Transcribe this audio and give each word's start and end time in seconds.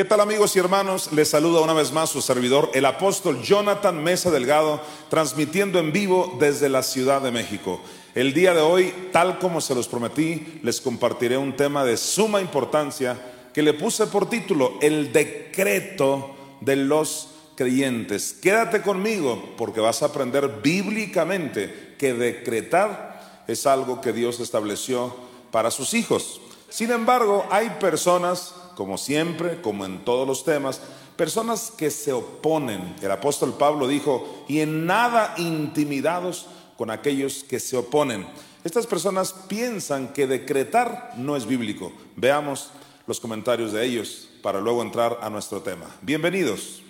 ¿Qué 0.00 0.06
tal 0.06 0.20
amigos 0.22 0.56
y 0.56 0.58
hermanos? 0.58 1.12
Les 1.12 1.28
saluda 1.28 1.60
una 1.60 1.74
vez 1.74 1.92
más 1.92 2.08
su 2.08 2.22
servidor, 2.22 2.70
el 2.72 2.86
apóstol 2.86 3.42
Jonathan 3.42 4.02
Mesa 4.02 4.30
Delgado, 4.30 4.80
transmitiendo 5.10 5.78
en 5.78 5.92
vivo 5.92 6.38
desde 6.40 6.70
la 6.70 6.82
Ciudad 6.82 7.20
de 7.20 7.30
México. 7.30 7.82
El 8.14 8.32
día 8.32 8.54
de 8.54 8.62
hoy, 8.62 8.94
tal 9.12 9.38
como 9.38 9.60
se 9.60 9.74
los 9.74 9.88
prometí, 9.88 10.58
les 10.62 10.80
compartiré 10.80 11.36
un 11.36 11.54
tema 11.54 11.84
de 11.84 11.98
suma 11.98 12.40
importancia 12.40 13.18
que 13.52 13.60
le 13.60 13.74
puse 13.74 14.06
por 14.06 14.30
título 14.30 14.78
El 14.80 15.12
decreto 15.12 16.34
de 16.62 16.76
los 16.76 17.28
creyentes. 17.54 18.32
Quédate 18.32 18.80
conmigo 18.80 19.50
porque 19.58 19.80
vas 19.80 20.02
a 20.02 20.06
aprender 20.06 20.62
bíblicamente 20.62 21.96
que 21.98 22.14
decretar 22.14 23.44
es 23.46 23.66
algo 23.66 24.00
que 24.00 24.14
Dios 24.14 24.40
estableció 24.40 25.14
para 25.50 25.70
sus 25.70 25.92
hijos. 25.92 26.40
Sin 26.70 26.90
embargo, 26.90 27.46
hay 27.50 27.68
personas, 27.80 28.54
como 28.80 28.96
siempre, 28.96 29.60
como 29.60 29.84
en 29.84 30.06
todos 30.06 30.26
los 30.26 30.42
temas, 30.42 30.80
personas 31.14 31.70
que 31.70 31.90
se 31.90 32.14
oponen. 32.14 32.96
El 33.02 33.10
apóstol 33.10 33.52
Pablo 33.58 33.86
dijo, 33.86 34.46
y 34.48 34.60
en 34.60 34.86
nada 34.86 35.34
intimidados 35.36 36.46
con 36.78 36.90
aquellos 36.90 37.44
que 37.44 37.60
se 37.60 37.76
oponen. 37.76 38.26
Estas 38.64 38.86
personas 38.86 39.34
piensan 39.34 40.14
que 40.14 40.26
decretar 40.26 41.12
no 41.18 41.36
es 41.36 41.44
bíblico. 41.44 41.92
Veamos 42.16 42.70
los 43.06 43.20
comentarios 43.20 43.72
de 43.72 43.84
ellos 43.84 44.30
para 44.42 44.62
luego 44.62 44.80
entrar 44.80 45.18
a 45.20 45.28
nuestro 45.28 45.60
tema. 45.60 45.84
Bienvenidos. 46.00 46.82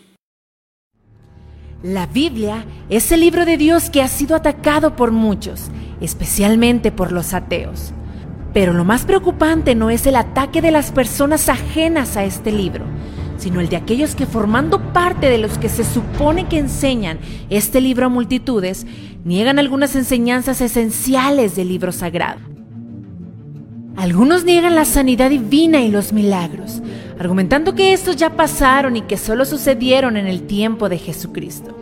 La 1.82 2.06
Biblia 2.06 2.66
es 2.88 3.10
el 3.10 3.18
libro 3.18 3.44
de 3.44 3.56
Dios 3.56 3.90
que 3.90 4.00
ha 4.00 4.06
sido 4.06 4.36
atacado 4.36 4.94
por 4.94 5.10
muchos, 5.10 5.62
especialmente 6.00 6.92
por 6.92 7.10
los 7.10 7.34
ateos. 7.34 7.92
Pero 8.52 8.72
lo 8.72 8.84
más 8.84 9.04
preocupante 9.04 9.74
no 9.74 9.90
es 9.90 10.06
el 10.06 10.16
ataque 10.16 10.60
de 10.60 10.70
las 10.70 10.90
personas 10.90 11.48
ajenas 11.48 12.16
a 12.16 12.24
este 12.24 12.50
libro, 12.50 12.84
sino 13.38 13.60
el 13.60 13.68
de 13.68 13.76
aquellos 13.76 14.14
que 14.14 14.26
formando 14.26 14.92
parte 14.92 15.28
de 15.30 15.38
los 15.38 15.56
que 15.56 15.68
se 15.68 15.84
supone 15.84 16.48
que 16.48 16.58
enseñan 16.58 17.18
este 17.48 17.80
libro 17.80 18.06
a 18.06 18.08
multitudes, 18.08 18.86
niegan 19.24 19.58
algunas 19.58 19.94
enseñanzas 19.94 20.60
esenciales 20.60 21.54
del 21.54 21.68
libro 21.68 21.92
sagrado. 21.92 22.40
Algunos 23.96 24.44
niegan 24.44 24.74
la 24.74 24.84
sanidad 24.84 25.30
divina 25.30 25.82
y 25.82 25.90
los 25.90 26.12
milagros, 26.12 26.82
argumentando 27.18 27.74
que 27.74 27.92
estos 27.92 28.16
ya 28.16 28.30
pasaron 28.30 28.96
y 28.96 29.02
que 29.02 29.16
solo 29.16 29.44
sucedieron 29.44 30.16
en 30.16 30.26
el 30.26 30.42
tiempo 30.42 30.88
de 30.88 30.98
Jesucristo. 30.98 31.76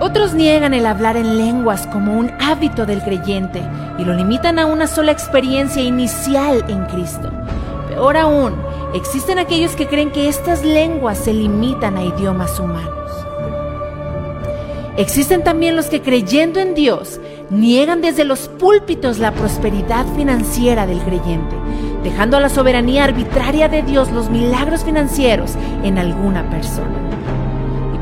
Otros 0.00 0.32
niegan 0.32 0.74
el 0.74 0.86
hablar 0.86 1.16
en 1.16 1.38
lenguas 1.38 1.88
como 1.88 2.16
un 2.16 2.30
hábito 2.40 2.86
del 2.86 3.02
creyente 3.02 3.60
y 3.98 4.04
lo 4.04 4.14
limitan 4.14 4.60
a 4.60 4.66
una 4.66 4.86
sola 4.86 5.10
experiencia 5.10 5.82
inicial 5.82 6.64
en 6.68 6.84
Cristo. 6.84 7.28
Peor 7.88 8.16
aún, 8.16 8.54
existen 8.94 9.40
aquellos 9.40 9.74
que 9.74 9.88
creen 9.88 10.12
que 10.12 10.28
estas 10.28 10.64
lenguas 10.64 11.18
se 11.18 11.34
limitan 11.34 11.96
a 11.96 12.04
idiomas 12.04 12.60
humanos. 12.60 12.94
Existen 14.96 15.42
también 15.42 15.74
los 15.74 15.86
que 15.86 16.00
creyendo 16.00 16.60
en 16.60 16.74
Dios 16.74 17.20
niegan 17.50 18.00
desde 18.00 18.24
los 18.24 18.48
púlpitos 18.48 19.18
la 19.18 19.32
prosperidad 19.32 20.06
financiera 20.14 20.86
del 20.86 21.00
creyente, 21.00 21.56
dejando 22.04 22.36
a 22.36 22.40
la 22.40 22.48
soberanía 22.48 23.02
arbitraria 23.02 23.68
de 23.68 23.82
Dios 23.82 24.12
los 24.12 24.30
milagros 24.30 24.84
financieros 24.84 25.54
en 25.82 25.98
alguna 25.98 26.48
persona. 26.50 27.07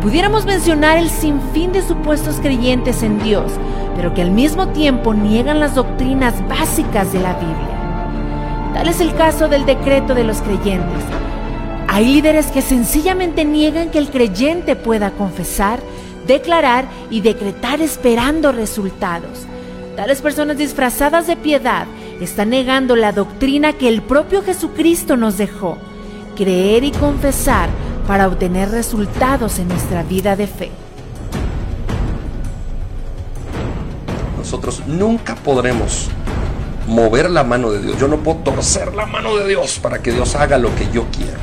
Pudiéramos 0.01 0.45
mencionar 0.45 0.99
el 0.99 1.09
sinfín 1.09 1.73
de 1.73 1.83
supuestos 1.83 2.37
creyentes 2.37 3.03
en 3.03 3.19
Dios, 3.23 3.53
pero 3.97 4.13
que 4.15 4.23
al 4.23 4.31
mismo 4.31 4.69
tiempo 4.69 5.15
niegan 5.15 5.59
las 5.59 5.75
doctrinas 5.75 6.35
básicas 6.49 7.13
de 7.13 7.21
la 7.21 7.35
Biblia. 7.35 8.73
Tal 8.75 8.89
es 8.89 9.01
el 9.01 9.15
caso 9.15 9.49
del 9.49 9.65
decreto 9.65 10.15
de 10.15 10.25
los 10.25 10.43
creyentes. 10.43 11.03
Hay 11.89 12.05
líderes 12.05 12.49
que 12.49 12.61
sencillamente 12.61 13.45
niegan 13.45 13.91
que 13.91 13.99
el 13.99 14.11
creyente 14.11 14.77
pueda 14.77 15.13
confesar, 15.13 15.81
declarar 16.27 16.85
y 17.11 17.23
decretar 17.23 17.81
esperando 17.81 18.53
resultados. 18.53 19.47
Tales 19.97 20.21
personas 20.21 20.59
disfrazadas 20.59 21.27
de 21.27 21.37
piedad 21.37 21.87
están 22.21 22.51
negando 22.51 22.97
la 22.97 23.13
doctrina 23.13 23.73
que 23.73 23.89
el 23.89 24.03
propio 24.03 24.43
Jesucristo 24.43 25.17
nos 25.17 25.39
dejó. 25.39 25.79
Creer 26.37 26.85
y 26.85 26.91
confesar 26.91 27.71
para 28.07 28.29
obtener 28.29 28.71
resultados 28.71 29.59
en 29.59 29.69
nuestra 29.69 30.03
vida 30.03 30.37
de 30.37 30.47
fe. 30.47 30.71
Nosotros 34.39 34.83
nunca 34.87 35.35
podremos 35.35 36.09
mover 36.87 37.31
la 37.31 37.43
mano 37.43 37.73
de 37.73 37.83
Dios. 37.83 37.99
Yo 37.99 38.09
no 38.09 38.19
puedo 38.19 38.39
torcer 38.39 38.95
la 38.95 39.07
mano 39.07 39.37
de 39.37 39.49
Dios 39.49 39.79
para 39.81 40.03
que 40.03 40.13
Dios 40.13 40.37
haga 40.37 40.57
lo 40.59 40.75
que 40.77 40.89
yo 40.93 41.05
quiera. 41.11 41.39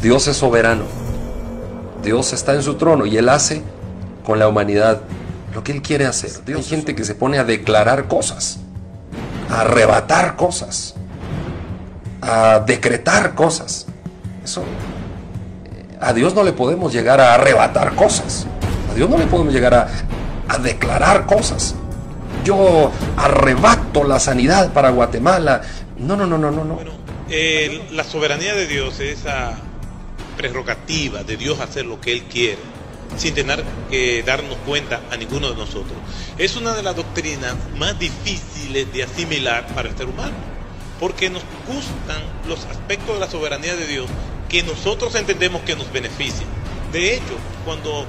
Dios 0.00 0.28
es 0.28 0.36
soberano. 0.36 0.84
Dios 2.02 2.32
está 2.32 2.54
en 2.54 2.62
su 2.62 2.74
trono 2.74 3.06
y 3.06 3.16
Él 3.16 3.28
hace 3.28 3.62
con 4.24 4.38
la 4.38 4.48
humanidad 4.48 5.02
lo 5.54 5.62
que 5.62 5.72
Él 5.72 5.82
quiere 5.82 6.06
hacer. 6.06 6.30
Hay 6.46 6.62
gente 6.62 6.94
que 6.94 7.04
se 7.04 7.14
pone 7.14 7.38
a 7.38 7.44
declarar 7.44 8.08
cosas, 8.08 8.58
a 9.48 9.60
arrebatar 9.62 10.36
cosas, 10.36 10.94
a 12.20 12.60
decretar 12.60 13.34
cosas. 13.34 13.86
Eso, 14.44 14.64
a 16.02 16.12
Dios 16.12 16.34
no 16.34 16.42
le 16.42 16.52
podemos 16.52 16.92
llegar 16.92 17.20
a 17.20 17.34
arrebatar 17.34 17.94
cosas. 17.94 18.46
A 18.90 18.94
Dios 18.94 19.08
no 19.08 19.16
le 19.16 19.26
podemos 19.26 19.54
llegar 19.54 19.72
a, 19.72 20.58
declarar 20.58 21.26
cosas. 21.26 21.76
Yo 22.44 22.90
arrebato 23.16 24.04
la 24.04 24.18
sanidad 24.18 24.72
para 24.72 24.90
Guatemala. 24.90 25.62
No, 25.96 26.16
no, 26.16 26.26
no, 26.26 26.36
no, 26.36 26.50
no. 26.50 26.64
no. 26.64 26.74
Bueno, 26.74 26.92
la 27.92 28.04
soberanía 28.04 28.52
de 28.54 28.66
Dios, 28.66 28.98
esa 28.98 29.52
prerrogativa 30.36 31.22
de 31.22 31.36
Dios 31.36 31.60
hacer 31.60 31.86
lo 31.86 32.00
que 32.00 32.12
Él 32.12 32.24
quiere, 32.24 32.58
sin 33.16 33.34
tener 33.34 33.62
que 33.88 34.24
darnos 34.24 34.56
cuenta 34.66 35.00
a 35.10 35.16
ninguno 35.16 35.50
de 35.50 35.56
nosotros, 35.56 35.96
es 36.36 36.56
una 36.56 36.74
de 36.74 36.82
las 36.82 36.96
doctrinas 36.96 37.54
más 37.78 37.96
difíciles 37.98 38.92
de 38.92 39.04
asimilar 39.04 39.66
para 39.68 39.88
el 39.88 39.96
ser 39.96 40.06
humano, 40.06 40.34
porque 40.98 41.30
nos 41.30 41.44
gustan 41.68 42.22
los 42.48 42.64
aspectos 42.64 43.14
de 43.14 43.20
la 43.20 43.30
soberanía 43.30 43.76
de 43.76 43.86
Dios 43.86 44.06
que 44.52 44.62
nosotros 44.62 45.14
entendemos 45.14 45.62
que 45.62 45.74
nos 45.74 45.90
benefician. 45.90 46.46
De 46.92 47.14
hecho, 47.14 47.38
cuando 47.64 48.06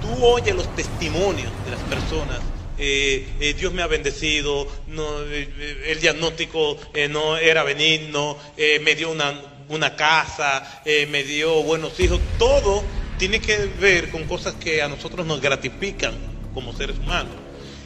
tú 0.00 0.24
oyes 0.24 0.54
los 0.54 0.74
testimonios 0.74 1.52
de 1.64 1.70
las 1.70 1.80
personas, 1.82 2.40
eh, 2.76 3.28
eh, 3.38 3.54
Dios 3.54 3.72
me 3.72 3.82
ha 3.82 3.86
bendecido, 3.86 4.66
eh, 4.88 5.84
el 5.86 6.00
diagnóstico 6.00 6.76
no 7.10 7.36
era 7.36 7.62
benigno, 7.62 8.36
me 8.56 8.96
dio 8.96 9.12
una, 9.12 9.40
una 9.68 9.94
casa, 9.94 10.82
me 10.84 11.22
dio 11.22 11.62
buenos 11.62 11.98
hijos, 12.00 12.20
todo 12.38 12.82
tiene 13.16 13.40
que 13.40 13.70
ver 13.80 14.10
con 14.10 14.24
cosas 14.24 14.54
que 14.54 14.82
a 14.82 14.88
nosotros 14.88 15.24
nos 15.26 15.40
gratifican 15.40 16.14
como 16.54 16.72
seres 16.72 16.98
humanos. 16.98 17.34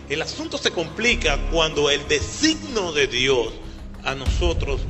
El 0.08 0.22
asunto 0.22 0.56
se 0.56 0.70
complica 0.70 1.38
cuando 1.50 1.90
el 1.90 2.08
designo 2.08 2.92
de 2.92 3.06
Dios 3.06 3.52
a 4.02 4.14
nosotros 4.14 4.80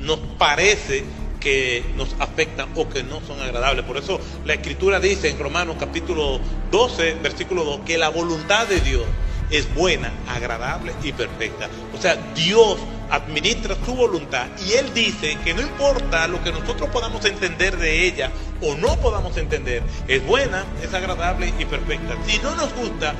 nos 0.00 0.18
parece 0.38 1.04
que 1.42 1.84
nos 1.96 2.14
afectan 2.20 2.68
o 2.76 2.88
que 2.88 3.02
no 3.02 3.20
son 3.26 3.40
agradables. 3.40 3.84
Por 3.84 3.96
eso 3.96 4.20
la 4.44 4.54
escritura 4.54 5.00
dice 5.00 5.28
en 5.28 5.38
Romanos 5.38 5.76
capítulo 5.78 6.40
12, 6.70 7.14
versículo 7.22 7.64
2, 7.64 7.80
que 7.84 7.98
la 7.98 8.08
voluntad 8.08 8.66
de 8.68 8.80
Dios 8.80 9.04
es 9.50 9.72
buena, 9.74 10.12
agradable 10.28 10.92
y 11.02 11.12
perfecta. 11.12 11.68
O 11.96 12.00
sea, 12.00 12.16
Dios 12.34 12.78
administra 13.10 13.76
su 13.84 13.94
voluntad 13.94 14.46
y 14.66 14.72
Él 14.72 14.94
dice 14.94 15.36
que 15.44 15.52
no 15.52 15.60
importa 15.60 16.26
lo 16.28 16.42
que 16.42 16.52
nosotros 16.52 16.88
podamos 16.90 17.24
entender 17.24 17.76
de 17.76 18.06
ella 18.06 18.30
o 18.62 18.74
no 18.76 18.96
podamos 19.00 19.36
entender, 19.36 19.82
es 20.08 20.24
buena, 20.24 20.64
es 20.82 20.94
agradable 20.94 21.52
y 21.58 21.64
perfecta. 21.64 22.16
Si 22.26 22.38
no 22.38 22.54
nos 22.54 22.72
gusta, 22.74 23.14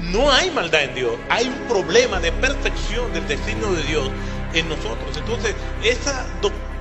no 0.00 0.30
hay 0.30 0.50
maldad 0.50 0.84
en 0.84 0.94
Dios, 0.94 1.12
hay 1.28 1.48
un 1.48 1.68
problema 1.68 2.20
de 2.20 2.32
perfección 2.32 3.12
del 3.12 3.26
destino 3.26 3.72
de 3.72 3.82
Dios 3.82 4.10
en 4.54 4.68
nosotros. 4.68 5.16
Entonces, 5.16 5.54
esa 5.82 6.24
doctrina 6.40 6.73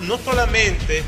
no 0.00 0.16
solamente 0.18 1.02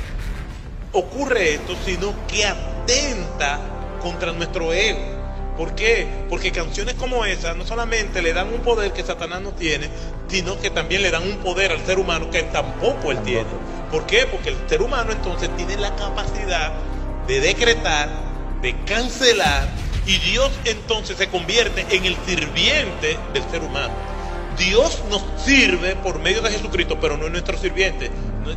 ocurre 0.93 1.55
esto, 1.55 1.77
sino 1.85 2.13
que 2.27 2.45
atenta 2.45 3.61
contra 4.03 4.33
nuestro 4.33 4.73
ego. 4.73 5.17
¿Por 5.57 5.75
qué? 5.75 6.07
Porque 6.29 6.51
canciones 6.51 6.95
como 6.95 7.25
esa 7.25 7.55
no 7.55 7.65
solamente 7.65 8.21
le 8.23 8.33
dan 8.33 8.53
un 8.53 8.61
poder 8.61 8.93
que 8.93 9.03
Satanás 9.03 9.41
no 9.41 9.53
tiene, 9.53 9.89
sino 10.29 10.59
que 10.61 10.71
también 10.71 11.03
le 11.03 11.11
dan 11.11 11.23
un 11.23 11.37
poder 11.39 11.73
al 11.73 11.85
ser 11.87 11.99
humano 11.99 12.31
que 12.31 12.43
tampoco 12.43 13.11
él 13.11 13.23
tiene. 13.23 13.47
¿Por 13.91 14.07
qué? 14.07 14.27
Porque 14.27 14.51
el 14.51 14.57
ser 14.69 14.83
humano 14.83 15.13
entonces 15.13 15.49
tiene 15.57 15.77
la 15.77 15.95
capacidad 15.95 16.73
de 17.27 17.41
decretar, 17.41 18.11
de 18.61 18.75
cancelar, 18.85 19.69
y 20.07 20.19
Dios 20.19 20.51
entonces 20.65 21.17
se 21.17 21.29
convierte 21.29 21.87
en 21.91 22.05
el 22.05 22.17
sirviente 22.27 23.19
del 23.33 23.43
ser 23.51 23.63
humano. 23.63 24.16
Dios 24.59 25.03
nos 25.11 25.23
sirve 25.37 25.97
por 25.97 26.19
medio 26.19 26.43
de 26.43 26.51
Jesucristo, 26.51 26.99
pero 27.01 27.17
no 27.17 27.27
es 27.27 27.33
nuestro 27.33 27.59
sirviente. 27.59 28.11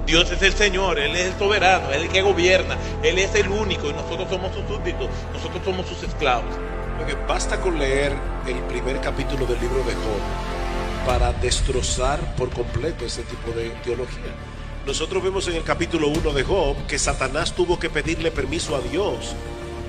Dios 0.06 0.32
es 0.32 0.42
el 0.42 0.54
Señor, 0.54 1.00
Él 1.00 1.16
es 1.16 1.34
el 1.34 1.40
soberano, 1.40 1.90
Él 1.92 2.02
es 2.02 2.08
el 2.08 2.10
que 2.10 2.22
gobierna, 2.22 2.78
Él 3.04 3.18
es 3.18 3.34
el 3.36 3.50
único 3.50 3.90
y 3.90 3.94
nosotros 3.94 4.30
somos 4.30 4.54
sus 4.54 4.66
súbditos, 4.68 5.10
nosotros 5.34 5.62
somos 5.66 5.88
sus 5.88 6.04
esclavos. 6.04 6.54
basta 7.28 7.60
con 7.60 7.80
leer 7.80 8.14
el 8.48 8.58
primer 8.64 9.02
capítulo 9.02 9.46
del 9.46 9.60
libro 9.60 9.80
de 9.80 9.94
Job 9.94 11.06
para 11.06 11.34
destrozar 11.34 12.20
por 12.36 12.50
completo 12.52 13.06
ese 13.06 13.24
tipo 13.24 13.52
de 13.52 13.70
teología. 13.84 14.34
nosotros 14.86 15.24
vemos 15.24 15.48
en 15.48 15.56
el 15.56 15.64
capítulo 15.64 16.08
1 16.08 16.34
de 16.34 16.44
Job 16.44 16.76
que 16.88 17.00
Satanás 17.00 17.54
tuvo 17.54 17.80
que 17.80 17.90
pedirle 17.90 18.32
permiso 18.32 18.76
a 18.76 18.82
Dios 18.82 19.36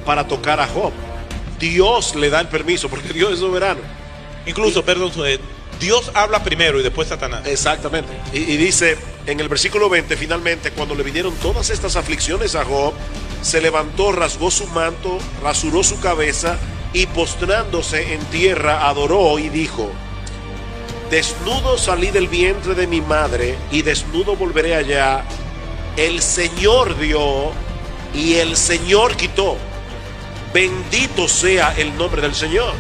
para 0.04 0.26
tocar 0.26 0.60
a 0.60 0.66
Job. 0.66 0.92
Dios 1.58 2.14
le 2.14 2.30
da 2.30 2.40
el 2.40 2.48
permiso 2.48 2.88
porque 2.88 3.12
Dios 3.12 3.34
es 3.34 3.38
soberano. 3.40 3.80
Incluso, 4.46 4.82
perdón, 4.82 5.12
eh, 5.26 5.38
Dios 5.80 6.12
habla 6.14 6.44
primero 6.44 6.78
y 6.78 6.82
después 6.82 7.08
Satanás. 7.08 7.46
Exactamente. 7.46 8.12
Y, 8.32 8.38
y, 8.38 8.56
dice 8.56 8.98
en 9.26 9.40
el 9.40 9.48
versículo 9.48 9.88
20, 9.88 10.16
finalmente, 10.16 10.70
cuando 10.72 10.94
le 10.94 11.02
vinieron 11.02 11.34
todas 11.36 11.70
estas 11.70 11.96
aflicciones 11.96 12.54
a 12.54 12.64
Job, 12.64 12.92
se 13.42 13.60
levantó, 13.60 14.12
rasgó 14.12 14.50
su 14.50 14.66
manto, 14.68 15.18
rasuró 15.42 15.82
su 15.82 15.98
cabeza 16.00 16.58
y 16.92 17.06
postrándose 17.06 18.14
en 18.14 18.20
tierra 18.26 18.88
adoró 18.88 19.38
y 19.38 19.48
dijo, 19.48 19.90
desnudo 21.10 21.78
salí 21.78 22.10
del 22.10 22.28
vientre 22.28 22.74
de 22.74 22.86
mi 22.86 23.00
madre 23.00 23.56
y 23.70 23.82
desnudo 23.82 24.36
volveré 24.36 24.74
allá. 24.74 25.24
El 25.96 26.22
Señor 26.22 26.98
dio 26.98 27.52
y 28.14 28.34
el 28.34 28.56
Señor 28.56 29.16
quitó. 29.16 29.56
Bendito 30.52 31.28
sea 31.28 31.74
el 31.76 31.96
nombre 31.96 32.22
del 32.22 32.34
Señor. 32.34 32.74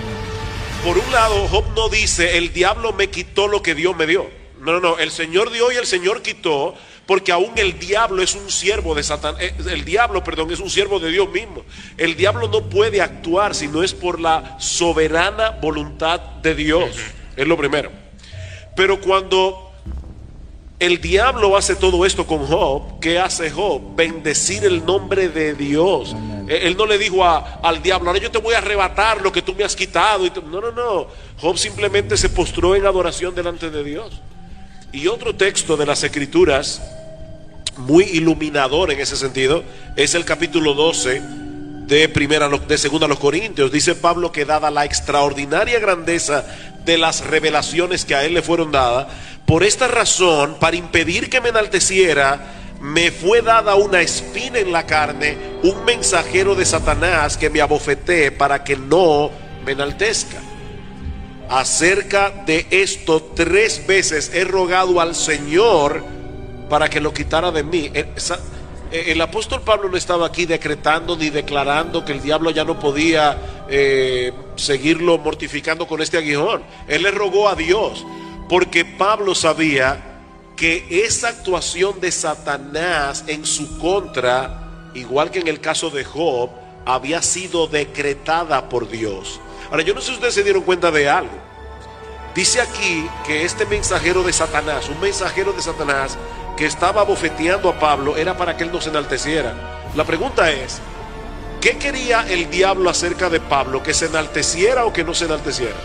Por 0.84 0.96
un 0.96 1.12
lado, 1.12 1.46
Job 1.48 1.64
no 1.76 1.90
dice, 1.90 2.38
el 2.38 2.54
diablo 2.54 2.94
me 2.94 3.10
quitó 3.10 3.48
lo 3.48 3.62
que 3.62 3.74
Dios 3.74 3.94
me 3.96 4.06
dio. 4.06 4.30
No, 4.60 4.72
no, 4.72 4.80
no, 4.80 4.98
el 4.98 5.10
Señor 5.10 5.50
dio 5.50 5.70
y 5.70 5.76
el 5.76 5.86
Señor 5.86 6.22
quitó, 6.22 6.74
porque 7.04 7.32
aún 7.32 7.52
el 7.56 7.78
diablo 7.78 8.22
es 8.22 8.34
un 8.34 8.50
siervo 8.50 8.94
de 8.94 9.02
Satán, 9.02 9.34
eh, 9.40 9.52
el 9.68 9.84
diablo, 9.84 10.24
perdón, 10.24 10.50
es 10.50 10.58
un 10.58 10.70
siervo 10.70 10.98
de 10.98 11.10
Dios 11.10 11.28
mismo. 11.30 11.64
El 11.98 12.16
diablo 12.16 12.48
no 12.48 12.62
puede 12.62 13.02
actuar 13.02 13.54
si 13.54 13.68
no 13.68 13.82
es 13.82 13.92
por 13.92 14.20
la 14.20 14.56
soberana 14.58 15.50
voluntad 15.50 16.18
de 16.18 16.54
Dios. 16.54 16.96
Es 17.36 17.46
lo 17.46 17.58
primero. 17.58 17.90
Pero 18.74 19.02
cuando 19.02 19.70
el 20.78 20.98
diablo 20.98 21.58
hace 21.58 21.76
todo 21.76 22.06
esto 22.06 22.26
con 22.26 22.46
Job, 22.46 23.00
¿qué 23.00 23.18
hace 23.18 23.50
Job? 23.50 23.94
Bendecir 23.94 24.64
el 24.64 24.86
nombre 24.86 25.28
de 25.28 25.52
Dios. 25.52 26.16
Él 26.50 26.76
no 26.76 26.84
le 26.84 26.98
dijo 26.98 27.24
a, 27.24 27.60
al 27.62 27.80
diablo, 27.80 28.10
ahora 28.10 28.20
yo 28.20 28.30
te 28.30 28.38
voy 28.38 28.54
a 28.54 28.58
arrebatar 28.58 29.22
lo 29.22 29.30
que 29.30 29.40
tú 29.40 29.54
me 29.54 29.62
has 29.62 29.76
quitado. 29.76 30.24
No, 30.50 30.60
no, 30.60 30.72
no. 30.72 31.06
Job 31.38 31.56
simplemente 31.56 32.16
se 32.16 32.28
postró 32.28 32.74
en 32.74 32.84
adoración 32.84 33.34
delante 33.36 33.70
de 33.70 33.84
Dios. 33.84 34.20
Y 34.92 35.06
otro 35.06 35.36
texto 35.36 35.76
de 35.76 35.86
las 35.86 36.02
escrituras, 36.02 36.82
muy 37.76 38.02
iluminador 38.04 38.90
en 38.90 38.98
ese 38.98 39.14
sentido, 39.14 39.62
es 39.94 40.16
el 40.16 40.24
capítulo 40.24 40.74
12 40.74 41.22
de 41.86 42.08
primera 42.08 42.48
de 42.48 42.78
segunda 42.78 43.06
a 43.06 43.08
los 43.08 43.20
Corintios. 43.20 43.70
Dice 43.70 43.94
Pablo 43.94 44.32
que 44.32 44.44
dada 44.44 44.72
la 44.72 44.84
extraordinaria 44.84 45.78
grandeza 45.78 46.44
de 46.84 46.98
las 46.98 47.24
revelaciones 47.24 48.04
que 48.04 48.16
a 48.16 48.24
él 48.24 48.34
le 48.34 48.42
fueron 48.42 48.72
dadas, 48.72 49.06
por 49.46 49.62
esta 49.62 49.86
razón, 49.86 50.56
para 50.58 50.76
impedir 50.76 51.30
que 51.30 51.40
me 51.40 51.50
enalteciera, 51.50 52.69
me 52.80 53.10
fue 53.10 53.42
dada 53.42 53.74
una 53.74 54.00
espina 54.00 54.58
en 54.58 54.72
la 54.72 54.86
carne, 54.86 55.36
un 55.62 55.84
mensajero 55.84 56.54
de 56.54 56.64
Satanás 56.64 57.36
que 57.36 57.50
me 57.50 57.60
abofeté 57.60 58.32
para 58.32 58.64
que 58.64 58.76
no 58.76 59.30
me 59.64 59.72
enaltezca. 59.72 60.38
Acerca 61.48 62.30
de 62.30 62.66
esto 62.70 63.32
tres 63.34 63.86
veces 63.86 64.30
he 64.32 64.44
rogado 64.44 65.00
al 65.00 65.14
Señor 65.14 66.02
para 66.70 66.88
que 66.88 67.00
lo 67.00 67.12
quitara 67.12 67.50
de 67.50 67.64
mí. 67.64 67.90
El, 68.92 69.20
apóstol 69.20 69.60
Pablo 69.60 69.88
no 69.88 69.96
estaba 69.96 70.26
aquí 70.26 70.46
decretando 70.46 71.16
ni 71.16 71.28
declarando 71.28 72.04
que 72.04 72.12
el 72.12 72.22
diablo 72.22 72.50
ya 72.50 72.64
no 72.64 72.80
podía 72.80 73.36
eh, 73.68 74.32
seguirlo 74.56 75.18
mortificando 75.18 75.86
con 75.86 76.00
este 76.00 76.16
aguijón. 76.16 76.62
Él 76.88 77.02
le 77.02 77.10
rogó 77.10 77.48
a 77.48 77.56
Dios 77.56 78.06
porque 78.48 78.84
Pablo 78.84 79.34
sabía 79.34 80.09
que 80.60 80.84
esa 81.06 81.28
actuación 81.28 82.00
de 82.02 82.12
Satanás 82.12 83.24
en 83.26 83.46
su 83.46 83.78
contra, 83.78 84.90
igual 84.92 85.30
que 85.30 85.38
en 85.38 85.48
el 85.48 85.58
caso 85.58 85.88
de 85.88 86.04
Job, 86.04 86.50
había 86.84 87.22
sido 87.22 87.66
decretada 87.66 88.68
por 88.68 88.86
Dios. 88.86 89.40
Ahora, 89.70 89.82
yo 89.82 89.94
no 89.94 90.02
sé 90.02 90.08
si 90.08 90.12
ustedes 90.12 90.34
se 90.34 90.44
dieron 90.44 90.62
cuenta 90.62 90.90
de 90.90 91.08
algo. 91.08 91.32
Dice 92.34 92.60
aquí 92.60 93.08
que 93.26 93.46
este 93.46 93.64
mensajero 93.64 94.22
de 94.22 94.34
Satanás, 94.34 94.90
un 94.90 95.00
mensajero 95.00 95.54
de 95.54 95.62
Satanás 95.62 96.18
que 96.58 96.66
estaba 96.66 97.04
bofeteando 97.04 97.70
a 97.70 97.78
Pablo, 97.78 98.18
era 98.18 98.36
para 98.36 98.58
que 98.58 98.64
él 98.64 98.70
no 98.70 98.82
se 98.82 98.90
enalteciera. 98.90 99.54
La 99.96 100.04
pregunta 100.04 100.50
es, 100.50 100.78
¿qué 101.62 101.78
quería 101.78 102.26
el 102.28 102.50
diablo 102.50 102.90
acerca 102.90 103.30
de 103.30 103.40
Pablo? 103.40 103.82
¿Que 103.82 103.94
se 103.94 104.06
enalteciera 104.06 104.84
o 104.84 104.92
que 104.92 105.04
no 105.04 105.14
se 105.14 105.24
enalteciera? 105.24 105.76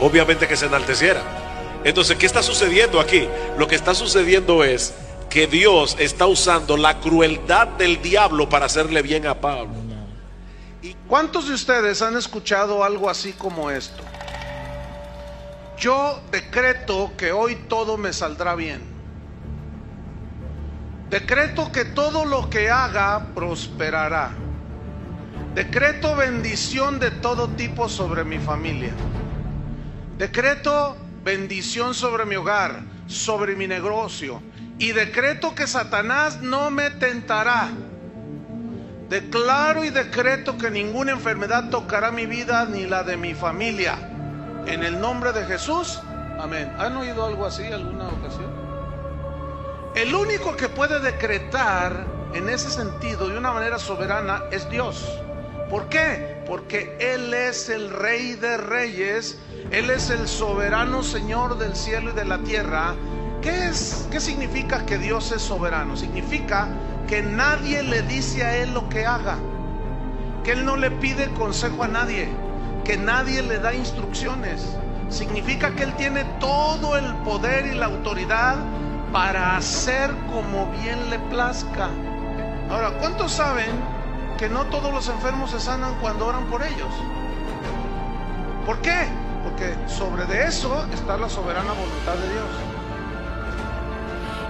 Obviamente 0.00 0.48
que 0.48 0.56
se 0.56 0.66
enalteciera. 0.66 1.45
Entonces, 1.86 2.16
¿qué 2.16 2.26
está 2.26 2.42
sucediendo 2.42 2.98
aquí? 2.98 3.28
Lo 3.56 3.68
que 3.68 3.76
está 3.76 3.94
sucediendo 3.94 4.64
es 4.64 4.92
que 5.30 5.46
Dios 5.46 5.94
está 6.00 6.26
usando 6.26 6.76
la 6.76 6.98
crueldad 6.98 7.68
del 7.68 8.02
diablo 8.02 8.48
para 8.48 8.66
hacerle 8.66 9.02
bien 9.02 9.24
a 9.24 9.36
Pablo. 9.36 9.72
¿Y 10.82 10.94
cuántos 11.06 11.46
de 11.46 11.54
ustedes 11.54 12.02
han 12.02 12.16
escuchado 12.16 12.82
algo 12.82 13.08
así 13.08 13.34
como 13.34 13.70
esto? 13.70 14.02
Yo 15.78 16.20
decreto 16.32 17.12
que 17.16 17.30
hoy 17.30 17.54
todo 17.68 17.96
me 17.96 18.12
saldrá 18.12 18.56
bien. 18.56 18.82
Decreto 21.08 21.70
que 21.70 21.84
todo 21.84 22.24
lo 22.24 22.50
que 22.50 22.68
haga 22.68 23.28
prosperará. 23.32 24.32
Decreto 25.54 26.16
bendición 26.16 26.98
de 26.98 27.12
todo 27.12 27.46
tipo 27.50 27.88
sobre 27.88 28.24
mi 28.24 28.40
familia. 28.40 28.90
Decreto 30.18 30.96
bendición 31.26 31.92
sobre 31.92 32.24
mi 32.24 32.36
hogar, 32.36 32.82
sobre 33.08 33.56
mi 33.56 33.66
negocio. 33.66 34.40
Y 34.78 34.92
decreto 34.92 35.56
que 35.56 35.66
Satanás 35.66 36.40
no 36.40 36.70
me 36.70 36.90
tentará. 36.90 37.68
Declaro 39.08 39.84
y 39.84 39.90
decreto 39.90 40.56
que 40.56 40.70
ninguna 40.70 41.10
enfermedad 41.10 41.68
tocará 41.68 42.12
mi 42.12 42.26
vida 42.26 42.64
ni 42.66 42.86
la 42.86 43.02
de 43.02 43.16
mi 43.16 43.34
familia. 43.34 43.98
En 44.66 44.84
el 44.84 45.00
nombre 45.00 45.32
de 45.32 45.44
Jesús. 45.46 46.00
Amén. 46.38 46.72
¿Han 46.78 46.96
oído 46.96 47.26
algo 47.26 47.44
así 47.44 47.64
alguna 47.64 48.06
ocasión? 48.06 48.54
El 49.96 50.14
único 50.14 50.56
que 50.56 50.68
puede 50.68 51.00
decretar 51.00 52.06
en 52.34 52.48
ese 52.48 52.70
sentido 52.70 53.28
de 53.28 53.36
una 53.36 53.52
manera 53.52 53.80
soberana 53.80 54.44
es 54.52 54.70
Dios. 54.70 55.04
¿Por 55.70 55.88
qué? 55.88 56.44
Porque 56.46 56.96
Él 57.00 57.34
es 57.34 57.68
el 57.68 57.90
rey 57.90 58.34
de 58.34 58.58
reyes 58.58 59.38
él 59.70 59.90
es 59.90 60.10
el 60.10 60.28
soberano 60.28 61.02
Señor 61.02 61.58
del 61.58 61.74
cielo 61.74 62.10
y 62.10 62.14
de 62.14 62.24
la 62.24 62.38
tierra. 62.38 62.94
¿Qué, 63.42 63.68
es, 63.68 64.06
¿Qué 64.10 64.20
significa 64.20 64.86
que 64.86 64.96
Dios 64.96 65.32
es 65.32 65.42
soberano? 65.42 65.96
Significa 65.96 66.68
que 67.08 67.22
nadie 67.22 67.82
le 67.82 68.02
dice 68.02 68.44
a 68.44 68.56
Él 68.56 68.72
lo 68.72 68.88
que 68.88 69.04
haga. 69.04 69.36
Que 70.44 70.52
Él 70.52 70.64
no 70.64 70.76
le 70.76 70.90
pide 70.92 71.28
consejo 71.30 71.82
a 71.82 71.88
nadie. 71.88 72.28
Que 72.84 72.96
nadie 72.96 73.42
le 73.42 73.58
da 73.58 73.74
instrucciones. 73.74 74.76
Significa 75.08 75.74
que 75.74 75.82
Él 75.82 75.94
tiene 75.96 76.24
todo 76.38 76.96
el 76.96 77.14
poder 77.16 77.66
y 77.66 77.74
la 77.74 77.86
autoridad 77.86 78.56
para 79.12 79.56
hacer 79.56 80.10
como 80.32 80.70
bien 80.80 81.10
le 81.10 81.18
plazca. 81.18 81.88
Ahora, 82.70 82.92
¿cuántos 82.98 83.32
saben 83.32 83.70
que 84.38 84.48
no 84.48 84.64
todos 84.66 84.92
los 84.92 85.08
enfermos 85.08 85.50
se 85.50 85.60
sanan 85.60 85.94
cuando 86.00 86.26
oran 86.26 86.44
por 86.46 86.62
ellos? 86.62 86.92
¿Por 88.64 88.80
qué? 88.80 89.25
Porque 89.46 89.74
sobre 89.86 90.26
de 90.26 90.44
eso 90.44 90.84
está 90.92 91.16
la 91.16 91.28
soberana 91.28 91.72
voluntad 91.72 92.14
de 92.14 92.32
Dios. 92.32 92.46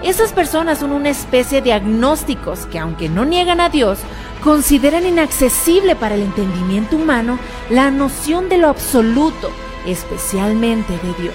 Esas 0.03 0.33
personas 0.33 0.79
son 0.79 0.93
una 0.93 1.11
especie 1.11 1.61
de 1.61 1.75
agnósticos 1.75 2.65
que 2.67 2.79
aunque 2.79 3.11
no 3.11 3.27
niegan 3.27 3.61
a 3.61 3.69
Dios, 3.69 3.99
consideran 4.43 5.07
inaccesible 5.07 5.97
para 5.97 6.15
el 6.15 6.23
entendimiento 6.23 6.97
humano 6.97 7.39
la 7.69 7.91
noción 7.91 8.49
de 8.49 8.57
lo 8.57 8.69
absoluto, 8.69 9.51
especialmente 9.87 10.95
de 10.95 11.23
Dios. 11.23 11.35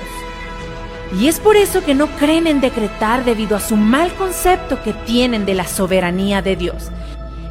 Y 1.20 1.27
es 1.27 1.39
por 1.39 1.56
eso 1.56 1.84
que 1.84 1.94
no 1.94 2.08
creen 2.18 2.48
en 2.48 2.62
decretar 2.62 3.25
debido 3.25 3.56
a 3.56 3.60
su 3.60 3.75
mal 3.75 4.12
concepto 4.15 4.82
que 4.82 4.94
tienen 4.94 5.46
de 5.46 5.53
la 5.53 5.68
soberanía 5.68 6.41
de 6.41 6.56
Dios. 6.56 6.89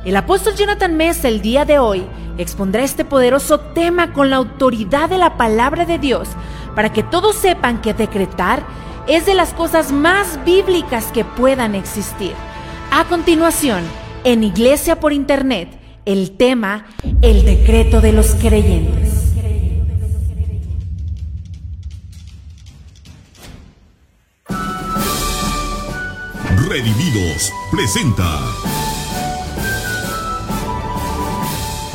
El 0.05 0.17
apóstol 0.17 0.55
Jonathan 0.57 0.97
Mesa 0.97 1.29
el 1.29 1.43
día 1.43 1.67
de 1.67 1.79
hoy 1.79 2.07
expondrá 2.39 2.83
este 2.83 3.05
poderoso 3.05 3.61
tema 3.61 4.15
con 4.15 4.31
la 4.31 4.37
autoridad 4.37 5.11
de 5.11 5.19
la 5.19 5.37
palabra 5.37 5.85
de 5.85 5.99
Dios 5.99 6.29
para 6.75 6.91
que 6.91 7.03
todos 7.03 7.37
sepan 7.37 7.83
que 7.83 7.93
decretar 7.93 8.65
es 9.07 9.27
de 9.27 9.35
las 9.35 9.53
cosas 9.53 9.93
más 9.93 10.43
bíblicas 10.45 11.13
que 11.13 11.25
puedan 11.25 11.75
existir. 11.75 12.33
A 12.91 13.05
continuación, 13.05 13.83
en 14.25 14.43
Iglesia 14.43 14.99
por 14.99 15.13
Internet, 15.13 15.69
el 16.07 16.31
tema, 16.31 16.87
el 17.21 17.45
decreto 17.45 18.01
de 18.01 18.13
los 18.13 18.35
creyentes. 18.37 19.35
Redimidos 26.69 27.53
presenta 27.71 28.39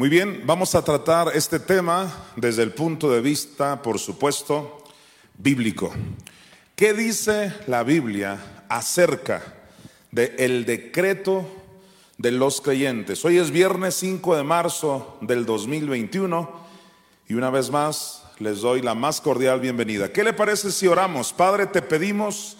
Muy 0.00 0.08
bien, 0.08 0.44
vamos 0.46 0.74
a 0.74 0.82
tratar 0.82 1.30
este 1.34 1.60
tema 1.60 2.10
desde 2.34 2.62
el 2.62 2.72
punto 2.72 3.10
de 3.10 3.20
vista, 3.20 3.82
por 3.82 3.98
supuesto, 3.98 4.82
bíblico. 5.36 5.92
¿Qué 6.74 6.94
dice 6.94 7.52
la 7.66 7.82
Biblia 7.82 8.64
acerca 8.70 9.42
del 10.10 10.64
decreto 10.64 11.46
de 12.16 12.30
los 12.30 12.62
creyentes? 12.62 13.22
Hoy 13.26 13.36
es 13.36 13.50
viernes 13.50 13.94
5 13.96 14.36
de 14.36 14.42
marzo 14.42 15.18
del 15.20 15.44
2021 15.44 16.50
y 17.28 17.34
una 17.34 17.50
vez 17.50 17.70
más 17.70 18.24
les 18.38 18.62
doy 18.62 18.80
la 18.80 18.94
más 18.94 19.20
cordial 19.20 19.60
bienvenida. 19.60 20.10
¿Qué 20.10 20.24
le 20.24 20.32
parece 20.32 20.72
si 20.72 20.86
oramos? 20.86 21.30
Padre, 21.34 21.66
te 21.66 21.82
pedimos 21.82 22.56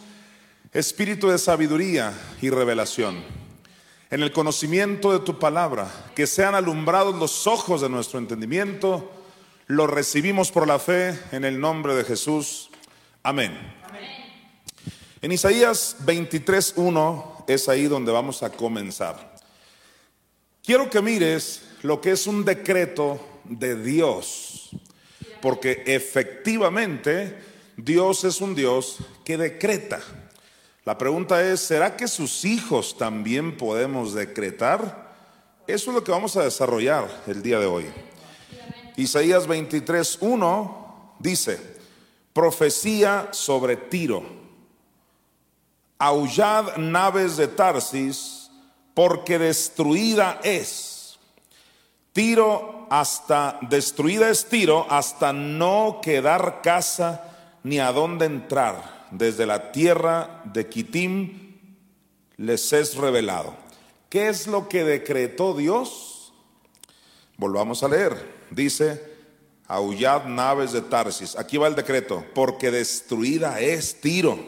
espíritu 0.74 1.28
de 1.28 1.38
sabiduría 1.38 2.12
y 2.42 2.50
revelación 2.50 3.39
en 4.10 4.22
el 4.22 4.32
conocimiento 4.32 5.12
de 5.12 5.20
tu 5.20 5.38
palabra, 5.38 5.88
que 6.14 6.26
sean 6.26 6.54
alumbrados 6.54 7.14
los 7.14 7.46
ojos 7.46 7.80
de 7.80 7.88
nuestro 7.88 8.18
entendimiento. 8.18 9.10
Lo 9.66 9.86
recibimos 9.86 10.50
por 10.50 10.66
la 10.66 10.80
fe 10.80 11.18
en 11.30 11.44
el 11.44 11.60
nombre 11.60 11.94
de 11.94 12.04
Jesús. 12.04 12.70
Amén. 13.22 13.56
En 15.22 15.32
Isaías 15.32 15.96
23.1 16.04 17.44
es 17.46 17.68
ahí 17.68 17.84
donde 17.84 18.10
vamos 18.10 18.42
a 18.42 18.50
comenzar. 18.50 19.36
Quiero 20.62 20.90
que 20.90 21.02
mires 21.02 21.62
lo 21.82 22.00
que 22.00 22.12
es 22.12 22.26
un 22.26 22.44
decreto 22.44 23.20
de 23.44 23.80
Dios, 23.80 24.70
porque 25.40 25.84
efectivamente 25.86 27.38
Dios 27.76 28.24
es 28.24 28.40
un 28.40 28.54
Dios 28.54 28.98
que 29.24 29.36
decreta. 29.36 30.00
La 30.84 30.96
pregunta 30.96 31.42
es, 31.42 31.60
¿será 31.60 31.94
que 31.94 32.08
sus 32.08 32.44
hijos 32.46 32.96
también 32.96 33.56
podemos 33.56 34.14
decretar? 34.14 35.10
Eso 35.66 35.90
es 35.90 35.94
lo 35.94 36.02
que 36.02 36.10
vamos 36.10 36.36
a 36.36 36.42
desarrollar 36.42 37.06
el 37.26 37.42
día 37.42 37.58
de 37.58 37.66
hoy. 37.66 37.86
Isaías 38.96 39.46
23.1 39.46 40.74
dice, 41.18 41.60
profecía 42.32 43.28
sobre 43.30 43.76
Tiro. 43.76 44.22
Aullad 45.98 46.78
naves 46.78 47.36
de 47.36 47.48
Tarsis, 47.48 48.50
porque 48.94 49.38
destruida 49.38 50.40
es. 50.42 51.18
Tiro 52.14 52.86
hasta, 52.88 53.58
destruida 53.68 54.30
es 54.30 54.46
Tiro 54.46 54.86
hasta 54.88 55.34
no 55.34 56.00
quedar 56.02 56.62
casa 56.62 57.22
ni 57.62 57.78
a 57.78 57.92
dónde 57.92 58.24
entrar 58.24 58.99
desde 59.10 59.46
la 59.46 59.72
tierra 59.72 60.42
de 60.44 60.68
Kitim 60.68 61.56
les 62.36 62.72
es 62.72 62.96
revelado. 62.96 63.54
¿Qué 64.08 64.28
es 64.28 64.46
lo 64.46 64.68
que 64.68 64.84
decretó 64.84 65.54
Dios? 65.54 66.32
Volvamos 67.36 67.82
a 67.82 67.88
leer. 67.88 68.40
Dice, 68.50 69.02
aullad 69.68 70.24
naves 70.24 70.72
de 70.72 70.80
Tarsis. 70.80 71.36
Aquí 71.36 71.56
va 71.56 71.68
el 71.68 71.76
decreto, 71.76 72.24
porque 72.34 72.70
destruida 72.70 73.60
es 73.60 74.00
Tiro, 74.00 74.38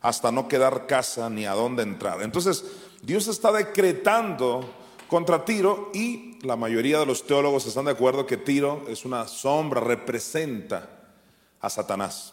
hasta 0.00 0.32
no 0.32 0.48
quedar 0.48 0.86
casa 0.86 1.28
ni 1.28 1.44
a 1.46 1.52
dónde 1.52 1.82
entrar. 1.82 2.22
Entonces, 2.22 2.64
Dios 3.02 3.28
está 3.28 3.52
decretando 3.52 4.68
contra 5.08 5.44
Tiro 5.44 5.90
y 5.92 6.38
la 6.42 6.56
mayoría 6.56 7.00
de 7.00 7.06
los 7.06 7.26
teólogos 7.26 7.66
están 7.66 7.84
de 7.86 7.90
acuerdo 7.90 8.26
que 8.26 8.36
Tiro 8.36 8.84
es 8.88 9.04
una 9.04 9.26
sombra, 9.26 9.80
representa 9.80 10.88
a 11.60 11.68
Satanás. 11.68 12.32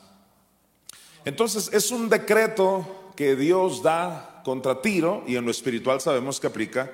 Entonces 1.25 1.69
es 1.74 1.91
un 1.91 2.09
decreto 2.09 3.12
que 3.15 3.36
Dios 3.36 3.81
da 3.81 4.41
contra 4.45 4.81
Tiro 4.81 5.24
y 5.27 5.36
en 5.36 5.43
lo 5.43 5.51
espiritual 5.51 6.00
sabemos 6.00 6.39
que 6.39 6.47
aplica 6.47 6.89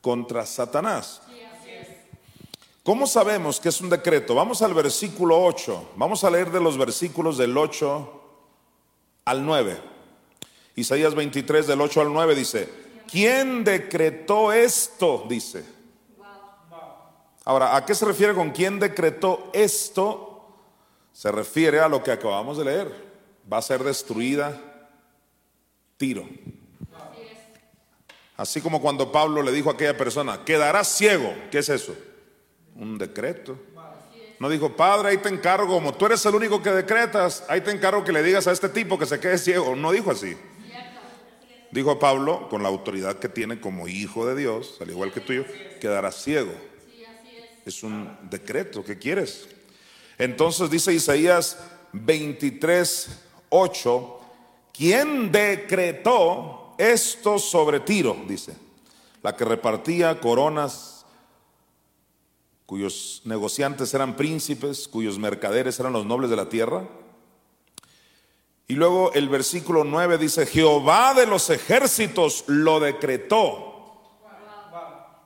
contra 0.00 0.44
Satanás. 0.46 1.22
¿Cómo 2.82 3.06
sabemos 3.06 3.60
que 3.60 3.68
es 3.68 3.80
un 3.80 3.90
decreto? 3.90 4.34
Vamos 4.34 4.62
al 4.62 4.72
versículo 4.72 5.44
8. 5.44 5.90
Vamos 5.96 6.24
a 6.24 6.30
leer 6.30 6.50
de 6.50 6.60
los 6.60 6.78
versículos 6.78 7.36
del 7.36 7.56
8 7.56 8.22
al 9.26 9.44
9. 9.44 9.78
Isaías 10.76 11.14
23 11.14 11.66
del 11.66 11.80
8 11.80 12.00
al 12.00 12.12
9 12.12 12.34
dice, 12.34 12.68
¿quién 13.08 13.62
decretó 13.64 14.50
esto? 14.50 15.26
Dice. 15.28 15.64
Ahora, 17.44 17.76
¿a 17.76 17.84
qué 17.84 17.94
se 17.94 18.06
refiere 18.06 18.34
con 18.34 18.50
quién 18.50 18.80
decretó 18.80 19.50
esto? 19.52 20.56
Se 21.12 21.30
refiere 21.30 21.80
a 21.80 21.88
lo 21.88 22.02
que 22.02 22.12
acabamos 22.12 22.56
de 22.56 22.64
leer 22.64 23.09
va 23.52 23.58
a 23.58 23.62
ser 23.62 23.82
destruida 23.82 24.60
Tiro. 25.96 26.28
Así 28.36 28.62
como 28.62 28.80
cuando 28.80 29.12
Pablo 29.12 29.42
le 29.42 29.52
dijo 29.52 29.68
a 29.68 29.74
aquella 29.74 29.96
persona, 29.96 30.44
quedarás 30.46 30.88
ciego. 30.88 31.34
¿Qué 31.50 31.58
es 31.58 31.68
eso? 31.68 31.94
Un 32.74 32.96
decreto. 32.96 33.58
No 34.38 34.48
dijo, 34.48 34.74
Padre, 34.74 35.10
ahí 35.10 35.18
te 35.18 35.28
encargo, 35.28 35.66
como 35.66 35.92
tú 35.92 36.06
eres 36.06 36.24
el 36.24 36.34
único 36.34 36.62
que 36.62 36.70
decretas, 36.70 37.44
ahí 37.48 37.60
te 37.60 37.70
encargo 37.70 38.02
que 38.02 38.12
le 38.12 38.22
digas 38.22 38.46
a 38.46 38.52
este 38.52 38.70
tipo 38.70 38.98
que 38.98 39.04
se 39.04 39.20
quede 39.20 39.36
ciego. 39.36 39.76
No 39.76 39.92
dijo 39.92 40.10
así. 40.10 40.34
Dijo 41.70 41.98
Pablo, 41.98 42.48
con 42.48 42.62
la 42.62 42.70
autoridad 42.70 43.18
que 43.18 43.28
tiene 43.28 43.60
como 43.60 43.86
hijo 43.86 44.26
de 44.26 44.34
Dios, 44.34 44.78
al 44.80 44.88
igual 44.88 45.12
que 45.12 45.20
tú 45.20 45.34
y 45.34 45.36
yo, 45.36 45.44
quedarás 45.78 46.22
ciego. 46.22 46.52
Es 47.66 47.82
un 47.82 48.16
decreto, 48.30 48.82
¿qué 48.82 48.96
quieres? 48.98 49.46
Entonces 50.16 50.70
dice 50.70 50.94
Isaías 50.94 51.58
23, 51.92 53.08
8, 53.50 54.20
¿quién 54.72 55.30
decretó 55.30 56.74
esto 56.78 57.38
sobre 57.38 57.80
Tiro? 57.80 58.16
Dice, 58.26 58.56
la 59.22 59.36
que 59.36 59.44
repartía 59.44 60.18
coronas, 60.20 61.04
cuyos 62.64 63.22
negociantes 63.24 63.92
eran 63.92 64.16
príncipes, 64.16 64.88
cuyos 64.88 65.18
mercaderes 65.18 65.78
eran 65.78 65.92
los 65.92 66.06
nobles 66.06 66.30
de 66.30 66.36
la 66.36 66.48
tierra. 66.48 66.88
Y 68.68 68.74
luego 68.74 69.12
el 69.12 69.28
versículo 69.28 69.82
9 69.82 70.16
dice, 70.16 70.46
Jehová 70.46 71.12
de 71.14 71.26
los 71.26 71.50
ejércitos 71.50 72.44
lo 72.46 72.78
decretó. 72.78 74.00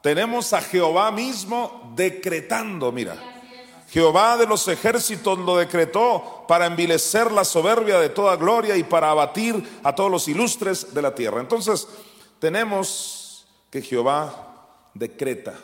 Tenemos 0.00 0.52
a 0.54 0.62
Jehová 0.62 1.10
mismo 1.10 1.92
decretando, 1.94 2.90
mira. 2.90 3.33
Jehová 3.94 4.36
de 4.36 4.44
los 4.44 4.66
ejércitos 4.66 5.38
lo 5.38 5.56
decretó 5.56 6.44
para 6.48 6.66
envilecer 6.66 7.30
la 7.30 7.44
soberbia 7.44 8.00
de 8.00 8.08
toda 8.08 8.34
gloria 8.34 8.76
y 8.76 8.82
para 8.82 9.08
abatir 9.08 9.54
a 9.84 9.94
todos 9.94 10.10
los 10.10 10.26
ilustres 10.26 10.92
de 10.92 11.00
la 11.00 11.14
tierra. 11.14 11.40
Entonces, 11.40 11.86
tenemos 12.40 13.46
que 13.70 13.80
Jehová 13.82 14.88
decreta. 14.94 15.54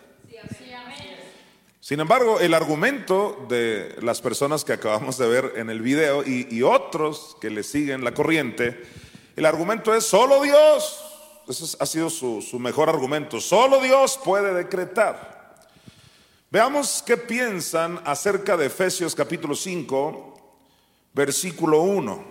Sin 1.81 1.99
embargo, 1.99 2.39
el 2.39 2.55
argumento 2.55 3.47
de 3.49 3.97
las 4.01 4.21
personas 4.21 4.65
que 4.65 4.75
acabamos 4.75 5.19
de 5.19 5.27
ver 5.27 5.55
en 5.57 5.69
el 5.69 5.81
video 5.81 6.23
y, 6.25 6.63
otros 6.63 7.37
que 7.41 7.51
le 7.51 7.65
siguen 7.65 8.05
la 8.05 8.15
corriente, 8.15 8.81
el 9.35 9.45
argumento 9.45 9.93
es 9.93 10.07
solo 10.07 10.41
Dios. 10.41 11.05
Ese 11.49 11.77
ha 11.81 11.85
sido 11.85 12.09
su, 12.09 12.41
su 12.43 12.61
mejor 12.61 12.91
argumento. 12.91 13.41
Solo 13.41 13.81
Dios 13.81 14.21
puede 14.23 14.55
decretar. 14.55 15.40
Veamos 16.53 17.05
qué 17.07 17.17
piensan 17.17 18.01
acerca 18.05 18.57
de 18.57 18.67
Efesios 18.67 19.15
capítulo 19.15 19.55
5, 19.55 20.35
versículo 21.13 21.83
1. 21.83 22.25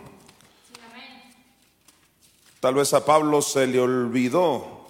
Tal 2.60 2.74
vez 2.74 2.94
a 2.94 3.06
Pablo 3.06 3.42
se 3.42 3.66
le 3.66 3.80
olvidó 3.80 4.88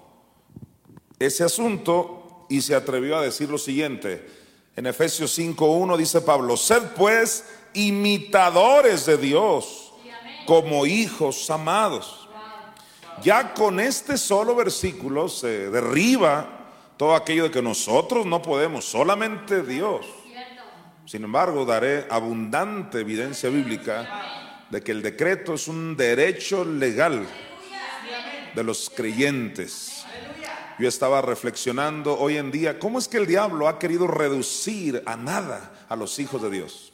ese 1.19 1.43
asunto 1.43 2.47
y 2.49 2.61
se 2.61 2.73
atrevió 2.73 3.17
a 3.17 3.21
decir 3.21 3.49
lo 3.49 3.59
siguiente. 3.59 4.27
En 4.75 4.87
Efesios 4.87 5.37
5.1 5.37 5.95
dice 5.95 6.21
Pablo, 6.21 6.57
sed 6.57 6.81
pues 6.97 7.45
imitadores 7.75 9.05
de 9.05 9.17
Dios 9.19 9.93
como 10.47 10.87
hijos 10.87 11.47
amados. 11.51 12.27
Ya 13.21 13.53
con 13.53 13.79
este 13.79 14.17
solo 14.17 14.55
versículo 14.55 15.29
se 15.29 15.69
derriba 15.69 16.58
todo 16.99 17.15
aquello 17.15 17.45
de 17.45 17.51
que 17.51 17.61
nosotros 17.61 18.25
no 18.25 18.41
podemos, 18.41 18.83
solamente 18.83 19.63
Dios. 19.63 20.05
Sin 21.05 21.23
embargo, 21.23 21.63
daré 21.63 22.05
abundante 22.09 22.99
evidencia 22.99 23.49
bíblica 23.49 24.65
de 24.69 24.83
que 24.83 24.91
el 24.91 25.01
decreto 25.01 25.53
es 25.53 25.69
un 25.69 25.95
derecho 25.95 26.65
legal 26.65 27.25
de 28.53 28.63
los 28.65 28.89
creyentes. 28.89 30.03
Yo 30.77 30.89
estaba 30.89 31.21
reflexionando 31.21 32.19
hoy 32.19 32.35
en 32.35 32.51
día 32.51 32.79
cómo 32.79 32.99
es 32.99 33.07
que 33.07 33.15
el 33.15 33.27
diablo 33.27 33.69
ha 33.69 33.79
querido 33.79 34.05
reducir 34.05 35.01
a 35.05 35.15
nada 35.15 35.71
a 35.87 35.95
los 35.95 36.19
hijos 36.19 36.41
de 36.41 36.49
Dios. 36.49 36.91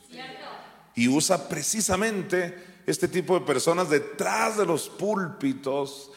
Y 0.93 1.07
usa 1.07 1.49
precisamente 1.49 2.75
este 2.85 3.07
tipo 3.07 3.39
de 3.39 3.43
personas 3.43 3.89
detrás 3.89 4.55
de 4.55 4.67
los 4.67 4.87
púlpitos 4.87 6.11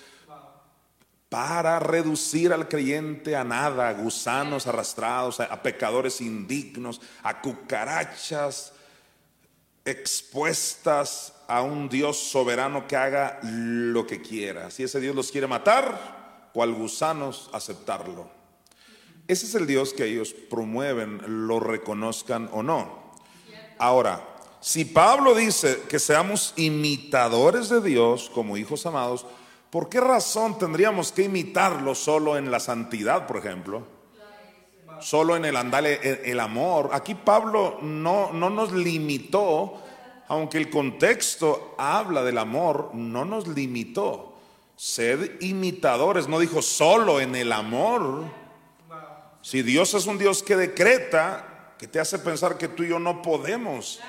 para 1.29 1.79
reducir 1.79 2.53
al 2.53 2.69
creyente 2.69 3.37
a 3.37 3.45
nada, 3.45 3.89
a 3.89 3.95
gusanos 3.95 4.67
arrastrados, 4.67 5.41
a, 5.41 5.63
pecadores 5.63 6.21
indignos, 6.21 7.01
a 7.23 7.41
cucarachas 7.41 8.73
expuestas 9.85 11.35
a 11.47 11.63
un 11.63 11.89
Dios 11.89 12.19
soberano 12.19 12.87
que 12.87 12.97
haga 12.97 13.41
lo 13.43 14.07
que 14.07 14.21
quiera. 14.21 14.71
Si 14.71 14.83
ese 14.83 15.01
Dios 15.01 15.15
los 15.15 15.31
quiere 15.31 15.47
matar, 15.47 16.51
cual 16.53 16.73
gusanos, 16.73 17.51
aceptarlo. 17.53 18.31
Ese 19.27 19.47
es 19.47 19.55
el 19.55 19.67
Dios 19.67 19.93
que 19.93 20.05
ellos 20.05 20.35
promueven, 20.49 21.47
lo 21.47 21.61
reconozcan 21.61 22.49
o 22.53 22.63
no. 22.63 23.13
Ahora, 23.79 24.27
si 24.61 24.85
Pablo 24.85 25.35
dice 25.35 25.83
que 25.89 25.99
seamos 25.99 26.53
imitadores 26.57 27.69
de 27.69 27.81
Dios 27.81 28.31
como 28.35 28.57
hijos 28.57 28.87
amados, 28.87 29.27
¿por 29.71 29.89
qué 29.89 30.01
razón 30.01 30.59
tendríamos 30.59 31.13
que 31.13 31.23
imitarlo 31.23 31.95
solo 31.95 32.37
en 32.37 32.51
la 32.51 32.61
santidad, 32.61 33.27
por 33.27 33.39
ejemplo? 33.39 33.87
Solo 35.01 35.37
en 35.37 35.45
el 35.45 35.57
andale, 35.57 36.31
el, 36.31 36.41
amor. 36.41 36.91
Aquí 36.93 37.15
Pablo 37.15 37.79
no, 37.83 38.33
no 38.33 38.51
nos 38.51 38.73
limitó, 38.73 39.81
aunque 40.27 40.59
el 40.59 40.71
contexto 40.71 41.75
habla 41.79 42.25
del 42.25 42.39
amor, 42.39 42.91
no 42.95 43.25
nos 43.25 43.47
limitó. 43.47 44.35
Sed 44.75 45.41
imitadores, 45.41 46.29
no 46.29 46.39
dijo 46.39 46.63
solo 46.63 47.21
en 47.21 47.35
el 47.37 47.53
amor. 47.53 48.25
Si 49.43 49.63
Dios 49.63 49.95
es 49.95 50.07
un 50.07 50.19
Dios 50.19 50.43
que 50.43 50.57
decreta, 50.57 51.75
que 51.79 51.87
te 51.87 52.01
hace 52.01 52.19
pensar 52.19 52.59
que 52.59 52.69
tú 52.69 52.83
y 52.83 52.89
yo 52.89 52.99
no 52.99 53.23
podemos 53.23 54.01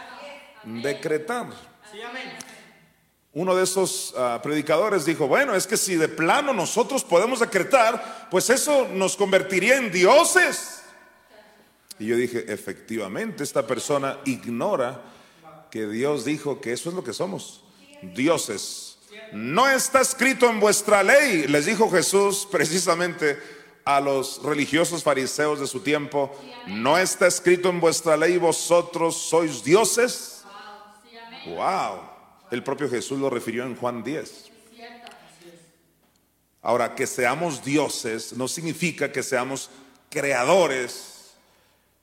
decretar. 0.64 1.48
Uno 3.34 3.56
de 3.56 3.64
esos 3.64 4.14
ah, 4.18 4.40
predicadores 4.42 5.06
dijo, 5.06 5.28
bueno, 5.28 5.54
es 5.54 5.68
que 5.68 5.78
si 5.78 5.96
de 5.96 6.08
plano 6.08 6.52
nosotros 6.52 7.04
podemos 7.04 7.40
decretar, 7.40 8.28
pues 8.32 8.50
eso 8.50 8.88
nos 8.88 9.16
convertiría 9.16 9.78
en 9.78 9.92
dioses. 9.92 10.82
Y 12.00 12.08
yo 12.08 12.16
dije, 12.16 12.46
efectivamente, 12.52 13.44
esta 13.44 13.68
persona 13.68 14.18
ignora 14.26 15.02
que 15.70 15.86
Dios 15.88 16.26
dijo 16.26 16.60
que 16.60 16.74
eso 16.74 16.90
es 16.90 16.96
lo 16.96 17.04
que 17.04 17.14
somos, 17.14 17.64
dioses. 18.02 18.98
No 19.32 19.68
está 19.68 20.02
escrito 20.02 20.50
en 20.50 20.60
vuestra 20.60 21.04
ley, 21.04 21.46
les 21.48 21.66
dijo 21.66 21.90
Jesús 21.92 22.48
precisamente 22.50 23.38
a 23.86 24.00
los 24.00 24.42
religiosos 24.42 25.04
fariseos 25.04 25.60
de 25.60 25.68
su 25.68 25.82
tiempo, 25.82 26.36
no 26.68 26.98
está 26.98 27.28
escrito 27.28 27.70
en 27.70 27.80
vuestra 27.80 28.18
ley, 28.18 28.38
vosotros 28.38 29.16
sois 29.16 29.64
dioses. 29.64 30.44
Wow. 31.46 32.09
El 32.52 32.64
propio 32.64 32.90
Jesús 32.90 33.20
lo 33.20 33.30
refirió 33.30 33.64
en 33.64 33.76
Juan 33.76 34.04
10. 34.04 34.52
Ahora, 36.62 36.94
que 36.94 37.08
seamos 37.08 37.64
dioses 37.64 38.34
no 38.34 38.48
significa 38.48 39.12
que 39.12 39.24
seamos 39.24 39.70
creadores. 40.10 41.34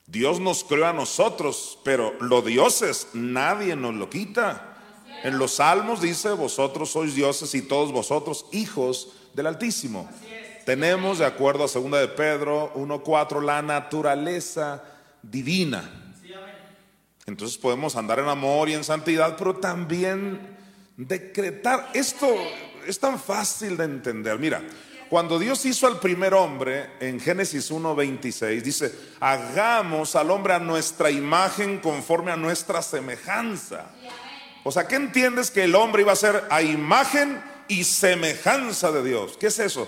Dios 0.07 0.39
nos 0.39 0.63
creó 0.63 0.87
a 0.87 0.93
nosotros, 0.93 1.77
pero 1.83 2.15
los 2.21 2.45
dioses 2.45 3.09
nadie 3.13 3.75
nos 3.75 3.93
lo 3.93 4.09
quita. 4.09 4.77
En 5.23 5.37
los 5.37 5.55
salmos 5.55 6.01
dice, 6.01 6.31
vosotros 6.31 6.91
sois 6.91 7.13
dioses 7.13 7.53
y 7.55 7.61
todos 7.61 7.91
vosotros 7.91 8.45
hijos 8.51 9.13
del 9.33 9.47
Altísimo. 9.47 10.09
Tenemos, 10.65 11.19
de 11.19 11.25
acuerdo 11.25 11.63
a 11.63 11.67
2 11.67 11.91
de 11.91 12.07
Pedro 12.09 12.73
1.4, 12.75 13.41
la 13.43 13.61
naturaleza 13.61 14.83
divina. 15.21 16.06
Entonces 17.27 17.57
podemos 17.57 17.97
andar 17.97 18.19
en 18.19 18.29
amor 18.29 18.69
y 18.69 18.73
en 18.73 18.85
santidad, 18.85 19.35
pero 19.37 19.57
también 19.57 20.39
decretar. 20.95 21.89
Esto 21.93 22.33
es 22.87 22.97
tan 23.01 23.19
fácil 23.19 23.75
de 23.75 23.83
entender. 23.83 24.39
Mira, 24.39 24.63
cuando 25.09 25.37
Dios 25.37 25.65
hizo 25.65 25.87
al 25.87 25.99
primer 25.99 26.33
hombre 26.33 26.89
en 27.01 27.19
Génesis 27.19 27.69
1.26, 27.69 28.61
dice, 28.61 28.95
hagamos 29.19 30.15
al 30.15 30.31
hombre 30.31 30.53
a 30.53 30.59
nuestra 30.59 31.11
imagen 31.11 31.79
conforme 31.79 32.31
a 32.31 32.37
nuestra 32.37 32.81
semejanza. 32.81 33.91
O 34.63 34.71
sea, 34.71 34.87
¿qué 34.87 34.95
entiendes 34.95 35.51
que 35.51 35.65
el 35.65 35.75
hombre 35.75 36.03
iba 36.03 36.13
a 36.13 36.15
ser 36.15 36.45
a 36.49 36.61
imagen 36.61 37.43
y 37.67 37.83
semejanza 37.83 38.89
de 38.93 39.03
Dios? 39.03 39.35
¿Qué 39.37 39.47
es 39.47 39.59
eso? 39.59 39.85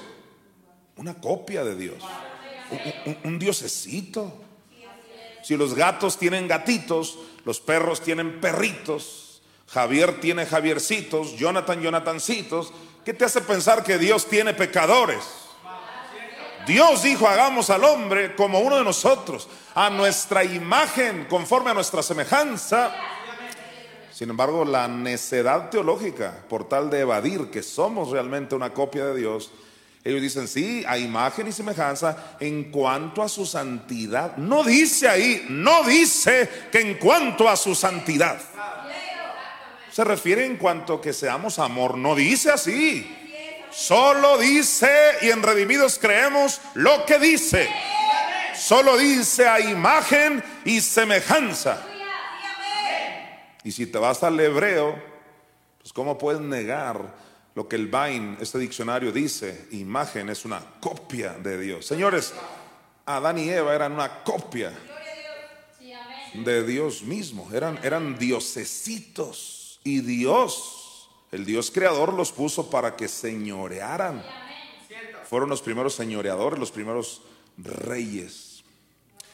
Una 0.97 1.13
copia 1.13 1.63
de 1.63 1.78
Dios. 1.78 2.04
Un, 3.06 3.17
un 3.23 3.39
diosecito. 3.39 4.48
Si 5.49 5.57
los 5.57 5.73
gatos 5.73 6.19
tienen 6.19 6.47
gatitos, 6.47 7.17
los 7.43 7.59
perros 7.59 8.01
tienen 8.01 8.39
perritos, 8.39 9.41
Javier 9.67 10.21
tiene 10.21 10.45
Javiercitos, 10.45 11.38
Jonathan 11.38 11.81
Jonathancitos. 11.81 12.71
¿Qué 13.03 13.15
te 13.15 13.25
hace 13.25 13.41
pensar 13.41 13.83
que 13.83 13.97
Dios 13.97 14.27
tiene 14.27 14.53
pecadores? 14.53 15.23
Dios 16.67 17.01
dijo, 17.01 17.27
hagamos 17.27 17.71
al 17.71 17.83
hombre 17.83 18.35
como 18.35 18.59
uno 18.59 18.77
de 18.77 18.83
nosotros, 18.83 19.47
a 19.73 19.89
nuestra 19.89 20.43
imagen, 20.43 21.25
conforme 21.27 21.71
a 21.71 21.73
nuestra 21.73 22.03
semejanza. 22.03 22.93
Sin 24.12 24.29
embargo, 24.29 24.63
la 24.65 24.88
necedad 24.88 25.71
teológica, 25.71 26.43
por 26.47 26.69
tal 26.69 26.91
de 26.91 26.99
evadir 26.99 27.49
que 27.49 27.63
somos 27.63 28.12
realmente 28.12 28.53
una 28.53 28.71
copia 28.71 29.03
de 29.07 29.15
Dios, 29.15 29.49
ellos 30.10 30.22
dicen, 30.22 30.48
sí, 30.48 30.84
a 30.88 30.98
imagen 30.98 31.48
y 31.48 31.52
semejanza 31.52 32.36
en 32.39 32.72
cuanto 32.72 33.22
a 33.22 33.30
su 33.30 33.45
santidad. 33.45 34.38
No 34.38 34.63
dice 34.63 35.08
ahí, 35.08 35.45
no 35.50 35.84
dice 35.84 36.50
que 36.72 36.82
en 36.82 36.95
cuanto 36.95 37.48
a 37.48 37.56
su 37.56 37.76
santidad. 37.76 38.39
Se 39.91 40.04
refiere 40.04 40.45
en 40.45 40.58
cuanto 40.58 41.02
que 41.02 41.13
seamos 41.13 41.60
amor, 41.60 41.98
no 41.98 42.15
dice 42.15 42.52
así. 42.52 43.15
Solo 43.72 44.38
dice, 44.38 44.89
y 45.22 45.30
en 45.30 45.43
Redimidos 45.43 46.00
creemos 46.00 46.60
lo 46.74 47.06
que 47.06 47.19
dice. 47.19 47.69
Solo 48.56 48.98
dice 48.98 49.48
a 49.48 49.60
imagen 49.60 50.43
y 50.65 50.82
semejanza. 50.82 51.82
Y 53.63 53.72
si 53.72 53.86
te 53.86 53.98
vas 53.98 54.24
al 54.24 54.39
hebreo, 54.39 55.00
pues 55.80 55.93
¿cómo 55.93 56.17
puedes 56.17 56.41
negar? 56.41 57.29
Lo 57.60 57.67
que 57.67 57.76
el 57.76 57.89
Bain, 57.89 58.38
este 58.39 58.58
diccionario 58.58 59.12
dice, 59.12 59.67
imagen 59.72 60.30
es 60.30 60.45
una 60.45 60.63
copia 60.80 61.34
de 61.34 61.60
Dios. 61.60 61.86
Señores, 61.86 62.34
Adán 63.06 63.38
y 63.38 63.50
Eva 63.50 63.76
eran 63.76 63.91
una 63.91 64.24
copia 64.24 64.72
de 66.36 66.63
Dios 66.63 67.04
mismo, 67.04 67.50
eran, 67.52 67.78
eran 67.84 68.17
diosecitos 68.17 69.82
y 69.84 70.00
Dios, 70.00 71.10
el 71.34 71.43
Dios 71.43 71.69
creador 71.69 72.13
los 72.13 72.32
puso 72.32 72.69
para 72.69 72.95
que 72.95 73.10
señorearan. 73.10 74.24
Fueron 75.30 75.50
los 75.50 75.62
primeros 75.62 75.93
señoreadores, 75.95 76.58
los 76.58 76.72
primeros 76.72 77.24
reyes. 77.58 78.63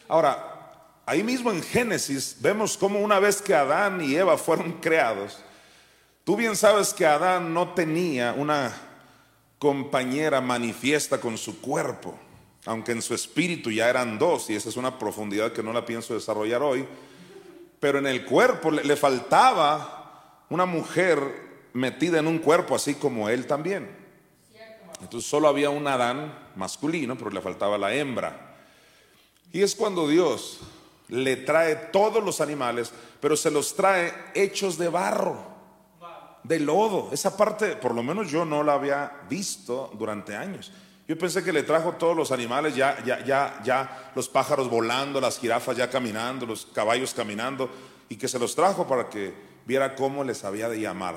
Ahora, 0.08 0.74
ahí 1.06 1.22
mismo 1.22 1.52
en 1.52 1.62
Génesis 1.62 2.38
vemos 2.40 2.76
cómo 2.76 3.02
una 3.02 3.20
vez 3.20 3.40
que 3.40 3.54
Adán 3.54 4.02
y 4.02 4.16
Eva 4.16 4.36
fueron 4.40 4.82
creados, 4.82 5.38
Tú 6.26 6.36
bien 6.36 6.56
sabes 6.56 6.92
que 6.92 7.06
Adán 7.06 7.54
no 7.54 7.76
tenía 7.76 8.34
una 8.34 8.76
compañera 9.60 10.42
manifiesta 10.42 11.22
con 11.22 11.38
su 11.38 11.62
cuerpo, 11.62 12.18
aunque 12.66 12.94
en 12.94 13.04
su 13.04 13.14
espíritu 13.14 13.70
ya 13.70 13.88
eran 13.92 14.18
dos, 14.18 14.50
y 14.50 14.56
esa 14.56 14.70
es 14.70 14.76
una 14.76 14.98
profundidad 14.98 15.54
que 15.54 15.62
no 15.62 15.72
la 15.72 15.86
pienso 15.86 16.16
desarrollar 16.16 16.64
hoy, 16.64 16.84
pero 17.80 18.00
en 18.00 18.08
el 18.08 18.26
cuerpo 18.26 18.72
le, 18.72 18.96
faltaba 18.96 20.42
una 20.50 20.66
mujer 20.66 21.20
metida 21.74 22.18
en 22.18 22.26
un 22.26 22.40
cuerpo 22.40 22.74
así 22.74 22.96
como 22.96 23.30
él 23.30 23.46
también. 23.46 23.88
Entonces 25.02 25.30
solo 25.30 25.48
había 25.48 25.70
un 25.70 25.86
Adán 25.86 26.36
masculino, 26.56 27.16
pero 27.16 27.30
le 27.30 27.42
faltaba 27.42 27.78
la 27.78 27.94
hembra. 27.94 28.56
Y 29.54 29.62
es 29.62 29.76
cuando 29.76 30.08
Dios 30.08 30.62
le 31.08 31.36
trae 31.36 31.76
todos 31.76 32.24
los 32.24 32.42
animales, 32.42 32.92
pero 33.20 33.38
se 33.38 33.52
los 33.52 33.76
trae 33.76 34.12
hechos 34.34 34.80
de 34.80 34.90
barro 34.90 35.55
de 36.48 36.60
lodo. 36.60 37.10
Esa 37.12 37.36
parte, 37.36 37.76
por 37.76 37.94
lo 37.94 38.04
menos 38.04 38.30
yo 38.30 38.46
no 38.46 38.64
la 38.64 38.74
había 38.74 39.12
visto 39.30 39.92
durante 39.98 40.36
años. 40.36 40.72
Yo 41.08 41.18
pensé 41.18 41.44
que 41.44 41.54
le 41.54 41.64
trajo 41.64 41.94
todos 41.94 42.16
los 42.16 42.32
animales, 42.32 42.76
ya, 42.76 43.04
ya, 43.06 43.24
ya, 43.24 43.62
ya, 43.64 44.12
los 44.16 44.28
pájaros 44.28 44.70
volando, 44.70 45.22
las 45.22 45.40
jirafas 45.40 45.78
ya 45.78 45.90
caminando, 45.90 46.46
los 46.46 46.66
caballos 46.66 47.14
caminando, 47.14 47.70
y 48.10 48.16
que 48.16 48.28
se 48.28 48.40
los 48.40 48.56
trajo 48.56 48.88
para 48.88 49.10
que 49.10 49.34
viera 49.66 49.96
cómo 49.96 50.24
les 50.24 50.44
había 50.44 50.68
de 50.68 50.80
llamar. 50.80 51.16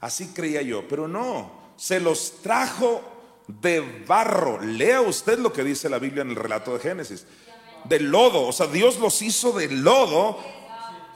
Así 0.00 0.28
creía 0.34 0.60
yo, 0.60 0.86
pero 0.86 1.08
no, 1.08 1.52
se 1.76 2.00
los 2.00 2.42
trajo 2.42 3.02
de 3.46 4.04
barro. 4.06 4.60
Lea 4.60 5.00
usted 5.00 5.38
lo 5.38 5.52
que 5.52 5.64
dice 5.64 5.88
la 5.88 5.98
Biblia 5.98 6.22
en 6.22 6.30
el 6.30 6.36
relato 6.36 6.74
de 6.74 6.80
Génesis. 6.80 7.26
De 7.84 8.00
lodo, 8.00 8.46
o 8.46 8.52
sea, 8.52 8.66
Dios 8.66 8.98
los 8.98 9.20
hizo 9.22 9.52
de 9.52 9.68
lodo 9.68 10.38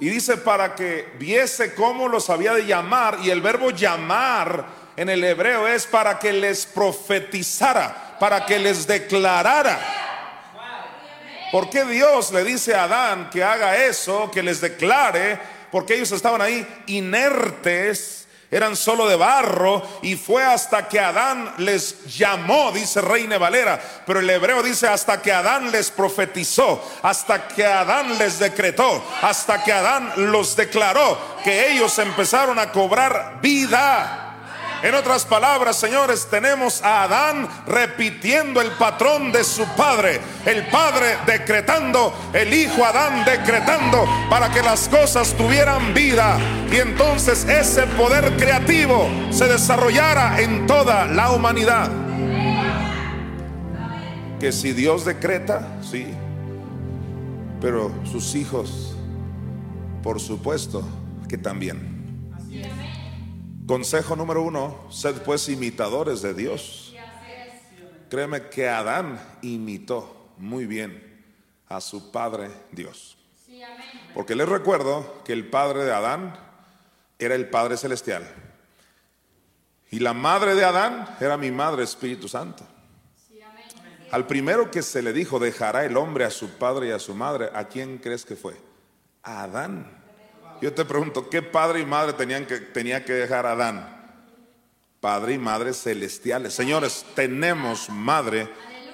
y 0.01 0.09
dice 0.09 0.37
para 0.37 0.75
que 0.75 1.13
viese 1.19 1.75
cómo 1.75 2.09
los 2.09 2.31
había 2.31 2.55
de 2.55 2.67
llamar. 2.67 3.19
Y 3.23 3.31
el 3.31 3.41
verbo 3.41 3.71
llamar 3.71 4.67
en 4.97 5.09
el 5.09 5.25
hebreo 5.25 5.67
es 5.67 5.87
para 5.87 6.19
que 6.19 6.33
les 6.33 6.67
profetizara, 6.67 8.17
para 8.21 8.47
que 8.47 8.59
les 8.59 8.87
declarara. 8.87 9.79
¿Por 11.51 11.71
qué 11.71 11.85
Dios 11.85 12.31
le 12.33 12.45
dice 12.45 12.75
a 12.75 12.85
Adán 12.85 13.31
que 13.31 13.43
haga 13.43 13.77
eso, 13.77 14.31
que 14.31 14.43
les 14.43 14.61
declare? 14.61 15.41
Porque 15.73 15.95
ellos 15.95 16.13
estaban 16.13 16.43
ahí 16.43 16.67
inertes 16.87 18.28
eran 18.51 18.77
solo 18.77 19.07
de 19.07 19.17
barro 19.17 19.83
y 20.03 20.17
fue 20.17 20.45
hasta 20.45 20.89
que 20.89 20.99
Adán 20.99 21.55
les 21.59 22.17
llamó, 22.17 22.73
dice 22.73 23.01
Reina 23.01 23.37
Valera, 23.39 23.81
pero 24.07 24.21
el 24.21 24.31
hebreo 24.31 24.63
dice 24.63 24.89
hasta 24.89 25.21
que 25.21 25.33
Adán 25.33 25.71
les 25.71 25.91
profetizó, 25.91 26.83
hasta 27.03 27.49
que 27.49 27.67
Adán 27.67 28.17
les 28.19 28.39
decretó, 28.39 29.05
hasta 29.23 29.63
que 29.63 29.73
Adán 29.73 30.13
los 30.17 30.57
declaró, 30.57 31.19
que 31.45 31.73
ellos 31.73 31.99
empezaron 31.99 32.59
a 32.59 32.73
cobrar 32.73 33.39
vida. 33.43 34.28
En 34.81 34.95
otras 34.95 35.25
palabras, 35.25 35.77
señores, 35.77 36.29
tenemos 36.31 36.83
a 36.85 37.03
Adán 37.03 37.49
repitiendo 37.67 38.61
el 38.61 38.71
patrón 38.73 39.33
de 39.33 39.43
su 39.43 39.65
padre. 39.77 40.21
El 40.47 40.67
padre 40.69 41.17
decretando, 41.27 42.15
el 42.33 42.55
hijo 42.55 42.85
Adán 42.85 43.25
decretando 43.25 44.07
para 44.31 44.51
que 44.51 44.63
las 44.63 44.89
cosas 44.89 45.35
tuvieran 45.35 45.93
vida. 45.95 46.39
Y 46.71 46.77
entonces 46.77 47.45
ese 47.45 47.83
poder 47.89 48.37
creativo 48.37 49.09
se 49.31 49.49
desarrollara 49.49 50.41
en 50.41 50.69
toda 50.69 51.07
la 51.07 51.33
humanidad. 51.33 51.91
Que 54.39 54.53
si 54.53 54.73
Dios 54.73 55.05
decreta, 55.05 55.67
sí. 55.83 56.07
Pero 57.61 57.93
sus 58.05 58.37
hijos, 58.37 58.95
por 60.05 60.21
supuesto 60.21 60.85
que 61.29 61.37
también. 61.37 61.98
Consejo 63.69 64.17
número 64.17 64.41
uno, 64.41 64.87
sed 64.91 65.21
pues 65.27 65.47
imitadores 65.51 66.23
de 66.23 66.33
Dios. 66.33 66.95
Créeme 68.09 68.49
que 68.49 68.67
Adán 68.67 69.21
imitó 69.43 70.31
muy 70.39 70.65
bien 70.65 71.23
a 71.69 71.83
su 71.83 72.11
padre 72.11 72.51
Dios. 72.73 73.19
Porque 74.15 74.35
les 74.35 74.49
recuerdo 74.49 75.23
que 75.23 75.35
el 75.35 75.51
padre 75.51 75.85
de 75.85 75.93
Adán 75.93 76.35
era 77.19 77.35
el 77.35 77.51
Padre 77.51 77.77
Celestial. 77.77 78.27
Y 79.91 79.99
la 79.99 80.15
madre 80.15 80.55
de 80.55 80.65
Adán 80.65 81.17
era 81.21 81.37
mi 81.37 81.51
madre 81.51 81.85
Espíritu 81.85 82.27
Santo. 82.27 82.67
Al 84.11 84.27
primero 84.27 84.71
que 84.71 84.81
se 84.81 85.03
le 85.03 85.13
dijo, 85.13 85.39
dejará 85.39 85.85
el 85.85 85.99
hombre 85.99 86.25
a 86.25 86.31
su 86.31 86.49
padre 86.53 86.89
y 86.89 86.91
a 86.93 86.99
su 86.99 87.15
madre, 87.15 87.51
¿a 87.53 87.65
quién 87.65 87.99
crees 87.99 88.25
que 88.25 88.35
fue? 88.35 88.57
A 89.23 89.43
Adán. 89.43 90.08
Yo 90.61 90.73
te 90.73 90.85
pregunto, 90.85 91.31
¿qué 91.31 91.41
padre 91.41 91.81
y 91.81 91.87
madre 91.87 92.13
tenían 92.15 92.45
que, 92.45 92.59
tenía 92.59 93.05
que 93.05 93.13
dejar 93.13 93.47
Adán? 93.47 93.97
Padre 95.01 95.35
y 95.35 95.39
madre 95.39 95.73
celestiales. 95.73 96.53
Señores, 96.53 97.05
tenemos 97.15 97.89
madre 97.89 98.49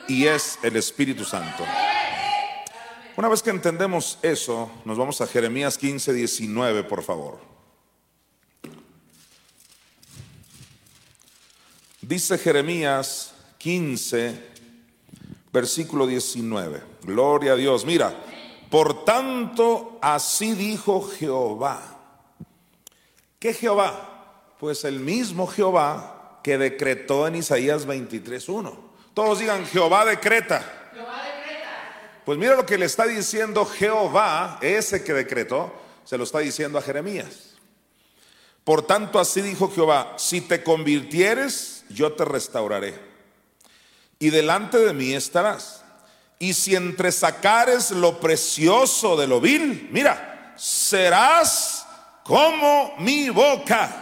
y 0.06 0.26
es 0.26 0.58
el 0.62 0.76
Espíritu 0.76 1.24
Santo. 1.24 1.64
Una 3.16 3.28
vez 3.28 3.42
que 3.42 3.50
entendemos 3.50 4.18
eso, 4.22 4.70
nos 4.84 4.98
vamos 4.98 5.20
a 5.20 5.26
Jeremías 5.26 5.78
15, 5.78 6.12
19, 6.12 6.84
por 6.84 7.02
favor. 7.02 7.38
Dice 12.02 12.36
Jeremías 12.36 13.32
15, 13.56 14.38
versículo 15.50 16.06
19. 16.06 16.82
Gloria 17.04 17.52
a 17.52 17.56
Dios. 17.56 17.86
Mira, 17.86 18.14
por 18.74 19.04
tanto, 19.04 20.00
así 20.02 20.52
dijo 20.54 21.08
Jehová. 21.08 21.80
¿Qué 23.38 23.54
Jehová? 23.54 24.56
Pues 24.58 24.82
el 24.82 24.98
mismo 24.98 25.46
Jehová 25.46 26.40
que 26.42 26.58
decretó 26.58 27.28
en 27.28 27.36
Isaías 27.36 27.86
23.1. 27.86 28.76
Todos 29.14 29.38
digan, 29.38 29.64
Jehová 29.64 30.04
decreta. 30.04 30.90
Jehová 30.92 31.22
decreta. 31.22 32.20
Pues 32.24 32.36
mira 32.36 32.56
lo 32.56 32.66
que 32.66 32.76
le 32.76 32.86
está 32.86 33.06
diciendo 33.06 33.64
Jehová, 33.64 34.58
ese 34.60 35.04
que 35.04 35.12
decretó, 35.12 35.72
se 36.04 36.18
lo 36.18 36.24
está 36.24 36.40
diciendo 36.40 36.76
a 36.76 36.82
Jeremías. 36.82 37.54
Por 38.64 38.82
tanto, 38.82 39.20
así 39.20 39.40
dijo 39.40 39.70
Jehová, 39.70 40.14
si 40.16 40.40
te 40.40 40.64
convirtieres, 40.64 41.84
yo 41.90 42.14
te 42.14 42.24
restauraré. 42.24 42.98
Y 44.18 44.30
delante 44.30 44.78
de 44.78 44.92
mí 44.92 45.14
estarás 45.14 45.83
y 46.38 46.54
si 46.54 46.74
entresacares 46.74 47.90
lo 47.90 48.20
precioso 48.20 49.16
de 49.16 49.26
lo 49.26 49.40
vil, 49.40 49.88
mira, 49.90 50.54
serás 50.56 51.86
como 52.22 52.94
mi 52.98 53.28
boca. 53.30 54.00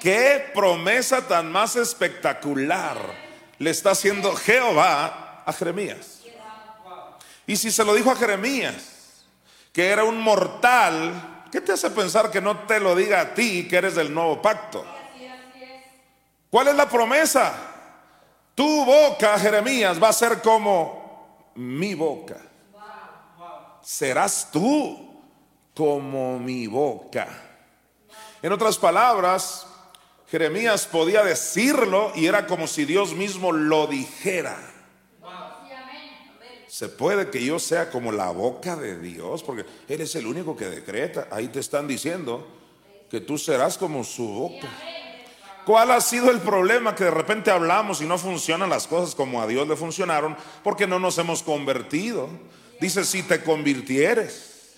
Qué 0.00 0.50
promesa 0.54 1.26
tan 1.26 1.50
más 1.50 1.76
espectacular 1.76 2.96
le 3.58 3.70
está 3.70 3.90
haciendo 3.90 4.34
Jehová 4.36 5.42
a 5.44 5.52
Jeremías. 5.52 6.20
Y 7.46 7.56
si 7.56 7.70
se 7.70 7.84
lo 7.84 7.94
dijo 7.94 8.10
a 8.10 8.16
Jeremías, 8.16 9.24
que 9.72 9.88
era 9.88 10.04
un 10.04 10.20
mortal, 10.20 11.44
¿qué 11.52 11.60
te 11.60 11.72
hace 11.72 11.90
pensar 11.90 12.30
que 12.30 12.40
no 12.40 12.60
te 12.60 12.80
lo 12.80 12.94
diga 12.94 13.20
a 13.20 13.34
ti, 13.34 13.68
que 13.68 13.76
eres 13.76 13.94
del 13.94 14.12
nuevo 14.12 14.40
pacto? 14.42 14.84
¿Cuál 16.50 16.68
es 16.68 16.74
la 16.74 16.88
promesa? 16.88 17.65
Tu 18.56 18.84
boca, 18.86 19.38
Jeremías, 19.38 20.02
va 20.02 20.08
a 20.08 20.12
ser 20.14 20.40
como 20.40 21.52
mi 21.56 21.94
boca. 21.94 22.40
Serás 23.82 24.50
tú 24.50 25.22
como 25.74 26.38
mi 26.38 26.66
boca. 26.66 27.28
En 28.40 28.50
otras 28.50 28.78
palabras, 28.78 29.66
Jeremías 30.28 30.86
podía 30.86 31.22
decirlo 31.22 32.12
y 32.14 32.24
era 32.24 32.46
como 32.46 32.66
si 32.66 32.86
Dios 32.86 33.12
mismo 33.12 33.52
lo 33.52 33.86
dijera. 33.86 34.56
Se 36.66 36.88
puede 36.88 37.28
que 37.30 37.44
yo 37.44 37.58
sea 37.58 37.90
como 37.90 38.10
la 38.10 38.30
boca 38.30 38.74
de 38.74 38.98
Dios, 38.98 39.42
porque 39.42 39.66
Él 39.86 40.00
es 40.00 40.14
el 40.14 40.26
único 40.26 40.56
que 40.56 40.64
decreta. 40.64 41.28
Ahí 41.30 41.48
te 41.48 41.60
están 41.60 41.86
diciendo 41.86 42.46
que 43.10 43.20
tú 43.20 43.36
serás 43.36 43.76
como 43.76 44.02
su 44.02 44.26
boca. 44.26 44.68
¿Cuál 45.66 45.90
ha 45.90 46.00
sido 46.00 46.30
el 46.30 46.38
problema? 46.38 46.94
Que 46.94 47.02
de 47.02 47.10
repente 47.10 47.50
hablamos 47.50 48.00
y 48.00 48.04
no 48.04 48.18
funcionan 48.18 48.70
las 48.70 48.86
cosas 48.86 49.16
como 49.16 49.42
a 49.42 49.48
Dios 49.48 49.66
le 49.66 49.74
funcionaron 49.74 50.36
porque 50.62 50.86
no 50.86 51.00
nos 51.00 51.18
hemos 51.18 51.42
convertido. 51.42 52.28
Dice, 52.80 53.04
si 53.04 53.24
te 53.24 53.42
convirtieres. 53.42 54.76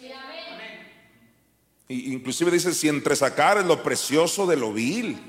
inclusive 1.88 2.51
dice, 2.51 2.72
si 2.72 2.88
entresacares 2.88 3.66
lo 3.66 3.83
precioso 3.83 4.46
de 4.46 4.57
lo 4.57 4.72
vil. 4.72 5.20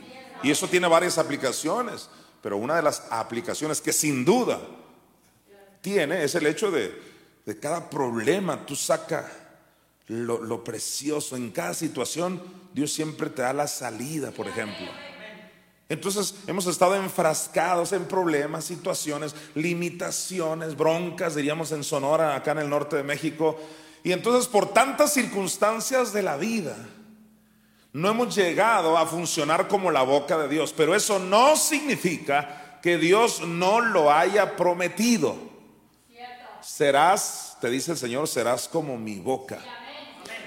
Y 0.43 0.49
eso 0.49 0.69
tiene 0.69 0.87
varias 0.87 1.17
aplicaciones. 1.17 2.09
Pero 2.41 2.55
una 2.55 2.77
de 2.77 2.81
las 2.81 3.03
aplicaciones 3.09 3.81
que 3.81 3.91
sin 3.91 4.23
duda 4.23 4.61
tiene 5.81 6.23
es 6.23 6.35
el 6.35 6.47
hecho 6.47 6.71
de, 6.71 6.97
de 7.45 7.59
cada 7.59 7.89
problema 7.89 8.65
tú 8.65 8.77
saca 8.77 9.29
lo, 10.07 10.41
lo 10.41 10.63
precioso. 10.63 11.35
En 11.35 11.51
cada 11.51 11.73
situación 11.73 12.41
Dios 12.73 12.93
siempre 12.93 13.29
te 13.29 13.41
da 13.41 13.51
la 13.51 13.67
salida, 13.67 14.31
por 14.31 14.47
ejemplo. 14.47 14.87
Entonces 15.89 16.35
hemos 16.45 16.67
estado 16.67 16.95
enfrascados 16.95 17.93
en 17.93 18.05
problemas, 18.05 18.65
situaciones, 18.65 19.35
limitaciones, 19.55 20.77
broncas, 20.77 21.33
diríamos 21.33 21.71
en 21.71 21.83
Sonora, 21.83 22.35
acá 22.35 22.51
en 22.51 22.59
el 22.59 22.69
norte 22.69 22.95
de 22.95 23.03
México. 23.03 23.59
Y 24.03 24.11
entonces 24.11 24.47
por 24.47 24.71
tantas 24.71 25.11
circunstancias 25.11 26.13
de 26.13 26.21
la 26.21 26.37
vida, 26.37 26.77
no 27.91 28.09
hemos 28.09 28.35
llegado 28.35 28.97
a 28.97 29.07
funcionar 29.07 29.67
como 29.67 29.89
la 29.89 30.03
boca 30.03 30.37
de 30.37 30.47
Dios. 30.47 30.73
Pero 30.77 30.93
eso 30.93 31.17
no 31.17 31.55
significa 31.55 32.79
que 32.83 32.97
Dios 32.97 33.41
no 33.41 33.81
lo 33.81 34.11
haya 34.11 34.55
prometido. 34.55 35.35
Serás, 36.61 37.57
te 37.59 37.69
dice 37.69 37.93
el 37.93 37.97
Señor, 37.97 38.27
serás 38.27 38.67
como 38.67 38.97
mi 38.97 39.19
boca. 39.19 39.59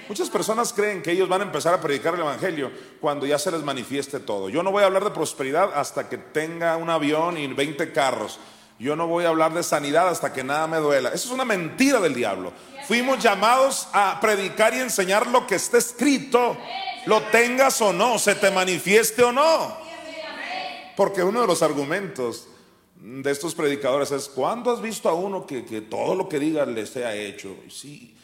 Muchas 0.07 0.29
personas 0.29 0.73
creen 0.73 1.01
que 1.01 1.11
ellos 1.11 1.29
van 1.29 1.41
a 1.41 1.45
empezar 1.45 1.73
a 1.73 1.81
predicar 1.81 2.13
el 2.13 2.21
Evangelio 2.21 2.71
cuando 2.99 3.25
ya 3.25 3.39
se 3.39 3.51
les 3.51 3.63
manifieste 3.63 4.19
todo. 4.19 4.49
Yo 4.49 4.61
no 4.61 4.71
voy 4.71 4.83
a 4.83 4.87
hablar 4.87 5.03
de 5.03 5.11
prosperidad 5.11 5.71
hasta 5.73 6.09
que 6.09 6.17
tenga 6.17 6.75
un 6.77 6.89
avión 6.89 7.37
y 7.37 7.47
20 7.47 7.91
carros. 7.93 8.39
Yo 8.79 8.95
no 8.95 9.07
voy 9.07 9.23
a 9.25 9.29
hablar 9.29 9.53
de 9.53 9.63
sanidad 9.63 10.09
hasta 10.09 10.33
que 10.33 10.43
nada 10.43 10.67
me 10.67 10.77
duela. 10.77 11.09
Eso 11.09 11.27
es 11.27 11.31
una 11.31 11.45
mentira 11.45 11.99
del 11.99 12.13
diablo. 12.13 12.51
Fuimos 12.85 13.19
llamados 13.19 13.87
a 13.93 14.19
predicar 14.19 14.73
y 14.73 14.79
enseñar 14.79 15.27
lo 15.27 15.47
que 15.47 15.55
está 15.55 15.77
escrito, 15.77 16.57
lo 17.05 17.21
tengas 17.23 17.81
o 17.81 17.93
no, 17.93 18.19
se 18.19 18.35
te 18.35 18.51
manifieste 18.51 19.23
o 19.23 19.31
no. 19.31 19.77
Porque 20.97 21.23
uno 21.23 21.41
de 21.41 21.47
los 21.47 21.61
argumentos 21.61 22.47
de 22.95 23.31
estos 23.31 23.55
predicadores 23.55 24.11
es, 24.11 24.27
¿cuándo 24.27 24.71
has 24.71 24.81
visto 24.81 25.07
a 25.07 25.13
uno 25.13 25.45
que, 25.45 25.63
que 25.65 25.81
todo 25.81 26.13
lo 26.15 26.27
que 26.27 26.39
diga 26.39 26.65
le 26.65 26.85
sea 26.85 27.15
hecho? 27.15 27.55
Sí, 27.69 28.15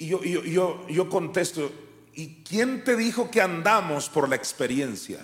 y 0.00 0.06
yo, 0.08 0.22
yo, 0.22 0.86
yo, 0.88 1.08
contesto, 1.08 1.70
¿y 2.14 2.42
quién 2.42 2.84
te 2.84 2.96
dijo 2.96 3.30
que 3.30 3.40
andamos 3.40 4.08
por 4.08 4.28
la 4.28 4.36
experiencia? 4.36 5.20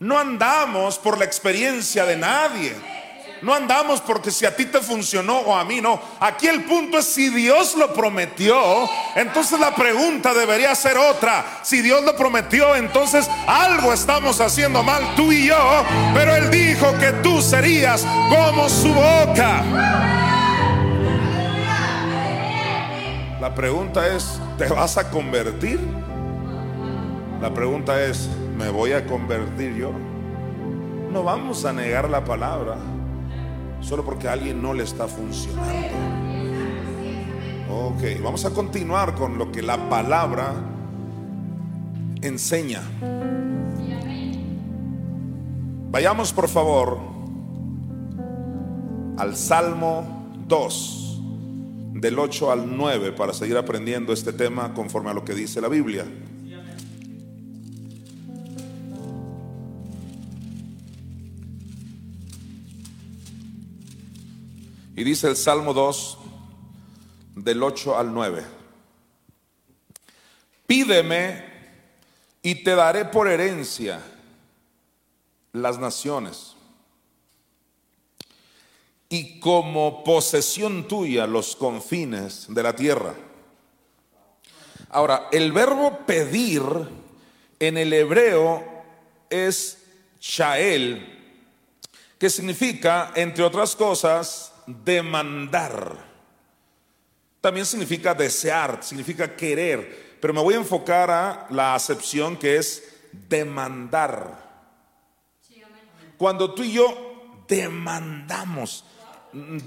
No 0.00 0.18
andamos 0.18 0.98
por 0.98 1.18
la 1.18 1.24
experiencia 1.24 2.04
de 2.04 2.16
nadie. 2.16 2.74
No 3.42 3.54
andamos 3.54 4.00
porque 4.00 4.30
si 4.30 4.46
a 4.46 4.54
ti 4.54 4.66
te 4.66 4.80
funcionó 4.80 5.38
o 5.38 5.54
a 5.54 5.64
mí 5.64 5.80
no. 5.80 6.00
Aquí 6.20 6.48
el 6.48 6.64
punto 6.64 6.98
es 6.98 7.06
si 7.06 7.28
Dios 7.28 7.76
lo 7.76 7.92
prometió, 7.94 8.88
entonces 9.14 9.60
la 9.60 9.74
pregunta 9.74 10.34
debería 10.34 10.74
ser 10.74 10.98
otra. 10.98 11.60
Si 11.62 11.80
Dios 11.80 12.02
lo 12.02 12.16
prometió, 12.16 12.74
entonces 12.74 13.28
algo 13.46 13.92
estamos 13.92 14.40
haciendo 14.40 14.82
mal 14.82 15.14
tú 15.14 15.30
y 15.30 15.46
yo. 15.46 15.84
Pero 16.14 16.34
Él 16.34 16.50
dijo 16.50 16.92
que 16.98 17.12
tú 17.22 17.40
serías 17.40 18.04
como 18.28 18.68
su 18.68 18.92
boca. 18.92 20.27
La 23.48 23.54
pregunta 23.54 24.14
es, 24.14 24.38
¿te 24.58 24.68
vas 24.68 24.98
a 24.98 25.08
convertir? 25.08 25.80
La 27.40 27.54
pregunta 27.54 28.04
es, 28.04 28.28
¿me 28.58 28.68
voy 28.68 28.92
a 28.92 29.06
convertir 29.06 29.74
yo? 29.74 29.90
No 31.10 31.24
vamos 31.24 31.64
a 31.64 31.72
negar 31.72 32.10
la 32.10 32.22
palabra 32.22 32.76
solo 33.80 34.04
porque 34.04 34.28
a 34.28 34.34
alguien 34.34 34.60
no 34.60 34.74
le 34.74 34.84
está 34.84 35.08
funcionando. 35.08 35.72
Ok, 37.72 38.22
vamos 38.22 38.44
a 38.44 38.50
continuar 38.50 39.14
con 39.14 39.38
lo 39.38 39.50
que 39.50 39.62
la 39.62 39.88
palabra 39.88 40.52
enseña. 42.20 42.82
Vayamos 45.90 46.34
por 46.34 46.48
favor 46.48 46.98
al 49.16 49.34
Salmo 49.34 50.26
2, 50.46 51.07
del 52.00 52.18
8 52.18 52.52
al 52.52 52.76
9, 52.76 53.12
para 53.12 53.32
seguir 53.32 53.56
aprendiendo 53.56 54.12
este 54.12 54.32
tema 54.32 54.72
conforme 54.72 55.10
a 55.10 55.14
lo 55.14 55.24
que 55.24 55.34
dice 55.34 55.60
la 55.60 55.68
Biblia. 55.68 56.06
Y 64.94 65.04
dice 65.04 65.28
el 65.28 65.36
Salmo 65.36 65.74
2, 65.74 66.18
del 67.36 67.62
8 67.62 67.98
al 67.98 68.12
9. 68.12 68.44
Pídeme 70.66 71.44
y 72.42 72.62
te 72.62 72.74
daré 72.74 73.04
por 73.06 73.28
herencia 73.28 74.00
las 75.52 75.78
naciones 75.78 76.57
y 79.08 79.40
como 79.40 80.04
posesión 80.04 80.86
tuya 80.86 81.26
los 81.26 81.56
confines 81.56 82.46
de 82.48 82.62
la 82.62 82.74
tierra. 82.76 83.14
Ahora, 84.90 85.28
el 85.32 85.52
verbo 85.52 85.98
pedir 86.06 86.62
en 87.58 87.76
el 87.76 87.92
hebreo 87.92 88.64
es 89.30 89.84
shael, 90.20 91.14
que 92.18 92.30
significa, 92.30 93.12
entre 93.14 93.44
otras 93.44 93.76
cosas, 93.76 94.52
demandar. 94.66 96.06
También 97.40 97.66
significa 97.66 98.14
desear, 98.14 98.82
significa 98.82 99.36
querer, 99.36 100.18
pero 100.20 100.34
me 100.34 100.42
voy 100.42 100.54
a 100.54 100.58
enfocar 100.58 101.10
a 101.10 101.46
la 101.50 101.74
acepción 101.74 102.36
que 102.36 102.56
es 102.56 102.94
demandar. 103.12 104.46
Cuando 106.16 106.52
tú 106.52 106.64
y 106.64 106.72
yo 106.72 107.44
demandamos, 107.46 108.84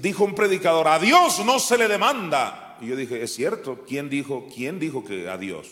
dijo 0.02 0.24
un 0.24 0.36
predicador, 0.36 0.88
a 0.88 1.00
Dios 1.00 1.44
no 1.46 1.60
se 1.60 1.78
le 1.78 1.88
demanda. 1.88 2.78
Y 2.82 2.88
yo 2.88 2.96
dije, 2.96 3.22
es 3.22 3.34
cierto, 3.34 3.84
¿quién 3.88 4.10
dijo, 4.10 4.48
quién 4.54 4.80
dijo 4.80 5.04
que 5.06 5.30
a 5.30 5.38
Dios? 5.38 5.68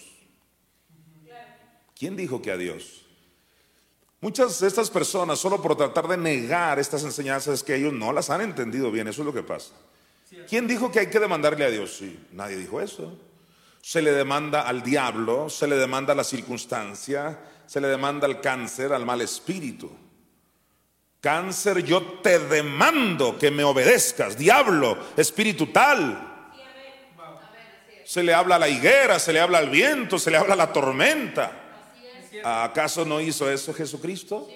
¿Quién 1.97 2.15
dijo 2.15 2.41
que 2.41 2.51
a 2.51 2.57
Dios? 2.57 3.05
Muchas 4.21 4.59
de 4.59 4.67
estas 4.67 4.89
personas, 4.89 5.39
solo 5.39 5.61
por 5.61 5.75
tratar 5.75 6.07
de 6.07 6.17
negar 6.17 6.77
estas 6.77 7.03
enseñanzas, 7.03 7.55
es 7.55 7.63
que 7.63 7.75
ellos 7.75 7.93
no 7.93 8.11
las 8.11 8.29
han 8.29 8.41
entendido 8.41 8.91
bien, 8.91 9.07
eso 9.07 9.21
es 9.21 9.25
lo 9.25 9.33
que 9.33 9.43
pasa. 9.43 9.73
¿Quién 10.47 10.67
dijo 10.67 10.91
que 10.91 10.99
hay 10.99 11.07
que 11.07 11.19
demandarle 11.19 11.65
a 11.65 11.69
Dios? 11.69 11.95
Sí, 11.97 12.19
nadie 12.33 12.57
dijo 12.57 12.81
eso. 12.81 13.17
Se 13.81 14.01
le 14.01 14.11
demanda 14.11 14.61
al 14.61 14.83
diablo, 14.83 15.49
se 15.49 15.67
le 15.67 15.77
demanda 15.77 16.13
a 16.13 16.15
la 16.15 16.23
circunstancia, 16.23 17.39
se 17.65 17.79
le 17.79 17.87
demanda 17.87 18.27
al 18.27 18.41
cáncer, 18.41 18.93
al 18.93 19.05
mal 19.05 19.21
espíritu. 19.21 19.89
Cáncer, 21.21 21.83
yo 21.83 22.01
te 22.21 22.39
demando 22.39 23.37
que 23.37 23.51
me 23.51 23.63
obedezcas, 23.63 24.37
diablo, 24.37 24.97
espíritu 25.17 25.67
tal. 25.67 26.27
Se 28.05 28.23
le 28.23 28.33
habla 28.33 28.55
a 28.55 28.59
la 28.59 28.69
higuera, 28.69 29.19
se 29.19 29.33
le 29.33 29.39
habla 29.39 29.57
al 29.57 29.69
viento, 29.69 30.17
se 30.17 30.31
le 30.31 30.37
habla 30.37 30.53
a 30.53 30.57
la 30.57 30.73
tormenta. 30.73 31.51
¿Acaso 32.43 33.05
no 33.05 33.19
hizo 33.19 33.51
eso 33.51 33.73
Jesucristo? 33.73 34.47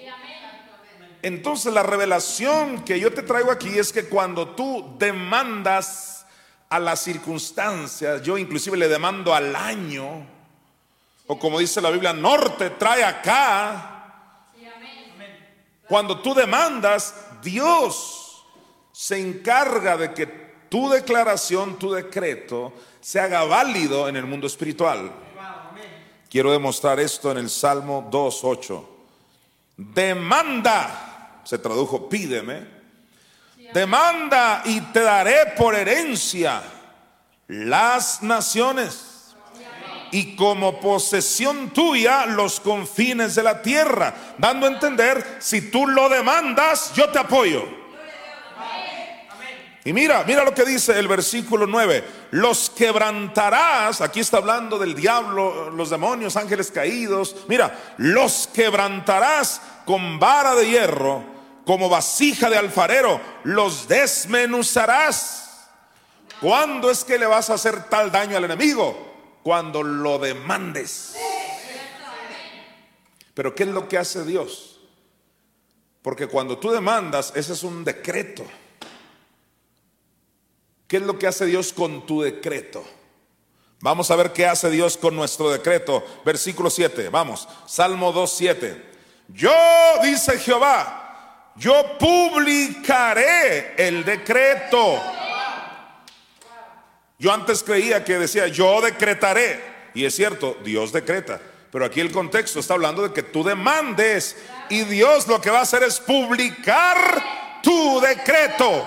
Entonces 1.22 1.72
la 1.72 1.82
revelación 1.82 2.84
que 2.84 2.98
yo 2.98 3.12
te 3.12 3.22
traigo 3.22 3.50
aquí 3.50 3.78
es 3.78 3.92
que 3.92 4.08
cuando 4.08 4.50
tú 4.50 4.96
demandas 4.98 6.26
a 6.68 6.78
las 6.78 7.00
circunstancias, 7.00 8.22
yo 8.22 8.36
inclusive 8.36 8.76
le 8.76 8.88
demando 8.88 9.34
al 9.34 9.54
año, 9.54 10.26
o 11.26 11.38
como 11.38 11.58
dice 11.58 11.80
la 11.80 11.90
Biblia, 11.90 12.12
norte 12.12 12.70
trae 12.70 13.04
acá. 13.04 13.93
Cuando 15.88 16.20
tú 16.20 16.34
demandas, 16.34 17.14
Dios 17.42 18.44
se 18.92 19.18
encarga 19.18 19.96
de 19.96 20.14
que 20.14 20.26
tu 20.68 20.88
declaración, 20.88 21.78
tu 21.78 21.92
decreto, 21.92 22.72
se 23.00 23.20
haga 23.20 23.44
válido 23.44 24.08
en 24.08 24.16
el 24.16 24.24
mundo 24.24 24.46
espiritual. 24.46 25.12
Quiero 26.30 26.50
demostrar 26.50 26.98
esto 26.98 27.30
en 27.30 27.38
el 27.38 27.50
Salmo 27.50 28.08
2.8. 28.10 28.84
Demanda, 29.76 31.40
se 31.44 31.58
tradujo 31.58 32.08
pídeme, 32.08 32.66
demanda 33.72 34.62
y 34.64 34.80
te 34.80 35.00
daré 35.00 35.52
por 35.56 35.74
herencia 35.74 36.62
las 37.48 38.22
naciones 38.22 39.13
y 40.14 40.36
como 40.36 40.78
posesión 40.78 41.70
tuya 41.70 42.24
los 42.24 42.60
confines 42.60 43.34
de 43.34 43.42
la 43.42 43.60
tierra, 43.60 44.14
dando 44.38 44.66
a 44.66 44.70
entender, 44.70 45.38
si 45.40 45.72
tú 45.72 45.88
lo 45.88 46.08
demandas, 46.08 46.92
yo 46.94 47.08
te 47.08 47.18
apoyo. 47.18 47.64
Y 49.84 49.92
mira, 49.92 50.22
mira 50.24 50.44
lo 50.44 50.54
que 50.54 50.64
dice 50.64 50.96
el 51.00 51.08
versículo 51.08 51.66
9. 51.66 52.04
Los 52.30 52.70
quebrantarás, 52.70 54.00
aquí 54.02 54.20
está 54.20 54.36
hablando 54.36 54.78
del 54.78 54.94
diablo, 54.94 55.70
los 55.70 55.90
demonios, 55.90 56.36
ángeles 56.36 56.70
caídos. 56.70 57.34
Mira, 57.48 57.76
los 57.96 58.48
quebrantarás 58.54 59.60
con 59.84 60.20
vara 60.20 60.54
de 60.54 60.68
hierro, 60.68 61.24
como 61.66 61.88
vasija 61.88 62.48
de 62.48 62.56
alfarero, 62.56 63.20
los 63.42 63.88
desmenuzarás. 63.88 65.70
¿Cuándo 66.40 66.88
es 66.88 67.02
que 67.02 67.18
le 67.18 67.26
vas 67.26 67.50
a 67.50 67.54
hacer 67.54 67.88
tal 67.88 68.12
daño 68.12 68.36
al 68.36 68.44
enemigo? 68.44 69.03
Cuando 69.44 69.84
lo 69.84 70.18
demandes. 70.18 71.14
Pero 73.34 73.54
¿qué 73.54 73.62
es 73.62 73.68
lo 73.68 73.88
que 73.88 73.98
hace 73.98 74.24
Dios? 74.24 74.80
Porque 76.02 76.26
cuando 76.26 76.58
tú 76.58 76.70
demandas, 76.70 77.32
ese 77.36 77.52
es 77.52 77.62
un 77.62 77.84
decreto. 77.84 78.44
¿Qué 80.88 80.96
es 80.96 81.02
lo 81.02 81.18
que 81.18 81.26
hace 81.26 81.46
Dios 81.46 81.72
con 81.72 82.06
tu 82.06 82.22
decreto? 82.22 82.84
Vamos 83.80 84.10
a 84.10 84.16
ver 84.16 84.32
qué 84.32 84.46
hace 84.46 84.70
Dios 84.70 84.96
con 84.96 85.14
nuestro 85.14 85.50
decreto. 85.50 86.02
Versículo 86.24 86.70
7, 86.70 87.10
vamos, 87.10 87.46
Salmo 87.66 88.12
2, 88.12 88.32
7. 88.32 88.92
Yo, 89.28 89.52
dice 90.02 90.38
Jehová, 90.38 91.52
yo 91.56 91.98
publicaré 91.98 93.74
el 93.76 94.04
decreto. 94.04 95.02
Yo 97.18 97.32
antes 97.32 97.62
creía 97.62 98.04
que 98.04 98.18
decía, 98.18 98.48
yo 98.48 98.80
decretaré. 98.80 99.62
Y 99.94 100.04
es 100.04 100.14
cierto, 100.14 100.56
Dios 100.64 100.92
decreta. 100.92 101.40
Pero 101.70 101.84
aquí 101.84 102.00
el 102.00 102.12
contexto 102.12 102.60
está 102.60 102.74
hablando 102.74 103.02
de 103.02 103.12
que 103.12 103.22
tú 103.22 103.42
demandes. 103.42 104.36
Y 104.68 104.82
Dios 104.82 105.26
lo 105.26 105.40
que 105.40 105.50
va 105.50 105.60
a 105.60 105.62
hacer 105.62 105.82
es 105.82 106.00
publicar 106.00 107.22
tu 107.62 108.00
decreto. 108.00 108.84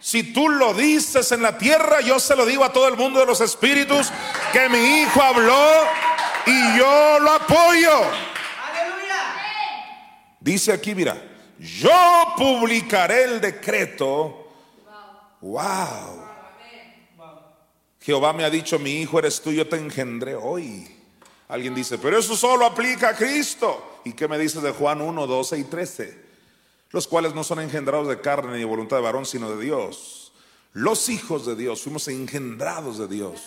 Si 0.00 0.32
tú 0.32 0.48
lo 0.48 0.72
dices 0.72 1.32
en 1.32 1.42
la 1.42 1.58
tierra, 1.58 2.00
yo 2.00 2.20
se 2.20 2.36
lo 2.36 2.46
digo 2.46 2.62
a 2.64 2.72
todo 2.72 2.86
el 2.86 2.96
mundo 2.96 3.18
de 3.18 3.26
los 3.26 3.40
espíritus 3.40 4.12
que 4.52 4.68
mi 4.68 5.00
hijo 5.00 5.20
habló 5.20 5.68
y 6.46 6.78
yo 6.78 7.18
lo 7.18 7.32
apoyo. 7.32 8.02
Dice 10.38 10.72
aquí, 10.72 10.94
mira, 10.94 11.20
yo 11.58 12.34
publicaré 12.36 13.24
el 13.24 13.40
decreto. 13.40 14.45
Wow. 15.46 16.24
Jehová 18.00 18.32
me 18.32 18.44
ha 18.44 18.50
dicho, 18.50 18.78
mi 18.78 19.00
hijo 19.00 19.18
eres 19.18 19.40
tú, 19.40 19.52
yo 19.52 19.66
te 19.68 19.76
engendré 19.76 20.34
hoy. 20.34 20.86
Alguien 21.48 21.74
dice, 21.74 21.98
pero 21.98 22.18
eso 22.18 22.36
solo 22.36 22.66
aplica 22.66 23.10
a 23.10 23.16
Cristo. 23.16 24.00
¿Y 24.04 24.12
qué 24.12 24.28
me 24.28 24.38
dices 24.38 24.62
de 24.62 24.70
Juan 24.72 25.00
1, 25.00 25.26
12 25.26 25.58
y 25.58 25.64
13? 25.64 26.26
los 26.90 27.06
cuales 27.06 27.34
no 27.34 27.44
son 27.44 27.60
engendrados 27.60 28.08
de 28.08 28.20
carne 28.20 28.52
ni 28.52 28.60
de 28.60 28.64
voluntad 28.64 28.96
de 28.96 29.02
varón, 29.02 29.26
sino 29.26 29.50
de 29.50 29.62
Dios. 29.62 30.32
Los 30.72 31.08
hijos 31.08 31.46
de 31.46 31.56
Dios, 31.56 31.82
fuimos 31.82 32.08
engendrados 32.08 32.98
de 32.98 33.08
Dios. 33.08 33.42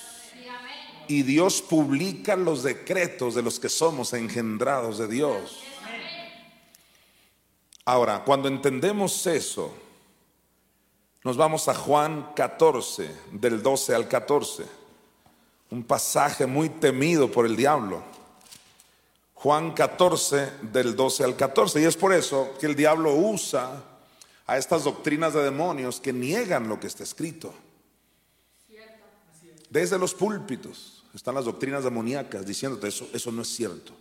Y 1.08 1.24
Dios 1.24 1.62
publica 1.62 2.36
los 2.36 2.62
decretos 2.62 3.34
de 3.34 3.42
los 3.42 3.60
que 3.60 3.70
somos 3.70 4.14
engendrados 4.14 5.00
de 5.00 5.08
Dios. 5.08 5.64
Ahora, 7.86 8.24
cuando 8.24 8.48
entendemos 8.48 9.26
eso, 9.26 9.74
nos 11.24 11.36
vamos 11.36 11.68
a 11.68 11.74
Juan 11.74 12.32
14, 12.36 13.14
del 13.34 13.62
12 13.62 13.96
al 13.96 14.08
14, 14.08 14.66
un 15.72 15.84
pasaje 15.84 16.46
muy 16.46 16.70
temido 16.70 17.30
por 17.30 17.46
el 17.46 17.56
diablo. 17.56 18.02
Juan 19.34 19.74
14, 19.74 20.52
del 20.64 20.96
12 20.96 21.24
al 21.24 21.36
14, 21.36 21.82
y 21.82 21.86
es 21.86 21.98
por 21.98 22.14
eso 22.14 22.56
que 22.60 22.66
el 22.66 22.76
diablo 22.76 23.14
usa 23.16 23.84
a 24.48 24.58
estas 24.58 24.84
doctrinas 24.84 25.34
de 25.34 25.44
demonios 25.44 26.00
que 26.00 26.14
niegan 26.14 26.68
lo 26.68 26.80
que 26.80 26.88
está 26.88 27.04
escrito. 27.04 27.54
Desde 29.70 30.00
los 30.00 30.14
púlpitos 30.14 31.04
están 31.14 31.36
las 31.36 31.46
doctrinas 31.46 31.84
demoníacas 31.84 32.46
diciéndote 32.46 32.88
eso, 32.88 33.08
eso 33.14 33.32
no 33.32 33.44
es 33.44 33.50
cierto. 33.50 33.94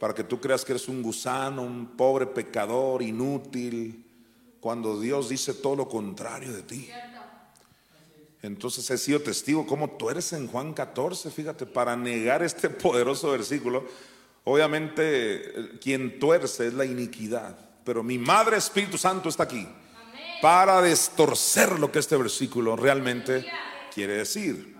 Para 0.00 0.14
que 0.14 0.24
tú 0.24 0.40
creas 0.40 0.64
que 0.64 0.72
eres 0.72 0.88
un 0.88 1.02
gusano, 1.02 1.62
un 1.62 1.96
pobre 1.96 2.26
pecador, 2.26 3.02
inútil, 3.02 4.07
cuando 4.60 5.00
Dios 5.00 5.28
dice 5.28 5.54
todo 5.54 5.76
lo 5.76 5.88
contrario 5.88 6.52
de 6.52 6.62
ti. 6.62 6.90
Entonces 8.42 8.88
he 8.90 8.98
sido 8.98 9.20
testigo 9.20 9.66
como 9.66 9.90
tú 9.90 10.10
eres 10.10 10.32
en 10.32 10.46
Juan 10.46 10.72
14, 10.72 11.30
fíjate, 11.30 11.66
para 11.66 11.96
negar 11.96 12.42
este 12.42 12.70
poderoso 12.70 13.30
versículo. 13.30 13.86
Obviamente 14.44 15.78
quien 15.80 16.18
tuerce 16.18 16.68
es 16.68 16.74
la 16.74 16.84
iniquidad, 16.84 17.58
pero 17.84 18.02
mi 18.02 18.16
Madre 18.18 18.56
Espíritu 18.56 18.96
Santo 18.96 19.28
está 19.28 19.42
aquí 19.42 19.66
para 20.40 20.80
destorcer 20.80 21.78
lo 21.78 21.90
que 21.90 21.98
este 21.98 22.16
versículo 22.16 22.76
realmente 22.76 23.44
quiere 23.92 24.14
decir. 24.14 24.76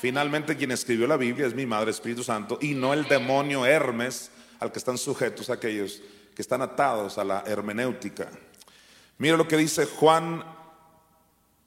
Finalmente 0.00 0.56
quien 0.56 0.72
escribió 0.72 1.06
la 1.06 1.16
Biblia 1.16 1.46
es 1.46 1.54
mi 1.54 1.66
Madre 1.66 1.90
Espíritu 1.90 2.22
Santo 2.22 2.58
y 2.60 2.74
no 2.74 2.92
el 2.92 3.06
demonio 3.06 3.64
Hermes 3.64 4.30
al 4.58 4.72
que 4.72 4.78
están 4.78 4.98
sujetos 4.98 5.50
aquellos 5.50 6.02
que 6.34 6.42
están 6.42 6.62
atados 6.62 7.18
a 7.18 7.24
la 7.24 7.44
hermenéutica. 7.46 8.30
Mira 9.18 9.36
lo 9.36 9.48
que 9.48 9.56
dice 9.56 9.86
Juan 9.86 10.44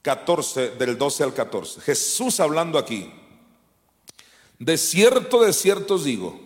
14, 0.01 0.71
del 0.71 0.97
12 0.97 1.23
al 1.23 1.33
14. 1.33 1.81
Jesús 1.81 2.39
hablando 2.39 2.77
aquí. 2.77 3.11
De 4.57 4.77
cierto, 4.77 5.43
de 5.43 5.53
cierto 5.53 5.95
os 5.95 6.03
digo, 6.03 6.39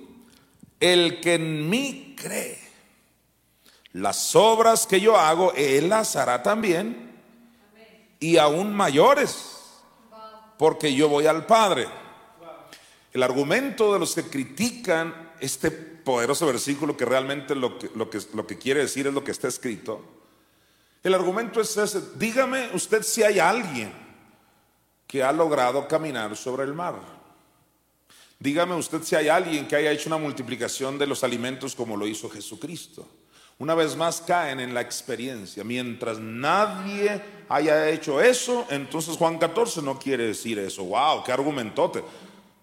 el 0.80 1.20
que 1.20 1.36
en 1.36 1.70
mí 1.70 2.16
cree, 2.18 2.60
las 3.94 4.36
obras 4.36 4.86
que 4.86 5.02
yo 5.02 5.18
hago, 5.18 5.54
él 5.54 5.90
las 5.90 6.16
hará 6.16 6.44
también, 6.44 7.12
y 8.20 8.38
aún 8.38 8.74
mayores 8.74 9.54
porque 10.58 10.94
yo 10.94 11.10
voy 11.10 11.28
al 11.28 11.46
Padre. 11.46 11.88
El 13.12 13.22
argumento 13.22 13.92
de 13.94 14.00
los 14.00 14.16
que 14.16 14.24
critican 14.24 15.34
este 15.40 15.72
poderoso 15.72 16.48
versículo 16.48 16.96
que 16.96 17.06
realmente 17.06 17.54
lo 17.54 17.78
que, 17.78 17.90
lo 17.96 18.10
que, 18.10 18.20
lo 18.34 18.48
que 18.48 18.58
quiere 18.58 18.82
decir 18.82 19.08
es 19.08 19.14
lo 19.14 19.24
que 19.24 19.32
está 19.32 19.48
escrito, 19.48 20.02
el 21.04 21.14
argumento 21.14 21.60
es 21.60 21.76
ese, 21.76 22.02
dígame 22.16 22.70
usted 22.74 23.04
si 23.04 23.24
hay 23.24 23.38
alguien 23.38 23.92
que 25.06 25.22
ha 25.22 25.32
logrado 25.32 25.88
caminar 25.88 26.36
sobre 26.36 26.64
el 26.64 26.74
mar. 26.74 26.96
Dígame 28.40 28.76
usted 28.76 29.04
si 29.04 29.16
hay 29.16 29.30
alguien 29.30 29.68
que 29.68 29.76
haya 29.76 29.92
hecho 29.92 30.10
una 30.10 30.18
multiplicación 30.18 30.98
de 30.98 31.08
los 31.08 31.24
alimentos 31.24 31.76
como 31.76 31.96
lo 31.96 32.08
hizo 32.08 32.30
Jesucristo. 32.30 33.08
Una 33.60 33.76
vez 33.76 33.96
más 33.96 34.22
caen 34.22 34.60
en 34.60 34.74
la 34.74 34.82
experiencia. 34.82 35.64
Mientras 35.64 36.20
nadie 36.20 37.22
haya 37.48 37.90
hecho 37.90 38.20
eso, 38.20 38.66
entonces 38.70 39.16
Juan 39.16 39.38
14 39.38 39.82
no 39.82 40.00
quiere 40.00 40.28
decir 40.28 40.58
eso. 40.60 40.84
¡Wow! 40.84 41.24
¡Qué 41.24 41.32
argumentote! 41.32 42.04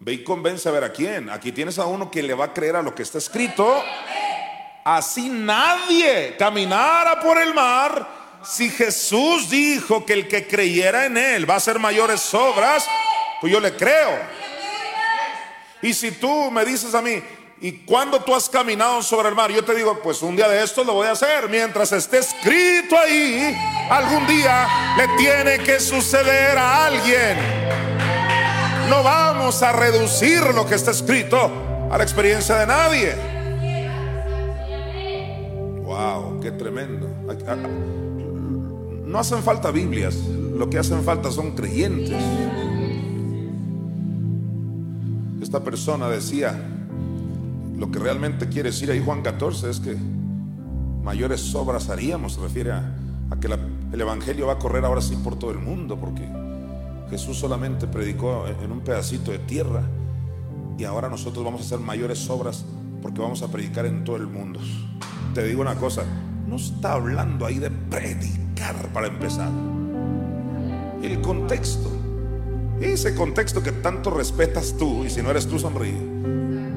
Ve 0.01 0.15
y 0.15 0.25
convence 0.25 0.69
a 0.69 0.73
ver 0.73 0.85
a 0.85 0.93
quién. 0.93 1.31
Aquí 1.31 1.53
tienes 1.53 1.79
a 1.79 1.87
uno 1.87 2.11
que 2.11 2.23
le 2.23 2.35
va 2.35 2.47
a 2.47 2.53
creer 2.53 2.77
a 2.77 2.83
lo 2.83 2.95
que 2.95 3.03
está 3.03 3.19
escrito. 3.19 3.83
Así 4.85 5.29
nadie 5.29 6.37
caminara 6.39 7.21
por 7.21 7.41
el 7.41 7.55
mar. 7.55 8.20
Si 8.43 8.71
Jesús 8.71 9.51
dijo 9.51 10.07
que 10.07 10.15
el 10.15 10.29
que 10.29 10.47
creyera 10.47 11.07
en 11.07 11.17
Él 11.17 11.49
va 11.49 11.55
a 11.55 11.57
hacer 11.59 11.79
mayores 11.79 12.33
obras, 12.33 12.87
pues 13.41 13.53
yo 13.53 13.61
le 13.61 13.75
creo. 13.77 14.19
Y 15.83 15.93
si 15.93 16.13
tú 16.13 16.51
me 16.51 16.65
dices 16.65 16.95
a 16.95 17.03
mí, 17.03 17.23
y 17.63 17.73
cuando 17.85 18.21
tú 18.21 18.35
has 18.35 18.49
caminado 18.49 19.03
sobre 19.03 19.29
el 19.29 19.35
mar, 19.35 19.53
yo 19.53 19.63
te 19.63 19.75
digo, 19.75 20.01
pues 20.03 20.23
un 20.23 20.35
día 20.35 20.49
de 20.49 20.63
esto 20.63 20.83
lo 20.83 20.95
voy 20.95 21.09
a 21.09 21.13
hacer. 21.13 21.49
Mientras 21.51 21.93
esté 21.93 22.19
escrito 22.19 22.99
ahí, 22.99 23.55
algún 23.91 24.27
día 24.27 24.67
le 24.97 25.09
tiene 25.19 25.59
que 25.59 25.79
suceder 25.79 26.57
a 26.57 26.87
alguien. 26.87 27.37
No 28.89 29.03
vamos 29.03 29.63
a 29.63 29.73
reducir 29.73 30.41
lo 30.55 30.67
que 30.67 30.75
está 30.77 30.91
escrito 30.91 31.89
a 31.91 31.99
la 31.99 32.03
experiencia 32.05 32.57
de 32.57 32.67
nadie. 32.67 33.15
Wow, 35.83 36.41
qué 36.41 36.51
tremendo. 36.53 37.09
No 39.11 39.19
hacen 39.19 39.43
falta 39.43 39.73
Biblias, 39.73 40.15
lo 40.57 40.71
que 40.71 40.79
hacen 40.79 41.03
falta 41.03 41.33
son 41.33 41.57
creyentes. 41.57 42.15
Esta 45.43 45.65
persona 45.65 46.09
decía, 46.09 46.57
lo 47.77 47.91
que 47.91 47.99
realmente 47.99 48.49
quiere 48.49 48.71
decir 48.71 48.89
ahí 48.89 49.03
Juan 49.05 49.23
14 49.23 49.69
es 49.69 49.81
que 49.81 49.97
mayores 51.03 51.53
obras 51.57 51.91
haríamos, 51.91 52.35
se 52.35 52.41
refiere 52.41 52.71
a, 52.71 52.95
que 53.41 53.49
el 53.49 54.01
Evangelio 54.01 54.47
va 54.47 54.53
a 54.53 54.59
correr 54.61 54.85
ahora 54.85 55.01
sí 55.01 55.17
por 55.17 55.37
todo 55.37 55.51
el 55.51 55.59
mundo, 55.59 55.99
porque 55.99 56.29
Jesús 57.11 57.37
solamente 57.37 57.89
predicó 57.89 58.45
en 58.47 58.71
un 58.71 58.79
pedacito 58.83 59.33
de 59.33 59.41
tierra 59.41 59.83
y 60.79 60.85
ahora 60.85 61.09
nosotros 61.09 61.45
vamos 61.45 61.63
a 61.63 61.65
hacer 61.65 61.81
mayores 61.81 62.31
obras 62.31 62.65
porque 63.03 63.21
vamos 63.21 63.43
a 63.43 63.49
predicar 63.49 63.87
en 63.87 64.05
todo 64.05 64.15
el 64.15 64.29
mundo. 64.29 64.61
Te 65.35 65.43
digo 65.43 65.63
una 65.63 65.75
cosa, 65.75 66.05
no 66.47 66.55
está 66.55 66.93
hablando 66.93 67.45
ahí 67.45 67.59
de 67.59 67.73
predicar 67.73 68.50
para 68.93 69.07
empezar. 69.07 69.51
El 71.03 71.21
contexto, 71.21 71.91
ese 72.81 73.15
contexto 73.15 73.63
que 73.63 73.73
tanto 73.73 74.11
respetas 74.11 74.75
tú 74.79 75.05
y 75.05 75.11
si 75.11 75.23
no 75.23 75.31
eres 75.31 75.47
tú 75.47 75.59
sonríe 75.59 76.21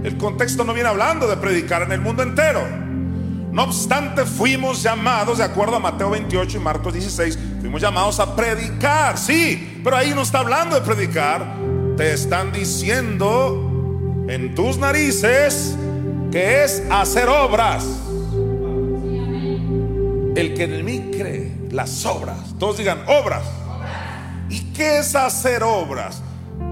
el 0.03 0.17
contexto 0.17 0.65
no 0.65 0.73
viene 0.73 0.89
hablando 0.89 1.27
de 1.27 1.37
predicar 1.37 1.81
en 1.83 1.93
el 1.93 2.01
mundo 2.01 2.23
entero. 2.23 2.61
No 3.51 3.63
obstante, 3.63 4.25
fuimos 4.25 4.83
llamados, 4.83 5.37
de 5.37 5.43
acuerdo 5.43 5.77
a 5.77 5.79
Mateo 5.79 6.09
28 6.09 6.57
y 6.57 6.59
Marcos 6.59 6.93
16, 6.93 7.39
fuimos 7.61 7.81
llamados 7.81 8.19
a 8.19 8.35
predicar, 8.35 9.17
sí, 9.17 9.79
pero 9.83 9.95
ahí 9.95 10.11
no 10.13 10.23
está 10.23 10.39
hablando 10.39 10.75
de 10.75 10.81
predicar, 10.81 11.55
te 11.95 12.13
están 12.13 12.51
diciendo 12.51 14.25
en 14.27 14.55
tus 14.55 14.77
narices 14.77 15.75
que 16.31 16.63
es 16.63 16.83
hacer 16.89 17.29
obras. 17.29 17.85
El 20.35 20.55
que 20.55 20.63
en 20.63 20.83
mí 20.83 21.11
cree, 21.15 21.51
las 21.73 22.05
obras, 22.05 22.37
todos 22.59 22.77
digan 22.77 23.03
obras. 23.07 23.43
¿Y 24.49 24.61
qué 24.73 24.99
es 24.99 25.15
hacer 25.15 25.63
obras? 25.63 26.21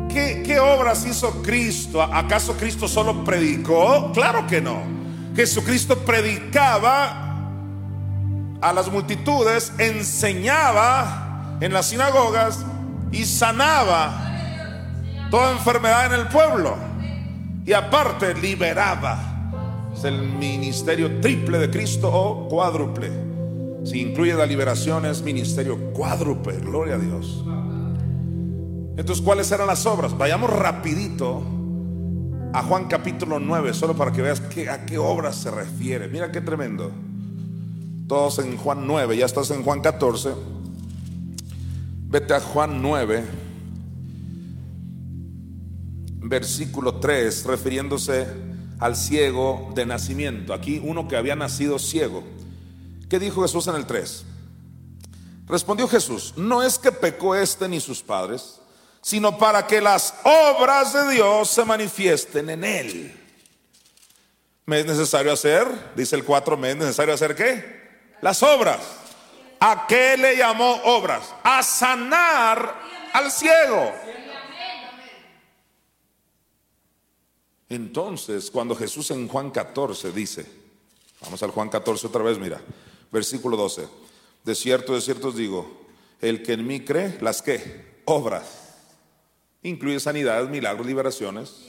¿Qué, 0.08 0.60
obras 0.60 1.06
hizo 1.06 1.42
Cristo? 1.42 2.02
¿Acaso 2.02 2.54
Cristo 2.58 2.88
solo 2.88 3.24
predicó? 3.24 4.12
Claro 4.14 4.46
que 4.46 4.62
no. 4.62 4.82
Jesucristo 5.36 5.98
predicaba 6.00 7.48
a 8.62 8.74
las 8.74 8.92
multitudes, 8.92 9.72
enseñaba 9.78 11.58
en 11.62 11.74
las 11.74 11.88
sinagogas 11.88 12.66
y 13.12 13.26
sanaba 13.26 14.28
toda 15.32 15.54
enfermedad 15.54 16.14
en 16.14 16.20
el 16.20 16.28
pueblo. 16.28 16.76
Y 17.66 17.74
aparte 17.74 18.34
liberaba. 18.36 19.18
Es 19.96 20.04
el 20.04 20.22
ministerio 20.22 21.22
triple 21.22 21.58
de 21.58 21.70
Cristo 21.70 22.12
o 22.12 22.50
cuádruple. 22.50 23.31
Si 23.84 24.00
incluye 24.00 24.34
la 24.34 24.46
liberación 24.46 25.06
es 25.06 25.24
ministerio 25.24 25.91
cuádruple. 25.94 26.58
Gloria 26.60 26.96
a 26.96 27.00
Dios. 27.00 27.44
Entonces, 28.98 29.24
¿cuáles 29.24 29.52
eran 29.52 29.67
las 29.67 29.86
obras? 29.86 30.15
Vayamos 30.17 30.52
rapidito 30.52 31.41
a 32.54 32.62
Juan 32.63 32.88
capítulo 32.88 33.39
9, 33.39 33.74
solo 33.74 33.96
para 33.96 34.12
que 34.12 34.22
veas 34.22 34.41
a 34.70 34.86
qué 34.86 34.98
obras 34.98 35.38
se 35.38 35.50
refiere. 35.50 36.08
Mira 36.08 36.32
qué 36.32 36.41
tremendo. 36.41 36.91
Todos 38.08 38.39
en 38.39 38.58
Juan 38.58 38.86
9, 38.86 39.17
ya 39.17 39.26
estás 39.26 39.50
en 39.52 39.63
Juan 39.63 39.82
14. 39.82 40.32
Vete 42.08 42.34
a 42.34 42.41
Juan 42.41 42.82
9, 42.82 43.24
versículo 46.24 46.96
3, 46.96 47.46
refiriéndose 47.46 48.28
al 48.80 48.96
ciego 48.96 49.72
de 49.74 49.86
nacimiento. 49.86 50.54
Aquí 50.54 50.82
uno 50.84 51.08
que 51.08 51.15
había 51.15 51.36
nacido 51.36 51.79
ciego. 51.79 52.23
¿Qué 53.12 53.20
dijo 53.20 53.44
Jesús 53.44 53.68
en 53.68 53.76
el 53.76 53.86
3? 53.86 54.24
Respondió 55.46 55.88
Jesús, 55.88 56.34
no 56.36 56.64
es 56.64 56.80
que 56.80 56.92
pecó 56.92 57.36
este 57.36 57.68
ni 57.68 57.80
sus 57.80 58.02
padres 58.02 58.62
sino 59.02 59.38
para 59.38 59.66
que 59.66 59.82
las 59.82 60.14
obras 60.24 60.94
de 60.94 61.14
Dios 61.14 61.50
se 61.50 61.66
manifiesten 61.66 62.50
en 62.50 62.64
él. 62.64 63.18
¿Me 64.66 64.80
es 64.80 64.86
necesario 64.86 65.34
hacer? 65.34 65.68
Dice 65.96 66.16
el 66.16 66.24
4, 66.24 66.56
¿me 66.56 66.72
es 66.72 66.78
necesario 66.78 67.14
hacer 67.14 67.36
qué? 67.36 67.82
Las 68.22 68.42
obras. 68.44 68.80
¿A 69.60 69.86
qué 69.88 70.16
le 70.18 70.38
llamó 70.38 70.72
obras? 70.86 71.34
A 71.44 71.62
sanar 71.64 72.80
al 73.14 73.32
ciego. 73.32 73.92
Entonces, 77.70 78.52
cuando 78.52 78.76
Jesús 78.76 79.12
en 79.12 79.28
Juan 79.28 79.50
14 79.50 80.12
dice, 80.12 80.46
vamos 81.22 81.42
al 81.42 81.52
Juan 81.52 81.70
14 81.70 82.08
otra 82.08 82.22
vez, 82.22 82.38
mira, 82.38 82.62
Versículo 83.12 83.58
12. 83.58 83.88
De 84.44 84.56
cierto, 84.56 84.94
de 84.94 85.02
cierto 85.02 85.30
os 85.30 85.36
digo, 85.36 85.88
el 86.20 86.44
que 86.44 86.54
en 86.54 86.66
mí 86.66 86.82
cree, 86.82 87.18
las 87.22 87.42
que, 87.42 88.02
obras, 88.06 88.76
incluye 89.64 90.00
sanidades, 90.00 90.50
milagros, 90.50 90.88
liberaciones, 90.88 91.68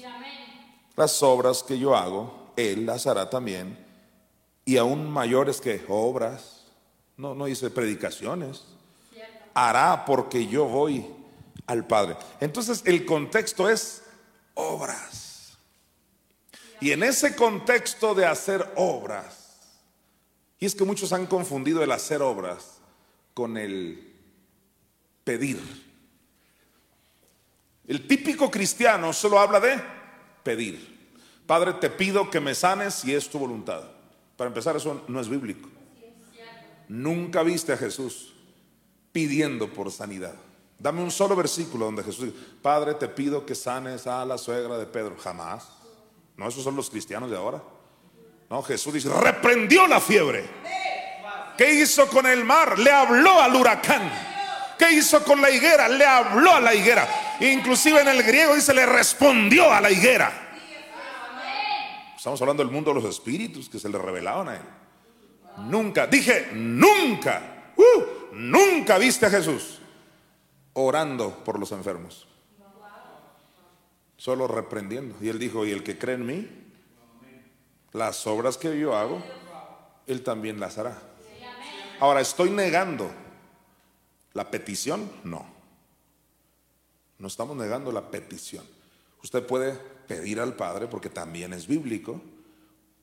las 0.97 1.23
obras 1.23 1.63
que 1.63 1.79
yo 1.79 1.97
hago, 1.97 2.53
él 2.57 2.87
las 2.87 3.07
hará 3.07 3.29
también, 3.29 3.79
y 4.65 4.77
aún 4.77 5.11
mayores 5.11 5.61
que 5.61 5.85
obras, 5.89 6.67
no, 7.17 7.35
no 7.35 7.47
dice 7.47 7.71
predicaciones, 7.71 8.65
hará 9.55 10.05
porque 10.05 10.47
yo 10.47 10.67
voy 10.67 11.07
al 11.67 11.87
Padre. 11.87 12.17
Entonces 12.41 12.83
el 12.85 13.05
contexto 13.05 13.69
es 13.69 14.03
obras. 14.55 15.59
Y 16.81 16.91
en 16.91 17.03
ese 17.03 17.37
contexto 17.37 18.15
de 18.15 18.27
hacer 18.27 18.73
obras, 18.77 19.42
y 20.63 20.65
es 20.65 20.77
que 20.77 20.85
muchos 20.85 21.13
han 21.13 21.27
confundido 21.27 21.83
el 21.83 21.91
hacer 21.91 22.23
obras 22.23 22.79
con 23.35 23.57
el 23.57 24.15
pedir. 25.25 25.59
El 27.85 28.07
típico 28.07 28.49
cristiano 28.49 29.13
solo 29.13 29.41
habla 29.41 29.59
de 29.59 29.83
pedir. 30.45 31.11
Padre, 31.49 31.73
te 31.73 31.91
pido 31.91 32.31
que 32.31 32.39
me 32.39 32.55
sanes 32.55 32.95
si 32.95 33.13
es 33.13 33.29
tu 33.29 33.41
voluntad. 33.41 33.83
Para 34.37 34.47
empezar, 34.47 34.77
eso 34.77 35.03
no 35.09 35.21
es 35.21 35.29
bíblico. 35.29 35.69
Nunca 36.87 37.43
viste 37.43 37.73
a 37.73 37.77
Jesús 37.77 38.33
pidiendo 39.11 39.69
por 39.69 39.91
sanidad. 39.91 40.37
Dame 40.79 41.03
un 41.03 41.11
solo 41.11 41.35
versículo 41.35 41.87
donde 41.87 42.05
Jesús 42.05 42.27
dice, 42.27 42.39
Padre, 42.63 42.95
te 42.95 43.09
pido 43.09 43.45
que 43.45 43.57
sanes 43.57 44.07
a 44.07 44.25
la 44.25 44.39
suegra 44.39 44.79
de 44.79 44.87
Pedro. 44.87 45.17
Jamás. 45.19 45.69
No, 46.37 46.47
esos 46.47 46.63
son 46.63 46.77
los 46.77 46.89
cristianos 46.89 47.33
de 47.33 47.37
ahora. 47.37 47.61
No, 48.53 48.61
Jesús 48.61 48.93
dice, 48.93 49.09
reprendió 49.09 49.87
la 49.87 49.99
fiebre. 49.99 50.45
¿Qué 51.57 51.73
hizo 51.73 52.07
con 52.09 52.27
el 52.27 52.45
mar? 52.45 52.79
Le 52.79 52.91
habló 52.91 53.41
al 53.41 53.57
huracán. 53.57 54.13
¿Qué 54.79 54.93
hizo 54.93 55.25
con 55.25 55.41
la 55.41 55.51
higuera? 55.51 55.89
Le 55.89 56.05
habló 56.05 56.53
a 56.53 56.61
la 56.61 56.75
higuera. 56.75 57.09
Inclusive 57.41 58.03
en 58.03 58.09
el 58.09 58.23
griego 58.23 58.55
dice, 58.55 58.75
le 58.75 58.85
respondió 58.85 59.73
a 59.73 59.81
la 59.81 59.91
higuera. 59.91 60.51
Estamos 62.15 62.43
hablando 62.43 62.63
del 62.63 62.71
mundo 62.71 62.93
de 62.93 63.01
los 63.01 63.09
espíritus 63.09 63.71
que 63.71 63.79
se 63.79 63.89
le 63.89 63.97
revelaban 63.97 64.49
a 64.51 64.57
él. 64.57 64.63
Nunca, 65.71 66.07
dije, 66.07 66.51
nunca, 66.53 67.73
uh, 67.75 68.35
nunca 68.35 68.99
viste 68.99 69.25
a 69.25 69.31
Jesús 69.31 69.81
orando 70.75 71.43
por 71.43 71.59
los 71.59 71.73
enfermos. 71.73 72.29
Solo 74.19 74.47
reprendiendo. 74.47 75.17
Y 75.23 75.31
él 75.31 75.39
dijo, 75.39 75.65
y 75.65 75.71
el 75.71 75.83
que 75.83 75.97
cree 75.97 76.17
en 76.17 76.27
mí, 76.27 76.63
las 77.93 78.27
obras 78.27 78.57
que 78.57 78.79
yo 78.79 78.97
hago, 78.97 79.23
él 80.07 80.23
también 80.23 80.59
las 80.59 80.79
hará. 80.79 81.01
Ahora, 82.01 82.21
¿estoy 82.21 82.51
negando 82.51 83.11
la 84.33 84.51
petición? 84.51 85.11
No. 85.25 85.47
No 87.19 87.29
estamos 87.29 87.57
negando 87.57 87.93
la 87.93 88.11
petición. 88.11 88.65
Usted 89.23 89.47
puede 89.47 89.75
pedir 90.09 90.41
al 90.41 90.55
Padre 90.55 90.89
porque 90.89 91.09
también 91.09 91.53
es 91.53 91.67
bíblico, 91.67 92.21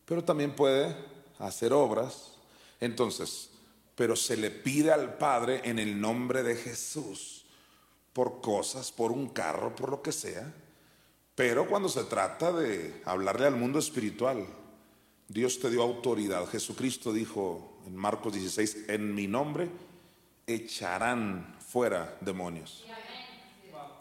pero 0.06 0.24
también 0.24 0.56
puede 0.56 0.96
hacer 1.38 1.72
obras. 1.72 2.34
Entonces, 2.82 3.52
pero 3.96 4.16
se 4.16 4.36
le 4.36 4.52
pide 4.52 4.92
al 4.92 5.18
Padre 5.18 5.62
en 5.64 5.80
el 5.80 6.00
nombre 6.00 6.44
de 6.44 6.56
Jesús 6.56 7.46
por 8.12 8.42
cosas, 8.42 8.92
por 8.92 9.12
un 9.12 9.30
carro, 9.30 9.76
por 9.76 9.90
lo 9.92 10.02
que 10.02 10.12
sea. 10.12 10.54
Pero 11.36 11.68
cuando 11.68 11.88
se 11.88 12.04
trata 12.04 12.52
de 12.52 13.02
hablarle 13.06 13.48
al 13.48 13.56
mundo 13.56 13.80
espiritual, 13.80 14.46
Dios 15.30 15.60
te 15.60 15.70
dio 15.70 15.84
autoridad. 15.84 16.48
Jesucristo 16.48 17.14
dijo 17.14 17.78
en 17.86 17.96
Marcos 17.96 18.34
16, 18.34 18.90
en 18.90 19.14
mi 19.14 19.28
nombre 19.28 19.70
echarán 20.48 21.56
fuera 21.60 22.18
demonios. 22.20 22.86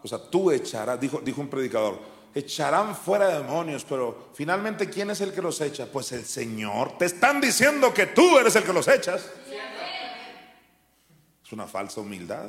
O 0.02 0.08
sea, 0.08 0.18
tú 0.18 0.50
echarás, 0.50 0.98
dijo, 0.98 1.20
dijo 1.20 1.42
un 1.42 1.48
predicador, 1.48 2.00
echarán 2.34 2.96
fuera 2.96 3.28
demonios, 3.28 3.84
pero 3.84 4.30
finalmente 4.32 4.88
¿quién 4.88 5.10
es 5.10 5.20
el 5.20 5.32
que 5.32 5.42
los 5.42 5.60
echa? 5.60 5.86
Pues 5.86 6.12
el 6.12 6.24
Señor. 6.24 6.96
Te 6.96 7.04
están 7.04 7.42
diciendo 7.42 7.92
que 7.92 8.06
tú 8.06 8.38
eres 8.38 8.56
el 8.56 8.64
que 8.64 8.72
los 8.72 8.88
echas. 8.88 9.28
Es 11.44 11.52
una 11.52 11.66
falsa 11.66 12.00
humildad. 12.00 12.46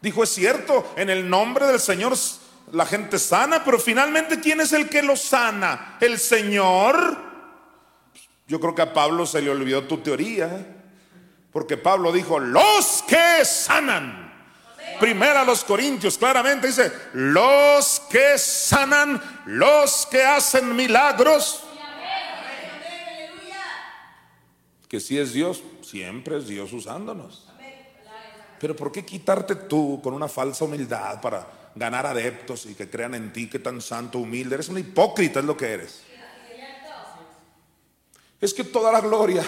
Dijo, 0.00 0.24
es 0.24 0.30
cierto, 0.30 0.94
en 0.96 1.10
el 1.10 1.28
nombre 1.28 1.66
del 1.66 1.78
Señor 1.78 2.16
la 2.72 2.86
gente 2.86 3.18
sana, 3.18 3.64
pero 3.64 3.78
finalmente 3.78 4.40
¿quién 4.40 4.60
es 4.60 4.72
el 4.72 4.88
que 4.88 5.02
los 5.02 5.20
sana? 5.20 5.96
El 6.00 6.18
Señor. 6.18 7.16
Yo 8.46 8.60
creo 8.60 8.74
que 8.74 8.82
a 8.82 8.92
Pablo 8.92 9.26
se 9.26 9.42
le 9.42 9.50
olvidó 9.50 9.84
tu 9.84 9.98
teoría, 9.98 10.66
porque 11.52 11.76
Pablo 11.76 12.12
dijo, 12.12 12.38
los 12.38 13.04
que 13.06 13.44
sanan. 13.44 14.28
Primera 14.98 15.42
a 15.42 15.44
los 15.44 15.64
Corintios 15.64 16.18
claramente 16.18 16.66
dice, 16.66 16.92
los 17.12 18.00
que 18.10 18.36
sanan, 18.38 19.20
los 19.46 20.06
que 20.06 20.22
hacen 20.24 20.74
milagros. 20.74 21.64
Que 24.88 24.98
si 24.98 25.18
es 25.18 25.32
Dios, 25.32 25.62
siempre 25.82 26.38
es 26.38 26.48
Dios 26.48 26.72
usándonos. 26.72 27.46
Pero 28.58 28.76
¿por 28.76 28.92
qué 28.92 29.06
quitarte 29.06 29.54
tú 29.54 30.00
con 30.02 30.12
una 30.12 30.28
falsa 30.28 30.64
humildad 30.64 31.20
para 31.20 31.59
ganar 31.80 32.06
adeptos 32.06 32.66
y 32.66 32.74
que 32.74 32.90
crean 32.90 33.14
en 33.14 33.32
ti 33.32 33.48
que 33.48 33.58
tan 33.58 33.80
santo, 33.80 34.18
humilde? 34.18 34.54
Eres 34.54 34.68
un 34.68 34.78
hipócrita, 34.78 35.40
es 35.40 35.46
lo 35.46 35.56
que 35.56 35.72
eres. 35.72 36.02
Es 38.38 38.52
que 38.52 38.64
toda 38.64 38.92
la 38.92 39.00
gloria 39.00 39.42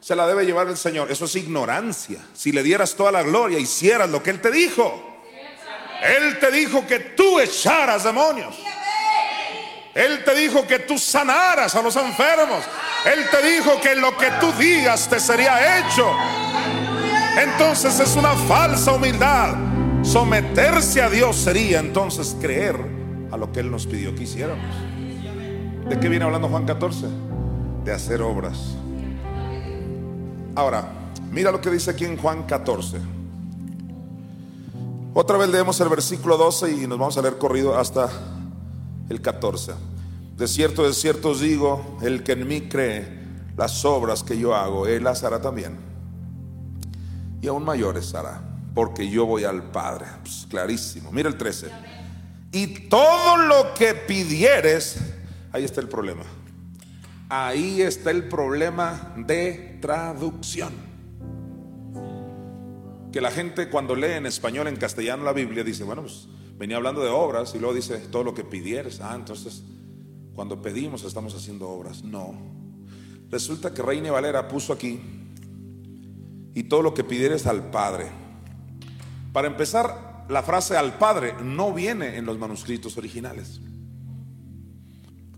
se 0.00 0.16
la 0.16 0.26
debe 0.26 0.44
llevar 0.44 0.66
el 0.66 0.76
Señor. 0.76 1.10
Eso 1.10 1.26
es 1.26 1.36
ignorancia. 1.36 2.18
Si 2.34 2.50
le 2.50 2.64
dieras 2.64 2.96
toda 2.96 3.12
la 3.12 3.22
gloria, 3.22 3.60
hicieras 3.60 4.10
lo 4.10 4.20
que 4.22 4.30
Él 4.30 4.40
te 4.40 4.50
dijo. 4.50 5.22
Él 6.02 6.38
te 6.40 6.50
dijo 6.50 6.84
que 6.84 6.98
tú 6.98 7.38
echaras 7.38 8.02
demonios. 8.02 8.56
Él 9.94 10.24
te 10.24 10.34
dijo 10.34 10.66
que 10.66 10.80
tú 10.80 10.98
sanaras 10.98 11.76
a 11.76 11.82
los 11.82 11.94
enfermos. 11.94 12.64
Él 13.04 13.24
te 13.30 13.40
dijo 13.50 13.80
que 13.80 13.94
lo 13.94 14.16
que 14.16 14.30
tú 14.40 14.52
digas 14.54 15.08
te 15.08 15.20
sería 15.20 15.78
hecho. 15.78 16.12
Entonces 17.36 18.00
es 18.00 18.16
una 18.16 18.34
falsa 18.34 18.92
humildad. 18.92 19.67
Someterse 20.02 21.02
a 21.02 21.10
Dios 21.10 21.36
sería 21.36 21.80
entonces 21.80 22.36
creer 22.40 22.76
a 23.30 23.36
lo 23.36 23.52
que 23.52 23.60
Él 23.60 23.70
nos 23.70 23.86
pidió 23.86 24.14
que 24.14 24.24
hiciéramos. 24.24 24.74
¿De 25.88 25.98
qué 25.98 26.08
viene 26.08 26.24
hablando 26.24 26.48
Juan 26.48 26.64
14? 26.64 27.06
De 27.84 27.92
hacer 27.92 28.22
obras. 28.22 28.76
Ahora, 30.54 30.88
mira 31.30 31.50
lo 31.50 31.60
que 31.60 31.70
dice 31.70 31.90
aquí 31.90 32.04
en 32.04 32.16
Juan 32.16 32.44
14. 32.44 32.98
Otra 35.14 35.36
vez 35.36 35.48
leemos 35.48 35.80
el 35.80 35.88
versículo 35.88 36.36
12 36.36 36.72
y 36.72 36.86
nos 36.86 36.98
vamos 36.98 37.18
a 37.18 37.22
leer 37.22 37.38
corrido 37.38 37.78
hasta 37.78 38.08
el 39.08 39.20
14. 39.20 39.72
De 40.36 40.46
cierto, 40.46 40.84
de 40.84 40.92
cierto 40.92 41.30
os 41.30 41.40
digo, 41.40 41.98
el 42.02 42.22
que 42.22 42.32
en 42.32 42.46
mí 42.46 42.62
cree, 42.62 43.18
las 43.56 43.84
obras 43.84 44.22
que 44.22 44.38
yo 44.38 44.54
hago, 44.54 44.86
él 44.86 45.04
las 45.04 45.24
hará 45.24 45.40
también. 45.40 45.76
Y 47.40 47.48
aún 47.48 47.64
mayores 47.64 48.14
hará, 48.14 48.40
porque 48.74 49.08
yo 49.08 49.26
voy 49.26 49.44
al 49.44 49.70
Padre. 49.70 50.06
Pues, 50.22 50.46
clarísimo. 50.48 51.10
Mira 51.12 51.28
el 51.28 51.36
13. 51.36 51.68
Y 52.52 52.88
todo 52.88 53.36
lo 53.36 53.74
que 53.74 53.94
pidieres, 53.94 54.98
ahí 55.52 55.64
está 55.64 55.80
el 55.80 55.88
problema. 55.88 56.24
Ahí 57.28 57.82
está 57.82 58.10
el 58.10 58.28
problema 58.28 59.14
de 59.16 59.78
traducción. 59.80 60.72
Que 63.12 63.20
la 63.20 63.30
gente 63.30 63.68
cuando 63.68 63.94
lee 63.94 64.12
en 64.12 64.26
español, 64.26 64.68
en 64.68 64.76
castellano 64.76 65.24
la 65.24 65.32
Biblia, 65.32 65.64
dice, 65.64 65.84
bueno, 65.84 66.02
pues 66.02 66.28
venía 66.56 66.76
hablando 66.76 67.02
de 67.02 67.10
obras 67.10 67.54
y 67.54 67.58
luego 67.58 67.74
dice, 67.74 67.98
todo 67.98 68.24
lo 68.24 68.34
que 68.34 68.44
pidieres. 68.44 69.00
Ah, 69.00 69.14
entonces, 69.14 69.62
cuando 70.34 70.62
pedimos 70.62 71.04
estamos 71.04 71.34
haciendo 71.34 71.68
obras. 71.68 72.02
No. 72.02 72.34
Resulta 73.30 73.74
que 73.74 73.82
Reina 73.82 74.10
Valera 74.10 74.48
puso 74.48 74.72
aquí, 74.72 75.00
y 76.54 76.64
todo 76.64 76.82
lo 76.82 76.94
que 76.94 77.04
pidieres 77.04 77.46
al 77.46 77.70
Padre. 77.70 78.06
Para 79.32 79.48
empezar, 79.48 80.24
la 80.28 80.42
frase 80.42 80.76
al 80.76 80.98
Padre 80.98 81.34
no 81.42 81.72
viene 81.72 82.16
en 82.16 82.26
los 82.26 82.38
manuscritos 82.38 82.96
originales. 82.96 83.60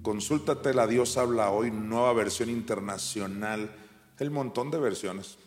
Consúltate, 0.03 0.73
la 0.75 0.87
Dios 0.87 1.17
habla 1.17 1.51
hoy, 1.51 1.71
nueva 1.71 2.13
versión 2.13 2.49
internacional, 2.49 3.71
el 4.19 4.31
montón 4.31 4.71
de 4.71 4.79
versiones. 4.79 5.39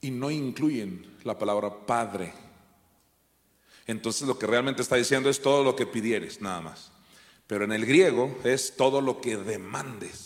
Y 0.00 0.10
no 0.10 0.30
incluyen 0.30 1.16
la 1.24 1.38
palabra 1.38 1.86
Padre. 1.86 2.32
Entonces 3.86 4.26
lo 4.26 4.38
que 4.38 4.46
realmente 4.46 4.82
está 4.82 4.96
diciendo 4.96 5.28
es 5.28 5.40
todo 5.40 5.62
lo 5.62 5.76
que 5.76 5.86
pidieres, 5.86 6.40
nada 6.40 6.60
más. 6.60 6.90
Pero 7.46 7.64
en 7.64 7.72
el 7.72 7.86
griego 7.86 8.36
es 8.44 8.76
todo 8.76 9.00
lo 9.00 9.20
que 9.20 9.36
demandes. 9.36 10.25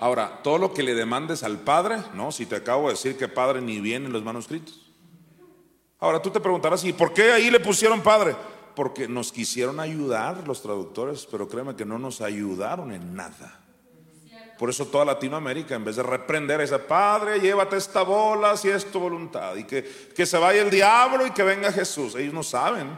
Ahora, 0.00 0.40
todo 0.42 0.58
lo 0.58 0.74
que 0.74 0.82
le 0.82 0.94
demandes 0.94 1.42
al 1.42 1.58
Padre, 1.58 1.98
no, 2.14 2.32
si 2.32 2.46
te 2.46 2.56
acabo 2.56 2.88
de 2.88 2.94
decir 2.94 3.16
que 3.16 3.28
Padre 3.28 3.60
ni 3.60 3.80
viene 3.80 4.06
en 4.06 4.12
los 4.12 4.24
manuscritos. 4.24 4.90
Ahora 5.98 6.20
tú 6.20 6.30
te 6.30 6.40
preguntarás, 6.40 6.82
¿y 6.84 6.92
por 6.92 7.12
qué 7.12 7.32
ahí 7.32 7.50
le 7.50 7.60
pusieron 7.60 8.00
Padre? 8.00 8.34
porque 8.74 9.08
nos 9.08 9.32
quisieron 9.32 9.80
ayudar 9.80 10.46
los 10.46 10.62
traductores, 10.62 11.26
pero 11.30 11.48
créeme 11.48 11.76
que 11.76 11.84
no 11.84 11.98
nos 11.98 12.20
ayudaron 12.20 12.92
en 12.92 13.14
nada. 13.14 13.60
Por 14.58 14.70
eso 14.70 14.86
toda 14.86 15.04
Latinoamérica, 15.04 15.74
en 15.74 15.84
vez 15.84 15.96
de 15.96 16.02
reprender, 16.02 16.60
dice, 16.60 16.78
Padre, 16.78 17.40
llévate 17.40 17.76
esta 17.76 18.02
bola 18.02 18.56
si 18.56 18.68
es 18.68 18.90
tu 18.90 19.00
voluntad. 19.00 19.56
Y 19.56 19.64
que, 19.64 19.84
que 20.14 20.26
se 20.26 20.38
vaya 20.38 20.62
el 20.62 20.70
diablo 20.70 21.26
y 21.26 21.30
que 21.30 21.42
venga 21.42 21.72
Jesús. 21.72 22.14
Ellos 22.14 22.34
no 22.34 22.42
saben 22.42 22.88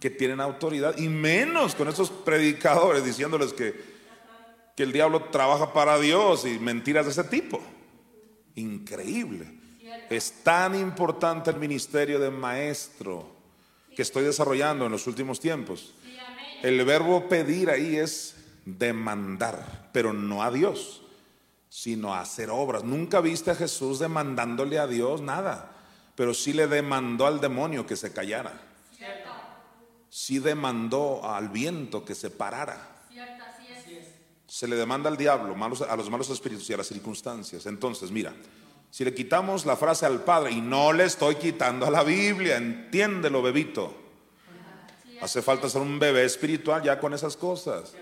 que 0.00 0.08
tienen 0.10 0.40
autoridad. 0.40 0.96
Y 0.98 1.08
menos 1.08 1.74
con 1.74 1.88
esos 1.88 2.10
predicadores 2.10 3.04
diciéndoles 3.04 3.52
que, 3.52 3.93
que 4.76 4.82
el 4.82 4.92
diablo 4.92 5.24
trabaja 5.24 5.72
para 5.72 5.98
Dios 5.98 6.44
y 6.46 6.58
mentiras 6.58 7.06
de 7.06 7.12
ese 7.12 7.24
tipo. 7.24 7.60
Increíble. 8.56 9.60
Es 10.10 10.42
tan 10.42 10.74
importante 10.74 11.50
el 11.50 11.56
ministerio 11.56 12.18
de 12.18 12.30
maestro 12.30 13.34
que 13.94 14.02
estoy 14.02 14.24
desarrollando 14.24 14.86
en 14.86 14.92
los 14.92 15.06
últimos 15.06 15.40
tiempos. 15.40 15.94
El 16.62 16.84
verbo 16.84 17.28
pedir 17.28 17.70
ahí 17.70 17.96
es 17.96 18.36
demandar, 18.64 19.90
pero 19.92 20.12
no 20.12 20.42
a 20.42 20.50
Dios, 20.50 21.02
sino 21.68 22.14
a 22.14 22.20
hacer 22.20 22.50
obras. 22.50 22.84
Nunca 22.84 23.20
viste 23.20 23.50
a 23.50 23.54
Jesús 23.54 23.98
demandándole 23.98 24.78
a 24.78 24.86
Dios 24.86 25.20
nada, 25.20 25.72
pero 26.16 26.34
sí 26.34 26.52
le 26.52 26.66
demandó 26.66 27.26
al 27.26 27.40
demonio 27.40 27.86
que 27.86 27.96
se 27.96 28.12
callara. 28.12 28.60
Sí 30.08 30.38
demandó 30.38 31.28
al 31.28 31.48
viento 31.48 32.04
que 32.04 32.14
se 32.14 32.30
parara. 32.30 32.93
Se 34.54 34.68
le 34.68 34.76
demanda 34.76 35.10
al 35.10 35.16
diablo, 35.16 35.56
a 35.56 35.96
los 35.96 36.08
malos 36.08 36.30
espíritus 36.30 36.70
y 36.70 36.74
a 36.74 36.76
las 36.76 36.86
circunstancias. 36.86 37.66
Entonces, 37.66 38.12
mira, 38.12 38.32
si 38.88 39.04
le 39.04 39.12
quitamos 39.12 39.66
la 39.66 39.76
frase 39.76 40.06
al 40.06 40.22
Padre, 40.22 40.52
y 40.52 40.60
no 40.60 40.92
le 40.92 41.02
estoy 41.02 41.34
quitando 41.34 41.86
a 41.86 41.90
la 41.90 42.04
Biblia, 42.04 42.56
entiéndelo, 42.56 43.42
bebito. 43.42 43.92
Hace 45.20 45.42
falta 45.42 45.68
ser 45.68 45.80
un 45.80 45.98
bebé 45.98 46.24
espiritual 46.24 46.84
ya 46.84 47.00
con 47.00 47.12
esas 47.12 47.36
cosas. 47.36 47.94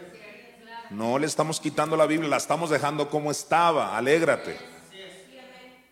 No 0.91 1.19
le 1.19 1.27
estamos 1.27 1.59
quitando 1.59 1.97
la 1.97 2.05
Biblia, 2.05 2.29
la 2.29 2.37
estamos 2.37 2.69
dejando 2.69 3.09
como 3.09 3.31
estaba. 3.31 3.97
Alégrate. 3.97 4.59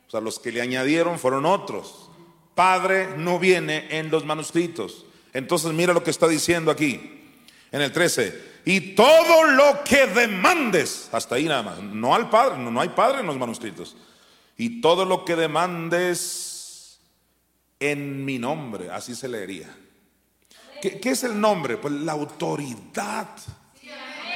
O 0.09 0.11
sea, 0.11 0.21
los 0.21 0.39
que 0.39 0.53
le 0.53 0.61
añadieron 0.61 1.19
fueron 1.19 1.47
otros. 1.47 2.11
Padre 2.55 3.17
no 3.17 3.39
viene 3.39 3.99
en 3.99 4.11
los 4.11 4.27
manuscritos. 4.27 5.07
Entonces 5.33 5.73
mira 5.73 5.95
lo 5.95 6.05
que 6.05 6.11
está 6.11 6.29
diciendo 6.29 6.71
aquí, 6.71 7.25
en 7.73 7.81
el 7.81 7.93
13. 7.93 8.50
Y 8.65 8.95
todo 8.95 9.45
lo 9.45 9.83
que 9.85 10.07
demandes, 10.07 11.09
hasta 11.13 11.37
ahí 11.37 11.47
nada 11.47 11.63
más, 11.63 11.79
no 11.81 12.15
al 12.15 12.29
Padre, 12.29 12.59
no, 12.59 12.71
no 12.71 12.81
hay 12.81 12.91
Padre 12.91 13.21
en 13.21 13.27
los 13.27 13.39
manuscritos. 13.39 13.97
Y 14.57 14.81
todo 14.81 15.05
lo 15.05 15.25
que 15.25 15.37
demandes 15.37 17.01
en 17.79 18.25
mi 18.25 18.39
nombre, 18.39 18.91
así 18.91 19.15
se 19.15 19.29
leería. 19.29 19.75
¿Qué, 20.83 21.01
qué 21.01 21.11
es 21.11 21.25
el 21.25 21.41
nombre? 21.41 21.77
Pues 21.77 21.95
la 21.95 22.13
autoridad 22.13 23.29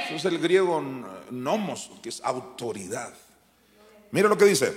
eso 0.07 0.16
es 0.16 0.25
el 0.27 0.39
griego 0.39 0.83
nomos, 1.31 1.91
que 2.03 2.11
es 2.11 2.20
autoridad. 2.22 3.12
Mira 4.11 4.29
lo 4.29 4.37
que 4.37 4.45
dice. 4.45 4.75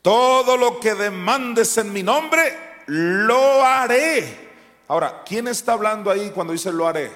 Todo 0.00 0.56
lo 0.56 0.78
que 0.78 0.94
demandes 0.94 1.76
en 1.78 1.92
mi 1.92 2.02
nombre, 2.02 2.42
lo 2.86 3.64
haré. 3.64 4.50
Ahora, 4.88 5.22
¿quién 5.24 5.48
está 5.48 5.72
hablando 5.72 6.10
ahí 6.10 6.30
cuando 6.30 6.52
dice 6.52 6.72
lo 6.72 6.86
haré? 6.86 7.10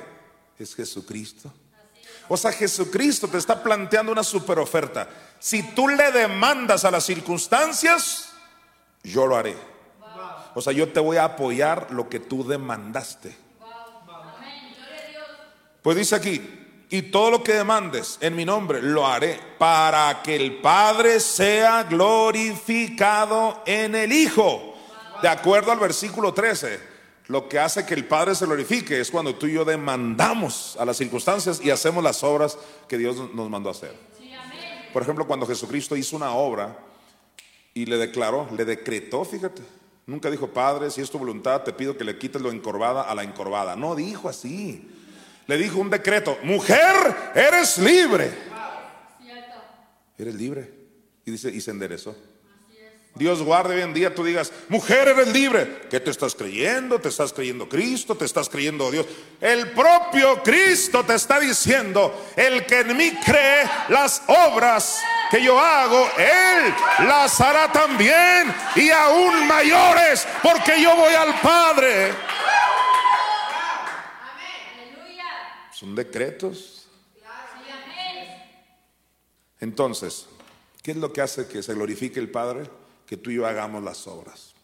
Es 0.59 0.75
Jesucristo. 0.75 1.53
O 2.29 2.37
sea, 2.37 2.51
Jesucristo 2.53 3.29
te 3.29 3.39
está 3.39 3.63
planteando 3.63 4.11
una 4.11 4.25
super 4.25 4.59
oferta. 4.59 5.09
Si 5.39 5.63
tú 5.75 5.89
le 5.89 6.11
demandas 6.11 6.85
a 6.85 6.91
las 6.91 7.05
circunstancias, 7.05 8.31
yo 9.03 9.27
lo 9.27 9.37
haré. 9.37 9.57
O 10.55 10.61
sea, 10.61 10.73
yo 10.73 10.91
te 10.91 11.01
voy 11.01 11.19
a 11.19 11.25
apoyar 11.25 11.91
lo 11.91 12.09
que 12.09 12.19
tú 12.19 12.47
demandaste. 12.47 13.37
Pues 15.83 15.97
dice 15.97 16.17
aquí, 16.17 16.67
y 16.89 17.03
todo 17.03 17.31
lo 17.31 17.45
que 17.45 17.55
demandes 17.55 18.19
en 18.21 18.35
mi 18.35 18.45
nombre 18.45 18.81
lo 18.83 19.07
haré 19.07 19.41
para 19.59 20.23
que 20.23 20.35
el 20.35 20.61
Padre 20.61 21.21
sea 21.21 21.85
glorificado 21.85 23.63
en 23.67 23.95
el 23.95 24.13
Hijo. 24.13 24.75
De 25.23 25.29
acuerdo 25.29 25.73
al 25.73 25.79
versículo 25.79 26.33
13, 26.33 26.96
lo 27.29 27.49
que 27.49 27.59
hace 27.59 27.85
que 27.85 27.95
el 27.95 28.07
Padre 28.07 28.35
se 28.35 28.47
glorifique 28.47 29.01
es 29.01 29.11
cuando 29.11 29.35
tú 29.35 29.47
y 29.47 29.55
yo 29.55 29.65
demandamos 29.65 30.77
a 30.79 30.85
las 30.85 30.97
circunstancias 30.97 31.61
y 31.63 31.71
hacemos 31.71 32.03
las 32.03 32.23
obras 32.23 32.57
que 32.89 32.99
Dios 32.99 33.17
nos 33.35 33.51
mandó 33.51 33.69
a 33.69 33.73
hacer. 33.73 33.95
Por 34.93 35.03
ejemplo, 35.03 35.27
cuando 35.27 35.47
Jesucristo 35.47 35.97
hizo 35.97 36.17
una 36.17 36.33
obra 36.33 36.79
y 37.75 37.87
le 37.87 37.99
declaró, 37.99 38.49
le 38.57 38.65
decretó, 38.65 39.25
fíjate, 39.25 39.63
nunca 40.07 40.31
dijo, 40.31 40.49
Padre, 40.49 40.91
si 40.91 41.01
es 41.01 41.11
tu 41.11 41.19
voluntad, 41.19 41.63
te 41.63 41.73
pido 41.73 41.97
que 41.97 42.05
le 42.05 42.17
quites 42.19 42.41
lo 42.41 42.51
encorvada 42.51 43.03
a 43.03 43.15
la 43.15 43.23
encorvada. 43.23 43.77
No 43.77 43.95
dijo 43.95 44.29
así 44.29 44.89
le 45.47 45.57
dijo 45.57 45.79
un 45.79 45.91
decreto, 45.91 46.39
mujer, 46.43 47.15
eres 47.35 47.79
libre. 47.79 48.33
Eres 50.19 50.35
libre. 50.35 50.73
Y 51.25 51.31
dice, 51.31 51.51
y 51.51 51.61
se 51.61 51.71
enderezó. 51.71 52.17
Dios 53.17 53.43
guarde 53.43 53.77
hoy 53.77 53.81
en 53.81 53.95
día 53.95 54.15
tú 54.15 54.23
digas, 54.23 54.53
mujer 54.69 55.09
eres 55.09 55.29
libre. 55.29 55.89
¿Qué 55.89 56.01
te 56.01 56.11
estás 56.11 56.35
creyendo? 56.35 56.99
¿Te 56.99 57.09
estás 57.09 57.33
creyendo 57.33 57.67
Cristo? 57.67 58.15
¿Te 58.15 58.27
estás 58.27 58.47
creyendo 58.51 58.91
Dios? 58.91 59.07
El 59.41 59.71
propio 59.71 60.43
Cristo 60.43 61.03
te 61.03 61.15
está 61.15 61.41
diciendo, 61.41 62.15
el 62.37 62.67
que 62.67 62.81
en 62.81 62.95
mí 62.95 63.13
cree 63.25 63.65
las 63.89 64.23
obras 64.27 65.01
que 65.31 65.43
yo 65.43 65.59
hago, 65.59 66.07
Él 66.19 66.75
las 67.07 67.41
hará 67.41 67.73
también 67.73 68.55
y 68.75 68.91
aún 68.91 69.47
mayores, 69.47 70.29
porque 70.43 70.81
yo 70.83 70.95
voy 70.95 71.15
al 71.15 71.41
Padre. 71.41 72.13
Son 75.73 75.95
decretos. 75.95 76.87
Entonces, 79.59 80.27
¿qué 80.83 80.91
es 80.91 80.99
lo 80.99 81.11
que 81.15 81.23
hace 81.23 81.49
que 81.49 81.63
se 81.63 81.73
glorifique 81.73 82.21
el 82.21 82.31
Padre? 82.31 82.69
Que 83.07 83.17
tú 83.17 83.31
y 83.31 83.37
yo 83.37 83.47
hagamos 83.47 83.83
las 83.83 84.07
obras. 84.07 84.55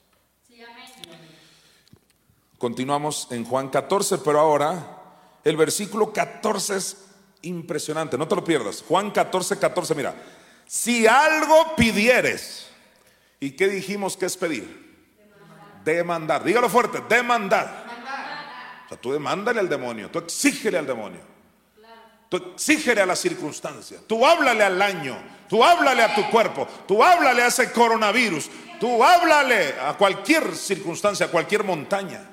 Continuamos 2.58 3.28
en 3.30 3.44
Juan 3.44 3.68
14, 3.68 4.18
pero 4.18 4.38
ahora 4.38 4.98
el 5.44 5.56
versículo 5.56 6.12
14 6.12 6.76
es 6.76 6.96
impresionante, 7.42 8.16
no 8.16 8.28
te 8.28 8.36
lo 8.36 8.44
pierdas. 8.44 8.84
Juan 8.86 9.10
14, 9.10 9.58
14, 9.58 9.94
mira, 9.94 10.14
si 10.66 11.06
algo 11.06 11.74
pidieres, 11.76 12.68
¿y 13.40 13.52
qué 13.52 13.68
dijimos 13.68 14.16
que 14.16 14.26
es 14.26 14.36
pedir? 14.36 14.82
Demandar, 15.84 16.44
dígalo 16.44 16.68
fuerte, 16.68 17.02
demandar 17.08 17.92
tú 18.96 19.12
demándale 19.12 19.60
al 19.60 19.68
demonio, 19.68 20.10
tú 20.10 20.18
exígele 20.18 20.78
al 20.78 20.86
demonio. 20.86 21.20
Tú 22.32 22.52
exígele 22.54 23.02
a 23.02 23.04
la 23.04 23.14
circunstancia. 23.14 23.98
Tú 24.06 24.24
háblale 24.24 24.64
al 24.64 24.80
año. 24.80 25.22
Tú 25.50 25.62
háblale 25.62 26.02
a 26.02 26.14
tu 26.14 26.30
cuerpo. 26.30 26.66
Tú 26.88 27.04
háblale 27.04 27.42
a 27.42 27.48
ese 27.48 27.70
coronavirus. 27.70 28.48
Tú 28.80 29.04
háblale 29.04 29.74
a 29.78 29.92
cualquier 29.98 30.56
circunstancia, 30.56 31.26
a 31.26 31.28
cualquier 31.28 31.62
montaña. 31.62 32.26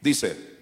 Dice, 0.00 0.58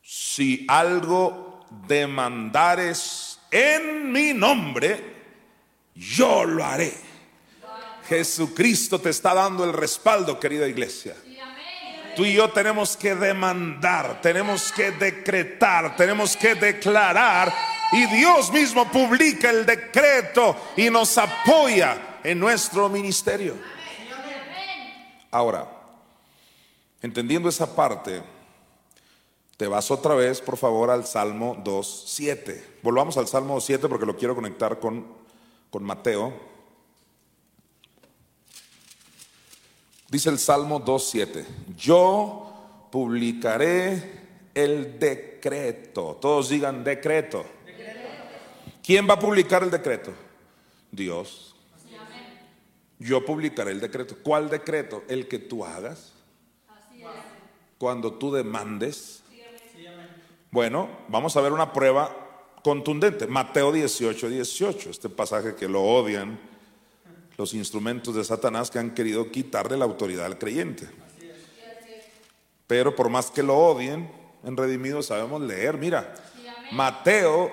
si 0.00 0.64
algo 0.66 1.66
demandares 1.86 3.38
en 3.50 4.10
mi 4.10 4.32
nombre, 4.32 5.14
yo 5.94 6.46
lo 6.46 6.64
haré. 6.64 6.94
Jesucristo 8.08 8.98
te 8.98 9.10
está 9.10 9.34
dando 9.34 9.64
el 9.64 9.74
respaldo, 9.74 10.40
querida 10.40 10.66
iglesia. 10.66 11.14
Tú 12.14 12.24
y 12.24 12.34
yo 12.34 12.50
tenemos 12.50 12.96
que 12.96 13.14
demandar, 13.14 14.20
tenemos 14.20 14.70
que 14.72 14.90
decretar, 14.90 15.96
tenemos 15.96 16.36
que 16.36 16.54
declarar. 16.54 17.52
Y 17.92 18.06
Dios 18.06 18.52
mismo 18.52 18.90
publica 18.90 19.50
el 19.50 19.64
decreto 19.64 20.56
y 20.76 20.90
nos 20.90 21.16
apoya 21.16 22.18
en 22.22 22.38
nuestro 22.38 22.88
ministerio. 22.88 23.54
Ahora, 25.30 25.66
entendiendo 27.00 27.48
esa 27.48 27.74
parte, 27.74 28.22
te 29.56 29.66
vas 29.66 29.90
otra 29.90 30.14
vez, 30.14 30.40
por 30.40 30.58
favor, 30.58 30.90
al 30.90 31.06
Salmo 31.06 31.56
2.7. 31.64 32.62
Volvamos 32.82 33.16
al 33.16 33.28
Salmo 33.28 33.60
7 33.60 33.88
porque 33.88 34.06
lo 34.06 34.16
quiero 34.16 34.34
conectar 34.34 34.78
con, 34.78 35.06
con 35.70 35.82
Mateo. 35.82 36.51
Dice 40.12 40.28
el 40.28 40.38
Salmo 40.38 40.84
2.7, 40.84 41.42
yo 41.74 42.86
publicaré 42.90 44.50
el 44.52 44.98
decreto. 44.98 46.18
Todos 46.20 46.50
digan 46.50 46.84
decreto. 46.84 47.46
¿Quién 48.82 49.08
va 49.08 49.14
a 49.14 49.18
publicar 49.18 49.62
el 49.62 49.70
decreto? 49.70 50.12
Dios. 50.90 51.56
Yo 52.98 53.24
publicaré 53.24 53.70
el 53.70 53.80
decreto. 53.80 54.16
¿Cuál 54.22 54.50
decreto? 54.50 55.02
El 55.08 55.28
que 55.28 55.38
tú 55.38 55.64
hagas. 55.64 56.12
Cuando 57.78 58.12
tú 58.12 58.34
demandes. 58.34 59.22
Bueno, 60.50 60.90
vamos 61.08 61.34
a 61.38 61.40
ver 61.40 61.54
una 61.54 61.72
prueba 61.72 62.50
contundente. 62.62 63.26
Mateo 63.26 63.72
18, 63.72 64.28
18, 64.28 64.90
este 64.90 65.08
pasaje 65.08 65.54
que 65.54 65.68
lo 65.68 65.80
odian 65.82 66.51
los 67.36 67.54
instrumentos 67.54 68.14
de 68.14 68.24
Satanás 68.24 68.70
que 68.70 68.78
han 68.78 68.94
querido 68.94 69.30
quitarle 69.30 69.76
la 69.76 69.84
autoridad 69.84 70.26
al 70.26 70.38
creyente. 70.38 70.88
Pero 72.66 72.94
por 72.94 73.08
más 73.08 73.30
que 73.30 73.42
lo 73.42 73.56
odien, 73.56 74.10
en 74.44 74.56
Redimido 74.56 75.02
sabemos 75.02 75.40
leer. 75.42 75.76
Mira, 75.76 76.14
Mateo 76.72 77.52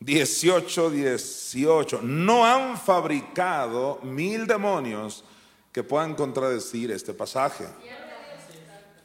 18, 0.00 0.90
18. 0.90 2.00
No 2.02 2.44
han 2.44 2.78
fabricado 2.78 4.00
mil 4.02 4.46
demonios 4.46 5.24
que 5.72 5.82
puedan 5.82 6.14
contradecir 6.14 6.90
este 6.90 7.12
pasaje. 7.12 7.66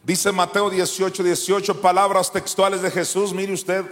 Dice 0.04 0.32
Mateo 0.32 0.70
18, 0.70 1.24
18, 1.24 1.82
palabras 1.82 2.32
textuales 2.32 2.82
de 2.82 2.90
Jesús. 2.90 3.34
Mire 3.34 3.54
usted, 3.54 3.86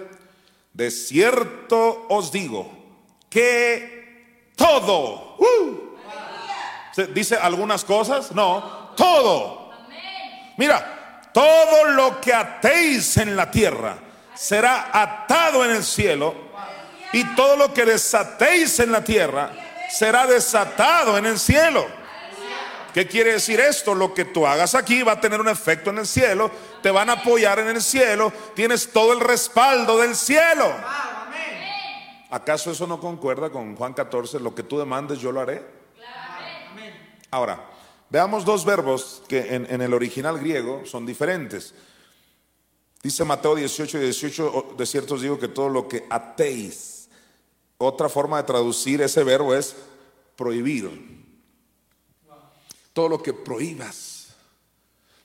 de 0.73 0.89
cierto 0.89 2.05
os 2.09 2.31
digo 2.31 2.71
que 3.29 3.98
todo, 4.59 5.35
uh, 5.37 5.95
dice 7.13 7.37
algunas 7.37 7.85
cosas, 7.85 8.33
no, 8.33 8.91
todo. 8.95 9.71
Mira, 10.57 11.29
todo 11.33 11.85
lo 11.85 12.19
que 12.19 12.33
atéis 12.33 13.15
en 13.17 13.35
la 13.37 13.49
tierra 13.49 13.97
será 14.35 14.89
atado 14.91 15.63
en 15.63 15.71
el 15.71 15.83
cielo 15.83 16.35
y 17.13 17.23
todo 17.35 17.55
lo 17.55 17.73
que 17.73 17.85
desatéis 17.85 18.79
en 18.79 18.91
la 18.91 19.03
tierra 19.03 19.51
será 19.89 20.27
desatado 20.27 21.17
en 21.17 21.25
el 21.25 21.39
cielo. 21.39 21.87
¿Qué 22.93 23.07
quiere 23.07 23.33
decir 23.33 23.59
esto? 23.59 23.93
Lo 23.95 24.13
que 24.13 24.25
tú 24.25 24.45
hagas 24.45 24.75
aquí 24.75 25.03
va 25.03 25.13
a 25.13 25.21
tener 25.21 25.39
un 25.39 25.47
efecto 25.47 25.91
en 25.91 25.99
el 25.99 26.07
cielo, 26.07 26.51
te 26.81 26.91
van 26.91 27.09
a 27.09 27.13
apoyar 27.13 27.59
en 27.59 27.69
el 27.69 27.81
cielo, 27.81 28.33
tienes 28.55 28.91
todo 28.91 29.13
el 29.13 29.19
respaldo 29.19 29.99
del 29.99 30.15
cielo. 30.15 30.73
¿Acaso 32.29 32.71
eso 32.71 32.85
no 32.85 32.99
concuerda 32.99 33.49
con 33.49 33.75
Juan 33.75 33.93
14? 33.93 34.39
Lo 34.39 34.53
que 34.53 34.63
tú 34.63 34.77
demandes 34.77 35.19
yo 35.19 35.31
lo 35.31 35.41
haré. 35.41 35.65
Ahora, 37.31 37.63
veamos 38.09 38.45
dos 38.45 38.65
verbos 38.65 39.23
que 39.27 39.55
en, 39.55 39.67
en 39.69 39.81
el 39.81 39.93
original 39.93 40.39
griego 40.39 40.83
son 40.85 41.05
diferentes. 41.05 41.73
Dice 43.01 43.23
Mateo 43.23 43.55
18 43.55 43.97
y 43.97 44.01
18, 44.01 44.75
de 44.77 44.85
cierto 44.85 45.15
os 45.15 45.21
digo 45.21 45.39
que 45.39 45.47
todo 45.47 45.69
lo 45.69 45.87
que 45.87 46.05
atéis 46.09 46.99
otra 47.77 48.09
forma 48.09 48.37
de 48.37 48.43
traducir 48.43 49.01
ese 49.01 49.23
verbo 49.23 49.55
es 49.55 49.73
prohibir. 50.35 50.89
Todo 52.91 53.07
lo 53.07 53.23
que 53.23 53.33
prohíbas. 53.33 54.08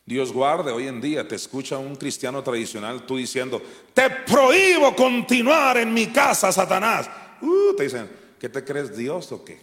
Dios 0.06 0.32
guarde, 0.32 0.70
hoy 0.70 0.86
en 0.86 1.00
día 1.00 1.26
te 1.26 1.34
escucha 1.34 1.78
un 1.78 1.96
cristiano 1.96 2.42
tradicional 2.42 3.06
tú 3.06 3.16
diciendo, 3.16 3.62
te 3.94 4.10
prohíbo 4.10 4.94
continuar 4.94 5.78
en 5.78 5.94
mi 5.94 6.08
casa, 6.08 6.52
Satanás. 6.52 7.08
Uh, 7.40 7.74
te 7.74 7.84
dicen, 7.84 8.10
¿qué 8.38 8.48
te 8.48 8.62
crees 8.62 8.96
Dios 8.96 9.32
o 9.32 9.44
qué? 9.44 9.58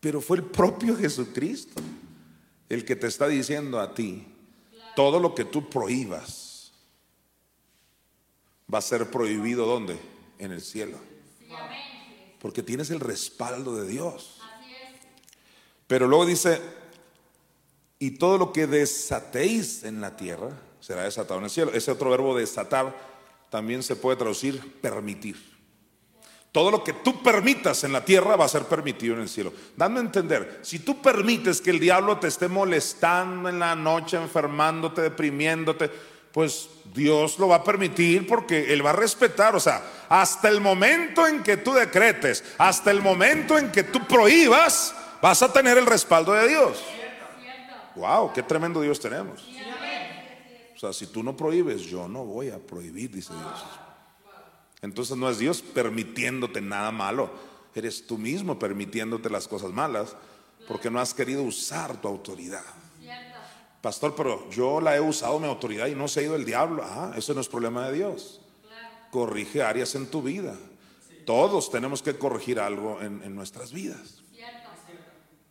Pero 0.00 0.20
fue 0.20 0.36
el 0.36 0.44
propio 0.44 0.96
Jesucristo 0.96 1.82
el 2.68 2.84
que 2.84 2.96
te 2.96 3.06
está 3.06 3.28
diciendo 3.28 3.80
a 3.80 3.94
ti, 3.94 4.26
todo 4.94 5.20
lo 5.20 5.34
que 5.34 5.44
tú 5.44 5.70
prohíbas 5.70 6.72
va 8.72 8.78
a 8.78 8.82
ser 8.82 9.10
prohibido 9.10 9.66
¿dónde? 9.66 9.98
En 10.38 10.52
el 10.52 10.60
cielo. 10.60 10.98
Porque 12.40 12.62
tienes 12.62 12.90
el 12.90 13.00
respaldo 13.00 13.76
de 13.76 13.88
Dios. 13.88 14.40
Pero 15.86 16.08
luego 16.08 16.26
dice, 16.26 16.60
y 17.98 18.12
todo 18.12 18.38
lo 18.38 18.52
que 18.52 18.66
desatéis 18.66 19.84
en 19.84 20.00
la 20.00 20.16
tierra 20.16 20.50
será 20.80 21.04
desatado 21.04 21.38
en 21.38 21.44
el 21.44 21.50
cielo. 21.50 21.72
Ese 21.72 21.90
otro 21.90 22.10
verbo 22.10 22.36
desatar 22.36 22.94
también 23.50 23.82
se 23.82 23.96
puede 23.96 24.16
traducir 24.16 24.80
permitir. 24.80 25.56
Todo 26.52 26.70
lo 26.70 26.82
que 26.82 26.94
tú 26.94 27.22
permitas 27.22 27.84
en 27.84 27.92
la 27.92 28.04
tierra 28.04 28.36
va 28.36 28.46
a 28.46 28.48
ser 28.48 28.64
permitido 28.64 29.14
en 29.14 29.20
el 29.22 29.28
cielo. 29.28 29.52
Dame 29.76 29.98
a 29.98 30.02
entender, 30.02 30.60
si 30.62 30.78
tú 30.78 31.02
permites 31.02 31.60
que 31.60 31.70
el 31.70 31.78
diablo 31.78 32.18
te 32.18 32.28
esté 32.28 32.48
molestando 32.48 33.48
en 33.48 33.58
la 33.58 33.74
noche, 33.74 34.16
enfermándote, 34.16 35.02
deprimiéndote, 35.02 35.90
pues 36.32 36.68
Dios 36.94 37.38
lo 37.38 37.48
va 37.48 37.56
a 37.56 37.64
permitir 37.64 38.26
porque 38.26 38.72
Él 38.72 38.84
va 38.84 38.90
a 38.90 38.94
respetar. 38.94 39.54
O 39.54 39.60
sea, 39.60 39.82
hasta 40.08 40.48
el 40.48 40.60
momento 40.60 41.26
en 41.26 41.42
que 41.42 41.58
tú 41.58 41.74
decretes, 41.74 42.42
hasta 42.56 42.90
el 42.90 43.02
momento 43.02 43.58
en 43.58 43.70
que 43.70 43.82
tú 43.82 44.06
prohíbas, 44.06 44.94
vas 45.20 45.42
a 45.42 45.52
tener 45.52 45.76
el 45.76 45.86
respaldo 45.86 46.32
de 46.32 46.48
Dios. 46.48 46.82
Wow, 47.96 48.32
qué 48.32 48.42
tremendo 48.42 48.80
Dios 48.80 49.00
tenemos. 49.00 49.42
O 50.74 50.78
sea, 50.78 50.92
si 50.92 51.06
tú 51.06 51.22
no 51.22 51.36
prohíbes, 51.36 51.82
yo 51.82 52.06
no 52.06 52.24
voy 52.24 52.50
a 52.50 52.58
prohibir, 52.58 53.10
dice 53.10 53.32
Dios. 53.32 53.64
Entonces 54.82 55.16
no 55.16 55.28
es 55.28 55.38
Dios 55.38 55.62
permitiéndote 55.62 56.60
nada 56.60 56.92
malo, 56.92 57.30
eres 57.74 58.06
tú 58.06 58.18
mismo 58.18 58.58
permitiéndote 58.58 59.30
las 59.30 59.48
cosas 59.48 59.72
malas 59.72 60.14
porque 60.68 60.90
no 60.90 61.00
has 61.00 61.14
querido 61.14 61.42
usar 61.42 62.00
tu 62.00 62.08
autoridad. 62.08 62.64
Pastor, 63.80 64.14
pero 64.16 64.50
yo 64.50 64.80
la 64.80 64.96
he 64.96 65.00
usado 65.00 65.38
mi 65.38 65.46
autoridad 65.46 65.86
y 65.86 65.94
no 65.94 66.08
se 66.08 66.20
ha 66.20 66.22
ido 66.24 66.34
el 66.34 66.44
diablo. 66.44 66.82
Ah, 66.84 67.12
eso 67.16 67.34
no 67.34 67.40
es 67.40 67.48
problema 67.48 67.86
de 67.86 67.96
Dios. 67.98 68.40
Corrige 69.12 69.62
áreas 69.62 69.94
en 69.94 70.06
tu 70.06 70.22
vida. 70.22 70.56
Todos 71.24 71.70
tenemos 71.70 72.02
que 72.02 72.16
corregir 72.16 72.58
algo 72.58 73.00
en, 73.00 73.34
nuestras 73.34 73.72
vidas. 73.72 74.22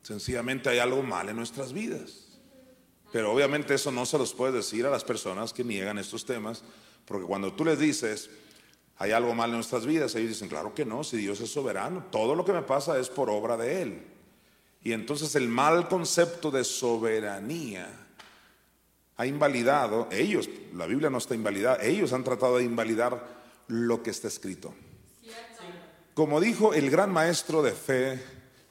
Sencillamente 0.01 0.69
hay 0.69 0.79
algo 0.79 1.01
mal 1.01 1.29
en 1.29 1.35
nuestras 1.35 1.71
vidas. 1.71 2.24
Pero 3.15 3.31
obviamente 3.31 3.73
eso 3.73 3.93
no 3.93 4.05
se 4.05 4.17
los 4.17 4.33
puede 4.33 4.57
decir 4.57 4.85
a 4.85 4.89
las 4.89 5.05
personas 5.05 5.53
que 5.53 5.63
niegan 5.63 5.97
estos 5.97 6.25
temas, 6.25 6.65
porque 7.05 7.25
cuando 7.25 7.53
tú 7.53 7.63
les 7.63 7.79
dices, 7.79 8.29
hay 8.97 9.11
algo 9.11 9.33
mal 9.33 9.51
en 9.51 9.55
nuestras 9.55 9.85
vidas, 9.85 10.13
ellos 10.15 10.31
dicen, 10.31 10.49
claro 10.49 10.75
que 10.75 10.83
no, 10.83 11.01
si 11.01 11.15
Dios 11.15 11.39
es 11.39 11.49
soberano, 11.49 12.07
todo 12.11 12.35
lo 12.35 12.43
que 12.43 12.51
me 12.51 12.63
pasa 12.63 12.99
es 12.99 13.07
por 13.07 13.29
obra 13.29 13.55
de 13.55 13.81
Él. 13.81 14.03
Y 14.83 14.91
entonces 14.91 15.33
el 15.35 15.47
mal 15.47 15.87
concepto 15.87 16.51
de 16.51 16.65
soberanía 16.65 17.87
ha 19.15 19.25
invalidado, 19.25 20.09
ellos, 20.11 20.49
la 20.73 20.85
Biblia 20.85 21.09
no 21.09 21.19
está 21.19 21.35
invalidada, 21.35 21.81
ellos 21.85 22.11
han 22.11 22.25
tratado 22.25 22.57
de 22.57 22.65
invalidar 22.65 23.25
lo 23.69 24.03
que 24.03 24.09
está 24.09 24.27
escrito. 24.27 24.73
Como 26.13 26.41
dijo 26.41 26.73
el 26.73 26.89
gran 26.89 27.13
maestro 27.13 27.63
de 27.63 27.71
fe, 27.71 28.21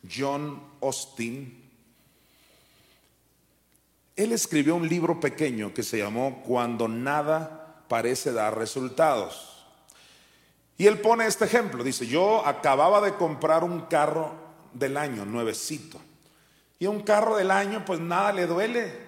John 0.07 0.63
Austin, 0.83 1.64
él 4.17 4.33
escribió 4.33 4.77
un 4.77 4.89
libro 4.89 5.19
pequeño 5.19 5.75
que 5.75 5.83
se 5.83 5.99
llamó 5.99 6.43
Cuando 6.43 6.89
nada 6.89 7.85
parece 7.89 8.33
dar 8.33 8.57
resultados. 8.57 9.67
Y 10.77 10.87
él 10.87 11.01
pone 11.01 11.27
este 11.27 11.45
ejemplo, 11.45 11.85
dice, 11.85 12.07
yo 12.07 12.45
acababa 12.47 13.01
de 13.01 13.15
comprar 13.15 13.63
un 13.63 13.83
carro 13.83 14.33
del 14.73 14.97
año, 14.97 15.25
nuevecito. 15.25 16.01
Y 16.79 16.87
un 16.87 17.03
carro 17.03 17.37
del 17.37 17.51
año, 17.51 17.85
pues 17.85 18.01
nada 18.01 18.33
le 18.33 18.47
duele. 18.47 19.05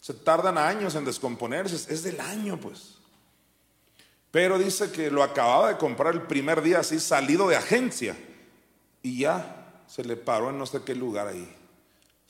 Se 0.00 0.14
tardan 0.14 0.58
años 0.58 0.94
en 0.94 1.04
descomponerse, 1.04 1.92
es 1.92 2.02
del 2.02 2.20
año 2.20 2.58
pues. 2.58 2.96
Pero 4.30 4.58
dice 4.58 4.90
que 4.92 5.10
lo 5.10 5.22
acababa 5.22 5.68
de 5.68 5.76
comprar 5.76 6.14
el 6.14 6.22
primer 6.22 6.62
día 6.62 6.80
así 6.80 7.00
salido 7.00 7.48
de 7.48 7.56
agencia 7.56 8.16
y 9.02 9.20
ya 9.20 9.82
se 9.88 10.04
le 10.04 10.16
paró 10.16 10.50
en 10.50 10.58
no 10.58 10.66
sé 10.66 10.82
qué 10.84 10.94
lugar 10.94 11.26
ahí. 11.26 11.59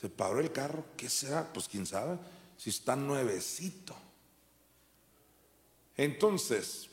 Se 0.01 0.09
paró 0.09 0.40
el 0.40 0.51
carro, 0.51 0.84
¿qué 0.96 1.11
será? 1.11 1.53
Pues 1.53 1.68
quién 1.68 1.84
sabe, 1.84 2.16
si 2.57 2.70
está 2.70 2.96
nuevecito. 2.96 3.94
Entonces, 5.94 6.88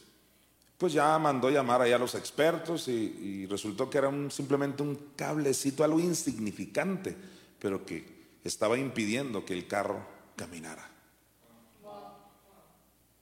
pues 0.78 0.92
ya 0.92 1.18
mandó 1.18 1.50
llamar 1.50 1.82
allá 1.82 1.96
a 1.96 2.00
los 2.00 2.16
expertos 2.16 2.90
y, 2.90 3.46
resultó 3.46 3.90
que 3.90 3.98
era 4.00 4.12
simplemente 4.30 4.84
un 4.84 5.14
cablecito, 5.16 5.86
algo 5.86 6.02
insignificante, 6.02 7.16
pero 7.60 7.86
que 7.86 8.28
estaba 8.44 8.78
impidiendo 8.78 9.46
que 9.46 9.54
el 9.54 9.68
carro 9.68 10.06
caminara. 10.36 10.92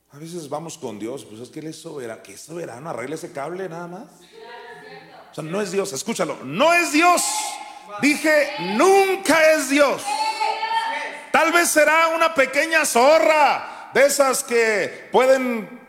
A 0.09 0.17
veces 0.17 0.49
vamos 0.49 0.77
con 0.79 0.97
Dios, 0.97 1.25
pues 1.25 1.41
es 1.41 1.49
que 1.49 1.59
Él 1.59 1.67
es 1.67 1.75
soberano, 1.75 2.23
que 2.23 2.33
es 2.33 2.41
soberano, 2.41 2.89
arregle 2.89 3.15
ese 3.15 3.31
cable 3.31 3.69
nada 3.69 3.87
más. 3.87 4.07
O 5.31 5.35
sea, 5.35 5.43
no 5.43 5.61
es 5.61 5.71
Dios, 5.71 5.93
escúchalo, 5.93 6.43
no 6.43 6.73
es 6.73 6.91
Dios. 6.91 7.21
Dije, 8.01 8.53
nunca 8.75 9.53
es 9.53 9.69
Dios. 9.69 10.03
Tal 11.31 11.51
vez 11.51 11.69
será 11.69 12.07
una 12.09 12.33
pequeña 12.33 12.85
zorra 12.85 13.89
de 13.93 14.05
esas 14.05 14.43
que 14.43 15.09
pueden 15.11 15.79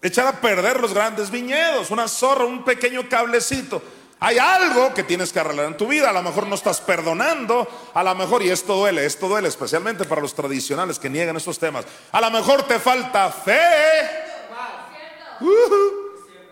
echar 0.00 0.26
a 0.26 0.40
perder 0.40 0.80
los 0.80 0.92
grandes 0.92 1.30
viñedos, 1.30 1.90
una 1.90 2.08
zorra, 2.08 2.44
un 2.44 2.64
pequeño 2.64 3.08
cablecito. 3.08 3.82
Hay 4.20 4.38
algo 4.38 4.94
que 4.94 5.02
tienes 5.02 5.32
que 5.32 5.40
arreglar 5.40 5.66
en 5.66 5.76
tu 5.76 5.86
vida. 5.86 6.10
A 6.10 6.12
lo 6.12 6.22
mejor 6.22 6.46
no 6.46 6.54
estás 6.54 6.80
perdonando. 6.80 7.68
A 7.92 8.02
lo 8.02 8.14
mejor, 8.14 8.42
y 8.42 8.48
esto 8.48 8.74
duele, 8.74 9.04
esto 9.04 9.28
duele 9.28 9.48
especialmente 9.48 10.04
para 10.04 10.22
los 10.22 10.34
tradicionales 10.34 10.98
que 10.98 11.10
niegan 11.10 11.36
estos 11.36 11.58
temas. 11.58 11.84
A 12.12 12.20
lo 12.20 12.30
mejor 12.30 12.62
te 12.62 12.78
falta 12.78 13.30
fe. 13.30 13.60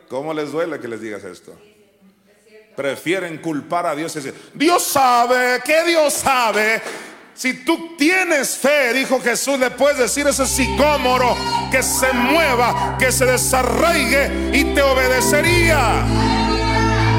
¿Cómo 0.08 0.34
les 0.34 0.52
duele 0.52 0.78
que 0.80 0.88
les 0.88 1.00
digas 1.00 1.24
esto? 1.24 1.58
Prefieren 2.76 3.38
culpar 3.38 3.86
a 3.86 3.94
Dios 3.94 4.16
y 4.16 4.20
decir, 4.20 4.50
Dios 4.54 4.82
sabe, 4.84 5.60
que 5.64 5.84
Dios 5.84 6.12
sabe. 6.14 6.80
Si 7.34 7.64
tú 7.64 7.96
tienes 7.96 8.56
fe, 8.56 8.92
dijo 8.92 9.20
Jesús, 9.20 9.58
le 9.58 9.70
puedes 9.70 9.98
decir 9.98 10.26
ese 10.26 10.46
sicómoro 10.46 11.36
que 11.70 11.82
se 11.82 12.12
mueva, 12.12 12.96
que 12.98 13.10
se 13.10 13.24
desarraigue 13.26 14.50
y 14.52 14.64
te 14.74 14.82
obedecería. 14.82 16.04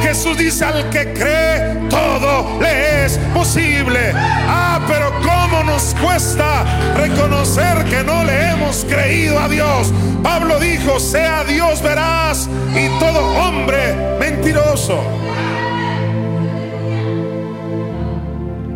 Jesús 0.01 0.37
dice 0.37 0.65
al 0.65 0.89
que 0.89 1.13
cree, 1.13 1.89
todo 1.89 2.59
le 2.61 3.05
es 3.05 3.17
posible. 3.33 4.11
Ah, 4.15 4.79
pero 4.87 5.11
cómo 5.21 5.32
nos 5.61 5.93
cuesta 5.95 6.63
reconocer 6.95 7.83
que 7.85 8.03
no 8.03 8.23
le 8.23 8.49
hemos 8.49 8.85
creído 8.85 9.37
a 9.37 9.47
Dios. 9.47 9.93
Pablo 10.23 10.59
dijo, 10.59 10.99
sea 10.99 11.43
Dios 11.43 11.83
veraz 11.83 12.49
y 12.73 12.87
todo 12.99 13.19
hombre 13.37 14.17
mentiroso. 14.19 14.99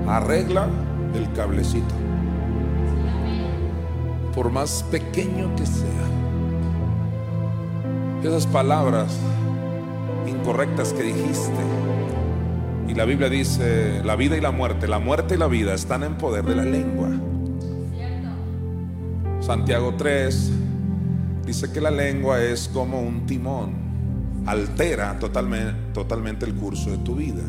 Arregla 0.07 0.67
el 1.15 1.32
cablecito. 1.34 1.95
Por 4.36 4.51
más 4.51 4.84
pequeño 4.91 5.55
que 5.55 5.65
sea. 5.65 5.88
Esas 8.23 8.45
palabras 8.45 9.17
incorrectas 10.28 10.93
que 10.93 11.03
dijiste. 11.03 11.97
Y 12.88 12.93
la 12.93 13.03
Biblia 13.03 13.29
dice, 13.29 14.01
la 14.03 14.15
vida 14.15 14.38
y 14.38 14.41
la 14.41 14.51
muerte, 14.51 14.88
la 14.88 14.99
muerte 14.99 15.35
y 15.35 15.38
la 15.38 15.47
vida 15.47 15.73
están 15.73 16.03
en 16.03 16.17
poder 16.17 16.45
de 16.45 16.55
la 16.55 16.63
lengua. 16.63 17.09
Santiago 19.41 19.95
3 19.97 20.51
dice 21.45 21.71
que 21.71 21.81
la 21.81 21.91
lengua 21.91 22.41
es 22.41 22.69
como 22.69 23.01
un 23.01 23.25
timón, 23.25 23.73
altera 24.45 25.19
totalmente, 25.19 25.73
totalmente 25.93 26.45
el 26.45 26.53
curso 26.55 26.89
de 26.91 26.97
tu 26.99 27.15
vida. 27.15 27.43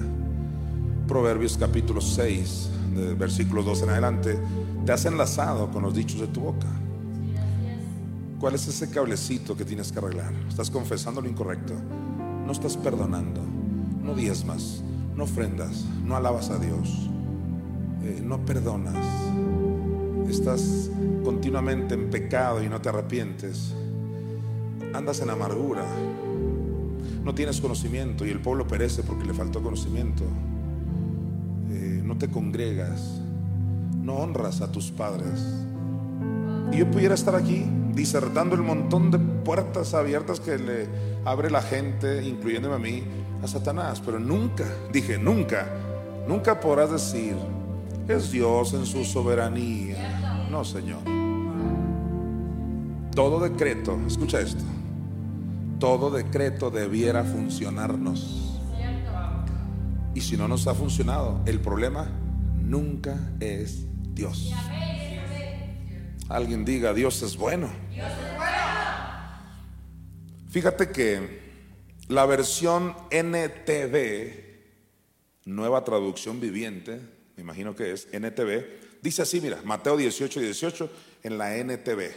Proverbios 1.07 1.57
capítulo 1.57 2.01
6, 2.01 2.70
de 2.97 3.14
versículos 3.14 3.64
2 3.64 3.82
en 3.82 3.91
adelante, 3.91 4.39
te 4.84 4.93
has 4.93 5.05
enlazado 5.07 5.70
con 5.70 5.84
los 5.84 5.95
dichos 5.95 6.20
de 6.20 6.26
tu 6.26 6.41
boca. 6.41 6.66
¿Cuál 8.41 8.55
es 8.55 8.66
ese 8.66 8.91
cablecito 8.91 9.57
que 9.57 9.64
tienes 9.64 9.93
que 9.93 9.99
arreglar? 9.99 10.32
¿Estás 10.49 10.70
confesando 10.70 11.20
lo 11.20 11.28
incorrecto? 11.28 11.74
No 12.45 12.53
estás 12.53 12.76
perdonando, 12.76 13.41
no 14.03 14.14
diezmas, 14.14 14.82
no 15.19 15.25
ofrendas, 15.25 15.85
no 16.05 16.14
alabas 16.14 16.49
a 16.51 16.61
Dios, 16.61 17.11
eh, 18.05 18.23
no 18.25 18.39
perdonas, 18.47 18.95
estás 20.31 20.89
continuamente 21.25 21.95
en 21.95 22.09
pecado 22.09 22.62
y 22.62 22.69
no 22.69 22.81
te 22.81 22.91
arrepientes, 22.91 23.75
andas 24.95 25.21
en 25.21 25.31
amargura, 25.31 25.83
no 27.25 27.35
tienes 27.35 27.61
conocimiento 27.61 28.25
y 28.25 28.31
el 28.31 28.39
pueblo 28.39 28.69
perece 28.69 29.03
porque 29.03 29.25
le 29.25 29.35
faltó 29.35 29.61
conocimiento, 29.61 30.23
eh, 31.73 32.01
no 32.05 32.16
te 32.16 32.29
congregas, 32.29 33.21
no 34.01 34.19
honras 34.19 34.61
a 34.61 34.71
tus 34.71 34.93
padres. 34.93 35.41
Y 36.71 36.77
yo 36.77 36.91
pudiera 36.93 37.16
estar 37.16 37.35
aquí 37.35 37.66
disertando 37.93 38.55
el 38.55 38.62
montón 38.62 39.11
de 39.11 39.19
puertas 39.19 39.95
abiertas 39.95 40.39
que 40.39 40.59
le 40.59 40.87
abre 41.25 41.51
la 41.51 41.61
gente, 41.61 42.25
incluyéndome 42.25 42.77
a 42.77 42.79
mí, 42.79 43.03
a 43.43 43.47
Satanás, 43.47 44.03
pero 44.05 44.18
nunca, 44.18 44.64
dije 44.93 45.18
nunca, 45.18 45.66
nunca 46.26 46.59
podrás 46.59 46.91
decir, 46.91 47.36
es 48.09 48.30
Dios 48.30 48.74
en 48.74 48.86
su 48.86 49.05
soberanía. 49.05 50.49
No, 50.51 50.64
Señor. 50.64 51.01
Todo 53.14 53.41
decreto, 53.41 53.99
escucha 54.07 54.41
esto, 54.41 54.64
todo 55.78 56.11
decreto 56.11 56.70
debiera 56.70 57.24
funcionarnos. 57.24 58.61
Y 60.14 60.20
si 60.20 60.36
no 60.36 60.49
nos 60.49 60.66
ha 60.66 60.74
funcionado, 60.74 61.41
el 61.47 61.61
problema 61.61 62.09
nunca 62.61 63.16
es 63.41 63.86
Dios. 64.14 64.53
Alguien 66.28 66.64
diga, 66.64 66.93
Dios 66.93 67.22
es 67.22 67.36
bueno. 67.36 67.68
Fíjate 70.51 70.91
que 70.91 71.48
la 72.09 72.27
versión 72.27 72.97
NTV, 73.11 74.45
nueva 75.45 75.85
traducción 75.85 76.41
viviente, 76.41 77.01
me 77.37 77.43
imagino 77.43 77.77
que 77.77 77.93
es 77.93 78.09
NTV, 78.13 79.01
dice 79.03 79.23
así, 79.23 79.41
mira, 79.41 79.61
Mateo 79.65 79.97
18, 79.97 80.41
18 80.41 80.91
en 81.23 81.39
la 81.39 81.57
NTV. 81.57 82.11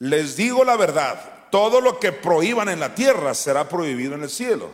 Les 0.00 0.36
digo 0.36 0.64
la 0.64 0.76
verdad, 0.76 1.48
todo 1.50 1.80
lo 1.80 2.00
que 2.00 2.12
prohíban 2.12 2.68
en 2.68 2.80
la 2.80 2.94
tierra 2.94 3.34
será 3.34 3.68
prohibido 3.68 4.14
en 4.14 4.22
el 4.22 4.30
cielo. 4.30 4.70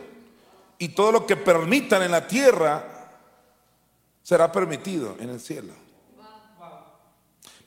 Y 0.79 0.89
todo 0.89 1.11
lo 1.11 1.27
que 1.27 1.35
permitan 1.35 2.01
en 2.01 2.11
la 2.11 2.27
tierra 2.27 3.19
será 4.23 4.51
permitido 4.51 5.15
en 5.19 5.29
el 5.29 5.39
cielo. 5.39 5.73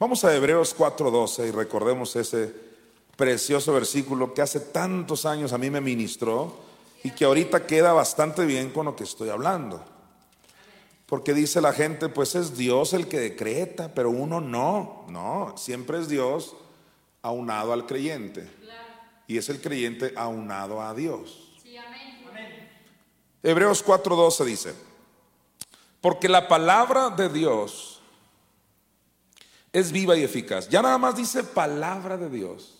Vamos 0.01 0.25
a 0.25 0.35
Hebreos 0.35 0.75
4:12 0.77 1.47
y 1.47 1.51
recordemos 1.53 2.17
ese 2.17 2.74
precioso 3.17 3.73
versículo 3.73 4.35
que 4.35 4.43
hace 4.43 4.61
tantos 4.61 5.27
años 5.27 5.53
a 5.53 5.59
mí 5.59 5.71
me 5.71 5.81
ministró 5.81 6.61
y 7.03 7.11
que 7.11 7.25
ahorita 7.25 7.67
queda 7.67 7.93
bastante 7.93 8.45
bien 8.45 8.71
con 8.71 8.87
lo 8.87 8.97
que 8.97 9.05
estoy 9.05 9.29
hablando. 9.29 9.85
Porque 11.07 11.35
dice 11.35 11.61
la 11.61 11.73
gente, 11.73 12.09
pues 12.09 12.35
es 12.35 12.57
Dios 12.57 12.93
el 12.95 13.09
que 13.09 13.21
decreta, 13.21 13.93
pero 13.95 14.11
uno 14.11 14.41
no, 14.41 15.05
no, 15.09 15.55
siempre 15.57 16.01
es 16.01 16.09
Dios 16.09 16.57
aunado 17.23 17.73
al 17.73 17.87
creyente. 17.87 18.51
Y 19.27 19.39
es 19.39 19.49
el 19.49 19.61
creyente 19.61 20.13
aunado 20.17 20.83
a 20.83 20.95
Dios. 20.95 21.53
Hebreos 23.43 23.85
4:12 23.85 24.45
dice, 24.45 24.75
porque 26.01 26.29
la 26.29 26.49
palabra 26.49 27.11
de 27.11 27.29
Dios 27.29 28.01
es 29.73 29.93
viva 29.93 30.17
y 30.17 30.23
eficaz. 30.23 30.69
Ya 30.69 30.81
nada 30.81 30.97
más 30.99 31.17
dice 31.17 31.45
palabra 31.45 32.17
de 32.17 32.31
Dios. 32.31 32.74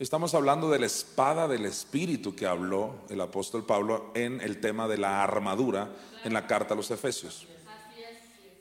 Estamos 0.00 0.34
hablando 0.34 0.70
de 0.70 0.78
la 0.78 0.86
espada 0.86 1.46
del 1.46 1.66
Espíritu 1.66 2.34
que 2.34 2.46
habló 2.46 2.94
el 3.10 3.20
apóstol 3.20 3.66
Pablo 3.66 4.10
en 4.14 4.40
el 4.40 4.58
tema 4.58 4.88
de 4.88 4.96
la 4.96 5.22
armadura 5.22 5.94
en 6.24 6.32
la 6.32 6.46
carta 6.46 6.72
a 6.72 6.76
los 6.78 6.90
Efesios. 6.90 7.46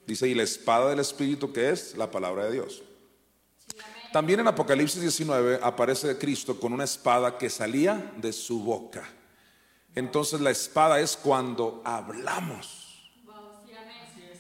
Dice, 0.05 0.27
y 0.27 0.35
la 0.35 0.43
espada 0.43 0.89
del 0.89 0.99
Espíritu 0.99 1.53
que 1.53 1.69
es 1.69 1.95
la 1.95 2.11
palabra 2.11 2.43
de 2.43 2.51
Dios. 2.51 2.83
También 4.11 4.41
en 4.41 4.49
Apocalipsis 4.49 4.99
19 4.99 5.61
aparece 5.63 6.17
Cristo 6.17 6.59
con 6.59 6.73
una 6.73 6.83
espada 6.83 7.37
que 7.37 7.49
salía 7.49 8.11
de 8.17 8.33
su 8.33 8.61
boca. 8.61 9.07
Entonces 9.95 10.41
la 10.41 10.51
espada 10.51 10.99
es 10.99 11.15
cuando 11.15 11.81
hablamos 11.85 12.87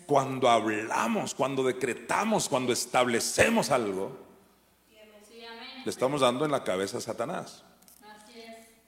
cuando 0.05 0.49
hablamos, 0.49 1.35
cuando 1.35 1.63
decretamos, 1.63 2.49
cuando 2.49 2.73
establecemos 2.73 3.69
algo, 3.69 4.28
le 5.83 5.89
estamos 5.89 6.21
dando 6.21 6.45
en 6.45 6.51
la 6.51 6.63
cabeza 6.63 6.97
a 6.97 7.01
Satanás. 7.01 7.63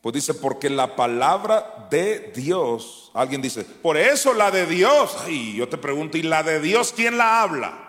Pues 0.01 0.15
dice, 0.15 0.33
porque 0.33 0.69
la 0.69 0.95
palabra 0.95 1.87
de 1.91 2.31
Dios, 2.35 3.11
alguien 3.13 3.41
dice, 3.41 3.63
por 3.63 3.97
eso 3.97 4.33
la 4.33 4.49
de 4.49 4.65
Dios, 4.65 5.15
y 5.27 5.55
yo 5.55 5.69
te 5.69 5.77
pregunto, 5.77 6.17
¿y 6.17 6.23
la 6.23 6.41
de 6.41 6.59
Dios 6.59 6.91
quién 6.95 7.19
la 7.19 7.43
habla? 7.43 7.87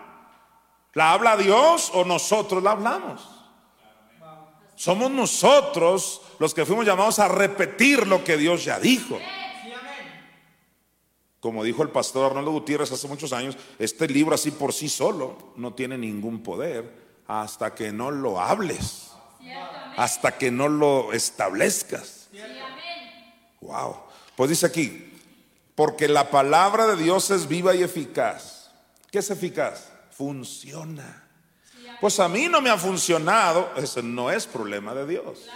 ¿La 0.93 1.13
habla 1.13 1.35
Dios 1.37 1.89
o 1.95 2.05
nosotros 2.05 2.61
la 2.61 2.71
hablamos? 2.71 3.27
Somos 4.75 5.09
nosotros 5.09 6.21
los 6.37 6.53
que 6.53 6.65
fuimos 6.65 6.85
llamados 6.85 7.17
a 7.17 7.27
repetir 7.27 8.05
lo 8.05 8.23
que 8.23 8.37
Dios 8.37 8.63
ya 8.63 8.79
dijo. 8.79 9.17
Como 11.39 11.63
dijo 11.63 11.81
el 11.81 11.89
pastor 11.89 12.27
Arnoldo 12.27 12.51
Gutiérrez 12.51 12.91
hace 12.91 13.07
muchos 13.07 13.33
años, 13.33 13.57
este 13.79 14.07
libro 14.07 14.35
así 14.35 14.51
por 14.51 14.71
sí 14.71 14.87
solo 14.87 15.53
no 15.55 15.73
tiene 15.73 15.97
ningún 15.97 16.43
poder 16.43 17.02
hasta 17.27 17.73
que 17.73 17.91
no 17.91 18.11
lo 18.11 18.39
hables, 18.39 19.11
hasta 19.97 20.37
que 20.37 20.51
no 20.51 20.67
lo 20.67 21.13
establezcas. 21.13 22.27
Wow. 23.61 23.97
Pues 24.35 24.49
dice 24.49 24.65
aquí, 24.65 25.19
porque 25.75 26.07
la 26.07 26.29
palabra 26.29 26.87
de 26.87 27.01
Dios 27.01 27.29
es 27.31 27.47
viva 27.47 27.73
y 27.75 27.83
eficaz. 27.83 28.71
¿Qué 29.11 29.19
es 29.19 29.29
eficaz? 29.29 29.91
Funciona. 30.11 31.23
Pues 32.01 32.19
a 32.19 32.27
mí 32.27 32.47
no 32.49 32.61
me 32.61 32.69
ha 32.69 32.77
funcionado, 32.77 33.71
ese 33.77 34.03
no 34.03 34.29
es 34.29 34.45
problema 34.45 34.93
de 34.93 35.07
Dios. 35.07 35.47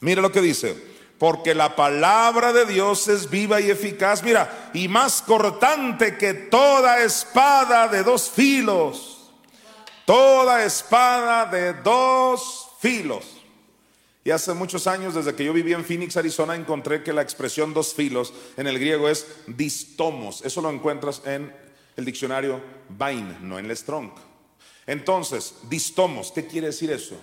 Mira 0.00 0.22
lo 0.22 0.30
que 0.30 0.40
dice, 0.40 0.94
porque 1.18 1.54
la 1.54 1.74
palabra 1.74 2.52
de 2.52 2.66
Dios 2.66 3.08
es 3.08 3.30
viva 3.30 3.60
y 3.60 3.70
eficaz, 3.70 4.22
mira, 4.22 4.70
y 4.74 4.88
más 4.88 5.22
cortante 5.22 6.16
que 6.16 6.34
toda 6.34 7.02
espada 7.02 7.88
de 7.88 8.02
dos 8.02 8.30
filos, 8.30 9.13
toda 10.04 10.64
espada 10.64 11.46
de 11.46 11.74
dos 11.74 12.68
filos. 12.80 13.24
Y 14.24 14.30
hace 14.30 14.54
muchos 14.54 14.86
años, 14.86 15.14
desde 15.14 15.34
que 15.34 15.44
yo 15.44 15.52
vivía 15.52 15.76
en 15.76 15.84
Phoenix, 15.84 16.16
Arizona, 16.16 16.54
encontré 16.54 17.02
que 17.02 17.12
la 17.12 17.20
expresión 17.20 17.74
dos 17.74 17.92
filos 17.92 18.32
en 18.56 18.66
el 18.66 18.78
griego 18.78 19.08
es 19.08 19.26
distomos. 19.46 20.42
Eso 20.42 20.62
lo 20.62 20.70
encuentras 20.70 21.20
en 21.26 21.54
el 21.96 22.04
diccionario 22.04 22.60
Vine, 22.88 23.38
no 23.40 23.58
en 23.58 23.66
el 23.66 23.76
Strong. 23.76 24.12
Entonces, 24.86 25.54
distomos, 25.68 26.32
¿qué 26.32 26.46
quiere 26.46 26.68
decir 26.68 26.90
eso? 26.90 27.16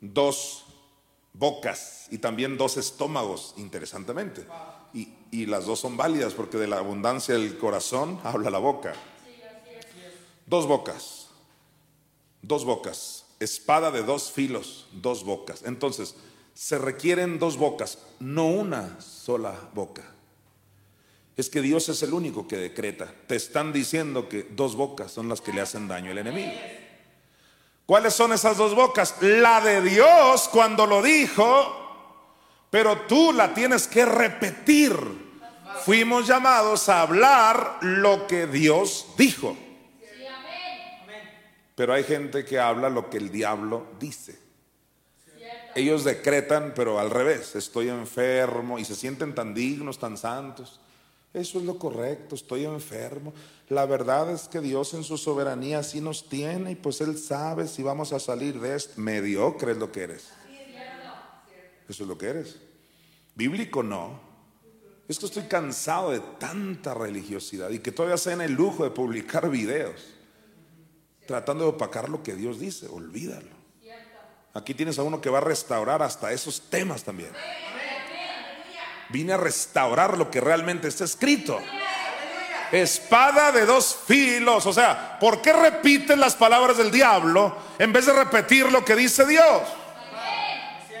Dos 0.00 0.64
bocas 1.32 2.06
y 2.10 2.18
también 2.18 2.56
dos 2.56 2.76
estómagos, 2.76 3.54
interesantemente. 3.56 4.46
Y, 4.92 5.44
las 5.46 5.66
dos 5.66 5.80
son 5.80 5.98
válidas 5.98 6.32
porque 6.32 6.56
de 6.56 6.66
la 6.66 6.78
abundancia 6.78 7.34
del 7.34 7.58
corazón 7.58 8.18
habla 8.24 8.48
la 8.48 8.58
boca. 8.58 8.94
Dos 10.46 10.66
bocas, 10.66 11.15
dos 12.46 12.64
bocas, 12.64 13.24
espada 13.40 13.90
de 13.90 14.02
dos 14.02 14.30
filos, 14.30 14.86
dos 14.92 15.24
bocas. 15.24 15.62
Entonces, 15.64 16.14
se 16.54 16.78
requieren 16.78 17.38
dos 17.38 17.56
bocas, 17.56 17.98
no 18.20 18.46
una 18.46 19.00
sola 19.00 19.54
boca. 19.74 20.02
Es 21.36 21.50
que 21.50 21.60
Dios 21.60 21.88
es 21.90 22.02
el 22.02 22.14
único 22.14 22.48
que 22.48 22.56
decreta. 22.56 23.12
Te 23.26 23.36
están 23.36 23.72
diciendo 23.72 24.28
que 24.28 24.44
dos 24.44 24.74
bocas 24.74 25.12
son 25.12 25.28
las 25.28 25.40
que 25.40 25.52
le 25.52 25.60
hacen 25.60 25.86
daño 25.86 26.12
al 26.12 26.18
enemigo. 26.18 26.52
¿Cuáles 27.84 28.14
son 28.14 28.32
esas 28.32 28.56
dos 28.56 28.74
bocas? 28.74 29.16
La 29.20 29.60
de 29.60 29.82
Dios 29.82 30.48
cuando 30.48 30.86
lo 30.86 31.02
dijo, 31.02 32.64
pero 32.70 33.02
tú 33.02 33.32
la 33.32 33.52
tienes 33.52 33.86
que 33.86 34.06
repetir. 34.06 34.96
Fuimos 35.84 36.26
llamados 36.26 36.88
a 36.88 37.02
hablar 37.02 37.78
lo 37.82 38.26
que 38.26 38.46
Dios 38.46 39.06
dijo. 39.18 39.56
Pero 41.76 41.92
hay 41.92 42.02
gente 42.02 42.44
que 42.44 42.58
habla 42.58 42.88
lo 42.88 43.08
que 43.08 43.18
el 43.18 43.30
diablo 43.30 43.86
dice. 44.00 44.36
Ellos 45.76 46.04
decretan, 46.04 46.72
pero 46.74 46.98
al 46.98 47.10
revés, 47.10 47.54
estoy 47.54 47.90
enfermo 47.90 48.78
y 48.78 48.84
se 48.86 48.96
sienten 48.96 49.34
tan 49.34 49.52
dignos, 49.52 49.98
tan 49.98 50.16
santos. 50.16 50.80
Eso 51.34 51.58
es 51.58 51.66
lo 51.66 51.78
correcto, 51.78 52.34
estoy 52.34 52.64
enfermo. 52.64 53.34
La 53.68 53.84
verdad 53.84 54.30
es 54.30 54.48
que 54.48 54.62
Dios 54.62 54.94
en 54.94 55.04
su 55.04 55.18
soberanía 55.18 55.82
sí 55.82 56.00
nos 56.00 56.30
tiene 56.30 56.70
y 56.72 56.74
pues 56.76 57.02
Él 57.02 57.18
sabe 57.18 57.68
si 57.68 57.82
vamos 57.82 58.14
a 58.14 58.20
salir 58.20 58.58
de 58.58 58.74
esto. 58.74 58.94
Mediocre 58.96 59.72
es 59.72 59.78
lo 59.78 59.92
que 59.92 60.04
eres. 60.04 60.30
Eso 61.86 62.02
es 62.04 62.08
lo 62.08 62.16
que 62.16 62.26
eres. 62.28 62.56
Bíblico 63.34 63.82
no. 63.82 64.18
Es 65.08 65.18
que 65.18 65.26
estoy 65.26 65.42
cansado 65.42 66.10
de 66.10 66.20
tanta 66.38 66.94
religiosidad 66.94 67.68
y 67.68 67.80
que 67.80 67.92
todavía 67.92 68.16
se 68.16 68.32
en 68.32 68.40
el 68.40 68.52
lujo 68.52 68.82
de 68.82 68.90
publicar 68.90 69.50
videos 69.50 70.15
tratando 71.26 71.64
de 71.64 71.70
opacar 71.70 72.08
lo 72.08 72.22
que 72.22 72.34
Dios 72.34 72.58
dice. 72.58 72.86
Olvídalo. 72.88 73.56
Aquí 74.54 74.72
tienes 74.72 74.98
a 74.98 75.02
uno 75.02 75.20
que 75.20 75.28
va 75.28 75.38
a 75.38 75.42
restaurar 75.42 76.02
hasta 76.02 76.32
esos 76.32 76.70
temas 76.70 77.04
también. 77.04 77.30
Vine 79.10 79.34
a 79.34 79.36
restaurar 79.36 80.16
lo 80.16 80.30
que 80.30 80.40
realmente 80.40 80.88
está 80.88 81.04
escrito. 81.04 81.60
Espada 82.72 83.52
de 83.52 83.66
dos 83.66 83.96
filos. 84.06 84.64
O 84.64 84.72
sea, 84.72 85.18
¿por 85.20 85.42
qué 85.42 85.52
repiten 85.52 86.18
las 86.18 86.34
palabras 86.34 86.78
del 86.78 86.90
diablo 86.90 87.54
en 87.78 87.92
vez 87.92 88.06
de 88.06 88.14
repetir 88.14 88.72
lo 88.72 88.84
que 88.84 88.96
dice 88.96 89.26
Dios? 89.26 89.62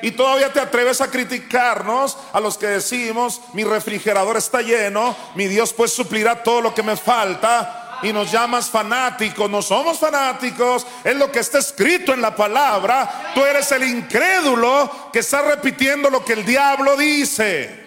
Y 0.02 0.10
todavía 0.10 0.52
te 0.52 0.60
atreves 0.60 1.00
a 1.00 1.10
criticarnos 1.10 2.18
a 2.32 2.40
los 2.40 2.58
que 2.58 2.66
decimos, 2.66 3.40
mi 3.54 3.64
refrigerador 3.64 4.36
está 4.36 4.60
lleno, 4.60 5.16
mi 5.34 5.46
Dios 5.46 5.72
pues 5.72 5.92
suplirá 5.92 6.42
todo 6.42 6.60
lo 6.60 6.74
que 6.74 6.82
me 6.82 6.96
falta. 6.96 7.85
Y 8.02 8.12
nos 8.12 8.30
llamas 8.30 8.68
fanáticos, 8.68 9.50
no 9.50 9.62
somos 9.62 9.98
fanáticos, 9.98 10.86
es 11.02 11.16
lo 11.16 11.30
que 11.30 11.40
está 11.40 11.58
escrito 11.58 12.12
en 12.12 12.20
la 12.20 12.34
palabra. 12.34 13.32
Tú 13.34 13.44
eres 13.44 13.70
el 13.72 13.84
incrédulo 13.84 15.10
que 15.12 15.20
está 15.20 15.42
repitiendo 15.42 16.10
lo 16.10 16.24
que 16.24 16.34
el 16.34 16.44
diablo 16.44 16.96
dice. 16.96 17.86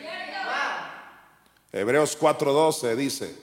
Hebreos 1.72 2.18
4:12 2.20 2.96
dice, 2.96 3.36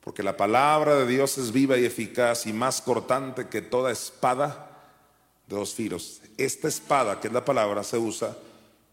porque 0.00 0.22
la 0.22 0.36
palabra 0.36 0.96
de 0.96 1.06
Dios 1.06 1.38
es 1.38 1.52
viva 1.52 1.76
y 1.76 1.84
eficaz 1.84 2.46
y 2.46 2.52
más 2.52 2.80
cortante 2.80 3.48
que 3.48 3.62
toda 3.62 3.90
espada 3.90 4.70
de 5.48 5.56
dos 5.56 5.74
filos. 5.74 6.20
Esta 6.36 6.68
espada, 6.68 7.20
que 7.20 7.28
es 7.28 7.34
la 7.34 7.44
palabra, 7.44 7.82
se 7.82 7.98
usa 7.98 8.36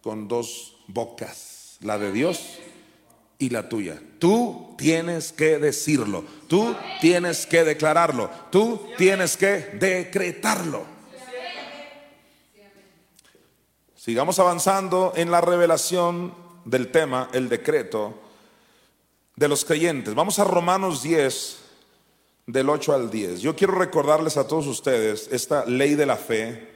con 0.02 0.28
dos 0.28 0.78
bocas, 0.88 1.78
la 1.82 2.00
de 2.00 2.12
Dios 2.12 2.60
y 3.40 3.50
la 3.50 3.68
tuya. 3.68 4.00
Tú 4.20 4.76
tienes 4.78 5.32
que 5.32 5.58
decirlo, 5.58 6.24
tú 6.48 6.76
tienes 7.02 7.48
que 7.48 7.64
declararlo, 7.64 8.30
tú 8.52 8.88
tienes 8.98 9.36
que 9.36 9.72
decretarlo. 9.80 10.86
Sigamos 13.96 14.38
avanzando 14.38 15.14
en 15.16 15.32
la 15.32 15.42
revelación 15.42 16.34
del 16.66 16.92
tema, 16.92 17.30
el 17.34 17.50
decreto 17.50 18.20
de 19.36 19.48
los 19.48 19.66
creyentes. 19.66 20.14
Vamos 20.14 20.38
a 20.38 20.44
Romanos 20.44 21.02
10, 21.02 21.60
del 22.52 22.70
8 22.70 22.94
al 22.94 23.12
10. 23.12 23.42
Yo 23.42 23.56
quiero 23.56 23.74
recordarles 23.76 24.36
a 24.36 24.48
todos 24.48 24.66
ustedes 24.66 25.30
esta 25.32 25.66
ley 25.66 25.94
de 25.94 26.06
la 26.08 26.18
fe, 26.18 26.68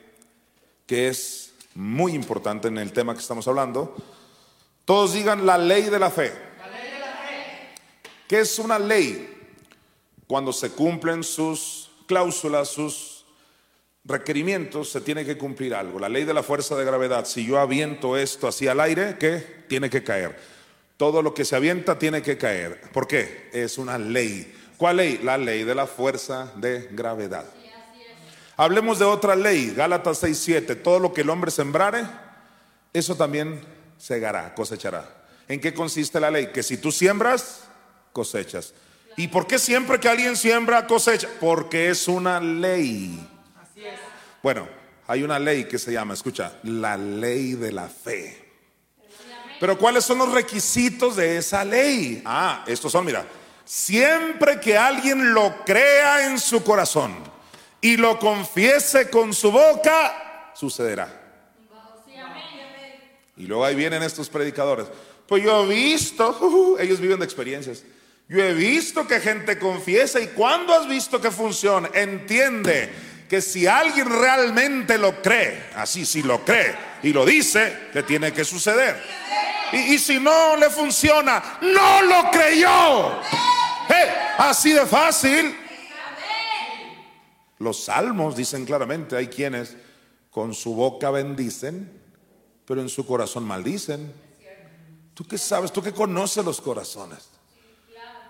que 0.85 1.07
es 1.07 1.53
muy 1.73 2.13
importante 2.13 2.67
en 2.67 2.77
el 2.77 2.93
tema 2.93 3.13
que 3.13 3.21
estamos 3.21 3.47
hablando. 3.47 3.95
Todos 4.85 5.13
digan 5.13 5.45
la 5.45 5.57
ley 5.57 5.83
de 5.83 5.97
la 5.97 6.11
fe. 6.11 6.31
La 6.59 6.67
ley 6.67 6.91
de 6.91 6.99
la 6.99 7.07
fe. 7.07 7.73
¿Qué 8.27 8.39
es 8.39 8.59
una 8.59 8.79
ley? 8.79 9.29
Cuando 10.27 10.53
se 10.53 10.71
cumplen 10.71 11.23
sus 11.23 11.91
cláusulas, 12.07 12.69
sus 12.69 13.25
requerimientos, 14.05 14.89
se 14.89 15.01
tiene 15.01 15.25
que 15.25 15.37
cumplir 15.37 15.75
algo. 15.75 15.99
La 15.99 16.09
ley 16.09 16.23
de 16.23 16.33
la 16.33 16.43
fuerza 16.43 16.75
de 16.75 16.85
gravedad. 16.85 17.25
Si 17.25 17.45
yo 17.45 17.59
aviento 17.59 18.17
esto 18.17 18.47
hacia 18.47 18.71
el 18.71 18.79
aire, 18.79 19.17
¿qué? 19.19 19.65
Tiene 19.67 19.89
que 19.89 20.03
caer. 20.03 20.37
Todo 20.97 21.21
lo 21.21 21.33
que 21.33 21.45
se 21.45 21.55
avienta 21.55 21.99
tiene 21.99 22.21
que 22.21 22.37
caer. 22.37 22.81
¿Por 22.91 23.07
qué? 23.07 23.49
Es 23.53 23.77
una 23.77 23.97
ley. 23.97 24.53
¿Cuál 24.77 24.97
ley? 24.97 25.19
La 25.23 25.37
ley 25.37 25.63
de 25.63 25.75
la 25.75 25.87
fuerza 25.87 26.51
de 26.55 26.89
gravedad. 26.91 27.45
Hablemos 28.55 28.99
de 28.99 29.05
otra 29.05 29.35
ley, 29.35 29.73
Gálatas 29.75 30.21
6:7. 30.21 30.75
Todo 30.75 30.99
lo 30.99 31.13
que 31.13 31.21
el 31.21 31.29
hombre 31.29 31.49
sembrare, 31.49 32.05
eso 32.93 33.15
también 33.15 33.61
segará, 33.97 34.53
cosechará. 34.53 35.09
¿En 35.47 35.59
qué 35.59 35.73
consiste 35.73 36.19
la 36.19 36.29
ley? 36.29 36.47
Que 36.53 36.61
si 36.61 36.77
tú 36.77 36.91
siembras, 36.91 37.63
cosechas. 38.13 38.73
¿Y 39.17 39.27
por 39.27 39.45
qué 39.45 39.59
siempre 39.59 39.99
que 39.99 40.07
alguien 40.07 40.37
siembra, 40.37 40.87
cosecha? 40.87 41.27
Porque 41.39 41.89
es 41.89 42.07
una 42.07 42.39
ley. 42.39 43.27
Bueno, 44.41 44.67
hay 45.07 45.23
una 45.23 45.39
ley 45.39 45.65
que 45.65 45.77
se 45.77 45.91
llama, 45.91 46.13
escucha, 46.13 46.59
la 46.63 46.97
ley 46.97 47.53
de 47.53 47.71
la 47.71 47.87
fe. 47.87 48.39
Pero 49.59 49.77
¿cuáles 49.77 50.03
son 50.03 50.17
los 50.17 50.31
requisitos 50.31 51.15
de 51.15 51.37
esa 51.37 51.63
ley? 51.63 52.21
Ah, 52.25 52.63
estos 52.67 52.91
son, 52.91 53.05
mira, 53.05 53.25
siempre 53.63 54.59
que 54.59 54.77
alguien 54.77 55.33
lo 55.33 55.63
crea 55.63 56.25
en 56.27 56.39
su 56.39 56.63
corazón 56.63 57.15
y 57.79 57.97
lo 57.97 58.17
confiese 58.19 59.09
con 59.09 59.33
su 59.33 59.51
boca, 59.51 60.51
sucederá. 60.53 61.21
Y 63.35 63.47
luego 63.47 63.65
ahí 63.65 63.75
vienen 63.75 64.03
estos 64.03 64.29
predicadores. 64.29 64.87
Pues 65.27 65.43
yo 65.43 65.63
he 65.63 65.67
visto, 65.67 66.75
ellos 66.79 66.99
viven 66.99 67.19
de 67.19 67.25
experiencias. 67.25 67.83
Yo 68.27 68.43
he 68.43 68.53
visto 68.53 69.05
que 69.07 69.19
gente 69.19 69.59
confiesa 69.59 70.19
y 70.19 70.27
cuando 70.27 70.73
has 70.73 70.87
visto 70.87 71.19
que 71.19 71.29
funciona, 71.29 71.89
entiende 71.93 72.89
que 73.29 73.41
si 73.41 73.67
alguien 73.67 74.09
realmente 74.09 74.97
lo 74.97 75.21
cree, 75.21 75.69
así 75.75 76.05
si 76.05 76.23
lo 76.23 76.43
cree 76.45 76.75
y 77.03 77.11
lo 77.11 77.25
dice, 77.25 77.89
le 77.93 78.03
tiene 78.03 78.31
que 78.31 78.45
suceder. 78.45 79.01
Y, 79.73 79.97
si 79.97 80.19
no 80.19 80.55
le 80.55 80.69
funciona, 80.69 81.57
no 81.61 82.01
lo 82.03 82.29
creyó. 82.31 83.19
así 84.37 84.71
de 84.71 84.85
fácil. 84.85 85.57
Los 87.57 87.85
salmos 87.85 88.35
dicen 88.35 88.65
claramente, 88.65 89.15
hay 89.15 89.27
quienes 89.27 89.75
con 90.29 90.53
su 90.53 90.75
boca 90.75 91.09
bendicen, 91.09 91.91
pero 92.65 92.81
en 92.81 92.89
su 92.89 93.05
corazón 93.05 93.45
maldicen. 93.45 94.13
¿Tú 95.13 95.25
qué 95.25 95.37
sabes? 95.37 95.71
¿Tú 95.71 95.81
qué 95.81 95.91
conoces 95.91 96.45
los 96.45 96.61
corazones? 96.61 97.32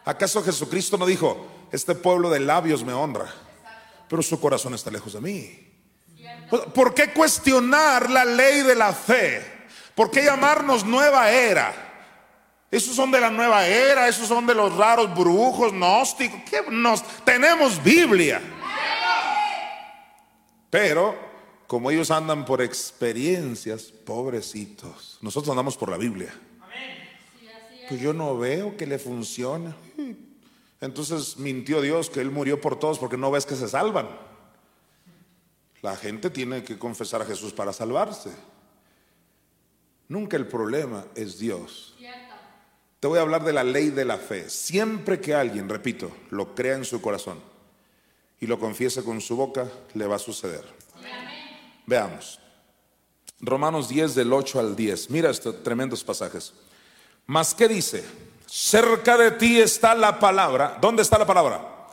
¿Acaso 0.06 0.44
Jesucristo 0.44 0.98
no 0.98 1.06
dijo, 1.06 1.48
este 1.72 1.96
pueblo 1.96 2.30
de 2.30 2.40
labios 2.40 2.84
me 2.84 2.94
honra, 2.94 3.34
pero 4.10 4.22
su 4.22 4.40
corazón 4.40 4.74
está 4.74 4.92
lejos 4.92 5.14
de 5.14 5.22
mí? 5.22 5.74
¿Por 6.74 6.94
qué 6.94 7.12
cuestionar 7.12 8.10
la 8.10 8.26
ley 8.26 8.62
de 8.62 8.76
la 8.76 8.94
fe? 8.94 9.42
¿Por 9.96 10.12
qué 10.12 10.24
llamarnos 10.24 10.86
nueva 10.86 11.30
era? 11.32 11.74
Esos 12.70 12.96
son 12.96 13.12
de 13.12 13.22
la 13.22 13.30
nueva 13.30 13.68
era, 13.68 14.08
esos 14.08 14.28
son 14.28 14.48
de 14.48 14.56
los 14.56 14.76
raros 14.76 15.14
brujos, 15.16 15.72
gnósticos. 15.72 16.42
nos, 16.72 17.04
tenemos 17.24 17.82
Biblia. 17.84 18.42
Pero 20.70 21.16
como 21.68 21.92
ellos 21.92 22.10
andan 22.10 22.46
por 22.46 22.62
experiencias, 22.62 23.84
pobrecitos, 23.84 25.20
nosotros 25.22 25.52
andamos 25.52 25.78
por 25.78 25.90
la 25.90 25.98
Biblia. 25.98 26.34
Pues 27.94 28.02
yo 28.02 28.12
no 28.12 28.36
veo 28.36 28.76
que 28.76 28.88
le 28.88 28.98
funcione. 28.98 29.72
Entonces 30.82 31.38
mintió 31.38 31.80
Dios 31.80 32.10
que 32.10 32.22
Él 32.22 32.32
murió 32.32 32.60
por 32.60 32.80
todos 32.80 32.98
porque 32.98 33.18
no 33.18 33.30
ves 33.30 33.46
que 33.46 33.56
se 33.56 33.68
salvan. 33.68 34.10
La 35.84 35.96
gente 35.96 36.32
tiene 36.32 36.64
que 36.64 36.80
confesar 36.80 37.22
a 37.22 37.26
Jesús 37.26 37.54
para 37.54 37.72
salvarse. 37.72 38.32
Nunca 40.08 40.38
el 40.38 40.48
problema 40.48 41.06
es 41.14 41.38
Dios. 41.38 41.96
Te 43.00 43.08
voy 43.08 43.20
a 43.20 43.22
hablar 43.22 43.44
de 43.44 43.54
la 43.54 43.64
ley 43.64 43.92
de 43.92 44.06
la 44.06 44.18
fe. 44.18 44.50
Siempre 44.50 45.22
que 45.22 45.36
alguien, 45.36 45.70
repito, 45.70 46.12
lo 46.32 46.56
crea 46.56 46.78
en 46.78 46.86
su 46.86 47.00
corazón 47.00 47.38
y 48.40 48.48
lo 48.48 48.58
confiese 48.58 49.04
con 49.04 49.22
su 49.22 49.36
boca, 49.36 49.68
le 49.94 50.08
va 50.08 50.16
a 50.16 50.20
suceder. 50.20 50.66
Veamos. 51.86 52.40
Romanos 53.40 53.88
10 53.88 54.16
del 54.16 54.34
8 54.34 54.60
al 54.60 54.76
10. 54.76 55.12
Mira 55.12 55.30
estos 55.30 55.62
tremendos 55.62 56.04
pasajes. 56.04 56.54
Mas, 57.26 57.54
¿qué 57.54 57.68
dice? 57.68 58.04
Cerca 58.46 59.18
de 59.18 59.32
ti 59.32 59.60
está 59.60 59.96
la 59.96 60.20
palabra. 60.20 60.78
¿Dónde 60.80 61.02
está 61.02 61.18
la 61.18 61.26
palabra? 61.26 61.88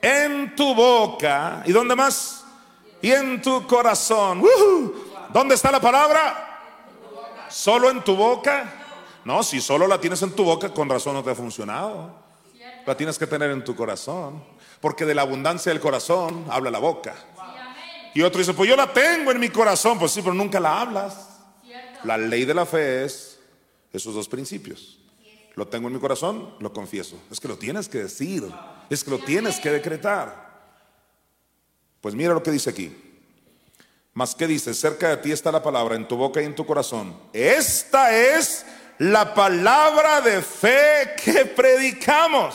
En 0.00 0.54
tu 0.56 0.74
boca. 0.74 1.62
¿Y 1.64 1.72
dónde 1.72 1.94
más? 1.94 2.44
Y 3.00 3.12
en 3.12 3.40
tu 3.40 3.66
corazón. 3.66 4.42
¿Dónde 5.32 5.54
está 5.54 5.70
la 5.70 5.80
palabra? 5.80 6.60
¿Solo 7.48 7.90
en 7.90 8.02
tu 8.02 8.16
boca? 8.16 8.72
No, 9.24 9.42
si 9.42 9.60
solo 9.60 9.86
la 9.86 10.00
tienes 10.00 10.20
en 10.22 10.32
tu 10.32 10.44
boca, 10.44 10.70
con 10.70 10.88
razón 10.88 11.14
no 11.14 11.22
te 11.22 11.30
ha 11.30 11.34
funcionado. 11.34 12.14
La 12.84 12.96
tienes 12.96 13.18
que 13.18 13.26
tener 13.26 13.50
en 13.50 13.62
tu 13.62 13.76
corazón. 13.76 14.42
Porque 14.80 15.04
de 15.04 15.14
la 15.14 15.22
abundancia 15.22 15.70
del 15.70 15.80
corazón 15.80 16.44
habla 16.50 16.70
la 16.70 16.80
boca. 16.80 17.14
Y 18.14 18.22
otro 18.22 18.40
dice, 18.40 18.52
pues 18.52 18.68
yo 18.68 18.76
la 18.76 18.92
tengo 18.92 19.30
en 19.30 19.38
mi 19.38 19.48
corazón. 19.48 19.98
Pues 19.98 20.12
sí, 20.12 20.20
pero 20.20 20.34
nunca 20.34 20.58
la 20.58 20.80
hablas. 20.80 21.28
La 22.02 22.18
ley 22.18 22.44
de 22.44 22.52
la 22.52 22.66
fe 22.66 23.04
es 23.04 23.31
esos 23.92 24.14
dos 24.14 24.28
principios. 24.28 24.98
Lo 25.54 25.68
tengo 25.68 25.88
en 25.88 25.94
mi 25.94 26.00
corazón, 26.00 26.54
lo 26.60 26.72
confieso. 26.72 27.18
Es 27.30 27.38
que 27.38 27.48
lo 27.48 27.58
tienes 27.58 27.88
que 27.88 27.98
decir, 27.98 28.44
es 28.88 29.04
que 29.04 29.10
lo 29.10 29.18
tienes 29.18 29.60
que 29.60 29.70
decretar. 29.70 30.52
Pues 32.00 32.14
mira 32.14 32.32
lo 32.32 32.42
que 32.42 32.50
dice 32.50 32.70
aquí. 32.70 32.96
Más 34.14 34.34
que 34.34 34.46
dice, 34.46 34.74
cerca 34.74 35.10
de 35.10 35.16
ti 35.18 35.32
está 35.32 35.52
la 35.52 35.62
palabra 35.62 35.94
en 35.94 36.08
tu 36.08 36.16
boca 36.16 36.42
y 36.42 36.46
en 36.46 36.54
tu 36.54 36.66
corazón. 36.66 37.16
Esta 37.32 38.16
es 38.16 38.64
la 38.98 39.34
palabra 39.34 40.20
de 40.20 40.42
fe 40.42 41.14
que 41.22 41.46
predicamos. 41.46 42.54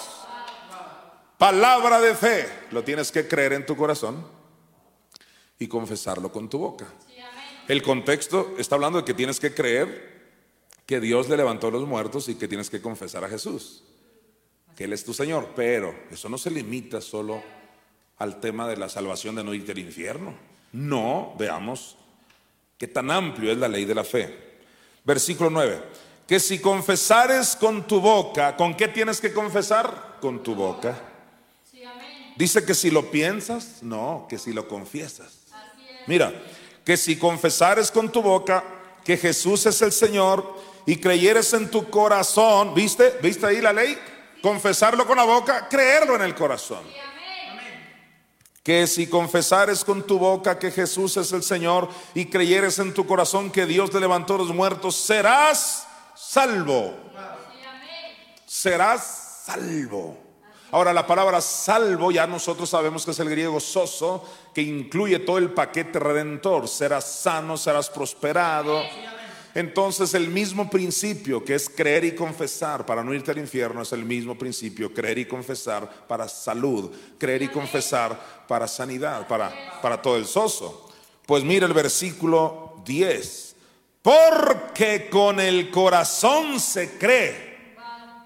Palabra 1.38 2.02
de 2.02 2.16
fe. 2.16 2.48
Lo 2.72 2.84
tienes 2.84 3.12
que 3.12 3.28
creer 3.28 3.54
en 3.54 3.66
tu 3.66 3.76
corazón 3.76 4.26
y 5.60 5.68
confesarlo 5.68 6.32
con 6.32 6.50
tu 6.50 6.58
boca. 6.60 6.88
El 7.68 7.82
contexto 7.82 8.56
está 8.58 8.76
hablando 8.76 9.00
de 9.00 9.06
que 9.06 9.14
tienes 9.14 9.40
que 9.40 9.54
creer 9.54 10.17
que 10.88 11.02
Dios 11.02 11.28
le 11.28 11.36
levantó 11.38 11.68
a 11.68 11.72
los 11.72 11.86
muertos 11.86 12.30
y 12.30 12.36
que 12.36 12.48
tienes 12.48 12.70
que 12.70 12.82
confesar 12.82 13.24
a 13.26 13.30
Jesús, 13.30 13.84
que 14.76 14.86
Él 14.86 14.94
es 14.94 15.04
tu 15.04 15.14
Señor. 15.14 15.50
Pero 15.54 15.94
eso 16.10 16.30
no 16.30 16.38
se 16.38 16.50
limita 16.50 17.02
solo 17.02 17.44
al 18.18 18.40
tema 18.40 18.68
de 18.68 18.78
la 18.78 18.88
salvación 18.88 19.36
de 19.36 19.44
no 19.44 19.54
irte 19.54 19.74
al 19.74 19.80
infierno. 19.80 20.34
No, 20.72 21.36
veamos 21.38 21.98
qué 22.78 22.88
tan 22.88 23.12
amplio 23.12 23.52
es 23.52 23.58
la 23.58 23.68
ley 23.68 23.84
de 23.84 23.96
la 23.96 24.06
fe. 24.06 24.34
Versículo 25.04 25.50
9, 25.50 25.84
que 26.26 26.40
si 26.40 26.60
confesares 26.60 27.58
con 27.58 27.86
tu 27.86 28.00
boca, 28.00 28.56
¿con 28.56 28.74
qué 28.74 28.88
tienes 28.88 29.20
que 29.20 29.34
confesar? 29.34 30.18
Con 30.22 30.42
tu 30.42 30.56
boca. 30.56 30.98
Dice 32.38 32.64
que 32.64 32.74
si 32.74 32.92
lo 32.92 33.12
piensas, 33.12 33.80
no, 33.82 34.26
que 34.30 34.38
si 34.38 34.54
lo 34.54 34.68
confiesas. 34.70 35.40
Mira, 36.06 36.32
que 36.86 36.96
si 36.96 37.18
confesares 37.18 37.92
con 37.92 38.10
tu 38.10 38.22
boca 38.22 38.64
que 39.04 39.18
Jesús 39.18 39.66
es 39.66 39.82
el 39.82 39.92
Señor 39.92 40.67
y 40.88 40.96
creyeres 40.96 41.54
en 41.54 41.70
tu 41.70 41.90
corazón, 41.90 42.74
¿viste? 42.74 43.20
¿Viste 43.22 43.46
ahí 43.46 43.60
la 43.60 43.74
ley? 43.74 43.98
Confesarlo 44.42 45.06
con 45.06 45.18
la 45.18 45.26
boca, 45.26 45.68
creerlo 45.68 46.16
en 46.16 46.22
el 46.22 46.34
corazón. 46.34 46.80
Que 48.64 48.88
si 48.88 49.08
confesares 49.08 49.84
con 49.84 50.08
tu 50.08 50.18
boca 50.18 50.58
que 50.58 50.72
Jesús 50.72 51.18
es 51.18 51.34
el 51.34 51.44
Señor 51.44 51.90
y 52.16 52.28
creyeres 52.28 52.80
en 52.80 52.94
tu 52.94 53.06
corazón 53.06 53.52
que 53.52 53.66
Dios 53.66 53.94
le 53.94 54.00
levantó 54.00 54.38
los 54.38 54.54
muertos, 54.54 54.96
serás 54.96 55.86
salvo. 56.16 56.96
Serás 58.46 59.44
salvo. 59.46 60.18
Ahora, 60.72 60.94
la 60.94 61.06
palabra 61.06 61.42
salvo 61.42 62.12
ya 62.12 62.28
nosotros 62.28 62.70
sabemos 62.70 63.04
que 63.04 63.12
es 63.12 63.20
el 63.20 63.30
griego 63.30 63.60
soso, 63.60 64.24
que 64.54 64.62
incluye 64.62 65.20
todo 65.20 65.38
el 65.38 65.52
paquete 65.52 66.00
redentor. 66.00 66.70
Serás 66.70 67.06
sano, 67.06 67.58
serás 67.58 67.90
prosperado. 67.90 68.84
Entonces 69.54 70.14
el 70.14 70.30
mismo 70.30 70.70
principio 70.70 71.44
que 71.44 71.56
es 71.56 71.70
creer 71.70 72.06
y 72.06 72.16
confesar 72.16 72.86
para 72.86 73.04
no 73.04 73.14
irte 73.14 73.32
al 73.32 73.40
infierno 73.40 73.82
es 73.82 73.92
el 73.92 74.06
mismo 74.06 74.38
principio, 74.38 74.94
creer 74.94 75.18
y 75.20 75.26
confesar 75.26 76.08
para 76.08 76.28
salud, 76.28 76.92
creer 77.18 77.44
y 77.44 77.48
confesar 77.48 78.46
para 78.48 78.68
sanidad, 78.68 79.28
para, 79.28 79.80
para 79.82 80.02
todo 80.02 80.18
el 80.18 80.26
soso. 80.26 80.90
Pues 81.26 81.44
mira 81.44 81.66
el 81.66 81.74
versículo 81.74 82.82
10, 82.86 83.56
porque 84.02 85.10
con 85.10 85.40
el 85.40 85.72
corazón 85.72 86.60
se 86.60 86.98
cree 86.98 87.76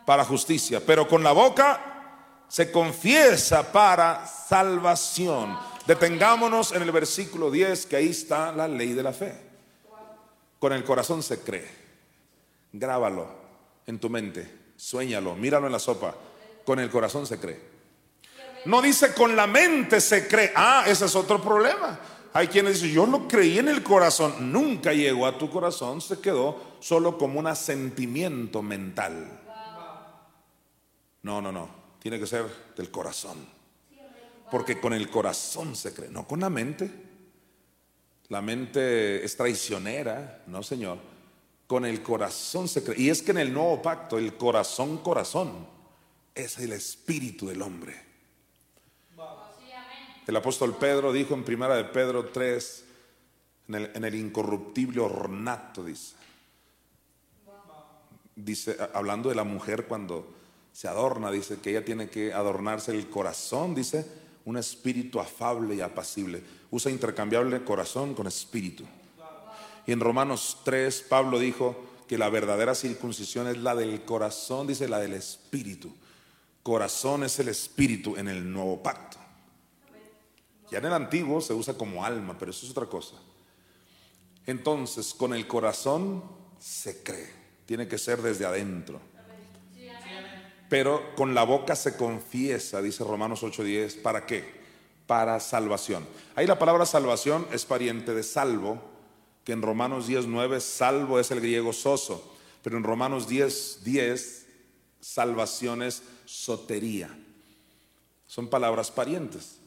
para 0.05 0.25
justicia, 0.25 0.81
pero 0.85 1.07
con 1.07 1.23
la 1.23 1.31
boca 1.31 2.45
se 2.47 2.71
confiesa 2.71 3.71
para 3.71 4.27
salvación. 4.27 5.57
Detengámonos 5.87 6.73
en 6.73 6.81
el 6.81 6.91
versículo 6.91 7.49
10, 7.49 7.85
que 7.85 7.95
ahí 7.95 8.09
está 8.09 8.51
la 8.51 8.67
ley 8.67 8.93
de 8.93 9.03
la 9.03 9.13
fe. 9.13 9.50
Con 10.61 10.73
el 10.73 10.83
corazón 10.83 11.23
se 11.23 11.39
cree. 11.39 11.67
Grábalo 12.71 13.27
en 13.87 13.97
tu 13.97 14.11
mente, 14.11 14.73
suéñalo, 14.77 15.33
míralo 15.35 15.65
en 15.65 15.73
la 15.73 15.79
sopa. 15.79 16.13
Con 16.63 16.77
el 16.77 16.91
corazón 16.91 17.25
se 17.25 17.39
cree. 17.39 17.59
No 18.65 18.79
dice 18.79 19.11
con 19.15 19.35
la 19.35 19.47
mente 19.47 19.99
se 19.99 20.27
cree. 20.27 20.53
Ah, 20.55 20.83
ese 20.85 21.05
es 21.05 21.15
otro 21.15 21.41
problema. 21.41 21.99
Hay 22.33 22.47
quienes 22.47 22.75
dicen, 22.75 22.95
yo 22.95 23.07
lo 23.07 23.27
creí 23.27 23.57
en 23.57 23.69
el 23.69 23.81
corazón. 23.81 24.53
Nunca 24.53 24.93
llegó 24.93 25.25
a 25.25 25.35
tu 25.35 25.49
corazón, 25.49 25.99
se 25.99 26.19
quedó 26.19 26.75
solo 26.79 27.17
como 27.17 27.39
un 27.39 27.47
asentimiento 27.47 28.61
mental. 28.61 29.39
No, 31.23 31.41
no, 31.41 31.51
no 31.51 31.81
tiene 31.99 32.19
que 32.19 32.27
ser 32.27 32.45
del 32.77 32.91
corazón. 32.91 33.47
Porque 34.51 34.79
con 34.79 34.93
el 34.93 35.09
corazón 35.09 35.75
se 35.75 35.91
cree, 35.91 36.09
no 36.09 36.27
con 36.27 36.41
la 36.41 36.51
mente. 36.51 37.10
La 38.31 38.41
mente 38.41 39.25
es 39.25 39.35
traicionera, 39.35 40.43
no 40.47 40.63
Señor. 40.63 40.97
Con 41.67 41.83
el 41.83 42.01
corazón 42.01 42.69
se 42.69 42.81
cree. 42.81 43.01
Y 43.01 43.09
es 43.09 43.21
que 43.21 43.31
en 43.31 43.39
el 43.39 43.51
nuevo 43.53 43.81
pacto, 43.81 44.17
el 44.17 44.37
corazón, 44.37 44.99
corazón, 44.99 45.67
es 46.33 46.57
el 46.59 46.71
espíritu 46.71 47.47
del 47.47 47.61
hombre. 47.61 47.93
El 50.25 50.35
apóstol 50.37 50.77
Pedro 50.77 51.11
dijo 51.11 51.33
en 51.33 51.43
primera 51.43 51.75
de 51.75 51.83
Pedro 51.83 52.29
3, 52.29 52.85
en 53.67 53.75
el, 53.75 53.91
en 53.95 54.05
el 54.05 54.15
incorruptible 54.15 55.01
ornato, 55.01 55.83
dice. 55.83 56.15
Dice, 58.33 58.77
hablando 58.93 59.27
de 59.27 59.35
la 59.35 59.43
mujer 59.43 59.87
cuando 59.87 60.33
se 60.71 60.87
adorna, 60.87 61.31
dice 61.31 61.59
que 61.59 61.71
ella 61.71 61.83
tiene 61.83 62.09
que 62.09 62.31
adornarse 62.31 62.91
el 62.91 63.09
corazón, 63.09 63.75
dice, 63.75 64.05
un 64.45 64.57
espíritu 64.57 65.19
afable 65.19 65.75
y 65.75 65.81
apacible. 65.81 66.43
Usa 66.69 66.91
intercambiable 66.91 67.63
corazón 67.63 68.13
con 68.13 68.27
espíritu. 68.27 68.83
Y 69.85 69.91
en 69.91 69.99
Romanos 69.99 70.59
3, 70.63 71.05
Pablo 71.09 71.39
dijo 71.39 71.75
que 72.07 72.17
la 72.17 72.29
verdadera 72.29 72.75
circuncisión 72.75 73.47
es 73.47 73.57
la 73.57 73.75
del 73.75 74.03
corazón, 74.03 74.67
dice 74.67 74.87
la 74.87 74.99
del 74.99 75.13
espíritu. 75.13 75.93
Corazón 76.63 77.23
es 77.23 77.39
el 77.39 77.47
espíritu 77.47 78.15
en 78.17 78.27
el 78.27 78.51
nuevo 78.51 78.81
pacto. 78.81 79.17
Ya 80.69 80.77
en 80.77 80.85
el 80.85 80.93
antiguo 80.93 81.41
se 81.41 81.53
usa 81.53 81.73
como 81.73 82.05
alma, 82.05 82.37
pero 82.37 82.51
eso 82.51 82.65
es 82.65 82.71
otra 82.71 82.85
cosa. 82.85 83.15
Entonces, 84.45 85.13
con 85.13 85.33
el 85.33 85.47
corazón 85.47 86.23
se 86.59 87.03
cree. 87.03 87.41
Tiene 87.65 87.87
que 87.87 87.97
ser 87.97 88.21
desde 88.21 88.45
adentro 88.45 89.10
pero 90.71 91.13
con 91.17 91.35
la 91.35 91.43
boca 91.43 91.75
se 91.75 91.97
confiesa, 91.97 92.81
dice 92.81 93.03
Romanos 93.03 93.43
8:10, 93.43 94.01
¿para 94.01 94.25
qué? 94.25 94.45
Para 95.05 95.37
salvación. 95.41 96.07
Ahí 96.33 96.47
la 96.47 96.57
palabra 96.57 96.85
salvación 96.85 97.45
es 97.51 97.65
pariente 97.65 98.13
de 98.13 98.23
salvo, 98.23 98.81
que 99.43 99.51
en 99.51 99.63
Romanos 99.63 100.07
10:9 100.07 100.61
salvo 100.61 101.19
es 101.19 101.29
el 101.29 101.41
griego 101.41 101.73
soso, 101.73 102.33
pero 102.63 102.77
en 102.77 102.85
Romanos 102.85 103.27
10:10 103.27 104.45
salvación 105.01 105.83
es 105.83 106.03
sotería. 106.23 107.09
Son 108.25 108.47
palabras 108.47 108.91
parientes. 108.91 109.57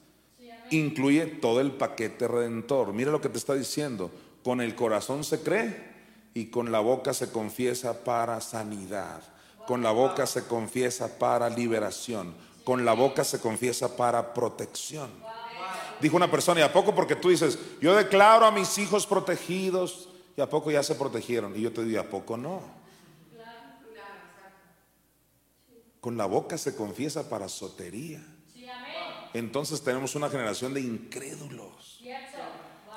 Incluye 0.70 1.26
todo 1.26 1.60
el 1.60 1.72
paquete 1.72 2.28
redentor. 2.28 2.94
Mira 2.94 3.10
lo 3.10 3.20
que 3.20 3.28
te 3.28 3.36
está 3.36 3.52
diciendo. 3.52 4.10
Con 4.42 4.62
el 4.62 4.74
corazón 4.74 5.22
se 5.22 5.42
cree 5.42 5.84
y 6.32 6.46
con 6.46 6.72
la 6.72 6.80
boca 6.80 7.12
se 7.12 7.30
confiesa 7.30 8.04
para 8.04 8.40
sanidad. 8.40 9.33
Con 9.66 9.82
la 9.82 9.92
boca 9.92 10.26
se 10.26 10.44
confiesa 10.44 11.18
para 11.18 11.48
liberación. 11.48 12.34
Con 12.64 12.84
la 12.84 12.92
boca 12.92 13.24
se 13.24 13.40
confiesa 13.40 13.96
para 13.96 14.34
protección. 14.34 15.10
Dijo 16.00 16.16
una 16.16 16.30
persona, 16.30 16.60
¿y 16.60 16.62
a 16.62 16.72
poco 16.72 16.94
porque 16.94 17.16
tú 17.16 17.30
dices, 17.30 17.58
yo 17.80 17.94
declaro 17.94 18.46
a 18.46 18.50
mis 18.50 18.76
hijos 18.78 19.06
protegidos, 19.06 20.08
y 20.36 20.40
a 20.40 20.48
poco 20.48 20.70
ya 20.70 20.82
se 20.82 20.94
protegieron? 20.94 21.56
Y 21.56 21.62
yo 21.62 21.72
te 21.72 21.84
digo, 21.84 22.00
¿a 22.00 22.04
poco 22.04 22.36
no? 22.36 22.60
Con 26.00 26.18
la 26.18 26.26
boca 26.26 26.58
se 26.58 26.76
confiesa 26.76 27.28
para 27.30 27.48
sotería. 27.48 28.22
Entonces 29.32 29.82
tenemos 29.82 30.14
una 30.14 30.28
generación 30.28 30.74
de 30.74 30.80
incrédulos. 30.80 32.02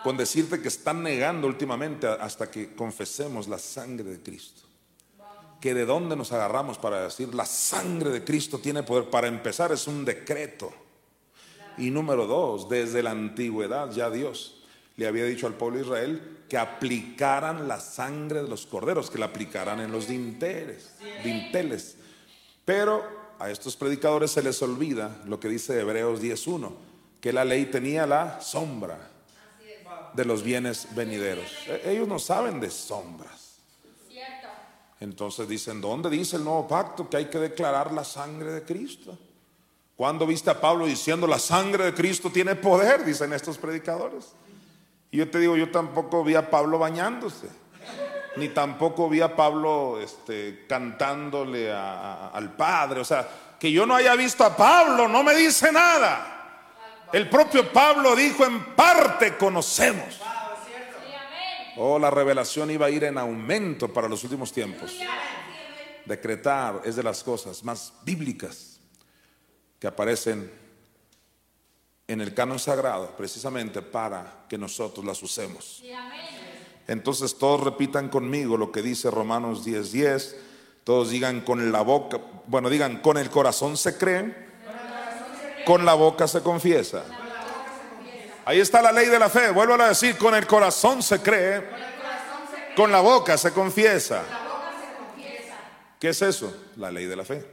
Con 0.03 0.17
decirte 0.17 0.61
que 0.61 0.67
están 0.67 1.03
negando 1.03 1.47
últimamente 1.47 2.07
hasta 2.07 2.51
que 2.51 2.75
confesemos 2.75 3.47
la 3.47 3.57
sangre 3.57 4.11
de 4.11 4.21
Cristo 4.21 4.66
que 5.59 5.73
de 5.73 5.85
dónde 5.85 6.15
nos 6.15 6.31
agarramos 6.31 6.77
para 6.77 7.03
decir 7.03 7.33
la 7.33 7.45
sangre 7.45 8.11
de 8.11 8.23
Cristo 8.23 8.59
tiene 8.59 8.83
poder. 8.83 9.09
Para 9.09 9.27
empezar 9.27 9.71
es 9.71 9.87
un 9.87 10.05
decreto. 10.05 10.71
Y 11.77 11.91
número 11.91 12.25
dos, 12.25 12.69
desde 12.69 13.03
la 13.03 13.11
antigüedad 13.11 13.91
ya 13.91 14.09
Dios 14.09 14.63
le 14.95 15.07
había 15.07 15.25
dicho 15.25 15.45
al 15.45 15.53
pueblo 15.53 15.77
de 15.77 15.85
Israel 15.85 16.37
que 16.49 16.57
aplicaran 16.57 17.67
la 17.67 17.79
sangre 17.79 18.41
de 18.41 18.47
los 18.47 18.65
corderos, 18.65 19.11
que 19.11 19.19
la 19.19 19.27
aplicaran 19.27 19.79
en 19.79 19.91
los 19.91 20.07
dinteles, 20.07 20.95
dinteles. 21.23 21.97
Pero 22.65 23.03
a 23.39 23.49
estos 23.51 23.75
predicadores 23.75 24.31
se 24.31 24.41
les 24.41 24.61
olvida 24.61 25.21
lo 25.25 25.39
que 25.39 25.49
dice 25.49 25.79
Hebreos 25.79 26.21
10.1, 26.21 26.71
que 27.21 27.31
la 27.33 27.45
ley 27.45 27.65
tenía 27.65 28.07
la 28.07 28.41
sombra 28.41 29.11
de 30.13 30.25
los 30.25 30.41
bienes 30.41 30.87
venideros. 30.95 31.45
E-, 31.67 31.91
ellos 31.91 32.07
no 32.07 32.17
saben 32.17 32.59
de 32.59 32.71
sombras. 32.71 33.46
Entonces 34.99 35.47
dicen, 35.47 35.79
¿dónde 35.79 36.09
dice 36.09 36.37
el 36.37 36.43
nuevo 36.43 36.67
pacto 36.67 37.09
que 37.09 37.17
hay 37.17 37.25
que 37.25 37.37
declarar 37.37 37.91
la 37.91 38.03
sangre 38.03 38.51
de 38.51 38.63
Cristo? 38.63 39.17
¿Cuándo 39.95 40.25
viste 40.25 40.49
a 40.49 40.59
Pablo 40.59 40.85
diciendo 40.85 41.27
la 41.27 41.39
sangre 41.39 41.85
de 41.85 41.93
Cristo 41.93 42.31
tiene 42.31 42.55
poder? 42.55 43.03
Dicen 43.03 43.33
estos 43.33 43.57
predicadores. 43.57 44.33
Y 45.11 45.17
yo 45.17 45.29
te 45.29 45.39
digo, 45.39 45.55
yo 45.55 45.71
tampoco 45.71 46.23
vi 46.23 46.35
a 46.35 46.49
Pablo 46.49 46.77
bañándose, 46.77 47.47
ni 48.35 48.49
tampoco 48.49 49.09
vi 49.09 49.21
a 49.21 49.35
Pablo 49.35 49.99
este, 49.99 50.65
cantándole 50.67 51.71
al 51.71 52.55
Padre. 52.55 52.99
O 52.99 53.05
sea, 53.05 53.27
que 53.59 53.71
yo 53.71 53.85
no 53.85 53.95
haya 53.95 54.15
visto 54.15 54.43
a 54.43 54.55
Pablo 54.55 55.07
no 55.07 55.23
me 55.23 55.35
dice 55.35 55.71
nada. 55.71 56.33
El 57.11 57.29
propio 57.29 57.71
Pablo 57.71 58.15
dijo, 58.15 58.45
en 58.45 58.75
parte 58.75 59.37
conocemos. 59.37 60.19
Oh, 61.79 61.99
la 61.99 62.09
revelación 62.09 62.71
iba 62.71 62.87
a 62.87 62.89
ir 62.89 63.03
en 63.03 63.17
aumento 63.17 63.93
para 63.93 64.07
los 64.07 64.23
últimos 64.23 64.51
tiempos. 64.51 64.97
Decretar 66.05 66.81
es 66.83 66.95
de 66.95 67.03
las 67.03 67.23
cosas 67.23 67.63
más 67.63 67.93
bíblicas 68.03 68.79
que 69.79 69.85
aparecen 69.85 70.51
en 72.07 72.21
el 72.21 72.33
canon 72.33 72.57
sagrado, 72.57 73.15
precisamente 73.15 73.81
para 73.81 74.45
que 74.49 74.57
nosotros 74.57 75.05
las 75.05 75.21
usemos. 75.21 75.83
Entonces 76.87 77.37
todos 77.37 77.61
repitan 77.61 78.09
conmigo 78.09 78.57
lo 78.57 78.71
que 78.71 78.81
dice 78.81 79.11
Romanos 79.11 79.65
10:10. 79.65 80.35
Todos 80.83 81.09
digan 81.09 81.41
con 81.41 81.71
la 81.71 81.81
boca, 81.81 82.17
bueno, 82.47 82.69
digan 82.69 83.01
con 83.01 83.17
el 83.17 83.29
corazón 83.29 83.75
se 83.75 83.97
cree, 83.97 84.33
con 85.65 85.85
la 85.85 85.93
boca 85.93 86.27
se 86.27 86.41
confiesa. 86.41 87.03
Ahí 88.47 88.61
está 88.61 88.81
la 88.81 88.93
ley 88.93 89.07
de 89.07 89.19
la 89.19 89.29
fe. 89.29 89.51
Vuelvo 89.51 89.73
a 89.73 89.89
decir, 89.89 90.17
con 90.17 90.33
el 90.33 90.47
corazón 90.47 91.03
se 91.03 91.21
cree, 91.21 91.61
con 92.77 92.89
la 92.93 93.01
boca 93.01 93.37
se 93.37 93.51
confiesa. 93.51 94.23
¿Qué 95.99 96.07
es 96.07 96.21
eso? 96.21 96.55
La 96.77 96.89
ley 96.89 97.07
de 97.07 97.17
la 97.17 97.25
fe. 97.25 97.45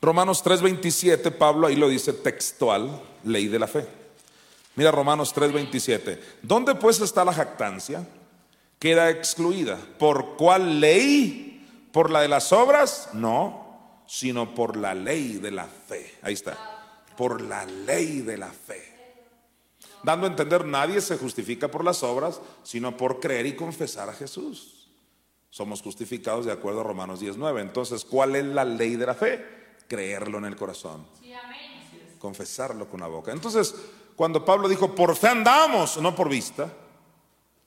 Romanos 0.00 0.42
3:27, 0.42 1.30
Pablo 1.32 1.66
ahí 1.66 1.76
lo 1.76 1.90
dice 1.90 2.14
textual, 2.14 3.02
ley 3.24 3.48
de 3.48 3.58
la 3.58 3.66
fe. 3.66 3.86
Mira 4.74 4.90
Romanos 4.90 5.34
3:27. 5.34 6.18
¿Dónde 6.40 6.74
pues 6.74 6.98
está 7.02 7.26
la 7.26 7.34
jactancia? 7.34 8.06
Queda 8.78 9.10
excluida. 9.10 9.76
¿Por 9.98 10.38
cuál 10.38 10.80
ley? 10.80 11.68
¿Por 11.92 12.10
la 12.10 12.22
de 12.22 12.28
las 12.28 12.54
obras? 12.54 13.10
No, 13.12 14.00
sino 14.06 14.54
por 14.54 14.78
la 14.78 14.94
ley 14.94 15.34
de 15.34 15.50
la 15.50 15.66
fe. 15.66 16.14
Ahí 16.22 16.32
está. 16.32 16.79
Por 17.20 17.42
la 17.42 17.66
ley 17.66 18.22
de 18.22 18.38
la 18.38 18.48
fe. 18.48 18.82
Dando 20.02 20.26
a 20.26 20.30
entender, 20.30 20.64
nadie 20.64 21.02
se 21.02 21.18
justifica 21.18 21.70
por 21.70 21.84
las 21.84 22.02
obras, 22.02 22.40
sino 22.62 22.96
por 22.96 23.20
creer 23.20 23.44
y 23.44 23.54
confesar 23.54 24.08
a 24.08 24.14
Jesús. 24.14 24.88
Somos 25.50 25.82
justificados 25.82 26.46
de 26.46 26.52
acuerdo 26.52 26.80
a 26.80 26.84
Romanos 26.84 27.20
19. 27.20 27.60
Entonces, 27.60 28.06
¿cuál 28.06 28.36
es 28.36 28.46
la 28.46 28.64
ley 28.64 28.96
de 28.96 29.04
la 29.04 29.12
fe? 29.12 29.44
Creerlo 29.86 30.38
en 30.38 30.46
el 30.46 30.56
corazón. 30.56 31.06
Confesarlo 32.18 32.88
con 32.88 33.00
la 33.00 33.06
boca. 33.08 33.32
Entonces, 33.32 33.74
cuando 34.16 34.42
Pablo 34.42 34.66
dijo, 34.66 34.94
por 34.94 35.14
fe 35.14 35.28
andamos, 35.28 35.98
no 35.98 36.16
por 36.16 36.30
vista, 36.30 36.72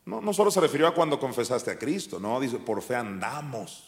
no, 0.05 0.19
no 0.19 0.33
solo 0.33 0.49
se 0.49 0.61
refirió 0.61 0.87
a 0.87 0.95
cuando 0.95 1.19
confesaste 1.19 1.69
a 1.69 1.77
Cristo, 1.77 2.19
no, 2.19 2.39
dice, 2.39 2.57
por 2.57 2.81
fe 2.81 2.95
andamos. 2.95 3.83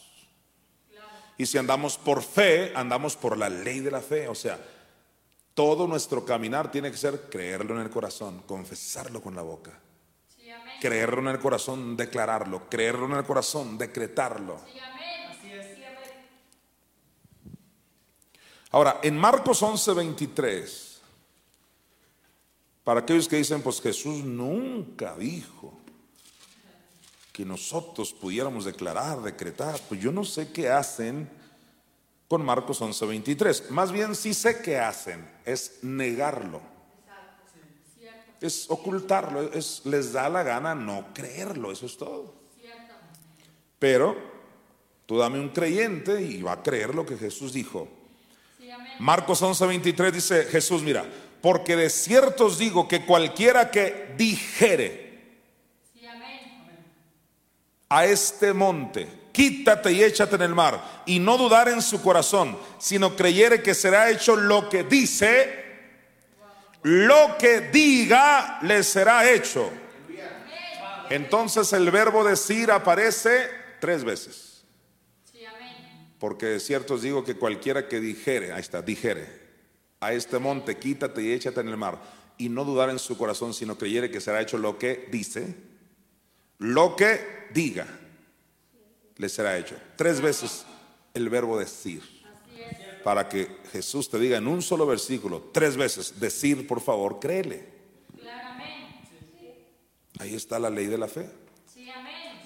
Y 1.36 1.44
si 1.44 1.58
andamos 1.58 1.98
por 1.98 2.22
fe, 2.22 2.72
andamos 2.76 3.16
por 3.16 3.36
la 3.36 3.48
ley 3.48 3.80
de 3.80 3.90
la 3.90 4.00
fe. 4.00 4.28
O 4.28 4.34
sea, 4.36 4.58
todo 5.56 5.86
nuestro 5.86 6.22
caminar 6.22 6.70
tiene 6.70 6.90
que 6.90 6.98
ser 6.98 7.30
creerlo 7.30 7.74
en 7.76 7.80
el 7.80 7.88
corazón, 7.88 8.42
confesarlo 8.46 9.22
con 9.22 9.34
la 9.34 9.40
boca. 9.40 9.72
Creerlo 10.82 11.22
en 11.22 11.28
el 11.28 11.38
corazón, 11.38 11.96
declararlo. 11.96 12.68
Creerlo 12.68 13.06
en 13.06 13.12
el 13.12 13.24
corazón, 13.24 13.78
decretarlo. 13.78 14.60
Ahora, 18.70 19.00
en 19.02 19.16
Marcos 19.16 19.62
11, 19.62 19.94
23, 19.94 21.00
para 22.84 23.00
aquellos 23.00 23.26
que 23.26 23.36
dicen, 23.36 23.62
pues 23.62 23.80
Jesús 23.80 24.24
nunca 24.24 25.16
dijo 25.16 25.72
que 27.32 27.46
nosotros 27.46 28.12
pudiéramos 28.12 28.66
declarar, 28.66 29.22
decretar, 29.22 29.80
pues 29.88 30.02
yo 30.02 30.12
no 30.12 30.22
sé 30.22 30.52
qué 30.52 30.68
hacen 30.68 31.30
con 32.28 32.44
Marcos 32.44 32.80
11, 32.80 33.06
23. 33.06 33.70
Más 33.70 33.92
bien 33.92 34.14
sí 34.14 34.34
sé 34.34 34.60
qué 34.60 34.78
hacen, 34.78 35.28
es 35.44 35.78
negarlo. 35.82 36.60
Es 38.40 38.66
ocultarlo, 38.68 39.52
es, 39.52 39.82
les 39.84 40.12
da 40.12 40.28
la 40.28 40.42
gana 40.42 40.74
no 40.74 41.06
creerlo, 41.14 41.72
eso 41.72 41.86
es 41.86 41.96
todo. 41.96 42.34
Pero 43.78 44.16
tú 45.06 45.18
dame 45.18 45.40
un 45.40 45.50
creyente 45.50 46.20
y 46.20 46.42
va 46.42 46.52
a 46.52 46.62
creer 46.62 46.94
lo 46.94 47.06
que 47.06 47.16
Jesús 47.16 47.52
dijo. 47.52 47.88
Marcos 48.98 49.40
11, 49.42 49.66
23 49.66 50.12
dice 50.12 50.44
Jesús, 50.44 50.82
mira, 50.82 51.04
porque 51.40 51.76
de 51.76 51.90
cierto 51.90 52.46
os 52.46 52.58
digo 52.58 52.88
que 52.88 53.04
cualquiera 53.04 53.70
que 53.70 54.14
dijere 54.16 55.06
a 57.88 58.04
este 58.04 58.52
monte, 58.52 59.06
quítate 59.36 59.92
y 59.92 60.02
échate 60.02 60.36
en 60.36 60.42
el 60.42 60.54
mar, 60.54 61.02
y 61.04 61.18
no 61.18 61.36
dudar 61.36 61.68
en 61.68 61.82
su 61.82 62.00
corazón, 62.00 62.56
sino 62.78 63.14
creyere 63.14 63.62
que 63.62 63.74
será 63.74 64.10
hecho 64.10 64.34
lo 64.34 64.70
que 64.70 64.82
dice, 64.82 65.64
lo 66.82 67.36
que 67.38 67.60
diga 67.60 68.60
le 68.62 68.82
será 68.82 69.30
hecho. 69.30 69.70
Entonces 71.10 71.70
el 71.74 71.90
verbo 71.90 72.24
decir 72.24 72.70
aparece 72.70 73.50
tres 73.78 74.04
veces. 74.04 74.64
Porque 76.18 76.46
de 76.46 76.60
cierto 76.60 76.94
os 76.94 77.02
digo 77.02 77.22
que 77.22 77.36
cualquiera 77.36 77.88
que 77.88 78.00
dijere, 78.00 78.52
ahí 78.52 78.60
está, 78.60 78.80
dijere, 78.80 79.28
a 80.00 80.14
este 80.14 80.38
monte, 80.38 80.78
quítate 80.78 81.20
y 81.20 81.32
échate 81.32 81.60
en 81.60 81.68
el 81.68 81.76
mar, 81.76 82.00
y 82.38 82.48
no 82.48 82.64
dudar 82.64 82.88
en 82.88 82.98
su 82.98 83.18
corazón, 83.18 83.52
sino 83.52 83.76
creyere 83.76 84.10
que 84.10 84.22
será 84.22 84.40
hecho 84.40 84.56
lo 84.56 84.78
que 84.78 85.08
dice, 85.12 85.54
lo 86.56 86.96
que 86.96 87.20
diga, 87.52 87.86
le 89.16 89.28
será 89.28 89.58
hecho. 89.58 89.76
Tres 89.96 90.20
veces 90.20 90.64
el 91.14 91.28
verbo 91.28 91.58
decir. 91.58 92.02
Para 93.02 93.28
que 93.28 93.58
Jesús 93.70 94.10
te 94.10 94.18
diga 94.18 94.38
en 94.38 94.48
un 94.48 94.62
solo 94.62 94.84
versículo, 94.84 95.50
tres 95.52 95.76
veces, 95.76 96.18
decir, 96.18 96.66
por 96.66 96.80
favor, 96.80 97.20
créele. 97.20 97.76
Ahí 100.18 100.34
está 100.34 100.58
la 100.58 100.70
ley 100.70 100.86
de 100.86 100.98
la 100.98 101.08
fe. 101.08 101.28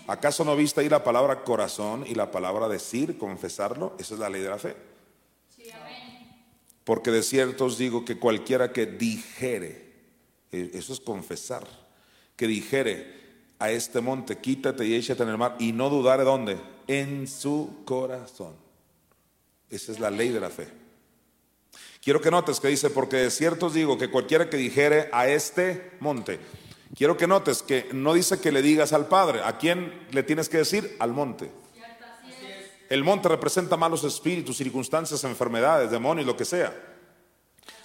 ¿Acaso 0.06 0.44
no 0.44 0.56
viste 0.56 0.80
ahí 0.80 0.88
la 0.88 1.04
palabra 1.04 1.44
corazón 1.44 2.04
y 2.06 2.14
la 2.14 2.30
palabra 2.30 2.68
decir, 2.68 3.16
confesarlo? 3.16 3.94
Esa 3.98 4.14
es 4.14 4.20
la 4.20 4.28
ley 4.28 4.42
de 4.42 4.48
la 4.48 4.58
fe. 4.58 4.76
Porque 6.84 7.10
de 7.10 7.22
cierto 7.22 7.66
os 7.66 7.78
digo 7.78 8.04
que 8.04 8.18
cualquiera 8.18 8.72
que 8.72 8.86
dijere, 8.86 9.92
eh, 10.50 10.72
eso 10.74 10.92
es 10.92 11.00
confesar, 11.00 11.64
que 12.34 12.48
dijere 12.48 13.19
a 13.60 13.70
este 13.70 14.00
monte, 14.00 14.38
quítate 14.38 14.84
y 14.86 14.94
échate 14.94 15.22
en 15.22 15.28
el 15.28 15.38
mar, 15.38 15.54
y 15.60 15.72
no 15.72 15.88
dudare 15.90 16.24
dónde, 16.24 16.58
en 16.88 17.28
su 17.28 17.82
corazón. 17.84 18.54
Esa 19.70 19.92
es 19.92 20.00
la 20.00 20.10
ley 20.10 20.30
de 20.30 20.40
la 20.40 20.50
fe. 20.50 20.66
Quiero 22.02 22.20
que 22.20 22.30
notes 22.30 22.58
que 22.58 22.68
dice, 22.68 22.90
porque 22.90 23.16
de 23.18 23.30
cierto 23.30 23.66
os 23.66 23.74
digo 23.74 23.98
que 23.98 24.10
cualquiera 24.10 24.48
que 24.50 24.56
dijere 24.56 25.08
a 25.12 25.28
este 25.28 25.92
monte, 26.00 26.40
quiero 26.96 27.16
que 27.16 27.26
notes 27.26 27.62
que 27.62 27.88
no 27.92 28.14
dice 28.14 28.40
que 28.40 28.50
le 28.50 28.62
digas 28.62 28.92
al 28.94 29.06
Padre, 29.06 29.42
¿a 29.44 29.58
quién 29.58 30.06
le 30.10 30.22
tienes 30.22 30.48
que 30.48 30.56
decir? 30.58 30.96
Al 30.98 31.12
monte. 31.12 31.50
El 32.88 33.04
monte 33.04 33.28
representa 33.28 33.76
malos 33.76 34.02
espíritus, 34.02 34.56
circunstancias, 34.56 35.22
enfermedades, 35.24 35.90
demonios, 35.90 36.26
lo 36.26 36.36
que 36.36 36.44
sea. 36.44 36.74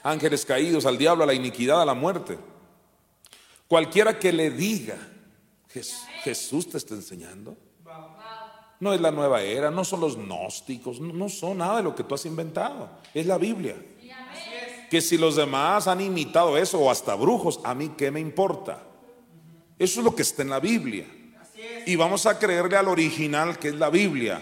Ángeles 0.02 0.46
caídos, 0.46 0.86
al 0.86 0.98
diablo, 0.98 1.24
a 1.24 1.28
la 1.28 1.34
iniquidad, 1.34 1.82
a 1.82 1.86
la 1.86 1.94
muerte. 1.94 2.38
Cualquiera 3.68 4.18
que 4.18 4.32
le 4.32 4.50
diga, 4.50 4.96
"Jes- 4.96 5.15
Jesús 6.24 6.70
te 6.70 6.78
está 6.78 6.94
enseñando. 6.94 7.58
No 8.80 8.94
es 8.94 9.02
la 9.02 9.12
nueva 9.12 9.42
era, 9.42 9.72
no 9.72 9.86
son 9.86 10.02
los 10.02 10.18
gnósticos, 10.18 11.00
no, 11.00 11.30
son 11.30 11.60
nada 11.60 11.78
de 11.78 11.84
lo 11.84 11.96
que 11.96 12.04
tú 12.04 12.16
has 12.16 12.26
inventado. 12.26 12.90
Es 13.14 13.26
la 13.26 13.38
Biblia. 13.38 13.76
Que 14.90 15.02
si 15.02 15.18
los 15.18 15.36
demás 15.36 15.88
han 15.88 16.02
imitado 16.02 16.58
eso 16.58 16.80
o 16.80 16.92
hasta 16.92 17.16
brujos, 17.16 17.60
a 17.64 17.74
mí 17.74 17.94
qué 17.98 18.12
me 18.12 18.20
importa. 18.20 18.84
Eso 19.80 20.00
es 20.00 20.06
lo 20.06 20.16
que 20.16 20.22
está 20.22 20.42
en 20.42 20.50
la 20.50 20.60
Biblia. 20.60 21.06
Y 21.86 21.96
vamos 21.96 22.26
a 22.26 22.38
creerle 22.38 22.78
al 22.78 22.88
original 22.88 23.58
que 23.58 23.70
es 23.70 23.76
la 23.76 23.90
Biblia. 23.90 24.42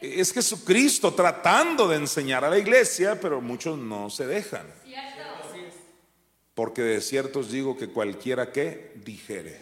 Es 0.00 0.32
Jesucristo 0.32 1.14
tratando 1.14 1.88
de 1.88 1.96
enseñar 1.96 2.44
a 2.44 2.50
la 2.50 2.58
iglesia, 2.58 3.18
pero 3.20 3.40
muchos 3.40 3.78
no 3.78 4.10
se 4.10 4.26
dejan. 4.26 4.66
Porque 6.54 6.82
de 6.82 7.00
cierto 7.00 7.40
os 7.40 7.50
digo 7.50 7.76
que 7.76 7.88
cualquiera 7.88 8.52
que 8.52 8.92
dijere 9.04 9.60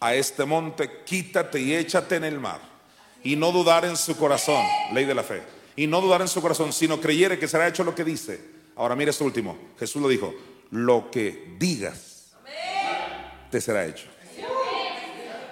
a 0.00 0.14
este 0.16 0.44
monte, 0.44 1.04
quítate 1.04 1.60
y 1.60 1.74
échate 1.74 2.16
en 2.16 2.24
el 2.24 2.40
mar. 2.40 2.60
Y 3.22 3.36
no 3.36 3.52
dudar 3.52 3.84
en 3.84 3.96
su 3.96 4.16
corazón, 4.16 4.64
ley 4.92 5.04
de 5.04 5.14
la 5.14 5.22
fe. 5.22 5.42
Y 5.76 5.86
no 5.86 6.00
dudar 6.00 6.20
en 6.22 6.28
su 6.28 6.42
corazón, 6.42 6.72
sino 6.72 7.00
creyere 7.00 7.38
que 7.38 7.46
será 7.46 7.68
hecho 7.68 7.84
lo 7.84 7.94
que 7.94 8.02
dice. 8.02 8.40
Ahora 8.74 8.96
mira 8.96 9.10
esto 9.10 9.24
último. 9.24 9.56
Jesús 9.78 10.02
lo 10.02 10.08
dijo, 10.08 10.34
lo 10.72 11.08
que 11.08 11.54
digas 11.56 12.32
te 13.48 13.60
será 13.60 13.86
hecho. 13.86 14.06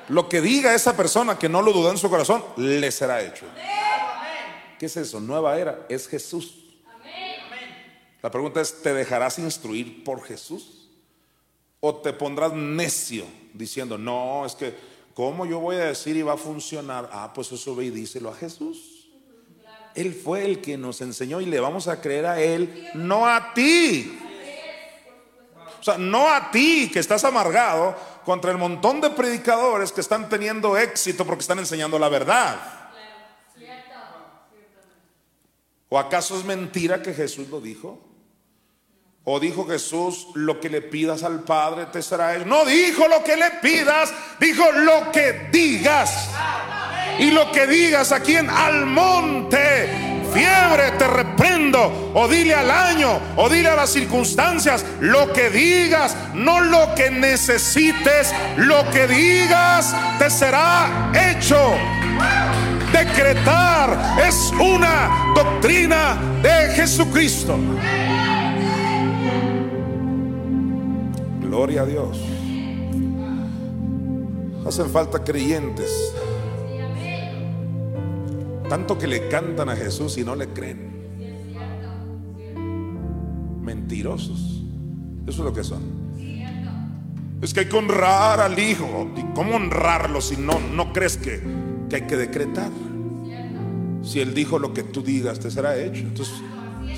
Lo 0.08 0.28
que 0.28 0.40
diga 0.40 0.74
esa 0.74 0.96
persona 0.96 1.38
que 1.38 1.48
no 1.48 1.62
lo 1.62 1.72
duda 1.72 1.92
en 1.92 1.98
su 1.98 2.10
corazón, 2.10 2.42
le 2.56 2.90
será 2.90 3.22
hecho. 3.22 3.46
¿Qué 4.80 4.86
es 4.86 4.96
eso? 4.96 5.20
Nueva 5.20 5.56
era, 5.56 5.86
es 5.88 6.08
Jesús. 6.08 6.59
La 8.22 8.30
pregunta 8.30 8.60
es, 8.60 8.82
¿te 8.82 8.92
dejarás 8.92 9.38
instruir 9.38 10.04
por 10.04 10.22
Jesús? 10.22 10.88
¿O 11.80 11.96
te 11.96 12.12
pondrás 12.12 12.52
necio 12.52 13.24
diciendo, 13.54 13.96
no, 13.96 14.44
es 14.44 14.54
que, 14.54 14.74
¿cómo 15.14 15.46
yo 15.46 15.60
voy 15.60 15.76
a 15.76 15.86
decir 15.86 16.16
y 16.16 16.22
va 16.22 16.34
a 16.34 16.36
funcionar? 16.36 17.08
Ah, 17.12 17.32
pues 17.34 17.50
eso 17.52 17.74
ve 17.74 17.86
y 17.86 17.90
díselo 17.90 18.28
a 18.28 18.34
Jesús. 18.34 19.08
Él 19.94 20.14
fue 20.14 20.44
el 20.44 20.60
que 20.60 20.76
nos 20.76 21.00
enseñó 21.00 21.40
y 21.40 21.46
le 21.46 21.58
vamos 21.58 21.88
a 21.88 22.00
creer 22.00 22.26
a 22.26 22.40
Él, 22.40 22.88
no 22.94 23.26
a 23.26 23.54
ti. 23.54 24.18
O 25.80 25.82
sea, 25.82 25.96
no 25.96 26.28
a 26.28 26.50
ti 26.50 26.90
que 26.92 26.98
estás 26.98 27.24
amargado 27.24 27.96
contra 28.24 28.50
el 28.50 28.58
montón 28.58 29.00
de 29.00 29.10
predicadores 29.10 29.92
que 29.92 30.02
están 30.02 30.28
teniendo 30.28 30.76
éxito 30.76 31.24
porque 31.24 31.40
están 31.40 31.58
enseñando 31.58 31.98
la 31.98 32.10
verdad. 32.10 32.80
¿O 35.88 35.98
acaso 35.98 36.38
es 36.38 36.44
mentira 36.44 37.02
que 37.02 37.14
Jesús 37.14 37.48
lo 37.48 37.60
dijo? 37.60 38.09
¿O 39.24 39.38
dijo 39.38 39.66
Jesús 39.66 40.28
lo 40.34 40.60
que 40.60 40.70
le 40.70 40.80
pidas 40.80 41.22
al 41.22 41.40
Padre 41.40 41.86
te 41.86 42.02
será 42.02 42.34
él? 42.34 42.48
No 42.48 42.64
dijo 42.64 43.06
lo 43.06 43.22
que 43.22 43.36
le 43.36 43.50
pidas, 43.62 44.12
dijo 44.40 44.72
lo 44.72 45.12
que 45.12 45.48
digas. 45.52 46.30
Y 47.18 47.30
lo 47.30 47.52
que 47.52 47.66
digas 47.66 48.12
aquí 48.12 48.36
en 48.36 48.48
al 48.48 48.86
monte 48.86 50.10
fiebre, 50.32 50.92
te 50.92 51.06
reprendo, 51.06 52.12
o 52.14 52.28
dile 52.28 52.54
al 52.54 52.70
año, 52.70 53.20
o 53.36 53.48
dile 53.48 53.68
a 53.68 53.76
las 53.76 53.90
circunstancias, 53.90 54.84
lo 55.00 55.32
que 55.32 55.50
digas, 55.50 56.16
no 56.34 56.60
lo 56.60 56.94
que 56.94 57.10
necesites, 57.10 58.32
lo 58.56 58.88
que 58.90 59.06
digas 59.06 59.94
te 60.18 60.30
será 60.30 61.10
hecho. 61.14 61.74
Decretar 62.92 64.18
es 64.26 64.52
una 64.58 65.32
doctrina 65.34 66.16
de 66.42 66.74
Jesucristo. 66.74 67.58
Gloria 71.50 71.82
a 71.82 71.86
Dios. 71.86 72.16
Hacen 74.64 74.88
falta 74.88 75.24
creyentes 75.24 76.14
tanto 78.70 78.96
que 78.96 79.08
le 79.08 79.26
cantan 79.26 79.68
a 79.68 79.74
Jesús 79.74 80.16
y 80.16 80.22
no 80.22 80.36
le 80.36 80.46
creen. 80.50 80.92
Mentirosos. 83.62 84.62
Eso 85.26 85.38
es 85.42 85.44
lo 85.44 85.52
que 85.52 85.64
son. 85.64 85.82
Es 87.42 87.52
que 87.52 87.60
hay 87.60 87.66
que 87.66 87.76
honrar 87.76 88.38
al 88.38 88.56
Hijo. 88.56 89.10
¿Y 89.16 89.24
cómo 89.34 89.56
honrarlo 89.56 90.20
si 90.20 90.36
no, 90.36 90.60
no 90.60 90.92
crees 90.92 91.16
que, 91.16 91.42
que 91.88 91.96
hay 91.96 92.02
que 92.02 92.16
decretar? 92.16 92.70
Si 94.04 94.20
Él 94.20 94.34
dijo 94.34 94.60
lo 94.60 94.72
que 94.72 94.84
tú 94.84 95.02
digas, 95.02 95.40
te 95.40 95.50
será 95.50 95.76
hecho. 95.76 96.02
Entonces, 96.02 96.40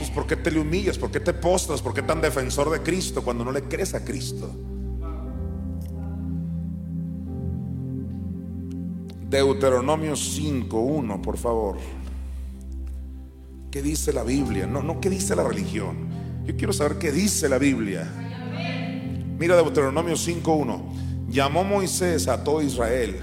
entonces, 0.03 0.15
¿por 0.15 0.27
qué 0.27 0.37
te 0.37 0.51
le 0.51 0.59
humillas? 0.59 0.99
¿Por 0.99 1.13
qué 1.13 1.21
te 1.21 1.33
postras? 1.33 1.81
¿Por 1.81 1.95
qué 1.95 2.03
tan 2.03 2.21
defensor 2.21 2.71
de 2.71 2.83
Cristo 2.83 3.23
cuando 3.23 3.45
no 3.45 3.53
le 3.53 3.63
crees 3.63 3.95
a 3.95 4.05
Cristo? 4.05 4.51
Deuteronomio 9.31 10.15
5.1, 10.15 11.21
por 11.21 11.39
favor. 11.39 11.79
¿Qué 13.71 13.81
dice 13.81 14.13
la 14.13 14.25
Biblia? 14.25 14.67
No, 14.67 14.83
no, 14.83 15.01
¿qué 15.01 15.09
dice 15.09 15.37
la 15.37 15.45
religión? 15.45 16.09
Yo 16.45 16.57
quiero 16.57 16.73
saber 16.73 16.99
qué 16.99 17.13
dice 17.13 17.49
la 17.49 17.59
Biblia. 17.59 18.07
Mira 19.39 19.57
Deuteronomio 19.57 20.15
5.1. 20.15 21.29
Llamó 21.29 21.63
Moisés 21.63 22.27
a 22.27 22.43
todo 22.43 22.61
Israel 22.61 23.21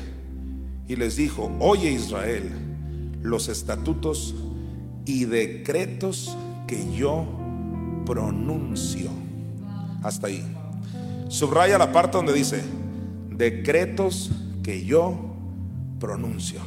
y 0.88 0.96
les 0.96 1.18
dijo, 1.18 1.52
oye 1.60 1.92
Israel, 1.92 2.50
los 3.22 3.50
estatutos 3.50 4.34
y 5.06 5.26
decretos 5.26 6.36
que 6.70 6.94
yo 6.94 7.26
pronuncio. 8.06 9.10
Hasta 10.04 10.28
ahí. 10.28 10.46
Subraya 11.28 11.80
la 11.80 11.92
parte 11.92 12.18
donde 12.18 12.32
dice, 12.32 12.64
decretos 13.32 14.30
que 14.62 14.86
yo 14.86 15.18
pronuncio. 16.00 16.62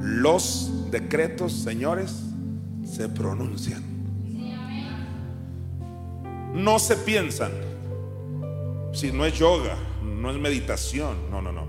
Los 0.00 0.90
decretos, 0.90 1.52
señores, 1.52 2.22
se 2.84 3.10
pronuncian. 3.10 3.82
No 6.54 6.78
se 6.78 6.96
piensan. 6.96 7.52
Si 8.94 9.12
no 9.12 9.26
es 9.26 9.38
yoga, 9.38 9.76
no 10.02 10.30
es 10.30 10.38
meditación, 10.38 11.30
no, 11.30 11.42
no, 11.42 11.52
no. 11.52 11.66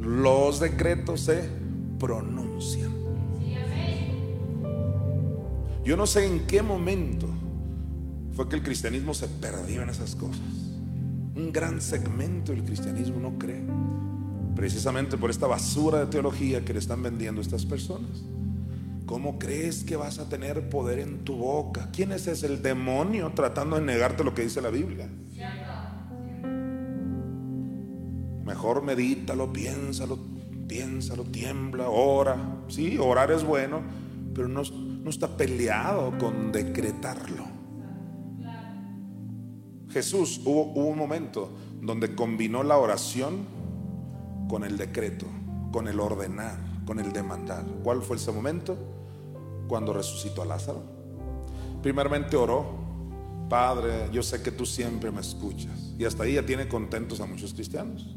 Los 0.00 0.58
decretos 0.58 1.20
se 1.20 1.48
pronuncian. 1.98 2.99
Yo 5.84 5.96
no 5.96 6.06
sé 6.06 6.26
en 6.26 6.46
qué 6.46 6.62
momento 6.62 7.26
fue 8.32 8.48
que 8.48 8.56
el 8.56 8.62
cristianismo 8.62 9.14
se 9.14 9.28
perdió 9.28 9.82
en 9.82 9.88
esas 9.88 10.14
cosas. 10.14 10.40
Un 11.34 11.50
gran 11.52 11.80
segmento 11.80 12.52
del 12.52 12.64
cristianismo 12.64 13.18
no 13.18 13.38
cree 13.38 13.64
precisamente 14.54 15.16
por 15.16 15.30
esta 15.30 15.46
basura 15.46 16.00
de 16.00 16.06
teología 16.06 16.64
que 16.64 16.74
le 16.74 16.80
están 16.80 17.02
vendiendo 17.02 17.40
estas 17.40 17.64
personas. 17.64 18.22
¿Cómo 19.06 19.38
crees 19.38 19.84
que 19.84 19.96
vas 19.96 20.18
a 20.18 20.28
tener 20.28 20.68
poder 20.68 20.98
en 20.98 21.24
tu 21.24 21.36
boca? 21.36 21.88
¿Quién 21.92 22.12
es 22.12 22.26
ese? 22.26 22.46
El 22.46 22.62
demonio 22.62 23.32
tratando 23.34 23.76
de 23.76 23.82
negarte 23.82 24.22
lo 24.22 24.34
que 24.34 24.42
dice 24.42 24.60
la 24.60 24.70
Biblia. 24.70 25.08
Mejor 28.44 28.82
medítalo, 28.82 29.52
piénsalo, 29.52 30.18
piénsalo, 30.68 31.24
tiembla, 31.24 31.88
ora. 31.88 32.36
Sí, 32.68 32.98
orar 32.98 33.32
es 33.32 33.42
bueno, 33.42 33.80
pero 34.34 34.46
no, 34.46 34.62
no 35.02 35.10
está 35.10 35.36
peleado 35.36 36.16
con 36.18 36.52
decretarlo. 36.52 37.60
Jesús 39.90 40.40
hubo, 40.44 40.72
un 40.72 40.96
momento 40.96 41.50
donde 41.80 42.14
combinó 42.14 42.62
la 42.62 42.78
oración 42.78 43.44
con 44.48 44.64
el 44.64 44.76
decreto, 44.76 45.26
con 45.72 45.88
el 45.88 45.98
ordenar, 45.98 46.58
con 46.86 47.00
el 47.00 47.12
demandar. 47.12 47.64
¿Cuál 47.82 48.02
fue 48.02 48.16
ese 48.16 48.30
momento? 48.30 48.76
Cuando 49.68 49.92
resucitó 49.92 50.42
a 50.42 50.46
Lázaro. 50.46 50.82
Primeramente 51.82 52.36
oró, 52.36 52.64
Padre, 53.48 54.08
yo 54.12 54.22
sé 54.22 54.42
que 54.42 54.52
tú 54.52 54.64
siempre 54.64 55.10
me 55.10 55.20
escuchas. 55.20 55.94
Y 55.98 56.04
hasta 56.04 56.22
ahí 56.22 56.34
ya 56.34 56.46
tiene 56.46 56.68
contentos 56.68 57.20
a 57.20 57.26
muchos 57.26 57.52
cristianos. 57.52 58.16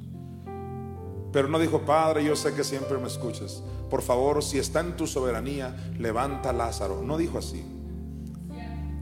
Pero 1.31 1.47
no 1.47 1.57
dijo, 1.57 1.81
Padre, 1.81 2.23
yo 2.23 2.35
sé 2.35 2.53
que 2.53 2.63
siempre 2.63 2.99
me 2.99 3.07
escuchas. 3.07 3.63
Por 3.93 4.01
favor, 4.01 4.41
si 4.41 4.57
está 4.57 4.79
en 4.79 4.97
tu 4.97 5.05
soberanía, 5.05 5.75
levanta 5.99 6.51
Lázaro. 6.51 7.03
No 7.03 7.15
dijo 7.15 7.37
así. 7.37 7.63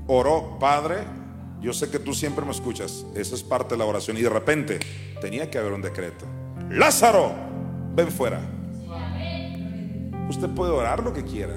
Oró, 0.05 0.57
Padre, 0.59 0.97
yo 1.61 1.72
sé 1.72 1.89
que 1.89 1.97
tú 1.97 2.13
siempre 2.13 2.43
me 2.43 2.51
escuchas. 2.51 3.05
Esa 3.15 3.35
es 3.35 3.41
parte 3.41 3.76
de 3.76 3.77
la 3.77 3.85
oración. 3.85 4.18
Y 4.18 4.22
de 4.22 4.27
repente 4.27 4.80
tenía 5.22 5.49
que 5.49 5.59
haber 5.59 5.72
un 5.72 5.81
decreto. 5.81 6.26
Lázaro, 6.69 7.31
ven 7.95 8.11
fuera. 8.11 8.41
Usted 10.27 10.49
puede 10.49 10.73
orar 10.73 11.01
lo 11.01 11.13
que 11.13 11.23
quiera, 11.23 11.55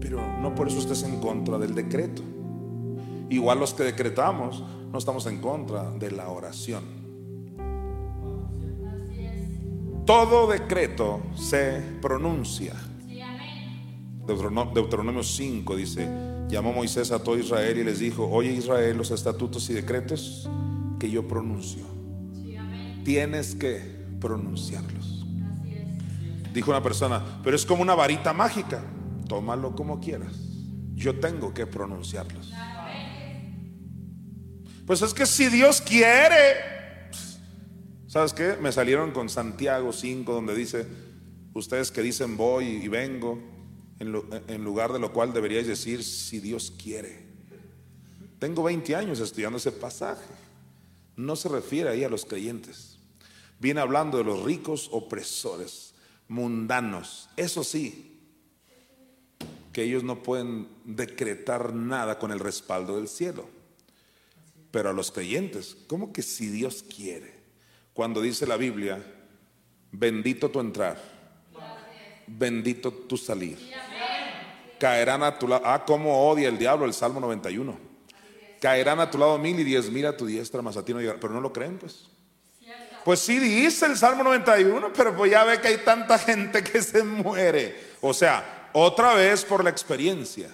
pero 0.00 0.22
no 0.40 0.54
por 0.54 0.68
eso 0.68 0.78
usted 0.78 0.92
es 0.92 1.02
en 1.02 1.20
contra 1.20 1.58
del 1.58 1.74
decreto. 1.74 2.22
Igual 3.28 3.60
los 3.60 3.74
que 3.74 3.82
decretamos 3.82 4.64
no 4.90 4.96
estamos 4.96 5.26
en 5.26 5.42
contra 5.42 5.90
de 5.90 6.10
la 6.10 6.30
oración. 6.30 7.01
Todo 10.04 10.48
decreto 10.48 11.22
se 11.36 11.80
pronuncia. 12.00 12.74
Deuteronomio 14.26 15.22
5 15.22 15.76
dice, 15.76 16.08
llamó 16.48 16.72
Moisés 16.72 17.10
a 17.10 17.22
todo 17.22 17.38
Israel 17.38 17.78
y 17.78 17.84
les 17.84 17.98
dijo, 17.98 18.28
oye 18.28 18.52
Israel, 18.52 18.96
los 18.96 19.10
estatutos 19.10 19.68
y 19.70 19.74
decretos 19.74 20.48
que 20.98 21.10
yo 21.10 21.26
pronuncio. 21.26 21.84
Tienes 23.04 23.54
que 23.54 23.80
pronunciarlos. 24.20 25.26
Dijo 26.52 26.70
una 26.70 26.82
persona, 26.82 27.40
pero 27.42 27.56
es 27.56 27.64
como 27.64 27.82
una 27.82 27.94
varita 27.94 28.32
mágica. 28.32 28.82
Tómalo 29.28 29.74
como 29.74 30.00
quieras. 30.00 30.38
Yo 30.94 31.18
tengo 31.18 31.52
que 31.54 31.66
pronunciarlos. 31.66 32.52
Pues 34.86 35.02
es 35.02 35.14
que 35.14 35.26
si 35.26 35.48
Dios 35.48 35.80
quiere, 35.80 36.81
¿sabes 38.12 38.34
qué? 38.34 38.58
Me 38.60 38.72
salieron 38.72 39.12
con 39.12 39.30
Santiago 39.30 39.90
5 39.90 40.34
donde 40.34 40.54
dice, 40.54 40.86
ustedes 41.54 41.90
que 41.90 42.02
dicen 42.02 42.36
voy 42.36 42.66
y 42.66 42.88
vengo, 42.88 43.38
en, 43.98 44.14
en 44.48 44.62
lugar 44.62 44.92
de 44.92 44.98
lo 44.98 45.14
cual 45.14 45.32
deberíais 45.32 45.66
decir, 45.66 46.04
si 46.04 46.38
Dios 46.38 46.74
quiere. 46.76 47.24
Tengo 48.38 48.62
20 48.64 48.94
años 48.96 49.18
estudiando 49.18 49.56
ese 49.56 49.72
pasaje. 49.72 50.34
No 51.16 51.36
se 51.36 51.48
refiere 51.48 51.88
ahí 51.88 52.04
a 52.04 52.10
los 52.10 52.26
creyentes. 52.26 52.98
Viene 53.58 53.80
hablando 53.80 54.18
de 54.18 54.24
los 54.24 54.42
ricos 54.42 54.90
opresores, 54.92 55.94
mundanos. 56.28 57.30
Eso 57.38 57.64
sí, 57.64 58.20
que 59.72 59.84
ellos 59.84 60.04
no 60.04 60.22
pueden 60.22 60.68
decretar 60.84 61.74
nada 61.74 62.18
con 62.18 62.30
el 62.30 62.40
respaldo 62.40 62.96
del 62.96 63.08
cielo. 63.08 63.48
Pero 64.70 64.90
a 64.90 64.92
los 64.92 65.10
creyentes, 65.10 65.78
¿cómo 65.86 66.12
que 66.12 66.20
si 66.20 66.48
Dios 66.48 66.82
quiere? 66.82 67.31
Cuando 67.92 68.20
dice 68.20 68.46
la 68.46 68.56
Biblia, 68.56 69.02
bendito 69.90 70.50
tu 70.50 70.60
entrar, 70.60 70.98
bendito 72.26 72.90
tu 72.92 73.16
salir. 73.16 73.58
Caerán 74.78 75.22
a 75.22 75.38
tu 75.38 75.46
lado. 75.46 75.62
Ah, 75.64 75.84
cómo 75.84 76.28
odia 76.28 76.48
el 76.48 76.58
diablo 76.58 76.86
el 76.86 76.94
Salmo 76.94 77.20
91. 77.20 77.78
Caerán 78.60 79.00
a 79.00 79.10
tu 79.10 79.18
lado 79.18 79.38
mil 79.38 79.58
y 79.60 79.64
diez 79.64 79.90
mil 79.90 80.06
a 80.06 80.16
tu 80.16 80.26
diestra, 80.26 80.62
más 80.62 80.76
a 80.76 80.84
ti 80.84 80.92
no 80.92 81.00
llegará. 81.00 81.20
Pero 81.20 81.34
no 81.34 81.40
lo 81.40 81.52
creen, 81.52 81.78
pues. 81.78 82.08
Pues 83.04 83.20
sí 83.20 83.38
dice 83.38 83.86
el 83.86 83.96
Salmo 83.96 84.22
91, 84.22 84.92
pero 84.92 85.16
pues 85.16 85.30
ya 85.30 85.44
ve 85.44 85.60
que 85.60 85.68
hay 85.68 85.78
tanta 85.78 86.18
gente 86.18 86.62
que 86.62 86.80
se 86.82 87.02
muere. 87.02 87.76
O 88.00 88.14
sea, 88.14 88.70
otra 88.72 89.14
vez 89.14 89.44
por 89.44 89.64
la 89.64 89.70
experiencia. 89.70 90.48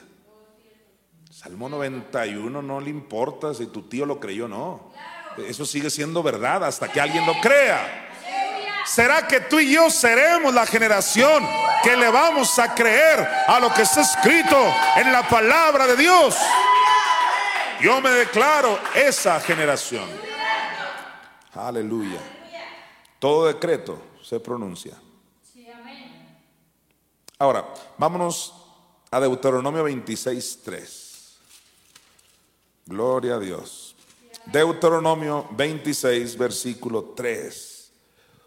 Salmo 1.30 1.68
91 1.68 2.62
no 2.62 2.80
le 2.80 2.90
importa 2.90 3.54
si 3.54 3.66
tu 3.66 3.82
tío 3.82 4.06
lo 4.06 4.18
creyó 4.18 4.46
o 4.46 4.48
no. 4.48 4.92
Eso 5.46 5.64
sigue 5.64 5.90
siendo 5.90 6.22
verdad 6.22 6.64
hasta 6.64 6.90
que 6.90 7.00
alguien 7.00 7.26
lo 7.26 7.40
crea. 7.40 8.06
¿Será 8.86 9.26
que 9.28 9.40
tú 9.40 9.60
y 9.60 9.74
yo 9.74 9.90
seremos 9.90 10.54
la 10.54 10.64
generación 10.64 11.46
que 11.82 11.96
le 11.96 12.10
vamos 12.10 12.58
a 12.58 12.74
creer 12.74 13.20
a 13.46 13.60
lo 13.60 13.72
que 13.72 13.82
está 13.82 14.00
escrito 14.00 14.56
en 14.96 15.12
la 15.12 15.28
palabra 15.28 15.86
de 15.86 15.96
Dios? 15.96 16.36
Yo 17.80 18.00
me 18.00 18.10
declaro 18.10 18.78
esa 18.94 19.38
generación. 19.40 20.08
Aleluya. 21.54 22.18
Todo 23.18 23.46
decreto 23.46 24.00
se 24.22 24.40
pronuncia. 24.40 24.94
Ahora, 27.38 27.72
vámonos 27.96 28.54
a 29.10 29.20
Deuteronomio 29.20 29.84
26, 29.84 30.60
3. 30.64 31.38
Gloria 32.86 33.34
a 33.34 33.38
Dios. 33.38 33.87
Deuteronomio 34.52 35.46
26, 35.50 36.38
versículo 36.38 37.12
3. 37.16 37.92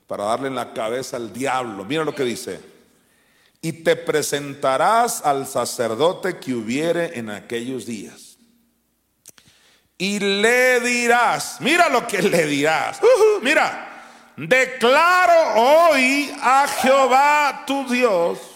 Para 0.08 0.26
darle 0.26 0.48
en 0.48 0.56
la 0.56 0.74
cabeza 0.74 1.18
al 1.18 1.32
diablo. 1.32 1.86
Mira 1.86 2.04
lo 2.04 2.16
que 2.16 2.24
dice. 2.24 2.60
Y 3.62 3.72
te 3.72 3.96
presentarás 3.96 5.24
al 5.24 5.46
sacerdote 5.46 6.40
que 6.40 6.54
hubiere 6.54 7.18
en 7.20 7.30
aquellos 7.30 7.86
días. 7.86 8.38
Y 9.98 10.20
le 10.20 10.80
dirás, 10.80 11.58
mira 11.60 11.88
lo 11.88 12.08
que 12.08 12.24
le 12.24 12.48
dirás. 12.48 13.00
mira, 13.44 14.34
declaro 14.36 15.62
hoy 15.62 16.34
a 16.42 16.68
Jehová 16.68 17.64
tu 17.68 17.88
Dios 17.88 18.51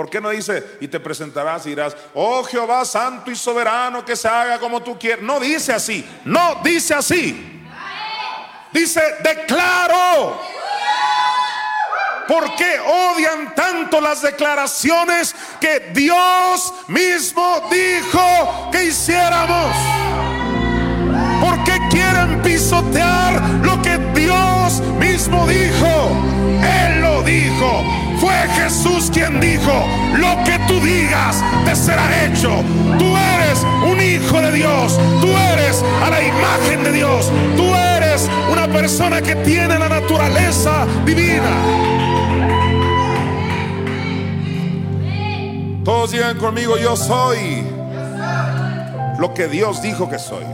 ¿Por 0.00 0.08
qué 0.08 0.18
no 0.18 0.30
dice, 0.30 0.78
y 0.80 0.88
te 0.88 0.98
presentarás 0.98 1.66
y 1.66 1.68
dirás, 1.68 1.94
oh 2.14 2.42
Jehová 2.42 2.86
santo 2.86 3.30
y 3.30 3.36
soberano, 3.36 4.02
que 4.02 4.16
se 4.16 4.28
haga 4.28 4.58
como 4.58 4.82
tú 4.82 4.98
quieras? 4.98 5.22
No 5.22 5.38
dice 5.38 5.74
así, 5.74 6.08
no 6.24 6.58
dice 6.64 6.94
así. 6.94 7.62
Dice, 8.72 9.02
declaro. 9.22 10.40
¿Por 12.26 12.56
qué 12.56 12.80
odian 12.80 13.54
tanto 13.54 14.00
las 14.00 14.22
declaraciones 14.22 15.36
que 15.60 15.90
Dios 15.92 16.72
mismo 16.88 17.68
dijo 17.70 18.70
que 18.72 18.84
hiciéramos? 18.84 19.76
¿Por 21.42 21.62
qué 21.64 21.78
quieren 21.90 22.40
pisotear 22.40 23.38
lo 23.62 23.82
que 23.82 23.98
Dios 24.18 24.80
mismo 24.98 25.46
dijo? 25.46 26.10
Él 26.62 27.02
lo 27.02 27.22
dijo. 27.22 28.09
Fue 28.20 28.34
Jesús 28.54 29.10
quien 29.10 29.40
dijo, 29.40 29.72
lo 30.12 30.44
que 30.44 30.58
tú 30.68 30.78
digas 30.80 31.42
te 31.64 31.74
será 31.74 32.24
hecho. 32.24 32.50
Tú 32.98 33.16
eres 33.16 33.66
un 33.82 33.98
hijo 33.98 34.42
de 34.42 34.52
Dios, 34.52 35.00
tú 35.22 35.28
eres 35.28 35.82
a 36.04 36.10
la 36.10 36.22
imagen 36.22 36.84
de 36.84 36.92
Dios, 36.92 37.32
tú 37.56 37.74
eres 37.74 38.28
una 38.52 38.68
persona 38.68 39.22
que 39.22 39.36
tiene 39.36 39.78
la 39.78 39.88
naturaleza 39.88 40.86
divina. 41.06 41.50
Todos 45.82 46.12
digan 46.12 46.36
conmigo, 46.36 46.76
yo 46.76 46.94
soy 46.96 47.64
lo 49.18 49.32
que 49.32 49.48
Dios 49.48 49.80
dijo 49.80 50.10
que 50.10 50.18
soy. 50.18 50.44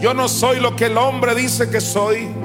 Yo 0.00 0.12
no 0.12 0.28
soy 0.28 0.60
lo 0.60 0.76
que 0.76 0.86
el 0.86 0.98
hombre 0.98 1.34
dice 1.34 1.70
que 1.70 1.80
soy. 1.80 2.43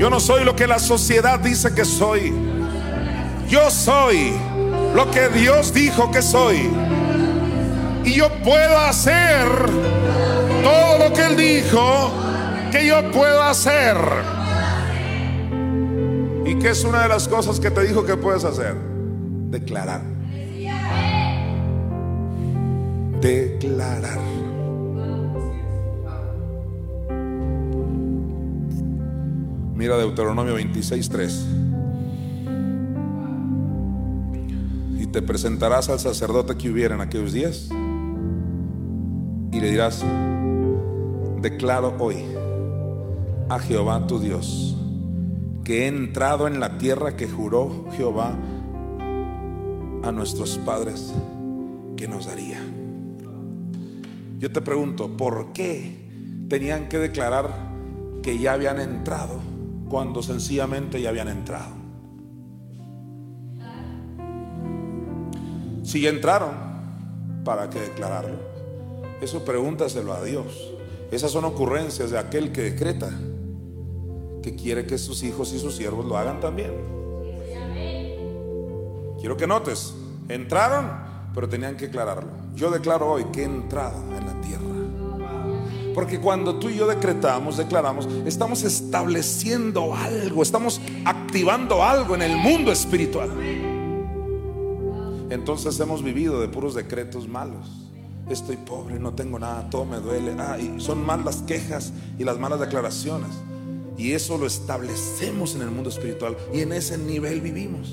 Yo 0.00 0.08
no 0.08 0.18
soy 0.18 0.44
lo 0.44 0.56
que 0.56 0.66
la 0.66 0.78
sociedad 0.78 1.38
dice 1.38 1.74
que 1.74 1.84
soy. 1.84 2.32
Yo 3.50 3.70
soy 3.70 4.32
lo 4.94 5.10
que 5.10 5.28
Dios 5.28 5.74
dijo 5.74 6.10
que 6.10 6.22
soy. 6.22 6.70
Y 8.02 8.14
yo 8.14 8.30
puedo 8.42 8.78
hacer 8.78 9.46
todo 10.62 10.98
lo 11.06 11.12
que 11.12 11.26
Él 11.26 11.36
dijo 11.36 12.10
que 12.72 12.86
yo 12.86 13.10
puedo 13.10 13.42
hacer. 13.42 13.98
¿Y 16.46 16.54
qué 16.54 16.70
es 16.70 16.82
una 16.84 17.02
de 17.02 17.08
las 17.08 17.28
cosas 17.28 17.60
que 17.60 17.70
te 17.70 17.82
dijo 17.82 18.02
que 18.02 18.16
puedes 18.16 18.44
hacer? 18.44 18.74
Declarar. 19.50 20.00
Declarar. 23.20 24.39
Mira 29.80 29.96
Deuteronomio 29.96 30.56
26:3. 30.56 31.46
Y 34.98 35.06
te 35.06 35.22
presentarás 35.22 35.88
al 35.88 35.98
sacerdote 35.98 36.58
que 36.58 36.68
hubiera 36.68 36.96
en 36.96 37.00
aquellos 37.00 37.32
días 37.32 37.70
y 39.50 39.58
le 39.58 39.70
dirás, 39.70 40.04
declaro 41.40 41.94
hoy 41.98 42.16
a 43.48 43.58
Jehová 43.58 44.06
tu 44.06 44.18
Dios 44.20 44.76
que 45.64 45.84
he 45.84 45.86
entrado 45.86 46.46
en 46.46 46.60
la 46.60 46.76
tierra 46.76 47.16
que 47.16 47.26
juró 47.26 47.86
Jehová 47.96 48.36
a 50.02 50.12
nuestros 50.12 50.58
padres 50.58 51.14
que 51.96 52.06
nos 52.06 52.26
daría. 52.26 52.60
Yo 54.38 54.52
te 54.52 54.60
pregunto, 54.60 55.16
¿por 55.16 55.54
qué 55.54 56.44
tenían 56.50 56.90
que 56.90 56.98
declarar 56.98 57.48
que 58.22 58.38
ya 58.38 58.52
habían 58.52 58.78
entrado? 58.78 59.49
Cuando 59.90 60.22
sencillamente 60.22 61.02
ya 61.02 61.10
habían 61.10 61.28
entrado. 61.28 61.74
Si 65.82 66.06
entraron, 66.06 66.52
¿para 67.44 67.68
qué 67.68 67.80
declararlo? 67.80 68.38
Eso 69.20 69.44
pregúntaselo 69.44 70.12
a 70.12 70.22
Dios. 70.22 70.72
Esas 71.10 71.32
son 71.32 71.44
ocurrencias 71.44 72.12
de 72.12 72.18
aquel 72.18 72.52
que 72.52 72.62
decreta, 72.62 73.10
que 74.42 74.54
quiere 74.54 74.86
que 74.86 74.96
sus 74.96 75.24
hijos 75.24 75.52
y 75.52 75.58
sus 75.58 75.74
siervos 75.74 76.06
lo 76.06 76.16
hagan 76.16 76.38
también. 76.38 76.70
Quiero 79.18 79.36
que 79.36 79.48
notes, 79.48 79.92
entraron, 80.28 80.88
pero 81.34 81.48
tenían 81.48 81.76
que 81.76 81.88
declararlo. 81.88 82.30
Yo 82.54 82.70
declaro 82.70 83.10
hoy 83.10 83.24
que 83.32 83.42
he 83.42 83.44
entrado 83.44 83.98
en 84.16 84.26
la 84.26 84.40
tierra. 84.40 84.79
Porque 85.94 86.20
cuando 86.20 86.56
tú 86.56 86.68
y 86.68 86.76
yo 86.76 86.86
decretamos, 86.86 87.56
declaramos, 87.56 88.08
estamos 88.24 88.62
estableciendo 88.62 89.94
algo, 89.94 90.42
estamos 90.42 90.80
activando 91.04 91.82
algo 91.82 92.14
en 92.14 92.22
el 92.22 92.36
mundo 92.36 92.70
espiritual. 92.70 93.30
Entonces 95.30 95.78
hemos 95.80 96.02
vivido 96.02 96.40
de 96.40 96.48
puros 96.48 96.74
decretos 96.74 97.28
malos. 97.28 97.86
Estoy 98.28 98.56
pobre, 98.56 98.98
no 98.98 99.14
tengo 99.14 99.38
nada, 99.38 99.68
todo 99.70 99.84
me 99.84 99.98
duele. 99.98 100.34
Ah, 100.38 100.56
y 100.58 100.80
son 100.80 101.04
malas 101.04 101.24
las 101.24 101.36
quejas 101.42 101.92
y 102.18 102.24
las 102.24 102.38
malas 102.38 102.60
declaraciones. 102.60 103.30
Y 103.96 104.12
eso 104.12 104.38
lo 104.38 104.46
establecemos 104.46 105.54
en 105.54 105.62
el 105.62 105.70
mundo 105.70 105.90
espiritual 105.90 106.36
y 106.52 106.60
en 106.60 106.72
ese 106.72 106.96
nivel 106.96 107.40
vivimos. 107.40 107.92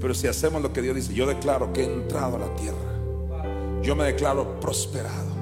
Pero 0.00 0.14
si 0.14 0.26
hacemos 0.26 0.62
lo 0.62 0.72
que 0.72 0.82
Dios 0.82 0.96
dice, 0.96 1.14
yo 1.14 1.26
declaro 1.26 1.72
que 1.72 1.82
he 1.82 1.84
entrado 1.84 2.36
a 2.36 2.38
la 2.38 2.54
tierra. 2.56 3.82
Yo 3.82 3.96
me 3.96 4.04
declaro 4.04 4.60
prosperado. 4.60 5.33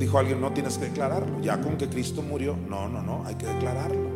Dijo 0.00 0.18
alguien, 0.18 0.40
no 0.40 0.50
tienes 0.52 0.78
que 0.78 0.86
declararlo. 0.86 1.40
Ya 1.42 1.60
con 1.60 1.76
que 1.76 1.86
Cristo 1.86 2.22
murió. 2.22 2.56
No, 2.56 2.88
no, 2.88 3.02
no, 3.02 3.22
hay 3.26 3.34
que 3.34 3.46
declararlo. 3.46 4.08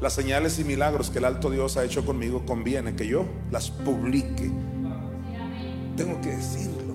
Las 0.00 0.14
señales 0.14 0.58
y 0.58 0.64
milagros 0.64 1.10
que 1.10 1.18
el 1.18 1.26
alto 1.26 1.50
Dios 1.50 1.76
ha 1.76 1.84
hecho 1.84 2.04
conmigo 2.04 2.46
conviene 2.46 2.96
que 2.96 3.06
yo 3.06 3.26
las 3.50 3.70
publique. 3.70 4.50
Tengo 5.96 6.18
que 6.22 6.30
decirlo. 6.30 6.94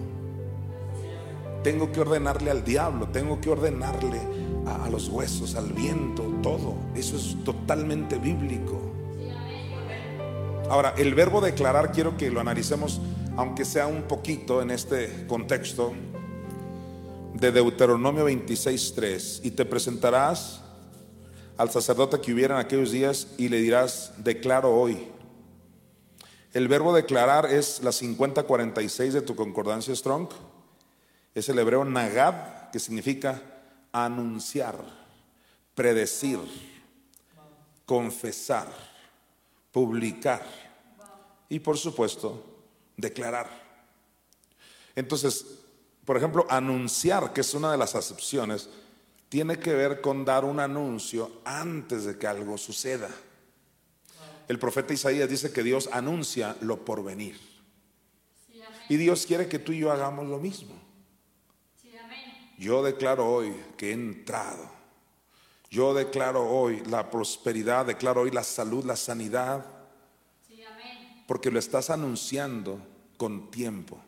Tengo 1.64 1.92
que 1.92 2.02
ordenarle 2.02 2.50
al 2.50 2.64
diablo, 2.64 3.08
tengo 3.10 3.40
que 3.40 3.52
ordenarle 3.52 4.20
a, 4.66 4.90
los 4.90 5.10
huesos, 5.10 5.56
al 5.56 5.72
viento, 5.74 6.24
todo. 6.42 6.76
Eso 6.96 7.18
es 7.18 7.38
totalmente 7.44 8.18
bíblico. 8.18 8.82
Ahora, 10.70 10.96
el 10.98 11.14
verbo 11.14 11.40
declarar 11.40 11.92
quiero 11.92 12.18
que 12.18 12.32
lo 12.32 12.40
analicemos, 12.40 13.00
aunque 13.38 13.64
sea 13.64 13.86
un 13.86 14.04
poquito 14.04 14.62
en 14.62 14.72
este 14.72 15.28
contexto 15.28 15.94
de 17.40 17.52
Deuteronomio 17.52 18.28
26.3, 18.28 19.42
y 19.44 19.52
te 19.52 19.64
presentarás 19.64 20.62
al 21.56 21.70
sacerdote 21.70 22.20
que 22.20 22.34
hubiera 22.34 22.56
en 22.56 22.66
aquellos 22.66 22.92
días 22.92 23.28
y 23.38 23.50
le 23.50 23.58
dirás, 23.58 24.14
declaro 24.18 24.74
hoy. 24.74 25.08
El 26.54 26.68
verbo 26.68 26.96
declarar 26.96 27.46
es 27.46 27.84
la 27.84 27.92
5046 27.92 29.14
de 29.14 29.22
tu 29.22 29.36
concordancia 29.36 29.96
Strong. 29.96 30.30
Es 31.36 31.50
el 31.50 31.60
hebreo 31.60 31.86
nagad, 31.86 32.72
que 32.72 32.80
significa 32.80 33.42
anunciar, 33.92 34.76
predecir, 35.76 36.40
confesar, 37.86 38.68
publicar 39.72 40.44
y 41.50 41.60
por 41.60 41.78
supuesto 41.78 42.44
declarar. 42.96 43.48
Entonces, 44.96 45.57
por 46.08 46.16
ejemplo, 46.16 46.48
anunciar, 46.50 47.34
que 47.34 47.42
es 47.42 47.54
una 47.54 47.70
de 47.70 47.78
las 47.78 47.94
acepciones, 47.94 48.70
tiene 49.28 49.60
que 49.60 49.74
ver 49.74 50.00
con 50.00 50.24
dar 50.24 50.46
un 50.46 50.62
anuncio 50.62 51.42
antes 51.44 52.06
de 52.06 52.18
que 52.18 52.26
algo 52.26 52.58
suceda. 52.58 53.10
El 54.48 54.58
profeta 54.58 54.94
Isaías 54.94 55.28
dice 55.28 55.52
que 55.52 55.64
Dios 55.64 55.90
anuncia 55.92 56.56
lo 56.62 56.86
por 56.86 57.04
venir. 57.04 57.38
Y 58.88 58.96
Dios 58.96 59.26
quiere 59.26 59.50
que 59.50 59.60
tú 59.60 59.74
y 59.74 59.80
yo 59.80 59.92
hagamos 59.92 60.28
lo 60.28 60.40
mismo. 60.40 60.76
Yo 62.58 62.82
declaro 62.82 63.30
hoy 63.30 63.54
que 63.76 63.90
he 63.90 63.94
entrado. 63.94 64.66
Yo 65.70 65.94
declaro 65.94 66.50
hoy 66.50 66.82
la 66.86 67.12
prosperidad, 67.12 67.86
declaro 67.86 68.22
hoy 68.22 68.32
la 68.32 68.46
salud, 68.46 68.86
la 68.86 68.96
sanidad. 68.96 69.66
Porque 71.28 71.52
lo 71.52 71.60
estás 71.60 71.90
anunciando 71.90 72.80
con 73.18 73.52
tiempo. 73.52 74.02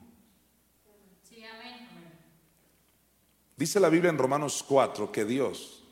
Dice 3.59 3.81
la 3.81 3.89
Biblia 3.89 4.09
en 4.09 4.17
Romanos 4.17 4.63
4 4.65 5.11
que 5.11 5.25
Dios 5.25 5.83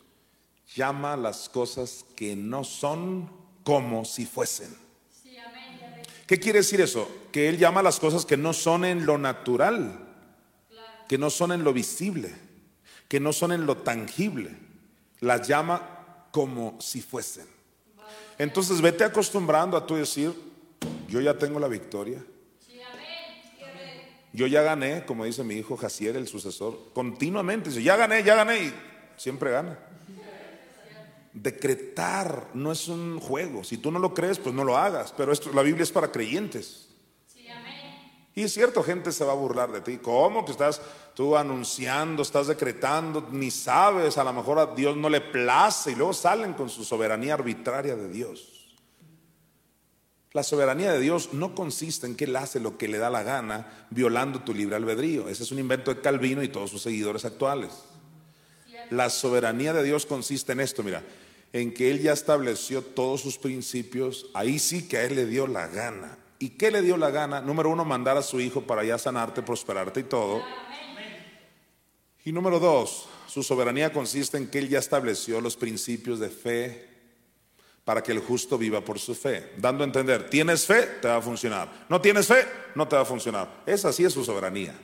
llama 0.73 1.18
las 1.18 1.49
cosas 1.49 2.06
que 2.15 2.34
no 2.34 2.64
son 2.64 3.30
como 3.65 4.06
si 4.06 4.26
fuesen. 4.26 4.73
¿Qué 6.26 6.39
quiere 6.39 6.60
decir 6.60 6.80
eso? 6.80 7.10
Que 7.30 7.49
Él 7.49 7.57
llama 7.57 7.84
las 7.84 7.99
cosas 7.99 8.26
que 8.26 8.38
no 8.38 8.53
son 8.53 8.85
en 8.85 9.06
lo 9.06 9.18
natural, 9.18 9.99
que 11.10 11.18
no 11.18 11.30
son 11.30 11.52
en 11.52 11.65
lo 11.65 11.73
visible, 11.73 12.34
que 13.10 13.19
no 13.19 13.34
son 13.34 13.52
en 13.52 13.65
lo 13.65 13.76
tangible. 13.76 14.56
Las 15.19 15.45
llama 15.45 16.30
como 16.31 16.80
si 16.80 17.02
fuesen. 17.02 17.48
Entonces 18.38 18.80
vete 18.80 19.03
acostumbrando 19.03 19.76
a 19.76 19.85
tú 19.85 19.95
decir, 19.95 20.34
yo 21.10 21.19
ya 21.19 21.38
tengo 21.38 21.60
la 21.60 21.68
victoria. 21.68 22.23
Yo 24.34 24.48
ya 24.48 24.62
gané, 24.62 25.06
como 25.06 25.26
dice 25.26 25.44
mi 25.44 25.56
hijo 25.56 25.78
Jacier, 25.78 26.16
el 26.16 26.28
sucesor, 26.28 26.78
continuamente. 26.94 27.70
Dice, 27.70 27.82
ya 27.82 27.95
gané, 27.95 28.24
ya 28.24 28.36
gané 28.36 28.66
y 28.66 28.74
siempre 29.16 29.52
gana. 29.52 29.80
Decretar 31.34 32.48
no 32.54 32.72
es 32.72 32.88
un 32.88 33.20
juego. 33.20 33.64
Si 33.64 33.78
tú 33.78 33.91
no 33.91 33.99
lo 33.99 34.14
crees, 34.14 34.40
pues 34.40 34.54
no 34.54 34.64
lo 34.64 34.78
hagas. 34.78 35.14
Pero 35.16 35.32
esto, 35.32 35.52
la 35.54 35.62
Biblia 35.62 35.84
es 35.84 35.91
para 35.91 36.12
creyentes. 36.12 36.88
Y 38.38 38.44
es 38.44 38.54
cierto, 38.54 38.84
gente 38.84 39.12
se 39.12 39.26
va 39.26 39.32
a 39.32 39.36
burlar 39.36 39.72
de 39.72 39.82
ti. 39.82 39.98
¿Cómo 39.98 40.45
que 40.45 40.52
estás 40.52 40.80
tú 41.16 41.36
anunciando, 41.36 42.22
estás 42.22 42.45
decretando? 42.45 43.30
Ni 43.32 43.49
sabes, 43.49 44.20
a 44.20 44.24
lo 44.24 44.32
mejor 44.32 44.60
a 44.60 44.68
Dios 44.68 44.95
no 44.95 45.10
le 45.10 45.22
place 45.22 45.91
y 45.91 45.95
luego 45.95 46.14
salen 46.14 46.54
con 46.54 46.70
su 46.70 46.84
soberanía 46.84 47.34
arbitraria 47.34 47.95
de 47.95 48.08
Dios. 48.10 48.57
La 50.38 50.44
soberanía 50.44 50.94
de 50.94 51.00
Dios 51.00 51.34
no 51.34 51.56
consiste 51.56 52.06
en 52.06 52.16
que 52.16 52.26
Él 52.26 52.36
hace 52.36 52.60
lo 52.60 52.78
que 52.78 52.88
le 52.88 53.00
da 53.00 53.10
la 53.10 53.24
gana 53.24 53.88
violando 53.90 54.42
tu 54.42 54.54
libre 54.54 54.76
albedrío. 54.76 55.30
Ese 55.30 55.42
es 55.42 55.52
un 55.52 55.58
invento 55.58 55.92
de 55.92 56.00
Calvino 56.00 56.44
y 56.44 56.48
todos 56.48 56.70
sus 56.70 56.84
seguidores 56.84 57.26
actuales. 57.26 57.72
La 58.92 59.10
soberanía 59.10 59.74
de 59.74 59.82
Dios 59.82 60.06
consiste 60.06 60.52
en 60.52 60.60
esto, 60.60 60.84
mira, 60.84 61.02
en 61.54 61.74
que 61.74 61.90
Él 61.90 62.04
ya 62.04 62.14
estableció 62.14 62.84
todos 62.84 63.22
sus 63.22 63.40
principios, 63.40 64.28
ahí 64.36 64.60
sí 64.60 64.88
que 64.88 64.98
a 64.98 65.06
Él 65.06 65.16
le 65.16 65.26
dio 65.26 65.48
la 65.48 65.70
gana. 65.70 66.20
¿Y 66.38 66.50
qué 66.50 66.70
le 66.70 66.84
dio 66.84 66.98
la 66.98 67.10
gana? 67.10 67.42
Número 67.42 67.72
uno, 67.72 67.84
mandar 67.84 68.16
a 68.16 68.22
su 68.22 68.40
Hijo 68.40 68.62
para 68.62 68.84
ya 68.84 69.00
sanarte, 69.00 69.42
prosperarte 69.42 70.02
y 70.02 70.04
todo. 70.04 70.44
Y 72.26 72.32
número 72.32 72.60
dos, 72.60 73.10
su 73.26 73.42
soberanía 73.42 73.92
consiste 73.92 74.38
en 74.38 74.52
que 74.52 74.60
Él 74.60 74.70
ya 74.70 74.78
estableció 74.78 75.42
los 75.42 75.58
principios 75.58 76.20
de 76.20 76.30
fe, 76.30 76.87
para 77.88 78.04
que 78.04 78.12
el 78.12 78.20
justo 78.20 78.58
viva 78.58 78.82
por 78.82 79.00
su 79.00 79.16
fe. 79.16 79.54
Dando 79.56 79.86
a 79.86 79.88
entender, 79.88 80.30
tienes 80.30 80.66
fe, 80.66 80.98
te 81.02 81.08
va 81.08 81.16
a 81.16 81.22
funcionar. 81.22 81.86
No 81.88 82.02
tienes 82.02 82.28
fe, 82.28 82.46
no 82.76 82.86
te 82.86 82.98
va 82.98 83.04
a 83.04 83.06
funcionar. 83.06 83.62
Esa 83.66 83.94
sí 83.94 84.04
es 84.04 84.12
su 84.12 84.26
soberanía. 84.26 84.78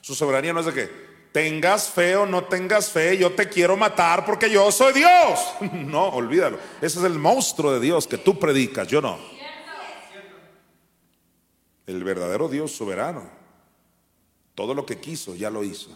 Su 0.00 0.14
soberanía 0.14 0.54
no 0.54 0.60
es 0.60 0.66
de 0.66 0.72
que 0.72 0.90
tengas 1.32 1.90
fe 1.90 2.16
o 2.16 2.24
no 2.24 2.44
tengas 2.44 2.88
fe, 2.88 3.18
yo 3.18 3.32
te 3.32 3.46
quiero 3.46 3.76
matar 3.76 4.24
porque 4.24 4.48
yo 4.48 4.72
soy 4.72 4.94
Dios. 4.94 5.38
No, 5.74 6.08
olvídalo. 6.08 6.58
Ese 6.80 6.98
es 6.98 7.04
el 7.04 7.18
monstruo 7.18 7.74
de 7.74 7.80
Dios 7.80 8.06
que 8.06 8.16
tú 8.16 8.38
predicas, 8.38 8.88
yo 8.88 9.02
no. 9.02 9.18
El 11.86 12.02
verdadero 12.04 12.48
Dios 12.48 12.72
soberano. 12.72 13.28
Todo 14.54 14.72
lo 14.72 14.86
que 14.86 14.98
quiso, 14.98 15.34
ya 15.34 15.50
lo 15.50 15.62
hizo. 15.62 15.90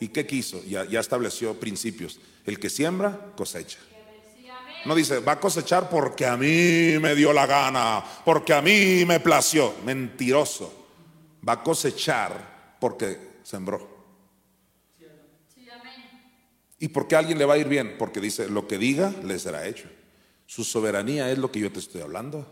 ¿Y 0.00 0.08
qué 0.08 0.26
quiso? 0.26 0.60
Ya, 0.64 0.84
ya 0.86 0.98
estableció 0.98 1.54
principios. 1.54 2.18
El 2.44 2.58
que 2.58 2.68
siembra, 2.68 3.30
cosecha. 3.36 3.78
No 4.86 4.94
dice, 4.94 5.18
va 5.18 5.32
a 5.32 5.40
cosechar 5.40 5.88
porque 5.88 6.26
a 6.26 6.36
mí 6.36 6.98
me 7.00 7.14
dio 7.14 7.32
la 7.32 7.46
gana, 7.46 8.04
porque 8.24 8.54
a 8.54 8.62
mí 8.62 9.04
me 9.04 9.20
plació. 9.20 9.74
Mentiroso. 9.84 10.86
Va 11.46 11.54
a 11.54 11.62
cosechar 11.62 12.76
porque 12.78 13.38
sembró. 13.42 13.96
¿Y 16.78 16.88
por 16.88 17.08
qué 17.08 17.16
a 17.16 17.20
alguien 17.20 17.38
le 17.38 17.44
va 17.44 17.54
a 17.54 17.58
ir 17.58 17.68
bien? 17.68 17.96
Porque 17.98 18.20
dice, 18.20 18.48
lo 18.48 18.68
que 18.68 18.78
diga 18.78 19.12
le 19.24 19.38
será 19.38 19.66
hecho. 19.66 19.88
Su 20.44 20.62
soberanía 20.62 21.30
es 21.30 21.38
lo 21.38 21.50
que 21.50 21.60
yo 21.60 21.72
te 21.72 21.78
estoy 21.78 22.02
hablando. 22.02 22.46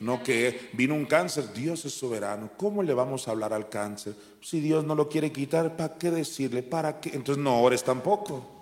No 0.00 0.22
que 0.22 0.70
vino 0.72 0.94
un 0.94 1.06
cáncer, 1.06 1.52
Dios 1.54 1.84
es 1.84 1.94
soberano. 1.94 2.50
¿Cómo 2.56 2.82
le 2.82 2.92
vamos 2.92 3.26
a 3.26 3.30
hablar 3.30 3.52
al 3.52 3.68
cáncer? 3.68 4.14
Si 4.42 4.60
Dios 4.60 4.84
no 4.84 4.94
lo 4.94 5.08
quiere 5.08 5.32
quitar, 5.32 5.76
¿para 5.76 5.96
qué 5.96 6.10
decirle? 6.10 6.62
¿Para 6.62 7.00
qué? 7.00 7.10
Entonces 7.14 7.42
no 7.42 7.62
ores 7.62 7.84
tampoco. 7.84 8.53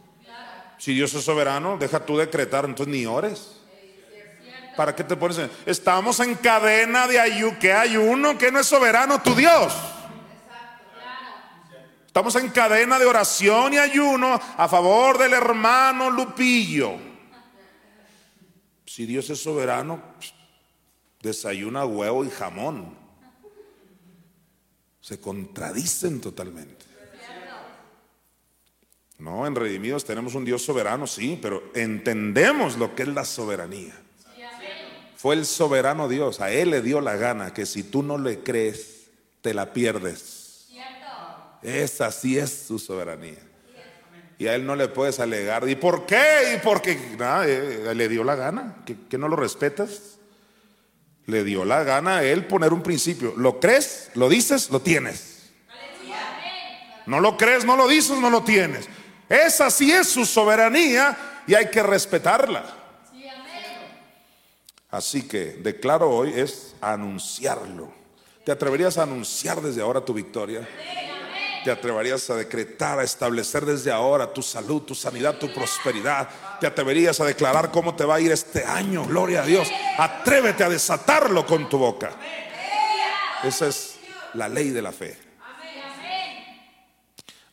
Si 0.82 0.92
Dios 0.94 1.14
es 1.14 1.22
soberano, 1.22 1.76
deja 1.78 2.04
tú 2.04 2.18
decretar, 2.18 2.64
entonces 2.64 2.92
ni 2.92 3.06
ores. 3.06 3.52
¿Para 4.76 4.96
qué 4.96 5.04
te 5.04 5.14
pones? 5.14 5.38
Estamos 5.64 6.18
en 6.18 6.34
cadena 6.34 7.06
de 7.06 7.20
ayuno. 7.20 7.56
¿Qué 7.60 7.72
ayuno? 7.72 8.36
¿Qué 8.36 8.50
no 8.50 8.58
es 8.58 8.66
soberano 8.66 9.22
tu 9.22 9.32
Dios? 9.32 9.72
Estamos 12.04 12.34
en 12.34 12.48
cadena 12.48 12.98
de 12.98 13.06
oración 13.06 13.74
y 13.74 13.78
ayuno 13.78 14.34
a 14.34 14.68
favor 14.68 15.18
del 15.18 15.34
hermano 15.34 16.10
Lupillo. 16.10 16.96
Si 18.84 19.06
Dios 19.06 19.30
es 19.30 19.40
soberano, 19.40 20.02
desayuna 21.20 21.84
huevo 21.84 22.24
y 22.24 22.30
jamón. 22.30 22.98
Se 25.00 25.20
contradicen 25.20 26.20
totalmente. 26.20 26.81
No, 29.22 29.46
en 29.46 29.54
Redimidos 29.54 30.04
tenemos 30.04 30.34
un 30.34 30.44
Dios 30.44 30.64
soberano, 30.64 31.06
sí, 31.06 31.38
pero 31.40 31.62
entendemos 31.76 32.76
lo 32.76 32.96
que 32.96 33.04
es 33.04 33.08
la 33.08 33.24
soberanía. 33.24 33.94
Fue 35.16 35.36
el 35.36 35.46
soberano 35.46 36.08
Dios, 36.08 36.40
a 36.40 36.50
Él 36.50 36.70
le 36.70 36.82
dio 36.82 37.00
la 37.00 37.14
gana 37.14 37.54
que 37.54 37.64
si 37.64 37.84
tú 37.84 38.02
no 38.02 38.18
le 38.18 38.40
crees, 38.40 39.10
te 39.40 39.54
la 39.54 39.72
pierdes. 39.72 40.66
Esa 41.62 42.10
sí 42.10 42.36
es 42.36 42.64
su 42.66 42.80
soberanía. 42.80 43.38
Y 44.38 44.48
a 44.48 44.56
Él 44.56 44.66
no 44.66 44.74
le 44.74 44.88
puedes 44.88 45.20
alegar. 45.20 45.68
¿Y 45.68 45.76
por 45.76 46.04
qué? 46.04 46.56
¿Y 46.56 46.58
porque 46.58 46.98
nada, 47.16 47.46
eh, 47.46 47.94
le 47.94 48.08
dio 48.08 48.24
la 48.24 48.34
gana? 48.34 48.78
¿Que, 48.84 48.96
¿Que 49.08 49.18
no 49.18 49.28
lo 49.28 49.36
respetas? 49.36 50.18
Le 51.26 51.44
dio 51.44 51.64
la 51.64 51.84
gana 51.84 52.16
a 52.16 52.24
Él 52.24 52.46
poner 52.46 52.72
un 52.72 52.82
principio. 52.82 53.34
¿Lo 53.36 53.60
crees? 53.60 54.10
¿Lo 54.14 54.28
dices? 54.28 54.70
Lo 54.70 54.80
tienes. 54.80 55.52
No 57.06 57.20
lo 57.20 57.36
crees, 57.36 57.64
no 57.64 57.76
lo 57.76 57.86
dices, 57.86 58.18
no 58.18 58.28
lo 58.28 58.42
tienes. 58.42 58.88
Esa 59.32 59.70
sí 59.70 59.90
es 59.90 60.10
su 60.10 60.26
soberanía 60.26 61.16
y 61.46 61.54
hay 61.54 61.70
que 61.70 61.82
respetarla. 61.82 62.64
Así 64.90 65.26
que 65.26 65.54
declaro 65.54 66.10
hoy 66.10 66.34
es 66.38 66.74
anunciarlo. 66.82 67.90
¿Te 68.44 68.52
atreverías 68.52 68.98
a 68.98 69.04
anunciar 69.04 69.62
desde 69.62 69.80
ahora 69.80 70.04
tu 70.04 70.12
victoria? 70.12 70.68
¿Te 71.64 71.70
atreverías 71.70 72.28
a 72.28 72.34
decretar, 72.34 72.98
a 72.98 73.04
establecer 73.04 73.64
desde 73.64 73.90
ahora 73.90 74.30
tu 74.30 74.42
salud, 74.42 74.82
tu 74.82 74.94
sanidad, 74.94 75.38
tu 75.38 75.50
prosperidad? 75.54 76.28
¿Te 76.60 76.66
atreverías 76.66 77.18
a 77.20 77.24
declarar 77.24 77.70
cómo 77.70 77.96
te 77.96 78.04
va 78.04 78.16
a 78.16 78.20
ir 78.20 78.32
este 78.32 78.66
año? 78.66 79.06
Gloria 79.06 79.40
a 79.40 79.46
Dios. 79.46 79.66
Atrévete 79.96 80.62
a 80.62 80.68
desatarlo 80.68 81.46
con 81.46 81.70
tu 81.70 81.78
boca. 81.78 82.10
Esa 83.42 83.68
es 83.68 83.94
la 84.34 84.46
ley 84.50 84.68
de 84.68 84.82
la 84.82 84.92
fe. 84.92 85.16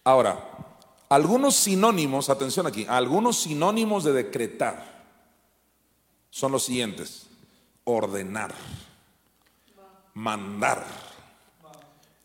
Ahora, 0.03 0.48
algunos 1.09 1.55
sinónimos, 1.55 2.29
atención 2.29 2.67
aquí, 2.67 2.85
algunos 2.87 3.41
sinónimos 3.41 4.03
de 4.03 4.13
decretar 4.13 4.99
son 6.29 6.51
los 6.51 6.63
siguientes. 6.63 7.25
Ordenar, 7.83 8.53
mandar, 10.13 10.85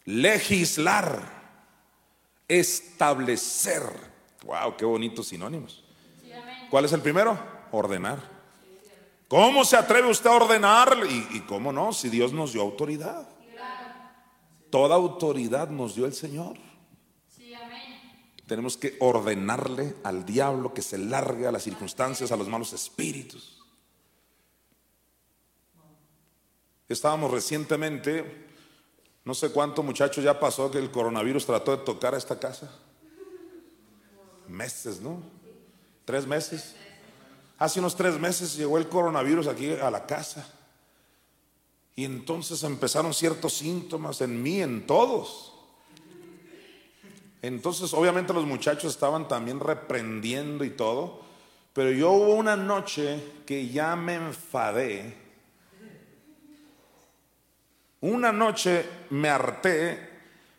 legislar, 0.05 1.23
establecer. 2.47 3.82
Wow, 4.44 4.77
qué 4.77 4.85
bonitos 4.85 5.28
sinónimos. 5.28 5.82
¿Cuál 6.69 6.85
es 6.85 6.93
el 6.93 7.01
primero? 7.01 7.39
Ordenar. 7.70 8.35
¿Cómo 9.28 9.65
se 9.65 9.77
atreve 9.77 10.11
usted 10.11 10.28
a 10.28 10.35
ordenar? 10.35 10.98
Y, 11.09 11.39
y 11.39 11.40
cómo 11.40 11.73
no, 11.73 11.94
si 11.94 12.11
Dios 12.11 12.32
nos 12.32 12.52
dio 12.52 12.61
autoridad. 12.61 13.27
Toda 14.70 14.97
autoridad 14.97 15.70
nos 15.70 15.94
dio 15.94 16.05
el 16.05 16.12
Señor. 16.12 16.56
Tenemos 18.47 18.77
que 18.77 18.97
ordenarle 19.01 19.97
al 20.05 20.27
diablo 20.27 20.75
que 20.75 20.83
se 20.83 20.99
largue 20.99 21.47
a 21.47 21.53
las 21.53 21.62
circunstancias, 21.62 22.31
a 22.31 22.37
los 22.37 22.49
malos 22.49 22.73
espíritus. 22.73 23.62
Estábamos 26.89 27.31
recientemente, 27.31 28.47
no 29.25 29.33
sé 29.33 29.51
cuánto 29.51 29.83
muchachos 29.83 30.23
ya 30.23 30.39
pasó 30.39 30.71
que 30.71 30.79
el 30.79 30.91
coronavirus 30.91 31.47
trató 31.47 31.77
de 31.77 31.85
tocar 31.85 32.15
a 32.15 32.19
esta 32.19 32.39
casa. 32.39 32.71
Meses, 34.47 35.01
¿no? 35.01 35.23
Tres 36.05 36.27
meses. 36.27 36.75
Hace 37.59 37.81
unos 37.81 37.97
tres 37.97 38.21
meses 38.21 38.57
llegó 38.57 38.77
el 38.77 38.89
coronavirus 38.89 39.47
aquí 39.47 39.73
a 39.73 39.91
la 39.91 40.05
casa. 40.05 40.47
Y 41.97 42.05
entonces 42.05 42.62
empezaron 42.62 43.15
ciertos 43.15 43.55
síntomas 43.55 44.21
en 44.21 44.43
mí, 44.43 44.61
en 44.61 44.87
todos. 44.87 45.53
Entonces, 47.47 47.93
obviamente 47.93 48.33
los 48.33 48.47
muchachos 48.47 48.95
estaban 48.95 49.29
también 49.29 49.61
reprendiendo 49.61 50.65
y 50.65 50.71
todo, 50.71 51.21
pero 51.75 51.91
yo 51.91 52.11
hubo 52.12 52.37
una 52.37 52.57
noche 52.57 53.23
que 53.45 53.69
ya 53.69 53.97
me 53.97 54.15
enfadé. 54.15 55.15
Una 58.01 58.33
noche 58.33 58.87
me 59.11 59.29
harté 59.29 60.09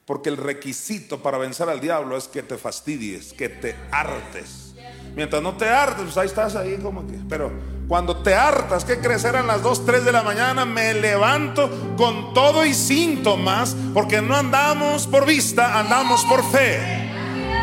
porque 0.06 0.30
el 0.30 0.38
requisito 0.38 1.24
para 1.24 1.40
vencer 1.40 1.70
al 1.70 1.82
diablo 1.82 2.18
es 2.18 2.28
que 2.28 2.44
te 2.44 2.56
fastidies, 2.56 3.34
que 3.34 3.50
te 3.50 3.76
hartes. 3.90 4.76
Mientras 5.16 5.42
no 5.42 5.58
te 5.58 5.68
hartes, 5.68 6.04
pues 6.04 6.18
ahí 6.18 6.28
estás 6.28 6.56
ahí 6.56 6.78
como 6.78 7.08
que, 7.08 7.18
pero 7.28 7.52
cuando 7.88 8.18
te 8.18 8.34
hartas, 8.34 8.84
¿qué 8.84 9.00
crees? 9.00 9.24
Eran 9.26 9.48
las 9.48 9.62
2, 9.62 9.86
3 9.86 10.06
de 10.06 10.12
la 10.12 10.24
mañana, 10.24 10.66
me 10.66 10.94
levanto 10.94 11.70
con 11.98 12.34
todo 12.34 12.66
y 12.66 12.74
síntomas, 12.74 13.76
porque 13.94 14.22
no 14.22 14.36
andamos 14.36 15.06
por 15.06 15.26
vista, 15.26 15.80
andamos 15.80 16.24
por 16.26 16.44
fe. 16.52 17.04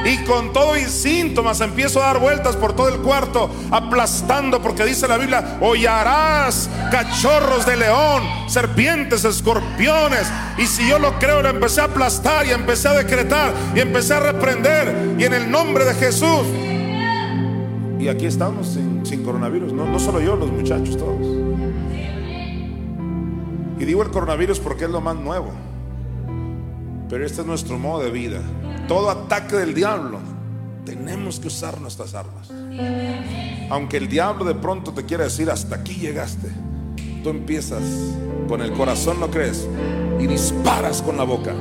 Y 0.05 0.19
con 0.25 0.53
todo 0.53 0.77
y 0.77 0.85
síntomas 0.85 1.61
empiezo 1.61 2.03
a 2.03 2.07
dar 2.07 2.19
vueltas 2.19 2.57
por 2.57 2.75
todo 2.75 2.89
el 2.89 3.01
cuarto, 3.01 3.51
aplastando, 3.71 4.61
porque 4.61 4.85
dice 4.85 5.07
la 5.07 5.17
Biblia, 5.17 5.59
hollarás 5.61 6.69
cachorros 6.91 7.67
de 7.67 7.77
león, 7.77 8.23
serpientes, 8.49 9.25
escorpiones. 9.25 10.27
Y 10.59 10.67
si 10.67 10.89
yo 10.89 10.99
lo 10.99 11.19
creo, 11.19 11.43
lo 11.43 11.49
empecé 11.49 11.81
a 11.81 11.85
aplastar 11.85 12.47
y 12.47 12.51
empecé 12.51 12.89
a 12.89 12.95
decretar 12.95 13.53
y 13.75 13.81
empecé 13.81 14.15
a 14.15 14.21
reprender. 14.21 15.15
Y 15.19 15.25
en 15.25 15.35
el 15.35 15.51
nombre 15.51 15.85
de 15.85 15.95
Jesús. 15.95 16.47
Y 18.03 18.09
aquí 18.09 18.27
estamos 18.27 18.77
sin, 19.05 19.23
coronavirus, 19.23 19.73
no, 19.73 19.87
no 19.87 19.97
solo 20.01 20.21
yo, 20.21 20.35
los 20.35 20.51
muchachos 20.51 20.97
todos. 20.97 21.25
Y 23.79 23.85
digo 23.85 24.03
el 24.03 24.11
coronavirus 24.11 24.59
porque 24.59 24.87
es 24.87 24.91
lo 24.91 25.01
más 25.01 25.15
nuevo. 25.15 25.53
Pero 27.09 27.25
este 27.25 27.43
es 27.43 27.47
nuestro 27.47 27.79
modo 27.79 28.03
de 28.03 28.11
vida. 28.11 28.41
Todo 28.89 29.09
ataque 29.09 29.55
del 29.55 29.73
diablo, 29.73 30.19
tenemos 30.85 31.39
que 31.39 31.47
usar 31.47 31.81
nuestras 31.81 32.15
armas. 32.15 32.51
Aunque 33.71 33.99
el 33.99 34.09
diablo 34.09 34.45
de 34.45 34.57
pronto 34.57 34.93
te 34.93 35.05
quiera 35.05 35.23
decir, 35.23 35.49
hasta 35.49 35.77
aquí 35.77 35.95
llegaste, 35.95 36.49
tú 37.23 37.31
empiezas 37.31 37.85
con 38.49 38.63
el 38.63 38.73
corazón, 38.73 39.21
¿lo 39.21 39.31
crees? 39.31 39.69
Y 40.19 40.27
disparas 40.27 41.03
con 41.03 41.17
la 41.17 41.23
boca. 41.23 41.55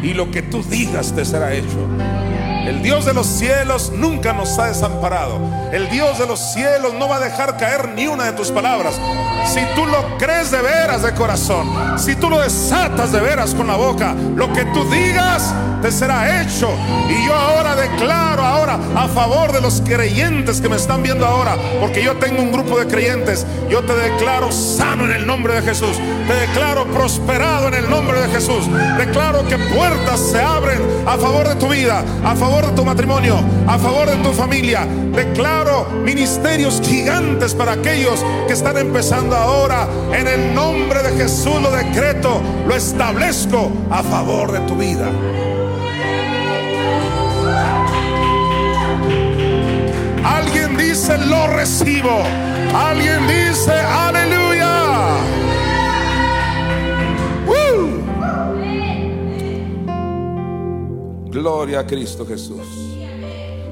Y 0.00 0.14
lo 0.14 0.30
que 0.30 0.42
tú 0.42 0.62
digas 0.62 1.12
te 1.12 1.24
será 1.24 1.52
hecho. 1.52 2.31
El 2.66 2.82
Dios 2.82 3.04
de 3.04 3.12
los 3.12 3.26
cielos 3.26 3.90
nunca 3.94 4.32
nos 4.32 4.58
ha 4.58 4.66
desamparado. 4.66 5.40
El 5.72 5.90
Dios 5.90 6.18
de 6.18 6.26
los 6.26 6.38
cielos 6.52 6.94
no 6.94 7.08
va 7.08 7.16
a 7.16 7.20
dejar 7.20 7.56
caer 7.56 7.88
ni 7.90 8.06
una 8.06 8.24
de 8.24 8.32
tus 8.32 8.50
palabras. 8.50 8.94
Si 9.46 9.60
tú 9.74 9.84
lo 9.86 10.16
crees 10.18 10.50
de 10.50 10.62
veras 10.62 11.02
de 11.02 11.12
corazón, 11.12 11.68
si 11.98 12.14
tú 12.14 12.30
lo 12.30 12.40
desatas 12.40 13.10
de 13.10 13.20
veras 13.20 13.54
con 13.54 13.66
la 13.66 13.76
boca, 13.76 14.14
lo 14.36 14.52
que 14.52 14.64
tú 14.66 14.84
digas 14.90 15.52
te 15.82 15.90
será 15.90 16.40
hecho. 16.40 16.70
Y 17.08 17.26
yo 17.26 17.34
ahora 17.34 17.74
declaro 17.74 18.42
ahora 18.42 18.78
a 18.94 19.08
favor 19.08 19.52
de 19.52 19.60
los 19.60 19.82
creyentes 19.84 20.60
que 20.60 20.68
me 20.68 20.76
están 20.76 21.02
viendo 21.02 21.26
ahora, 21.26 21.56
porque 21.80 22.02
yo 22.02 22.16
tengo 22.16 22.40
un 22.40 22.52
grupo 22.52 22.78
de 22.78 22.86
creyentes, 22.86 23.44
yo 23.68 23.82
te 23.82 23.94
declaro 23.94 24.52
sano 24.52 25.04
en 25.04 25.10
el 25.10 25.26
nombre 25.26 25.54
de 25.54 25.62
Jesús. 25.62 25.98
Te 26.28 26.34
declaro 26.34 26.86
prosperado 26.86 27.68
en 27.68 27.74
el 27.74 27.90
nombre 27.90 28.20
de 28.20 28.28
Jesús. 28.28 28.68
Declaro 28.96 29.46
que 29.48 29.58
puertas 29.58 30.20
se 30.20 30.40
abren 30.40 30.80
a 31.04 31.18
favor 31.18 31.48
de 31.48 31.56
tu 31.56 31.68
vida, 31.68 32.04
a 32.24 32.36
favor 32.52 32.70
de 32.70 32.76
tu 32.76 32.84
matrimonio, 32.84 33.36
a 33.66 33.78
favor 33.78 34.10
de 34.10 34.16
tu 34.16 34.30
familia. 34.32 34.86
Declaro 35.14 35.86
ministerios 36.04 36.82
gigantes 36.84 37.54
para 37.54 37.72
aquellos 37.72 38.22
que 38.46 38.52
están 38.52 38.76
empezando 38.76 39.34
ahora. 39.34 39.88
En 40.12 40.28
el 40.28 40.54
nombre 40.54 41.02
de 41.02 41.12
Jesús 41.16 41.62
lo 41.62 41.70
decreto, 41.70 42.42
lo 42.66 42.74
establezco 42.74 43.72
a 43.90 44.02
favor 44.02 44.52
de 44.52 44.60
tu 44.60 44.76
vida. 44.76 45.08
Alguien 50.22 50.76
dice, 50.76 51.16
lo 51.16 51.46
recibo. 51.46 52.22
Alguien 52.74 53.26
dice, 53.28 53.72
aleluya. 53.72 54.41
Gloria 61.32 61.80
a 61.80 61.86
Cristo 61.86 62.26
Jesús. 62.26 62.60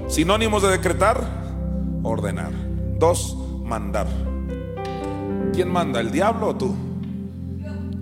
Sinónimos 0.09 0.62
de 0.62 0.70
decretar, 0.70 1.23
ordenar. 2.03 2.53
Dos, 2.99 3.37
mandar. 3.65 4.07
¿Quién 5.53 5.70
manda? 5.70 6.01
¿El 6.01 6.11
diablo 6.11 6.49
o 6.49 6.57
tú? 6.57 6.74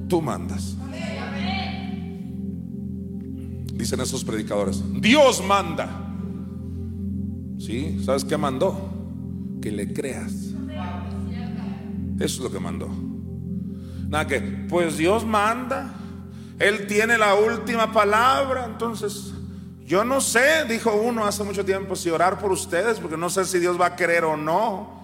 Tú 0.08 0.22
mandas. 0.22 0.76
Dicen 3.74 4.00
esos 4.00 4.22
predicadores. 4.22 4.80
Dios 5.00 5.44
manda. 5.44 5.88
¿Sí? 7.58 8.00
¿Sabes 8.04 8.24
qué 8.24 8.36
mandó? 8.36 8.78
Que 9.60 9.72
le 9.72 9.92
creas. 9.92 10.32
Eso 12.20 12.24
es 12.24 12.38
lo 12.38 12.52
que 12.52 12.60
mandó. 12.60 12.88
Nada 14.08 14.28
que, 14.28 14.40
pues 14.40 14.96
Dios 14.96 15.26
manda. 15.26 15.94
Él 16.60 16.86
tiene 16.86 17.18
la 17.18 17.34
última 17.34 17.92
palabra. 17.92 18.64
Entonces, 18.64 19.34
yo 19.88 20.04
no 20.04 20.20
sé, 20.20 20.66
dijo 20.66 20.92
uno 20.92 21.24
hace 21.24 21.42
mucho 21.44 21.64
tiempo, 21.64 21.96
si 21.96 22.10
orar 22.10 22.38
por 22.38 22.52
ustedes, 22.52 23.00
porque 23.00 23.16
no 23.16 23.30
sé 23.30 23.46
si 23.46 23.58
Dios 23.58 23.80
va 23.80 23.86
a 23.86 23.96
querer 23.96 24.22
o 24.22 24.36
no. 24.36 25.02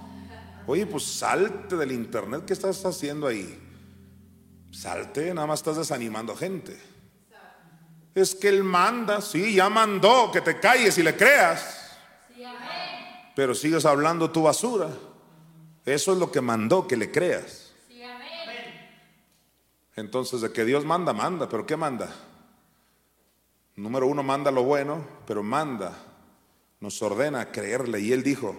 Oye, 0.66 0.84
pues 0.84 1.04
salte 1.04 1.74
del 1.74 1.90
internet, 1.90 2.44
¿qué 2.46 2.52
estás 2.52 2.84
haciendo 2.84 3.26
ahí? 3.26 3.58
Salte, 4.70 5.32
nada 5.32 5.46
más 5.46 5.60
estás 5.60 5.78
desanimando 5.78 6.36
gente. 6.36 6.78
Es 8.14 8.34
que 8.34 8.48
Él 8.48 8.62
manda, 8.62 9.22
sí, 9.22 9.54
ya 9.54 9.70
mandó 9.70 10.30
que 10.30 10.42
te 10.42 10.60
calles 10.60 10.98
y 10.98 11.02
le 11.02 11.16
creas. 11.16 11.96
Pero 13.34 13.54
sigues 13.54 13.86
hablando 13.86 14.30
tu 14.30 14.42
basura. 14.42 14.90
Eso 15.86 16.12
es 16.12 16.18
lo 16.18 16.30
que 16.30 16.42
mandó, 16.42 16.86
que 16.86 16.98
le 16.98 17.10
creas. 17.10 17.72
Entonces, 19.96 20.42
de 20.42 20.52
que 20.52 20.66
Dios 20.66 20.84
manda, 20.84 21.14
manda, 21.14 21.48
pero 21.48 21.64
¿qué 21.64 21.74
manda? 21.74 22.14
Número 23.76 24.06
uno, 24.06 24.22
manda 24.22 24.50
lo 24.50 24.62
bueno, 24.62 25.04
pero 25.26 25.42
manda, 25.42 25.92
nos 26.80 27.00
ordena 27.02 27.50
creerle. 27.50 28.00
Y 28.00 28.12
Él 28.12 28.22
dijo 28.22 28.56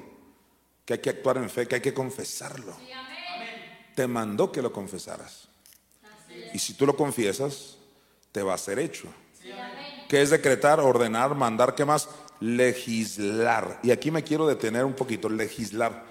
que 0.84 0.94
hay 0.94 1.00
que 1.00 1.10
actuar 1.10 1.38
en 1.38 1.50
fe, 1.50 1.68
que 1.68 1.76
hay 1.76 1.82
que 1.82 1.94
confesarlo. 1.94 2.74
Te 3.96 4.08
mandó 4.08 4.52
que 4.52 4.62
lo 4.62 4.74
confesaras. 4.74 5.48
Y 6.54 6.60
si 6.60 6.74
tú 6.74 6.86
lo 6.86 6.96
confiesas, 6.98 7.78
te 8.32 8.44
va 8.44 8.54
a 8.54 8.58
ser 8.58 8.80
hecho. 8.80 9.08
¿Qué 10.10 10.22
es 10.22 10.30
decretar, 10.30 10.80
ordenar, 10.80 11.34
mandar? 11.34 11.76
¿Qué 11.76 11.86
más? 11.86 12.10
Legislar. 12.40 13.80
Y 13.84 13.92
aquí 13.92 14.12
me 14.12 14.24
quiero 14.24 14.46
detener 14.46 14.86
un 14.86 14.94
poquito. 14.94 15.30
Legislar 15.30 16.04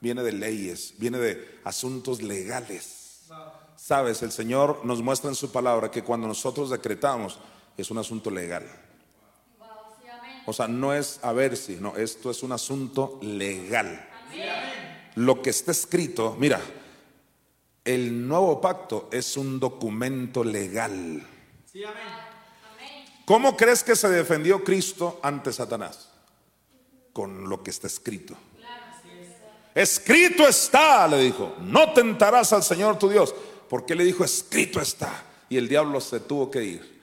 viene 0.00 0.22
de 0.22 0.32
leyes, 0.32 0.94
viene 0.98 1.18
de 1.18 1.60
asuntos 1.64 2.22
legales. 2.22 3.28
Sabes, 3.76 4.22
el 4.22 4.30
Señor 4.30 4.84
nos 4.84 5.02
muestra 5.02 5.28
en 5.28 5.34
su 5.34 5.50
palabra 5.50 5.90
que 5.90 6.04
cuando 6.04 6.28
nosotros 6.28 6.70
decretamos, 6.70 7.38
es 7.76 7.90
un 7.90 7.98
asunto 7.98 8.30
legal. 8.30 8.64
O 10.44 10.52
sea, 10.52 10.66
no 10.66 10.92
es 10.92 11.20
a 11.22 11.32
ver 11.32 11.56
si, 11.56 11.76
no, 11.76 11.96
esto 11.96 12.30
es 12.30 12.42
un 12.42 12.52
asunto 12.52 13.18
legal. 13.22 14.08
Lo 15.14 15.42
que 15.42 15.50
está 15.50 15.72
escrito, 15.72 16.36
mira, 16.38 16.60
el 17.84 18.26
nuevo 18.26 18.60
pacto 18.60 19.08
es 19.12 19.36
un 19.36 19.60
documento 19.60 20.42
legal. 20.42 21.26
¿Cómo 23.24 23.56
crees 23.56 23.84
que 23.84 23.94
se 23.94 24.08
defendió 24.08 24.64
Cristo 24.64 25.20
ante 25.22 25.52
Satanás? 25.52 26.10
Con 27.12 27.48
lo 27.48 27.62
que 27.62 27.70
está 27.70 27.86
escrito. 27.86 28.36
Escrito 29.74 30.46
está, 30.46 31.08
le 31.08 31.18
dijo, 31.18 31.56
no 31.60 31.92
tentarás 31.92 32.52
al 32.52 32.62
Señor 32.62 32.98
tu 32.98 33.08
Dios. 33.08 33.34
Porque 33.68 33.94
le 33.94 34.04
dijo, 34.04 34.24
escrito 34.24 34.80
está. 34.80 35.24
Y 35.48 35.56
el 35.56 35.68
diablo 35.68 36.00
se 36.00 36.20
tuvo 36.20 36.50
que 36.50 36.64
ir 36.64 37.01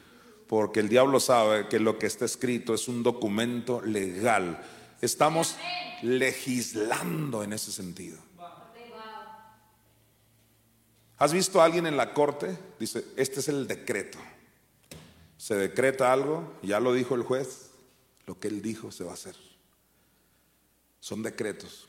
porque 0.50 0.80
el 0.80 0.90
diablo 0.90 1.20
sabe 1.20 1.68
que 1.68 1.80
lo 1.80 2.00
que 2.00 2.08
está 2.08 2.26
escrito 2.26 2.74
es 2.74 2.88
un 2.88 3.04
documento 3.04 3.84
legal. 3.84 4.60
Estamos 5.00 5.56
legislando 6.02 7.44
en 7.44 7.54
ese 7.54 7.72
sentido. 7.72 8.18
¿Has 11.20 11.34
visto 11.34 11.62
a 11.62 11.66
alguien 11.66 11.86
en 11.86 11.96
la 11.96 12.16
corte? 12.16 12.58
Dice, 12.80 13.06
este 13.16 13.42
es 13.42 13.48
el 13.48 13.68
decreto. 13.68 14.18
Se 15.38 15.54
decreta 15.54 16.12
algo, 16.12 16.56
ya 16.64 16.80
lo 16.80 16.94
dijo 16.94 17.14
el 17.14 17.22
juez, 17.22 17.70
lo 18.26 18.40
que 18.40 18.48
él 18.48 18.64
dijo 18.64 18.92
se 18.92 19.04
va 19.04 19.12
a 19.12 19.14
hacer. 19.14 19.36
Son 21.00 21.22
decretos. 21.22 21.88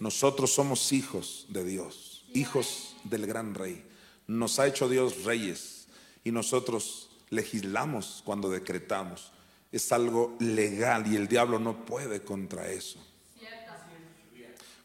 Nosotros 0.00 0.52
somos 0.52 0.92
hijos 0.92 1.46
de 1.50 1.62
Dios, 1.62 2.24
hijos 2.34 2.96
del 3.04 3.24
gran 3.28 3.54
rey. 3.54 3.86
Nos 4.26 4.58
ha 4.58 4.66
hecho 4.66 4.88
Dios 4.88 5.22
reyes 5.22 5.86
y 6.24 6.32
nosotros 6.32 7.09
legislamos 7.30 8.22
cuando 8.24 8.50
decretamos. 8.50 9.32
Es 9.72 9.92
algo 9.92 10.36
legal 10.40 11.06
y 11.06 11.16
el 11.16 11.28
diablo 11.28 11.58
no 11.58 11.84
puede 11.84 12.22
contra 12.22 12.68
eso. 12.68 12.98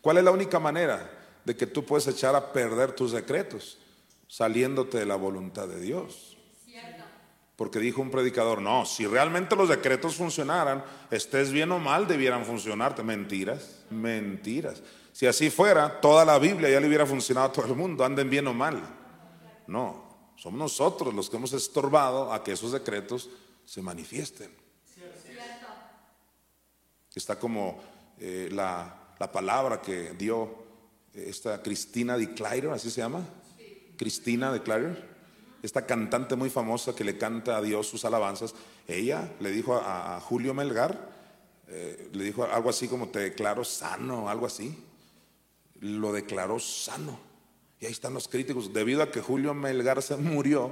¿Cuál 0.01 0.17
es 0.17 0.23
la 0.23 0.31
única 0.31 0.59
manera 0.59 1.11
de 1.43 1.55
que 1.55 1.65
tú 1.65 1.83
puedes 1.83 2.07
echar 2.07 2.35
a 2.35 2.53
perder 2.53 2.91
tus 2.91 3.11
decretos? 3.11 3.79
Saliéndote 4.27 4.99
de 4.99 5.05
la 5.05 5.15
voluntad 5.15 5.67
de 5.67 5.79
Dios. 5.79 6.37
Porque 7.55 7.79
dijo 7.79 8.01
un 8.01 8.11
predicador, 8.11 8.61
no, 8.61 8.85
si 8.85 9.07
realmente 9.07 9.55
los 9.55 9.69
decretos 9.69 10.15
funcionaran, 10.15 10.83
estés 11.09 11.51
bien 11.51 11.71
o 11.71 11.79
mal, 11.79 12.05
debieran 12.05 12.45
funcionarte. 12.45 13.01
Mentiras, 13.01 13.85
mentiras. 13.89 14.83
Si 15.13 15.25
así 15.25 15.49
fuera, 15.49 16.01
toda 16.01 16.25
la 16.25 16.37
Biblia 16.37 16.69
ya 16.69 16.81
le 16.81 16.87
hubiera 16.87 17.05
funcionado 17.05 17.47
a 17.47 17.51
todo 17.51 17.65
el 17.67 17.75
mundo, 17.75 18.03
anden 18.03 18.29
bien 18.29 18.45
o 18.47 18.53
mal. 18.53 18.83
No, 19.67 20.04
somos 20.35 20.59
nosotros 20.59 21.13
los 21.13 21.29
que 21.29 21.37
hemos 21.37 21.53
estorbado 21.53 22.31
a 22.31 22.43
que 22.43 22.51
esos 22.51 22.71
decretos 22.71 23.29
se 23.65 23.81
manifiesten. 23.81 24.51
Está 27.13 27.39
como 27.39 27.81
eh, 28.19 28.49
la, 28.51 29.13
la, 29.17 29.31
palabra 29.31 29.81
que 29.81 30.11
dio 30.11 30.65
eh, 31.13 31.27
esta 31.29 31.63
Cristina 31.63 32.17
de 32.17 32.33
Clairo, 32.33 32.73
así 32.73 32.91
se 32.91 32.99
llama. 32.99 33.25
Cristina 33.97 34.51
de 34.51 34.61
Clairo, 34.61 34.97
esta 35.63 35.85
cantante 35.85 36.35
muy 36.35 36.49
famosa 36.49 36.93
que 36.93 37.03
le 37.03 37.17
canta 37.17 37.57
a 37.57 37.61
Dios 37.61 37.87
sus 37.87 38.03
alabanzas. 38.03 38.53
Ella 38.87 39.31
le 39.39 39.51
dijo 39.51 39.75
a, 39.75 40.19
Julio 40.19 40.53
Melgar, 40.53 41.09
eh, 41.67 42.09
le 42.11 42.23
dijo 42.25 42.43
algo 42.43 42.69
así 42.69 42.87
como 42.87 43.09
te 43.09 43.19
declaro 43.19 43.63
sano, 43.63 44.29
algo 44.29 44.45
así. 44.45 44.77
Lo 45.79 46.11
declaró 46.11 46.59
sano. 46.59 47.19
Y 47.85 47.87
ahí 47.87 47.91
están 47.91 48.15
los 48.15 48.27
críticos. 48.27 48.73
Debido 48.73 49.03
a 49.03 49.11
que 49.11 49.21
Julio 49.21 49.53
Melgar 49.53 50.01
se 50.01 50.17
murió, 50.17 50.71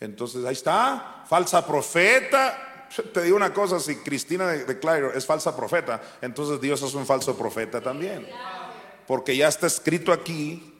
entonces 0.00 0.44
ahí 0.44 0.52
está, 0.52 1.24
falsa 1.26 1.66
profeta. 1.66 2.86
Te 3.14 3.22
digo 3.22 3.36
una 3.36 3.54
cosa, 3.54 3.80
si 3.80 3.96
Cristina 3.96 4.46
de, 4.48 4.66
de 4.66 5.12
es 5.14 5.24
falsa 5.24 5.56
profeta, 5.56 6.02
entonces 6.20 6.60
Dios 6.60 6.82
es 6.82 6.92
un 6.92 7.06
falso 7.06 7.38
profeta 7.38 7.80
también. 7.80 8.28
Porque 9.06 9.34
ya 9.34 9.48
está 9.48 9.66
escrito 9.66 10.12
aquí 10.12 10.74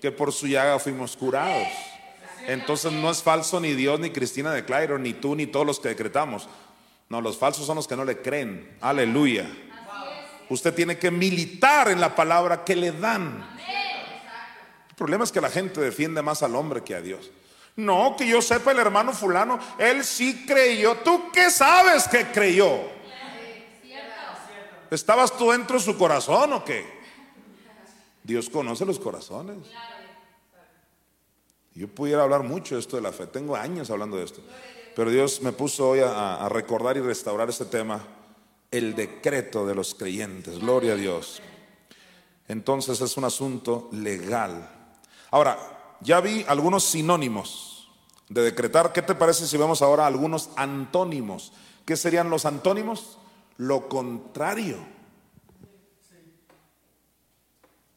que 0.00 0.12
por 0.12 0.32
su 0.32 0.46
llaga 0.46 0.78
fuimos 0.78 1.16
curados. 1.16 1.66
Entonces 2.46 2.92
no 2.92 3.10
es 3.10 3.24
falso 3.24 3.58
ni 3.58 3.72
Dios, 3.72 3.98
ni 3.98 4.10
Cristina 4.10 4.52
de 4.52 4.64
Clairo, 4.64 5.00
ni 5.00 5.14
tú, 5.14 5.34
ni 5.34 5.48
todos 5.48 5.66
los 5.66 5.80
que 5.80 5.88
decretamos. 5.88 6.48
No, 7.08 7.20
los 7.20 7.36
falsos 7.36 7.66
son 7.66 7.74
los 7.74 7.88
que 7.88 7.96
no 7.96 8.04
le 8.04 8.22
creen. 8.22 8.76
Aleluya. 8.80 9.50
Usted 10.48 10.72
tiene 10.72 10.96
que 10.96 11.10
militar 11.10 11.88
en 11.88 12.00
la 12.00 12.14
palabra 12.14 12.62
que 12.62 12.76
le 12.76 12.92
dan. 12.92 13.56
El 14.96 15.04
problema 15.04 15.24
es 15.24 15.30
que 15.30 15.42
la 15.42 15.50
gente 15.50 15.78
defiende 15.78 16.22
más 16.22 16.42
al 16.42 16.56
hombre 16.56 16.82
que 16.82 16.94
a 16.94 17.02
Dios. 17.02 17.30
No, 17.76 18.16
que 18.16 18.26
yo 18.26 18.40
sepa 18.40 18.72
el 18.72 18.78
hermano 18.78 19.12
fulano, 19.12 19.58
él 19.78 20.02
sí 20.02 20.46
creyó. 20.46 20.96
¿Tú 21.04 21.30
qué 21.30 21.50
sabes 21.50 22.08
que 22.08 22.32
creyó? 22.32 22.80
¿Estabas 24.90 25.36
tú 25.36 25.50
dentro 25.50 25.76
de 25.76 25.84
su 25.84 25.98
corazón 25.98 26.54
o 26.54 26.64
qué? 26.64 26.82
Dios 28.24 28.48
conoce 28.48 28.86
los 28.86 28.98
corazones. 28.98 29.58
Yo 31.74 31.88
pudiera 31.88 32.22
hablar 32.22 32.42
mucho 32.42 32.76
de 32.76 32.80
esto 32.80 32.96
de 32.96 33.02
la 33.02 33.12
fe, 33.12 33.26
tengo 33.26 33.54
años 33.54 33.90
hablando 33.90 34.16
de 34.16 34.24
esto, 34.24 34.40
pero 34.94 35.10
Dios 35.10 35.42
me 35.42 35.52
puso 35.52 35.90
hoy 35.90 36.00
a, 36.00 36.36
a 36.36 36.48
recordar 36.48 36.96
y 36.96 37.00
restaurar 37.00 37.50
este 37.50 37.66
tema, 37.66 38.02
el 38.70 38.96
decreto 38.96 39.66
de 39.66 39.74
los 39.74 39.94
creyentes, 39.94 40.58
gloria 40.58 40.94
a 40.94 40.96
Dios. 40.96 41.42
Entonces 42.48 42.98
es 43.02 43.14
un 43.18 43.24
asunto 43.24 43.90
legal. 43.92 44.72
Ahora, 45.30 45.58
ya 46.00 46.20
vi 46.20 46.44
algunos 46.48 46.84
sinónimos 46.84 47.88
de 48.28 48.42
decretar. 48.42 48.92
¿Qué 48.92 49.02
te 49.02 49.14
parece 49.14 49.46
si 49.46 49.56
vemos 49.56 49.82
ahora 49.82 50.06
algunos 50.06 50.50
antónimos? 50.56 51.52
¿Qué 51.84 51.96
serían 51.96 52.30
los 52.30 52.46
antónimos? 52.46 53.18
Lo 53.56 53.88
contrario. 53.88 54.78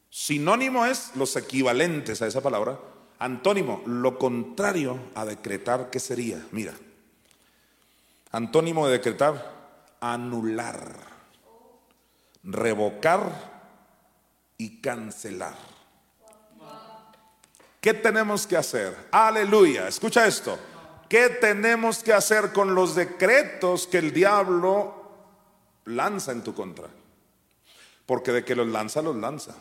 Sinónimo 0.08 0.86
es 0.86 1.12
los 1.14 1.36
equivalentes 1.36 2.22
a 2.22 2.26
esa 2.26 2.40
palabra. 2.40 2.78
Antónimo, 3.18 3.82
lo 3.86 4.18
contrario 4.18 4.98
a 5.14 5.24
decretar, 5.24 5.90
¿qué 5.90 6.00
sería? 6.00 6.44
Mira, 6.52 6.72
antónimo 8.32 8.86
de 8.86 8.92
decretar, 8.92 9.96
anular, 10.00 10.94
revocar 12.42 13.50
y 14.56 14.80
cancelar. 14.80 15.69
¿Qué 17.80 17.94
tenemos 17.94 18.46
que 18.46 18.58
hacer? 18.58 18.94
Aleluya, 19.10 19.88
escucha 19.88 20.26
esto. 20.26 20.58
¿Qué 21.08 21.30
tenemos 21.40 22.02
que 22.02 22.12
hacer 22.12 22.52
con 22.52 22.74
los 22.74 22.94
decretos 22.94 23.86
que 23.86 23.98
el 23.98 24.12
diablo 24.12 24.94
lanza 25.86 26.32
en 26.32 26.42
tu 26.42 26.54
contra? 26.54 26.88
Porque 28.04 28.32
de 28.32 28.44
que 28.44 28.54
los 28.54 28.68
lanza, 28.68 29.00
los 29.00 29.16
lanza. 29.16 29.54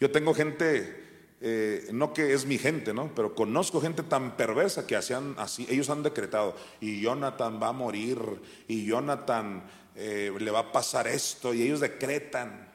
Yo 0.00 0.10
tengo 0.10 0.34
gente, 0.34 1.34
eh, 1.42 1.88
no 1.92 2.14
que 2.14 2.32
es 2.32 2.46
mi 2.46 2.56
gente, 2.56 2.94
¿no? 2.94 3.14
Pero 3.14 3.34
conozco 3.34 3.82
gente 3.82 4.02
tan 4.02 4.36
perversa 4.36 4.86
que 4.86 4.96
hacían 4.96 5.34
así, 5.38 5.66
ellos 5.68 5.90
han 5.90 6.02
decretado, 6.02 6.56
y 6.80 7.00
Jonathan 7.02 7.62
va 7.62 7.68
a 7.68 7.72
morir, 7.72 8.18
y 8.66 8.86
Jonathan 8.86 9.62
eh, 9.94 10.32
le 10.36 10.50
va 10.50 10.60
a 10.60 10.72
pasar 10.72 11.06
esto, 11.06 11.52
y 11.52 11.62
ellos 11.62 11.80
decretan 11.80 12.73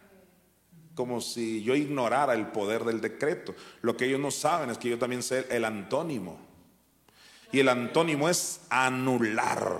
como 0.99 1.21
si 1.21 1.63
yo 1.63 1.77
ignorara 1.77 2.33
el 2.33 2.47
poder 2.47 2.83
del 2.83 2.99
decreto. 2.99 3.55
Lo 3.83 3.95
que 3.95 4.03
ellos 4.03 4.19
no 4.19 4.31
saben 4.31 4.69
es 4.69 4.77
que 4.77 4.89
yo 4.89 4.99
también 4.99 5.23
sé 5.23 5.47
el 5.49 5.63
antónimo. 5.63 6.37
Y 7.53 7.61
el 7.61 7.69
antónimo 7.69 8.27
es 8.27 8.59
anular. 8.69 9.77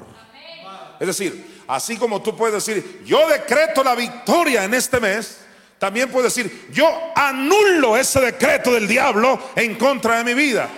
Es 0.97 1.07
decir, 1.07 1.63
así 1.67 1.97
como 1.97 2.21
tú 2.21 2.37
puedes 2.37 2.65
decir, 2.65 3.03
yo 3.03 3.27
decreto 3.27 3.83
la 3.83 3.95
victoria 3.95 4.63
en 4.63 4.73
este 4.73 5.01
mes, 5.01 5.41
también 5.77 6.09
puedes 6.09 6.33
decir, 6.33 6.69
yo 6.71 6.89
anulo 7.13 7.97
ese 7.97 8.21
decreto 8.21 8.71
del 8.71 8.87
diablo 8.87 9.37
en 9.57 9.75
contra 9.75 10.19
de 10.19 10.23
mi 10.23 10.33
vida. 10.33 10.69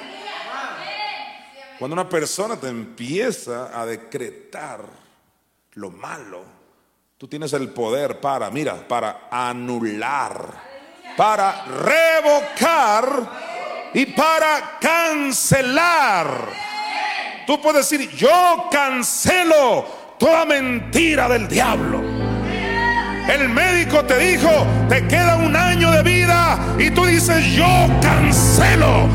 Cuando 1.78 1.94
una 1.94 2.10
persona 2.10 2.60
te 2.60 2.68
empieza 2.68 3.80
a 3.80 3.86
decretar 3.86 4.86
lo 5.74 5.92
malo, 5.92 6.61
Tú 7.22 7.28
tienes 7.28 7.54
el 7.54 7.70
poder 7.70 8.20
para, 8.20 8.50
mira, 8.50 8.88
para 8.88 9.28
anular, 9.30 10.44
para 11.16 11.66
revocar 11.66 13.06
y 13.94 14.08
para 14.08 14.80
cancelar. 14.82 16.26
Tú 17.46 17.62
puedes 17.62 17.88
decir, 17.88 18.10
yo 18.16 18.68
cancelo 18.72 19.86
toda 20.18 20.46
mentira 20.46 21.30
del 21.30 21.48
diablo. 21.48 22.02
El 23.30 23.50
médico 23.50 24.04
te 24.04 24.18
dijo, 24.18 24.50
te 24.90 25.08
queda 25.08 25.36
un 25.36 25.56
año 25.56 25.92
de 25.92 26.02
vida 26.02 26.58
y 26.80 26.90
tú 26.90 27.06
dices, 27.06 27.46
yo 27.54 27.88
cancelo 28.02 29.08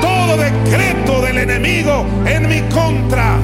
todo 0.00 0.36
decreto 0.36 1.20
del 1.22 1.38
enemigo 1.38 2.06
en 2.26 2.48
mi 2.48 2.60
contra. 2.72 3.40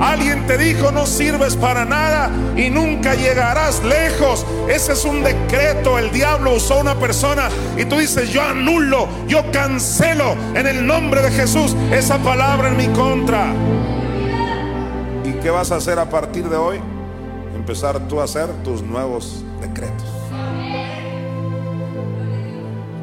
Alguien 0.00 0.46
te 0.46 0.56
dijo 0.56 0.92
no 0.92 1.06
sirves 1.06 1.56
para 1.56 1.84
nada 1.84 2.30
y 2.56 2.70
nunca 2.70 3.14
llegarás 3.14 3.82
lejos. 3.82 4.46
Ese 4.68 4.92
es 4.92 5.04
un 5.04 5.22
decreto. 5.22 5.98
El 5.98 6.10
diablo 6.12 6.54
usó 6.54 6.80
una 6.80 6.94
persona 6.94 7.48
y 7.76 7.84
tú 7.84 7.96
dices 7.96 8.30
yo 8.30 8.42
anulo, 8.42 9.08
yo 9.26 9.50
cancelo 9.50 10.36
en 10.54 10.66
el 10.66 10.86
nombre 10.86 11.22
de 11.22 11.30
Jesús 11.30 11.74
esa 11.92 12.18
palabra 12.18 12.68
en 12.68 12.76
mi 12.76 12.86
contra. 12.88 13.52
¿Y 15.24 15.32
qué 15.42 15.50
vas 15.50 15.72
a 15.72 15.76
hacer 15.76 15.98
a 15.98 16.08
partir 16.08 16.48
de 16.48 16.56
hoy? 16.56 16.78
Empezar 17.54 17.98
tú 18.08 18.20
a 18.20 18.24
hacer 18.24 18.48
tus 18.62 18.82
nuevos 18.82 19.44
decretos. 19.60 20.06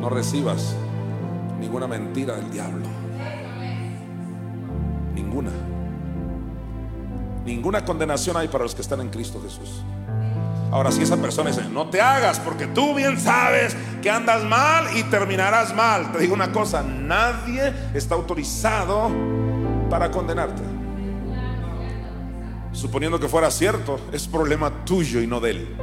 No 0.02 0.10
recibas 0.10 0.76
ninguna 1.60 1.88
mentira 1.88 2.36
del 2.36 2.52
diablo. 2.52 2.86
Ninguna. 5.14 5.52
Ninguna 7.46 7.86
condenación 7.86 8.36
hay 8.38 8.48
para 8.48 8.64
los 8.64 8.74
que 8.74 8.82
están 8.82 9.02
en 9.02 9.10
Cristo 9.10 9.42
Jesús. 9.42 9.84
Ahora, 10.72 10.92
si 10.92 11.04
esa 11.04 11.18
persona 11.18 11.52
dice, 11.52 11.64
no 11.70 11.90
te 11.90 12.02
hagas 12.02 12.40
porque 12.40 12.68
tú 12.68 12.96
bien 12.96 13.20
sabes 13.20 13.78
que 14.02 14.10
andas 14.10 14.44
mal 14.44 14.86
y 14.98 15.04
terminarás 15.04 15.74
mal, 15.74 16.12
te 16.12 16.20
digo 16.20 16.34
una 16.34 16.52
cosa, 16.52 16.84
nadie 16.84 17.72
está 17.94 18.16
autorizado 18.16 19.10
para 19.90 20.12
condenarte. 20.12 20.64
Suponiendo 22.74 23.20
que 23.20 23.30
fuera 23.30 23.50
cierto, 23.52 24.00
es 24.12 24.28
problema 24.28 24.84
tuyo 24.84 25.22
y 25.22 25.28
no 25.28 25.40
de 25.40 25.52
él. 25.52 25.76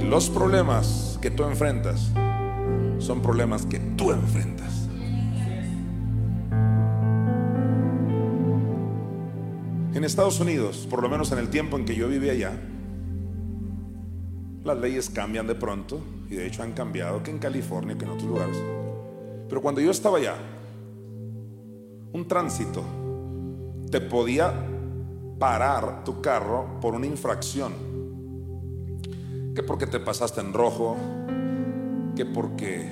Y 0.00 0.04
los 0.04 0.30
problemas 0.30 1.18
que 1.22 1.30
tú 1.30 1.44
enfrentas 1.44 2.10
son 2.98 3.22
problemas 3.22 3.66
que 3.66 3.78
tú 3.78 4.10
enfrentas. 4.10 4.77
En 9.98 10.04
Estados 10.04 10.38
Unidos, 10.38 10.86
por 10.88 11.02
lo 11.02 11.08
menos 11.08 11.32
en 11.32 11.38
el 11.38 11.50
tiempo 11.50 11.76
en 11.76 11.84
que 11.84 11.96
yo 11.96 12.06
vivía 12.06 12.30
allá, 12.30 12.52
las 14.62 14.78
leyes 14.78 15.10
cambian 15.10 15.48
de 15.48 15.56
pronto, 15.56 16.00
y 16.30 16.36
de 16.36 16.46
hecho 16.46 16.62
han 16.62 16.70
cambiado 16.70 17.20
que 17.24 17.32
en 17.32 17.40
California, 17.40 17.98
que 17.98 18.04
en 18.04 18.12
otros 18.12 18.28
lugares. 18.28 18.56
Pero 19.48 19.60
cuando 19.60 19.80
yo 19.80 19.90
estaba 19.90 20.18
allá, 20.18 20.36
un 22.12 22.28
tránsito 22.28 22.84
te 23.90 24.00
podía 24.00 24.54
parar 25.36 26.04
tu 26.04 26.20
carro 26.22 26.78
por 26.80 26.94
una 26.94 27.06
infracción. 27.06 27.72
Que 29.52 29.64
porque 29.64 29.88
te 29.88 29.98
pasaste 29.98 30.40
en 30.40 30.52
rojo, 30.52 30.96
que 32.14 32.24
porque 32.24 32.88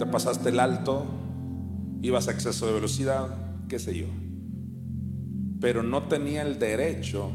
te 0.00 0.06
pasaste 0.06 0.48
el 0.48 0.58
alto, 0.58 1.04
ibas 2.02 2.26
a 2.26 2.32
exceso 2.32 2.66
de 2.66 2.72
velocidad, 2.72 3.28
qué 3.68 3.78
sé 3.78 3.96
yo. 3.96 4.27
Pero 5.60 5.82
no 5.82 6.04
tenía 6.04 6.42
el 6.42 6.58
derecho 6.58 7.30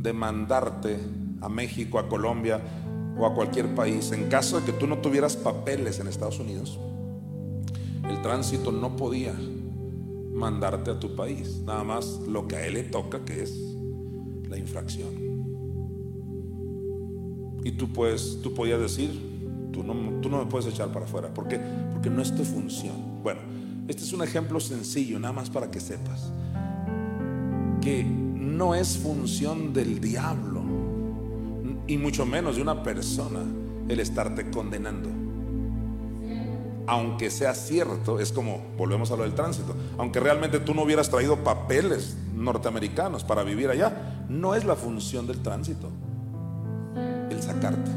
de 0.00 0.12
mandarte 0.12 0.98
a 1.40 1.48
México, 1.48 1.98
a 1.98 2.08
Colombia 2.08 2.60
o 3.18 3.26
a 3.26 3.34
cualquier 3.34 3.74
país 3.74 4.12
en 4.12 4.28
caso 4.28 4.60
de 4.60 4.66
que 4.66 4.72
tú 4.72 4.86
no 4.86 4.98
tuvieras 4.98 5.36
papeles 5.36 6.00
en 6.00 6.08
Estados 6.08 6.38
Unidos. 6.38 6.78
El 8.08 8.20
tránsito 8.22 8.72
no 8.72 8.96
podía 8.96 9.34
mandarte 10.32 10.90
a 10.90 10.98
tu 10.98 11.14
país, 11.14 11.62
nada 11.64 11.84
más 11.84 12.06
lo 12.26 12.48
que 12.48 12.56
a 12.56 12.66
él 12.66 12.74
le 12.74 12.84
toca 12.84 13.24
que 13.24 13.42
es 13.42 13.56
la 14.48 14.56
infracción. 14.56 15.30
Y 17.62 17.72
tú 17.72 17.92
puedes, 17.92 18.40
tú 18.42 18.54
podías 18.54 18.80
decir, 18.80 19.10
tú 19.70 19.84
no, 19.84 20.20
tú 20.20 20.30
no 20.30 20.38
me 20.38 20.46
puedes 20.46 20.66
echar 20.66 20.88
para 20.88 21.04
afuera, 21.04 21.32
¿por 21.32 21.46
qué? 21.46 21.60
Porque 21.92 22.08
no 22.08 22.22
es 22.22 22.34
tu 22.34 22.42
función. 22.42 23.22
Bueno, 23.22 23.40
este 23.86 24.02
es 24.02 24.12
un 24.12 24.22
ejemplo 24.22 24.58
sencillo, 24.60 25.20
nada 25.20 25.34
más 25.34 25.50
para 25.50 25.70
que 25.70 25.78
sepas 25.78 26.32
que 27.80 28.04
no 28.04 28.74
es 28.74 28.98
función 28.98 29.72
del 29.72 30.00
diablo 30.00 30.62
y 31.86 31.96
mucho 31.96 32.26
menos 32.26 32.56
de 32.56 32.62
una 32.62 32.82
persona 32.82 33.40
el 33.88 34.00
estarte 34.00 34.50
condenando. 34.50 35.08
Aunque 36.86 37.30
sea 37.30 37.54
cierto, 37.54 38.18
es 38.18 38.32
como, 38.32 38.60
volvemos 38.76 39.10
a 39.10 39.16
lo 39.16 39.22
del 39.22 39.34
tránsito, 39.34 39.74
aunque 39.98 40.20
realmente 40.20 40.60
tú 40.60 40.74
no 40.74 40.82
hubieras 40.82 41.08
traído 41.08 41.42
papeles 41.44 42.16
norteamericanos 42.34 43.24
para 43.24 43.44
vivir 43.44 43.68
allá, 43.68 44.24
no 44.28 44.54
es 44.54 44.64
la 44.64 44.76
función 44.76 45.26
del 45.26 45.42
tránsito 45.42 45.88
el 47.30 47.42
sacarte. 47.42 47.90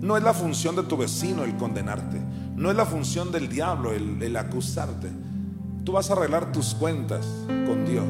No 0.00 0.16
es 0.16 0.22
la 0.22 0.34
función 0.34 0.76
de 0.76 0.82
tu 0.82 0.96
vecino 0.96 1.44
el 1.44 1.56
condenarte. 1.56 2.20
No 2.54 2.70
es 2.70 2.76
la 2.76 2.84
función 2.84 3.32
del 3.32 3.48
diablo 3.48 3.92
el, 3.92 4.36
acusarte. 4.36 5.10
Tú 5.86 5.92
vas 5.92 6.10
a 6.10 6.14
arreglar 6.14 6.50
tus 6.50 6.74
cuentas 6.74 7.24
con 7.46 7.86
Dios. 7.86 8.08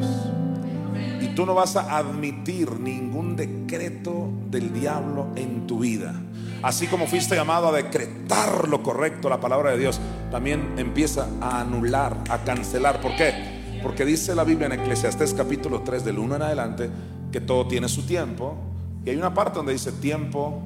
Y 1.20 1.35
tú 1.35 1.44
no 1.44 1.55
vas 1.55 1.77
a 1.77 1.98
admitir 1.98 2.81
ningún 2.81 3.36
decreto 3.36 4.31
del 4.51 4.73
diablo 4.73 5.27
en 5.36 5.66
tu 5.66 5.81
vida. 5.81 6.15
Así 6.62 6.86
como 6.86 7.07
fuiste 7.07 7.35
llamado 7.36 7.69
a 7.69 7.73
decretar 7.73 8.66
lo 8.66 8.82
correcto, 8.82 9.28
la 9.28 9.40
palabra 9.40 9.73
de 9.73 9.78
Dios, 9.78 10.01
también 10.31 10.73
empieza 10.78 11.28
a 11.43 11.61
anular, 11.61 12.16
a 12.31 12.39
cancelar. 12.44 13.03
¿Por 13.03 13.15
qué? 13.15 13.78
Porque 13.82 14.07
dice 14.07 14.35
la 14.35 14.44
Biblia 14.44 14.69
en 14.69 14.81
Eclesiastés 14.81 15.35
capítulo 15.35 15.82
3 15.82 16.03
del 16.03 16.19
1 16.19 16.36
en 16.36 16.43
adelante 16.43 16.90
que 17.31 17.43
todo 17.43 17.69
tiene 17.69 17.90
su 17.90 18.07
tiempo. 18.07 18.57
Y 19.05 19.11
hay 19.11 19.16
una 19.16 19.35
parte 19.35 19.59
donde 19.59 19.74
dice 19.74 19.93
tiempo 19.93 20.62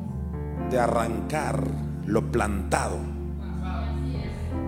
de 0.70 0.78
arrancar 0.78 1.60
lo 2.06 2.30
plantado. 2.30 2.98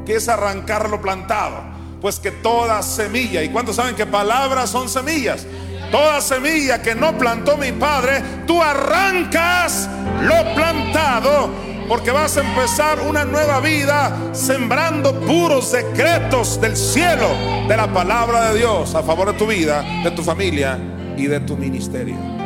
¿Qué 0.05 0.17
es 0.17 0.29
arrancar 0.29 0.91
lo 0.91 1.01
plantado? 1.01 1.72
Pues 2.03 2.19
que 2.19 2.33
toda 2.33 2.83
semilla, 2.83 3.45
¿y 3.45 3.49
cuántos 3.51 3.77
saben 3.77 3.95
que 3.95 4.07
palabras 4.07 4.69
son 4.71 4.89
semillas? 4.89 5.47
Toda 5.93 6.21
semilla 6.21 6.83
que 6.83 6.97
no 6.97 7.17
plantó 7.17 7.57
mi 7.57 7.71
padre, 7.71 8.21
tú 8.45 8.61
arrancas 8.61 9.89
lo 10.21 10.55
plantado, 10.57 11.49
porque 11.89 12.11
vas 12.11 12.37
a 12.37 12.41
empezar 12.41 12.99
una 13.03 13.25
nueva 13.25 13.61
vida 13.61 14.33
sembrando 14.33 15.15
puros 15.21 15.71
decretos 15.71 16.61
del 16.61 16.77
cielo, 16.77 17.29
de 17.69 17.77
la 17.77 17.87
palabra 17.93 18.51
de 18.51 18.59
Dios 18.59 18.97
a 18.97 19.03
favor 19.05 19.31
de 19.31 19.39
tu 19.39 19.47
vida, 19.47 19.85
de 20.03 20.11
tu 20.11 20.25
familia 20.25 20.77
y 21.17 21.29
de 21.29 21.39
tu 21.39 21.57
ministerio. 21.57 22.42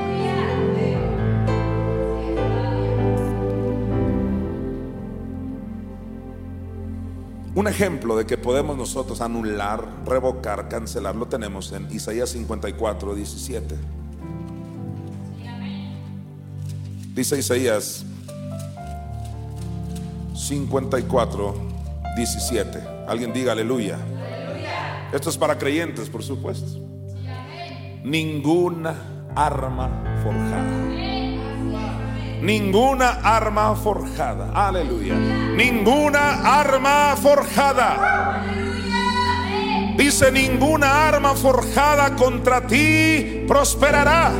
Un 7.56 7.66
ejemplo 7.68 8.18
de 8.18 8.26
que 8.26 8.36
podemos 8.36 8.76
nosotros 8.76 9.22
anular, 9.22 9.82
revocar, 10.04 10.68
cancelar, 10.68 11.16
lo 11.16 11.24
tenemos 11.24 11.72
en 11.72 11.90
Isaías 11.90 12.28
54, 12.28 13.14
17. 13.14 13.74
Dice 17.14 17.38
Isaías 17.38 18.04
54, 20.34 21.54
17. 22.14 22.78
Alguien 23.08 23.32
diga 23.32 23.52
aleluya. 23.52 23.96
Esto 25.14 25.30
es 25.30 25.38
para 25.38 25.56
creyentes, 25.56 26.10
por 26.10 26.22
supuesto. 26.22 26.78
Ninguna 28.04 29.30
arma 29.34 30.20
forjada. 30.22 30.95
Ninguna 32.46 33.22
arma 33.24 33.74
forjada. 33.74 34.52
Aleluya. 34.54 35.16
Ninguna 35.16 36.60
arma 36.60 37.16
forjada. 37.20 38.44
Dice, 39.96 40.30
ninguna 40.30 41.08
arma 41.08 41.34
forjada 41.34 42.14
contra 42.14 42.64
ti 42.64 43.44
prosperará. 43.48 44.30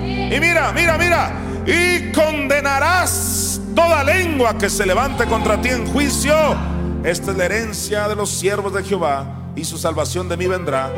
Y 0.00 0.40
mira, 0.40 0.72
mira, 0.72 0.98
mira. 0.98 1.32
Y 1.64 2.10
condenarás 2.10 3.60
toda 3.72 4.02
lengua 4.02 4.58
que 4.58 4.68
se 4.68 4.84
levante 4.84 5.24
contra 5.26 5.60
ti 5.60 5.68
en 5.68 5.86
juicio. 5.86 6.34
Esta 7.04 7.30
es 7.30 7.36
la 7.36 7.44
herencia 7.44 8.08
de 8.08 8.16
los 8.16 8.30
siervos 8.30 8.74
de 8.74 8.82
Jehová 8.82 9.52
y 9.54 9.64
su 9.64 9.78
salvación 9.78 10.28
de 10.28 10.36
mí 10.36 10.48
vendrá, 10.48 10.90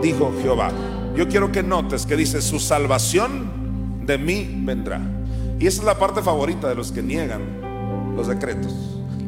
dijo 0.00 0.32
Jehová. 0.40 0.70
Yo 1.16 1.26
quiero 1.26 1.50
que 1.50 1.64
notes 1.64 2.06
que 2.06 2.14
dice, 2.14 2.40
su 2.40 2.60
salvación 2.60 4.04
de 4.06 4.16
mí 4.16 4.60
vendrá. 4.62 5.00
Y 5.58 5.66
esa 5.66 5.80
es 5.80 5.84
la 5.86 5.98
parte 5.98 6.22
favorita 6.22 6.68
de 6.68 6.74
los 6.74 6.92
que 6.92 7.02
niegan 7.02 7.42
los 8.16 8.28
decretos. 8.28 8.72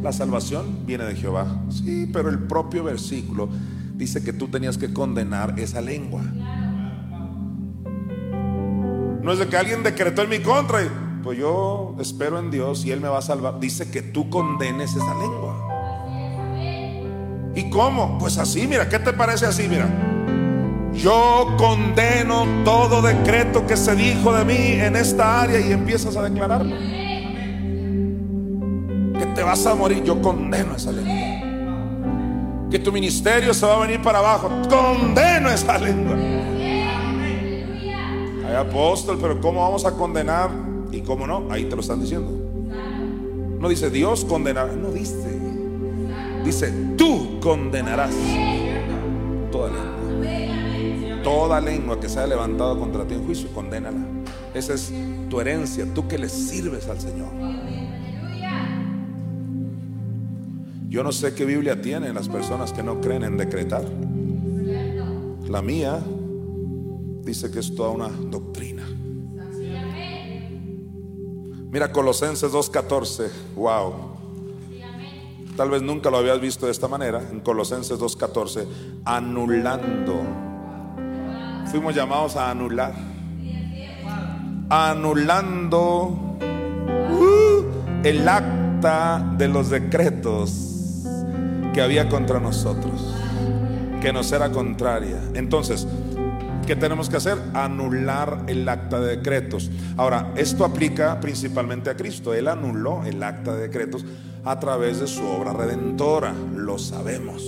La 0.02 0.12
salvación 0.12 0.86
viene 0.86 1.04
de 1.04 1.14
Jehová. 1.14 1.62
Sí, 1.70 2.08
pero 2.12 2.28
el 2.28 2.40
propio 2.40 2.84
versículo 2.84 3.48
dice 3.94 4.22
que 4.22 4.32
tú 4.32 4.48
tenías 4.48 4.78
que 4.78 4.92
condenar 4.92 5.58
esa 5.58 5.80
lengua. 5.80 6.22
No 9.22 9.32
es 9.32 9.38
de 9.38 9.48
que 9.48 9.56
alguien 9.56 9.82
decretó 9.82 10.22
en 10.22 10.30
mi 10.30 10.38
contra 10.38 10.80
pues 11.26 11.38
yo 11.38 11.96
espero 11.98 12.38
en 12.38 12.52
Dios 12.52 12.84
y 12.84 12.92
Él 12.92 13.00
me 13.00 13.08
va 13.08 13.18
a 13.18 13.22
salvar. 13.22 13.58
Dice 13.58 13.90
que 13.90 14.00
tú 14.00 14.30
condenes 14.30 14.94
esa 14.94 15.12
lengua. 15.14 15.66
¿Y 17.56 17.68
cómo? 17.68 18.18
Pues 18.20 18.38
así, 18.38 18.68
mira, 18.68 18.88
¿qué 18.88 19.00
te 19.00 19.12
parece 19.12 19.44
así? 19.44 19.66
Mira. 19.66 20.15
Yo 20.96 21.54
condeno 21.58 22.46
todo 22.64 23.02
decreto 23.02 23.66
que 23.66 23.76
se 23.76 23.94
dijo 23.94 24.32
de 24.32 24.44
mí 24.44 24.80
en 24.80 24.96
esta 24.96 25.42
área 25.42 25.60
y 25.60 25.72
empiezas 25.72 26.16
a 26.16 26.22
declararlo. 26.22 26.74
Que 29.18 29.26
te 29.34 29.42
vas 29.42 29.66
a 29.66 29.74
morir, 29.74 30.02
yo 30.02 30.20
condeno 30.22 30.74
esa 30.74 30.92
lengua. 30.92 31.14
Que 32.70 32.78
tu 32.78 32.90
ministerio 32.92 33.52
se 33.52 33.66
va 33.66 33.76
a 33.76 33.80
venir 33.80 34.00
para 34.02 34.18
abajo, 34.18 34.50
condeno 34.68 35.50
esa 35.50 35.78
lengua. 35.78 36.16
Hay 38.48 38.54
apóstol, 38.56 39.18
pero 39.20 39.40
¿cómo 39.40 39.60
vamos 39.62 39.84
a 39.84 39.92
condenar? 39.92 40.50
Y 40.92 41.00
cómo 41.02 41.26
no, 41.26 41.44
ahí 41.50 41.64
te 41.64 41.76
lo 41.76 41.82
están 41.82 42.00
diciendo. 42.00 42.30
No 43.60 43.68
dice 43.68 43.90
Dios 43.90 44.24
condenará, 44.24 44.72
no 44.72 44.90
dice. 44.90 45.36
Dice, 46.44 46.72
tú 46.96 47.40
condenarás 47.40 48.14
toda 49.50 49.68
lengua. 49.70 49.95
Toda 51.26 51.60
lengua 51.60 51.98
que 51.98 52.08
se 52.08 52.20
haya 52.20 52.28
levantado 52.28 52.78
contra 52.78 53.04
ti 53.04 53.14
en 53.14 53.26
juicio, 53.26 53.48
condénala. 53.52 53.98
Esa 54.54 54.74
es 54.74 54.92
tu 55.28 55.40
herencia, 55.40 55.84
tú 55.92 56.06
que 56.06 56.18
le 56.18 56.28
sirves 56.28 56.86
al 56.88 57.00
Señor. 57.00 57.30
Yo 60.88 61.02
no 61.02 61.10
sé 61.10 61.34
qué 61.34 61.44
Biblia 61.44 61.82
tienen 61.82 62.14
las 62.14 62.28
personas 62.28 62.72
que 62.72 62.84
no 62.84 63.00
creen 63.00 63.24
en 63.24 63.36
decretar. 63.36 63.84
La 65.48 65.62
mía 65.62 66.00
dice 67.22 67.50
que 67.50 67.58
es 67.58 67.74
toda 67.74 67.90
una 67.90 68.06
doctrina. 68.08 68.84
Mira 71.72 71.90
Colosenses 71.90 72.52
2.14, 72.52 73.30
wow. 73.56 73.94
Tal 75.56 75.70
vez 75.70 75.82
nunca 75.82 76.08
lo 76.08 76.18
habías 76.18 76.40
visto 76.40 76.66
de 76.66 76.72
esta 76.72 76.86
manera, 76.86 77.20
en 77.32 77.40
Colosenses 77.40 77.98
2.14, 77.98 78.64
anulando. 79.04 80.45
Fuimos 81.70 81.94
llamados 81.94 82.36
a 82.36 82.50
anular. 82.50 82.94
Anulando 84.68 86.38
uh, 86.40 87.64
el 88.02 88.28
acta 88.28 89.34
de 89.36 89.48
los 89.48 89.70
decretos 89.70 91.04
que 91.72 91.80
había 91.80 92.08
contra 92.08 92.40
nosotros, 92.40 93.14
que 94.00 94.12
nos 94.12 94.32
era 94.32 94.50
contraria. 94.50 95.18
Entonces, 95.34 95.86
¿Qué 96.66 96.74
tenemos 96.74 97.08
que 97.08 97.16
hacer? 97.16 97.38
Anular 97.54 98.42
el 98.48 98.68
acta 98.68 98.98
de 98.98 99.18
decretos. 99.18 99.70
Ahora, 99.96 100.32
esto 100.34 100.64
aplica 100.64 101.20
principalmente 101.20 101.90
a 101.90 101.96
Cristo. 101.96 102.34
Él 102.34 102.48
anuló 102.48 103.04
el 103.04 103.22
acta 103.22 103.54
de 103.54 103.62
decretos 103.62 104.04
a 104.44 104.58
través 104.58 104.98
de 104.98 105.06
su 105.06 105.24
obra 105.24 105.52
redentora, 105.52 106.34
lo 106.56 106.76
sabemos. 106.76 107.44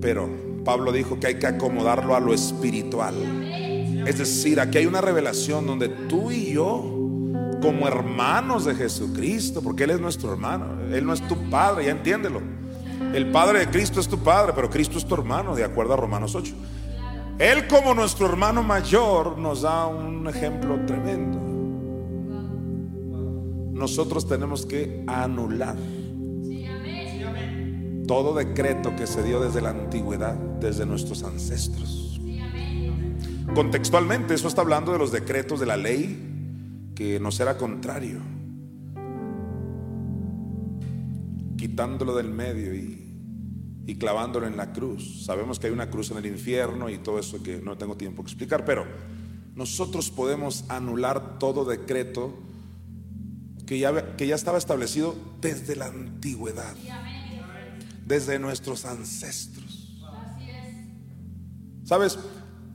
Pero 0.00 0.28
Pablo 0.64 0.92
dijo 0.92 1.18
que 1.18 1.28
hay 1.28 1.34
que 1.36 1.46
acomodarlo 1.46 2.14
a 2.14 2.20
lo 2.20 2.32
espiritual. 2.32 3.14
Es 4.06 4.18
decir, 4.18 4.60
aquí 4.60 4.78
hay 4.78 4.86
una 4.86 5.00
revelación 5.00 5.66
donde 5.66 5.88
tú 5.88 6.30
y 6.30 6.52
yo, 6.52 6.82
como 7.60 7.86
hermanos 7.86 8.64
de 8.64 8.74
Jesucristo, 8.74 9.62
porque 9.62 9.84
Él 9.84 9.90
es 9.90 10.00
nuestro 10.00 10.32
hermano, 10.32 10.66
Él 10.92 11.06
no 11.06 11.12
es 11.12 11.26
tu 11.26 11.50
padre, 11.50 11.86
ya 11.86 11.92
entiéndelo. 11.92 12.40
El 13.14 13.30
padre 13.30 13.60
de 13.60 13.68
Cristo 13.68 14.00
es 14.00 14.08
tu 14.08 14.18
padre, 14.18 14.52
pero 14.54 14.70
Cristo 14.70 14.98
es 14.98 15.04
tu 15.04 15.14
hermano, 15.14 15.54
de 15.54 15.64
acuerdo 15.64 15.94
a 15.94 15.96
Romanos 15.96 16.34
8. 16.34 16.54
Él 17.38 17.66
como 17.66 17.94
nuestro 17.94 18.26
hermano 18.26 18.62
mayor 18.62 19.38
nos 19.38 19.62
da 19.62 19.86
un 19.86 20.26
ejemplo 20.28 20.78
tremendo. 20.86 21.38
Nosotros 23.72 24.28
tenemos 24.28 24.64
que 24.64 25.02
anular 25.06 25.76
todo 28.06 28.34
decreto 28.34 28.94
que 28.96 29.06
se 29.06 29.22
dio 29.22 29.40
desde 29.40 29.60
la 29.60 29.70
antigüedad, 29.70 30.34
desde 30.34 30.86
nuestros 30.86 31.22
ancestros. 31.22 32.20
Contextualmente, 33.54 34.34
eso 34.34 34.48
está 34.48 34.62
hablando 34.62 34.92
de 34.92 34.98
los 34.98 35.12
decretos 35.12 35.60
de 35.60 35.66
la 35.66 35.76
ley 35.76 36.92
que 36.94 37.20
nos 37.20 37.38
era 37.40 37.58
contrario, 37.58 38.20
quitándolo 41.56 42.14
del 42.14 42.30
medio 42.30 42.74
y 42.74 43.96
clavándolo 43.96 44.46
en 44.46 44.56
la 44.56 44.72
cruz. 44.72 45.24
Sabemos 45.26 45.58
que 45.58 45.66
hay 45.66 45.72
una 45.72 45.90
cruz 45.90 46.10
en 46.10 46.18
el 46.18 46.26
infierno 46.26 46.88
y 46.88 46.98
todo 46.98 47.18
eso 47.18 47.42
que 47.42 47.58
no 47.58 47.76
tengo 47.76 47.96
tiempo 47.96 48.22
que 48.22 48.30
explicar, 48.30 48.64
pero 48.64 48.86
nosotros 49.54 50.10
podemos 50.10 50.64
anular 50.68 51.38
todo 51.38 51.64
decreto 51.64 52.32
que 53.66 53.78
ya, 53.78 54.16
que 54.16 54.26
ya 54.26 54.34
estaba 54.34 54.58
establecido 54.58 55.14
desde 55.40 55.76
la 55.76 55.86
antigüedad, 55.86 56.74
desde 58.12 58.38
nuestros 58.38 58.84
ancestros. 58.84 60.02
¿Sabes? 61.82 62.18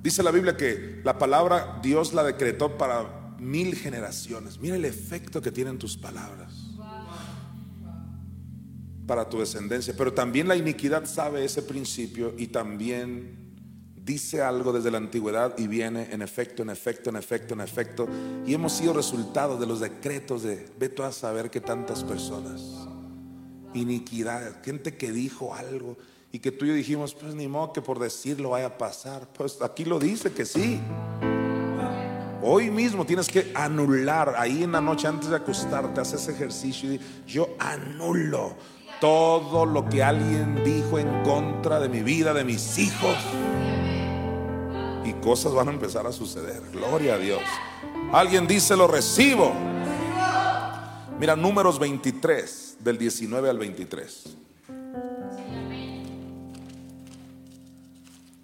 Dice 0.01 0.23
la 0.23 0.31
Biblia 0.31 0.57
que 0.57 0.99
la 1.03 1.19
palabra 1.19 1.79
Dios 1.83 2.13
la 2.13 2.23
decretó 2.23 2.75
para 2.75 3.35
mil 3.37 3.75
generaciones. 3.75 4.59
Mira 4.59 4.75
el 4.75 4.85
efecto 4.85 5.39
que 5.39 5.51
tienen 5.51 5.77
tus 5.77 5.95
palabras 5.95 6.53
para 9.05 9.29
tu 9.29 9.39
descendencia. 9.39 9.93
Pero 9.95 10.11
también 10.11 10.47
la 10.47 10.55
iniquidad 10.55 11.05
sabe 11.05 11.45
ese 11.45 11.61
principio 11.61 12.33
y 12.35 12.47
también 12.47 13.37
dice 13.95 14.41
algo 14.41 14.73
desde 14.73 14.89
la 14.89 14.97
antigüedad 14.97 15.53
y 15.57 15.67
viene 15.67 16.09
en 16.11 16.23
efecto, 16.23 16.63
en 16.63 16.71
efecto, 16.71 17.11
en 17.11 17.15
efecto, 17.15 17.53
en 17.53 17.61
efecto. 17.61 18.07
Y 18.47 18.55
hemos 18.55 18.73
sido 18.73 18.93
resultado 18.93 19.57
de 19.57 19.67
los 19.67 19.81
decretos 19.81 20.41
de, 20.41 20.65
ve 20.79 20.89
tú 20.89 21.03
a 21.03 21.11
saber 21.11 21.51
que 21.51 21.61
tantas 21.61 22.03
personas. 22.03 22.87
Iniquidad, 23.73 24.63
gente 24.63 24.97
que 24.97 25.11
dijo 25.11 25.53
algo 25.53 25.97
y 26.31 26.39
que 26.39 26.51
tú 26.51 26.65
y 26.65 26.69
yo 26.69 26.73
dijimos, 26.73 27.13
pues 27.13 27.35
ni 27.35 27.47
modo 27.47 27.73
que 27.73 27.81
por 27.81 27.99
decirlo 27.99 28.51
vaya 28.51 28.67
a 28.67 28.77
pasar. 28.77 29.27
Pues 29.33 29.61
aquí 29.61 29.85
lo 29.85 29.99
dice 29.99 30.31
que 30.31 30.45
sí. 30.45 30.79
Hoy 32.41 32.69
mismo 32.69 33.05
tienes 33.05 33.27
que 33.27 33.51
anular, 33.55 34.35
ahí 34.37 34.63
en 34.63 34.71
la 34.71 34.81
noche 34.81 35.07
antes 35.07 35.29
de 35.29 35.35
acostarte, 35.35 35.99
haces 35.99 36.27
ejercicio 36.27 36.93
y 36.93 36.99
yo 37.25 37.49
anulo 37.59 38.55
todo 39.01 39.65
lo 39.65 39.87
que 39.89 40.03
alguien 40.03 40.63
dijo 40.63 40.99
en 40.99 41.23
contra 41.23 41.79
de 41.79 41.89
mi 41.89 42.01
vida, 42.01 42.33
de 42.33 42.43
mis 42.43 42.77
hijos. 42.77 43.17
Y 45.03 45.13
cosas 45.13 45.53
van 45.53 45.69
a 45.69 45.71
empezar 45.71 46.05
a 46.05 46.11
suceder. 46.11 46.61
Gloria 46.71 47.15
a 47.15 47.17
Dios. 47.17 47.41
Alguien 48.11 48.47
dice, 48.47 48.75
lo 48.75 48.87
recibo. 48.87 49.53
Mira, 51.19 51.35
números 51.35 51.79
23, 51.79 52.66
del 52.79 52.97
19 52.97 53.49
al 53.49 53.57
23. 53.57 54.23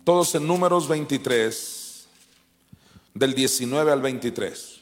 Todos 0.03 0.35
en 0.35 0.45
números 0.45 0.88
23, 0.88 2.07
del 3.14 3.34
19 3.34 3.91
al 3.91 4.01
23. 4.01 4.80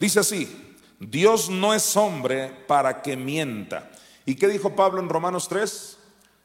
Dice 0.00 0.20
así, 0.20 0.76
Dios 0.98 1.50
no 1.50 1.74
es 1.74 1.96
hombre 1.96 2.50
para 2.66 3.02
que 3.02 3.16
mienta 3.16 3.90
¿Y 4.28 4.34
qué 4.34 4.46
dijo 4.46 4.76
Pablo 4.76 5.00
en 5.00 5.08
Romanos 5.08 5.48
3? 5.48 5.96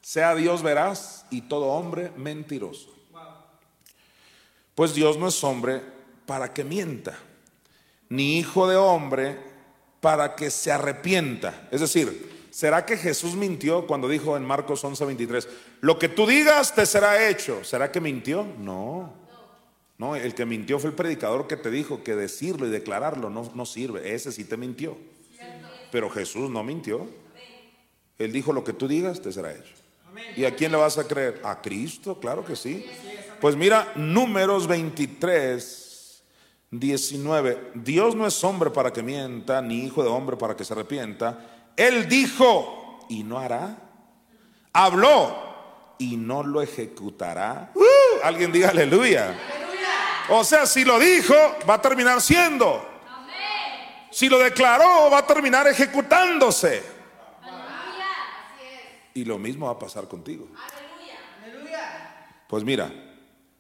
Sea 0.02 0.36
Dios 0.36 0.64
veraz 0.64 1.26
y 1.30 1.42
todo 1.42 1.66
hombre 1.66 2.14
mentiroso. 2.16 2.96
Pues 4.74 4.96
Dios 4.96 5.18
no 5.18 5.28
es 5.28 5.44
hombre 5.44 5.82
para 6.26 6.54
que 6.54 6.64
mienta, 6.64 7.20
ni 8.08 8.38
hijo 8.38 8.70
de 8.70 8.78
hombre 8.78 9.38
para 10.04 10.36
que 10.36 10.52
se 10.52 10.70
arrepienta. 10.70 11.70
Es 11.72 11.80
decir, 11.80 12.48
¿será 12.52 12.86
que 12.86 12.98
Jesús 12.98 13.36
mintió 13.36 13.88
cuando 13.88 14.10
dijo 14.10 14.36
en 14.36 14.44
Marcos 14.44 14.84
11:23, 14.84 15.48
lo 15.80 15.98
que 15.98 16.10
tú 16.10 16.28
digas 16.28 16.76
te 16.76 16.86
será 16.86 17.30
hecho? 17.30 17.64
¿Será 17.64 17.90
que 17.90 18.02
mintió? 18.02 18.46
No. 18.60 19.14
No, 19.98 20.18
el 20.18 20.36
que 20.36 20.46
mintió 20.46 20.78
fue 20.78 20.90
el 20.90 20.96
predicador 20.98 21.48
que 21.48 21.56
te 21.56 21.72
dijo 21.72 22.04
que 22.04 22.18
decirlo 22.18 22.68
y 22.68 22.70
declararlo 22.70 23.30
no, 23.30 23.50
no 23.56 23.66
sirve. 23.66 24.14
Ese 24.14 24.34
sí 24.34 24.44
te 24.44 24.58
mintió. 24.58 24.98
Pero 25.90 26.10
Jesús 26.10 26.50
no 26.50 26.66
mintió. 26.66 27.08
Él 28.20 28.34
dijo, 28.34 28.52
lo 28.52 28.66
que 28.66 28.74
tú 28.74 28.90
digas 28.90 29.22
te 29.22 29.32
será 29.32 29.54
hecho. 29.54 29.74
¿Y 30.36 30.44
a 30.44 30.54
quién 30.54 30.74
le 30.74 30.78
vas 30.78 30.98
a 30.98 31.08
creer? 31.08 31.40
A 31.46 31.62
Cristo, 31.62 32.20
claro 32.20 32.44
que 32.44 32.58
sí. 32.58 32.86
Pues 33.40 33.56
mira, 33.56 33.94
números 33.96 34.68
23, 34.68 35.83
19. 36.80 37.72
Dios 37.76 38.16
no 38.16 38.26
es 38.26 38.44
hombre 38.44 38.72
para 38.72 38.92
que 38.92 39.04
mienta, 39.04 39.62
ni 39.62 39.86
hijo 39.86 40.04
de 40.04 40.10
hombre 40.10 40.38
para 40.38 40.56
que 40.56 40.66
se 40.66 40.74
arrepienta. 40.74 41.72
Él 41.76 42.08
dijo 42.08 43.06
y 43.10 43.24
no 43.24 43.38
hará. 43.38 43.78
Habló 44.74 45.96
y 46.00 46.18
no 46.18 46.44
lo 46.44 46.62
ejecutará. 46.62 47.72
Uh, 47.76 48.24
alguien 48.24 48.52
diga 48.52 48.70
aleluya. 48.70 49.38
O 50.30 50.44
sea, 50.44 50.66
si 50.66 50.84
lo 50.84 50.98
dijo, 51.00 51.36
va 51.70 51.76
a 51.76 51.82
terminar 51.82 52.22
siendo. 52.22 52.90
Si 54.10 54.30
lo 54.30 54.40
declaró, 54.40 55.10
va 55.12 55.20
a 55.20 55.28
terminar 55.28 55.68
ejecutándose. 55.68 56.84
Y 59.14 59.26
lo 59.26 59.38
mismo 59.38 59.68
va 59.68 59.74
a 59.74 59.80
pasar 59.80 60.08
contigo. 60.08 60.48
Pues 62.48 62.64
mira, 62.64 62.92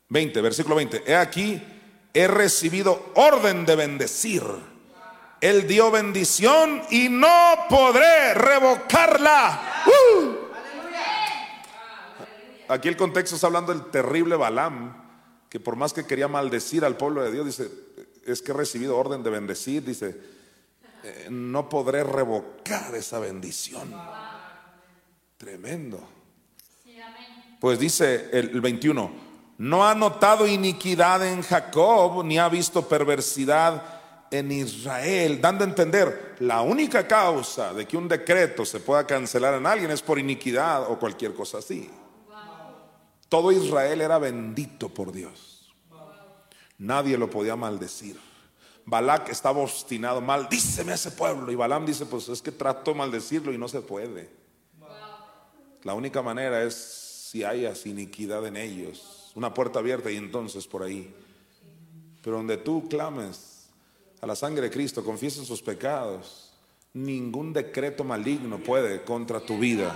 20, 0.10 0.42
versículo 0.42 0.76
20. 0.76 1.04
He 1.06 1.16
aquí, 1.16 1.62
he 2.14 2.28
recibido 2.28 3.12
orden 3.16 3.66
de 3.66 3.76
bendecir. 3.76 4.44
Él 5.42 5.68
dio 5.68 5.92
bendición 5.92 6.84
y 6.90 7.10
no 7.10 7.56
podré 7.70 8.34
revocarla. 8.34 9.84
¡Uh! 9.88 10.44
Aquí 12.70 12.88
el 12.88 12.96
contexto 12.96 13.36
está 13.36 13.48
hablando 13.48 13.74
del 13.74 13.92
terrible 13.92 14.36
Balaam, 14.36 14.96
que 15.50 15.60
por 15.60 15.76
más 15.76 15.92
que 15.92 16.06
quería 16.06 16.28
maldecir 16.28 16.86
al 16.86 16.96
pueblo 16.96 17.24
de 17.24 17.32
Dios, 17.32 17.46
dice, 17.46 17.70
es 18.26 18.42
que 18.42 18.52
he 18.52 18.56
recibido 18.56 18.98
orden 18.98 19.22
de 19.22 19.30
bendecir, 19.30 19.84
dice, 19.84 20.18
eh, 21.04 21.28
no 21.30 21.68
podré 21.68 22.04
revocar 22.04 22.96
esa 22.96 23.20
bendición. 23.20 23.94
Tremendo. 25.38 26.08
Pues 27.60 27.80
dice 27.80 28.30
el 28.32 28.62
21, 28.62 29.12
no 29.58 29.88
ha 29.88 29.96
notado 29.96 30.48
iniquidad 30.48 31.26
en 31.26 31.42
Jacob, 31.42 32.24
ni 32.24 32.38
ha 32.38 32.50
visto 32.50 32.88
perversidad 32.88 33.82
en 34.32 34.52
Israel, 34.52 35.40
dando 35.40 35.64
a 35.64 35.68
entender, 35.68 36.36
la 36.40 36.62
única 36.62 37.08
causa 37.08 37.74
de 37.74 37.88
que 37.88 37.96
un 37.96 38.08
decreto 38.08 38.66
se 38.66 38.80
pueda 38.80 39.06
cancelar 39.06 39.54
en 39.54 39.68
alguien 39.68 39.92
es 39.92 40.02
por 40.02 40.18
iniquidad 40.18 40.90
o 40.90 40.98
cualquier 40.98 41.34
cosa 41.36 41.60
así. 41.60 41.90
Todo 43.30 43.52
Israel 43.52 44.02
era 44.02 44.18
bendito 44.18 44.90
por 44.90 45.12
Dios. 45.12 45.74
Nadie 46.80 47.18
lo 47.18 47.30
podía 47.30 47.56
maldecir. 47.56 48.20
Balak 48.86 49.30
estaba 49.30 49.60
obstinado, 49.62 50.20
maldíceme 50.20 50.92
a 50.92 50.96
ese 50.96 51.12
pueblo. 51.12 51.52
Y 51.52 51.56
Balaam 51.56 51.86
dice, 51.86 52.06
pues 52.06 52.28
es 52.30 52.42
que 52.42 52.52
trato 52.52 52.92
de 52.92 52.98
maldecirlo 52.98 53.54
y 53.54 53.58
no 53.58 53.68
se 53.68 53.82
puede. 53.82 54.30
La 55.84 55.94
única 55.94 56.22
manera 56.22 56.64
es 56.64 56.74
si 57.30 57.44
hayas 57.44 57.86
iniquidad 57.86 58.46
en 58.46 58.58
ellos. 58.58 59.13
Una 59.36 59.54
puerta 59.54 59.80
abierta 59.80 60.12
y 60.12 60.18
entonces 60.18 60.68
por 60.68 60.84
ahí. 60.84 61.14
Pero 62.22 62.38
donde 62.38 62.58
tú 62.58 62.88
clames 62.88 63.68
a 64.22 64.28
la 64.28 64.36
sangre 64.36 64.64
de 64.64 64.72
Cristo, 64.72 65.04
confieses 65.04 65.48
sus 65.48 65.62
pecados, 65.62 66.52
ningún 66.94 67.52
decreto 67.52 68.04
maligno 68.04 68.60
puede 68.60 69.04
contra 69.04 69.40
tu 69.40 69.58
vida. 69.58 69.96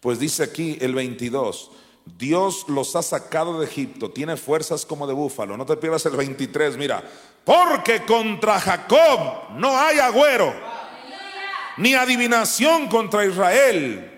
Pues 0.00 0.18
dice 0.18 0.42
aquí 0.42 0.78
el 0.80 0.94
22, 0.94 1.70
Dios 2.18 2.66
los 2.68 2.94
ha 2.94 3.02
sacado 3.02 3.58
de 3.58 3.66
Egipto, 3.66 4.10
tiene 4.10 4.36
fuerzas 4.36 4.86
como 4.86 5.06
de 5.06 5.14
búfalo. 5.14 5.56
No 5.56 5.66
te 5.66 5.76
pierdas 5.76 6.06
el 6.06 6.16
23, 6.16 6.76
mira, 6.76 7.02
porque 7.44 8.02
contra 8.02 8.60
Jacob 8.60 9.56
no 9.56 9.76
hay 9.76 9.98
agüero, 9.98 10.54
ni 11.78 11.94
adivinación 11.94 12.88
contra 12.88 13.24
Israel 13.26 14.12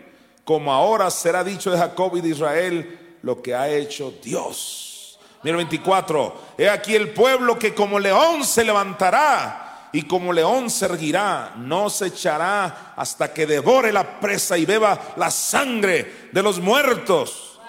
como 0.48 0.72
ahora 0.72 1.10
será 1.10 1.44
dicho 1.44 1.70
de 1.70 1.76
Jacob 1.76 2.16
y 2.16 2.22
de 2.22 2.30
Israel 2.30 2.97
lo 3.22 3.42
que 3.42 3.54
ha 3.54 3.68
hecho 3.68 4.14
Dios. 4.22 5.18
Mira 5.42 5.56
24, 5.56 6.54
he 6.58 6.68
aquí 6.68 6.94
el 6.94 7.10
pueblo 7.10 7.58
que 7.58 7.74
como 7.74 7.98
león 7.98 8.44
se 8.44 8.64
levantará 8.64 9.88
y 9.92 10.02
como 10.02 10.32
león 10.32 10.68
se 10.68 10.86
erguirá, 10.86 11.54
no 11.56 11.88
se 11.88 12.06
echará 12.06 12.94
hasta 12.96 13.32
que 13.32 13.46
devore 13.46 13.92
la 13.92 14.20
presa 14.20 14.58
y 14.58 14.66
beba 14.66 15.14
la 15.16 15.30
sangre 15.30 16.28
de 16.32 16.42
los 16.42 16.60
muertos. 16.60 17.60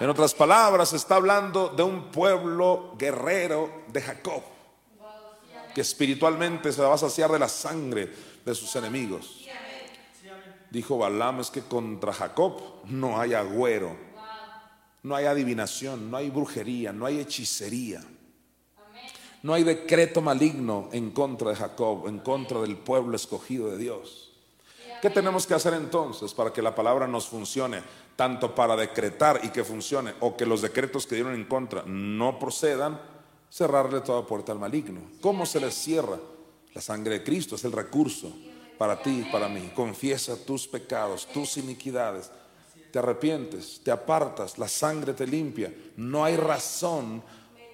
En 0.00 0.08
otras 0.08 0.34
palabras, 0.34 0.92
está 0.94 1.14
hablando 1.16 1.68
de 1.68 1.82
un 1.82 2.10
pueblo 2.10 2.94
guerrero 2.98 3.84
de 3.88 4.02
Jacob, 4.02 4.42
que 5.74 5.80
espiritualmente 5.80 6.72
se 6.72 6.82
va 6.82 6.94
a 6.94 6.98
saciar 6.98 7.30
de 7.30 7.38
la 7.38 7.48
sangre 7.48 8.10
de 8.44 8.54
sus 8.54 8.74
enemigos. 8.74 9.46
Dijo 10.70 10.98
Balaam, 10.98 11.40
es 11.40 11.50
que 11.50 11.60
contra 11.60 12.12
Jacob 12.12 12.60
no 12.86 13.20
hay 13.20 13.34
agüero, 13.34 13.94
no 15.02 15.16
hay 15.16 15.26
adivinación, 15.26 16.10
no 16.10 16.16
hay 16.16 16.30
brujería, 16.30 16.92
no 16.92 17.06
hay 17.06 17.18
hechicería. 17.18 18.02
No 19.42 19.54
hay 19.54 19.64
decreto 19.64 20.20
maligno 20.20 20.88
en 20.92 21.10
contra 21.10 21.50
de 21.50 21.56
Jacob, 21.56 22.06
en 22.06 22.20
contra 22.20 22.60
del 22.60 22.76
pueblo 22.76 23.16
escogido 23.16 23.68
de 23.70 23.78
Dios. 23.78 24.30
¿Qué 25.00 25.10
tenemos 25.10 25.48
que 25.48 25.54
hacer 25.54 25.74
entonces 25.74 26.32
para 26.32 26.52
que 26.52 26.62
la 26.62 26.76
palabra 26.76 27.08
nos 27.08 27.26
funcione? 27.26 27.82
Tanto 28.14 28.54
para 28.54 28.76
decretar 28.76 29.40
y 29.42 29.48
que 29.48 29.64
funcione, 29.64 30.14
o 30.20 30.36
que 30.36 30.46
los 30.46 30.62
decretos 30.62 31.08
que 31.08 31.16
dieron 31.16 31.34
en 31.34 31.46
contra 31.46 31.82
no 31.84 32.38
procedan, 32.38 33.00
cerrarle 33.50 34.00
toda 34.02 34.24
puerta 34.24 34.52
al 34.52 34.60
maligno. 34.60 35.00
¿Cómo 35.20 35.44
se 35.44 35.60
les 35.60 35.74
cierra? 35.74 36.20
La 36.72 36.80
sangre 36.80 37.18
de 37.18 37.24
Cristo 37.24 37.56
es 37.56 37.64
el 37.64 37.72
recurso 37.72 38.32
para 38.78 39.02
ti 39.02 39.24
y 39.26 39.32
para 39.32 39.48
mí. 39.48 39.72
Confiesa 39.74 40.36
tus 40.44 40.68
pecados, 40.68 41.26
tus 41.26 41.56
iniquidades. 41.56 42.30
Te 42.92 42.98
arrepientes, 42.98 43.80
te 43.82 43.90
apartas, 43.90 44.58
la 44.58 44.68
sangre 44.68 45.14
te 45.14 45.26
limpia. 45.26 45.72
No 45.96 46.24
hay 46.24 46.36
razón 46.36 47.22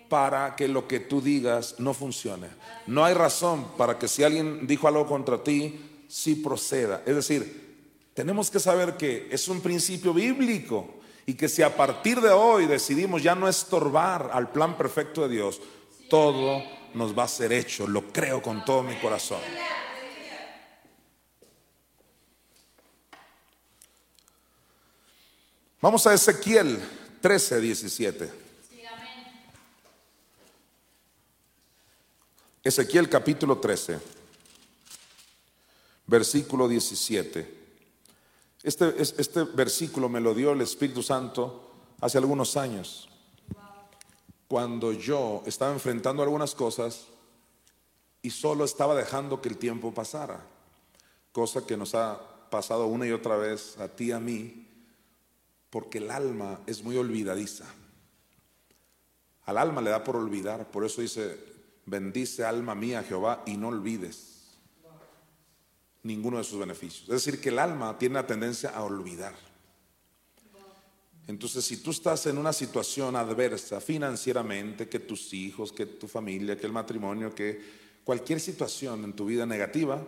para 0.09 0.57
que 0.57 0.69
lo 0.69 0.86
que 0.86 1.01
tú 1.01 1.20
digas 1.20 1.74
no 1.78 1.93
funcione. 1.93 2.49
No 2.86 3.05
hay 3.05 3.15
razón 3.15 3.66
para 3.77 3.99
que 3.99 4.09
si 4.09 4.23
alguien 4.23 4.66
dijo 4.66 4.89
algo 4.89 5.07
contra 5.07 5.43
ti, 5.43 6.05
sí 6.09 6.36
proceda. 6.36 7.03
Es 7.05 7.15
decir, 7.15 7.69
tenemos 8.15 8.51
que 8.51 8.61
saber 8.61 8.97
que 8.97 9.28
es 9.31 9.49
un 9.49 9.61
principio 9.61 10.15
bíblico 10.15 10.99
y 11.27 11.35
que 11.35 11.49
si 11.49 11.62
a 11.62 11.77
partir 11.77 12.20
de 12.20 12.31
hoy 12.31 12.66
decidimos 12.66 13.23
ya 13.23 13.35
no 13.35 13.49
estorbar 13.49 14.31
al 14.32 14.51
plan 14.51 14.77
perfecto 14.77 15.23
de 15.23 15.35
Dios, 15.35 15.61
todo 16.09 16.62
nos 16.95 17.16
va 17.16 17.24
a 17.24 17.28
ser 17.28 17.53
hecho. 17.53 17.86
Lo 17.86 18.12
creo 18.12 18.40
con 18.40 18.65
todo 18.65 18.82
mi 18.82 18.95
corazón. 18.97 19.40
Vamos 25.80 26.05
a 26.09 26.14
Ezequiel 26.14 26.80
13, 27.20 27.60
17. 27.60 28.32
Ezequiel 32.64 33.09
capítulo 33.09 33.59
13, 33.59 34.00
versículo 36.09 36.66
17. 36.66 37.59
Este, 38.64 38.94
este 39.00 39.44
versículo 39.44 40.09
me 40.09 40.20
lo 40.20 40.34
dio 40.34 40.50
el 40.50 40.62
Espíritu 40.62 41.00
Santo 41.00 41.70
hace 42.00 42.18
algunos 42.18 42.56
años, 42.56 43.09
cuando 44.48 44.92
yo 44.92 45.44
estaba 45.46 45.72
enfrentando 45.72 46.24
algunas 46.24 46.56
cosas 46.56 47.05
y 48.20 48.30
solo 48.30 48.64
estaba 48.64 48.96
dejando 48.96 49.40
que 49.40 49.48
el 49.48 49.59
tiempo 49.59 49.94
pasara, 49.94 50.44
cosa 51.30 51.64
que 51.64 51.76
nos 51.76 51.94
ha 51.94 52.20
pasado 52.50 52.86
una 52.86 53.06
y 53.06 53.12
otra 53.12 53.36
vez 53.36 53.78
a 53.78 53.86
ti 53.86 54.10
a 54.10 54.18
mí, 54.18 54.68
porque 55.70 55.99
el 55.99 56.11
alma 56.11 56.61
es 56.66 56.82
muy 56.82 56.97
olvidadiza. 56.97 57.65
Al 59.45 59.59
alma 59.59 59.81
le 59.81 59.90
da 59.90 60.05
por 60.05 60.16
olvidar, 60.16 60.70
por 60.70 60.85
eso 60.85 61.01
dice 61.01 61.39
bendice 61.86 62.45
alma 62.45 62.74
mía 62.74 63.03
Jehová 63.03 63.43
y 63.47 63.57
no 63.57 63.69
olvides 63.69 64.28
ninguno 66.03 66.39
de 66.39 66.45
sus 66.45 66.59
beneficios. 66.59 67.03
Es 67.03 67.24
decir, 67.24 67.40
que 67.40 67.49
el 67.49 67.59
alma 67.59 67.99
tiene 67.99 68.15
la 68.15 68.27
tendencia 68.27 68.70
a 68.70 68.82
olvidar. 68.82 69.35
Entonces, 71.27 71.65
si 71.65 71.78
tú 71.78 71.90
estás 71.90 72.27
en 72.27 72.39
una 72.39 72.55
situación 72.55 73.15
adversa 73.15 73.81
financieramente, 73.81 74.89
que 74.89 74.99
tus 74.99 75.35
hijos, 75.35 75.73
que 75.73 75.85
tu 75.85 76.09
familia, 76.09 76.57
que 76.57 76.66
el 76.66 76.73
matrimonio, 76.73 77.35
que 77.35 77.61
cualquier 78.03 78.40
situación 78.40 79.05
en 79.05 79.12
tu 79.12 79.27
vida 79.27 79.45
negativa, 79.45 80.03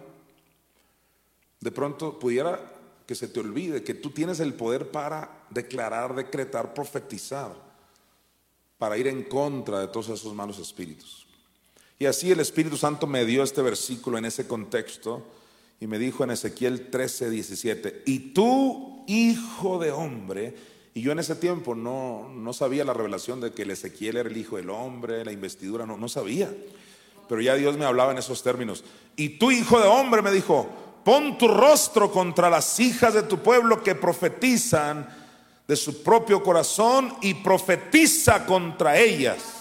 de 1.61 1.71
pronto 1.71 2.19
pudiera 2.19 2.80
que 3.11 3.17
se 3.17 3.27
te 3.27 3.41
olvide 3.41 3.83
que 3.83 3.95
tú 3.95 4.11
tienes 4.11 4.39
el 4.39 4.55
poder 4.55 4.93
para 4.93 5.43
declarar, 5.51 6.15
decretar, 6.15 6.73
profetizar, 6.73 7.53
para 8.79 8.97
ir 8.97 9.09
en 9.09 9.25
contra 9.25 9.81
de 9.81 9.89
todos 9.89 10.11
esos 10.11 10.33
malos 10.33 10.61
espíritus. 10.61 11.27
Y 11.99 12.07
así 12.07 12.31
el 12.31 12.39
Espíritu 12.39 12.77
Santo 12.77 13.09
me 13.09 13.25
dio 13.25 13.43
este 13.43 13.63
versículo 13.63 14.17
en 14.17 14.27
ese 14.27 14.47
contexto 14.47 15.27
y 15.81 15.89
me 15.89 15.99
dijo 15.99 16.23
en 16.23 16.31
Ezequiel 16.31 16.89
13, 16.89 17.31
17, 17.31 18.03
y 18.07 18.33
tú, 18.33 19.05
hijo 19.09 19.81
de 19.81 19.91
hombre, 19.91 20.55
y 20.95 21.01
yo 21.01 21.11
en 21.11 21.19
ese 21.19 21.35
tiempo 21.35 21.75
no, 21.75 22.29
no 22.29 22.53
sabía 22.53 22.85
la 22.85 22.95
revelación 22.95 23.41
de 23.41 23.51
que 23.51 23.63
el 23.63 23.73
Ezequiel 23.73 24.19
era 24.19 24.29
el 24.29 24.37
hijo 24.37 24.57
del 24.57 24.71
hombre, 24.71 25.25
la 25.25 25.33
investidura, 25.33 25.85
no, 25.85 25.97
no 25.97 26.09
sabía. 26.09 26.49
Pero 27.29 27.41
ya 27.41 27.57
Dios 27.57 27.77
me 27.77 27.87
hablaba 27.87 28.13
en 28.13 28.19
esos 28.19 28.45
términos. 28.45 28.85
Y 29.17 29.31
tú, 29.31 29.51
hijo 29.51 29.81
de 29.81 29.89
hombre, 29.89 30.23
me 30.23 30.31
dijo, 30.31 30.90
pon 31.05 31.39
tu 31.39 31.49
rostro 31.49 32.11
contra 32.11 32.51
las 32.51 32.79
hijas 32.81 33.15
de 33.15 33.23
tu 33.23 33.39
pueblo 33.39 33.83
que 33.83 33.95
profetizan 33.95 35.09
de 35.67 35.77
su 35.77 36.03
propio 36.03 36.43
corazón 36.43 37.17
y 37.23 37.35
profetiza 37.35 38.45
contra 38.45 38.99
ellas 38.99 39.61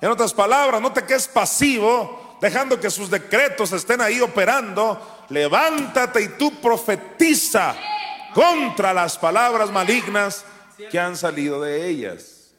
en 0.00 0.10
otras 0.10 0.32
palabras, 0.32 0.80
no 0.80 0.92
te 0.92 1.04
quedes 1.04 1.26
pasivo, 1.26 2.36
dejando 2.40 2.78
que 2.78 2.90
sus 2.90 3.10
decretos 3.10 3.72
estén 3.72 4.00
ahí 4.00 4.20
operando. 4.20 5.24
Levántate 5.28 6.22
y 6.22 6.28
tú 6.38 6.52
profetiza 6.60 7.76
contra 8.32 8.94
las 8.94 9.18
palabras 9.18 9.70
malignas 9.70 10.44
que 10.90 10.98
han 10.98 11.16
salido 11.16 11.60
de 11.60 11.88
ellas. 11.88 12.54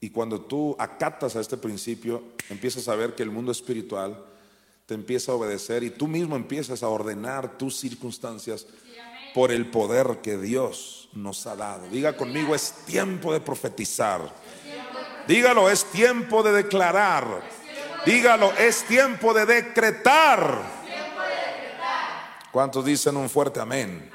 Y 0.00 0.10
cuando 0.10 0.40
tú 0.40 0.76
acatas 0.78 1.34
a 1.34 1.40
este 1.40 1.56
principio, 1.56 2.22
empiezas 2.50 2.86
a 2.88 2.94
ver 2.94 3.14
que 3.14 3.22
el 3.22 3.30
mundo 3.30 3.50
espiritual 3.50 4.22
te 4.88 4.94
empieza 4.94 5.32
a 5.32 5.34
obedecer 5.34 5.82
y 5.82 5.90
tú 5.90 6.08
mismo 6.08 6.34
empiezas 6.34 6.82
a 6.82 6.88
ordenar 6.88 7.58
tus 7.58 7.78
circunstancias 7.78 8.66
por 9.34 9.52
el 9.52 9.70
poder 9.70 10.20
que 10.22 10.38
Dios 10.38 11.10
nos 11.12 11.46
ha 11.46 11.54
dado. 11.54 11.86
Diga 11.88 12.16
conmigo, 12.16 12.54
es 12.54 12.72
tiempo 12.86 13.30
de 13.34 13.40
profetizar. 13.40 14.32
Dígalo, 15.26 15.68
es 15.68 15.84
tiempo 15.84 16.42
de 16.42 16.52
declarar. 16.52 17.42
Dígalo, 18.06 18.50
es 18.54 18.82
tiempo 18.84 19.34
de 19.34 19.44
decretar. 19.44 20.62
¿Cuántos 22.50 22.82
dicen 22.82 23.18
un 23.18 23.28
fuerte 23.28 23.60
amén? 23.60 24.10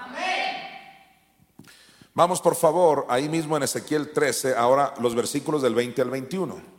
Vamos 2.15 2.41
por 2.41 2.55
favor, 2.55 3.05
ahí 3.09 3.29
mismo 3.29 3.55
en 3.57 3.61
Ezequiel 3.61 4.11
13, 4.11 4.55
ahora 4.55 4.95
los 4.99 5.13
versículos 5.13 5.61
del 5.61 5.75
20 5.75 6.01
al 6.01 6.09
21. 6.09 6.72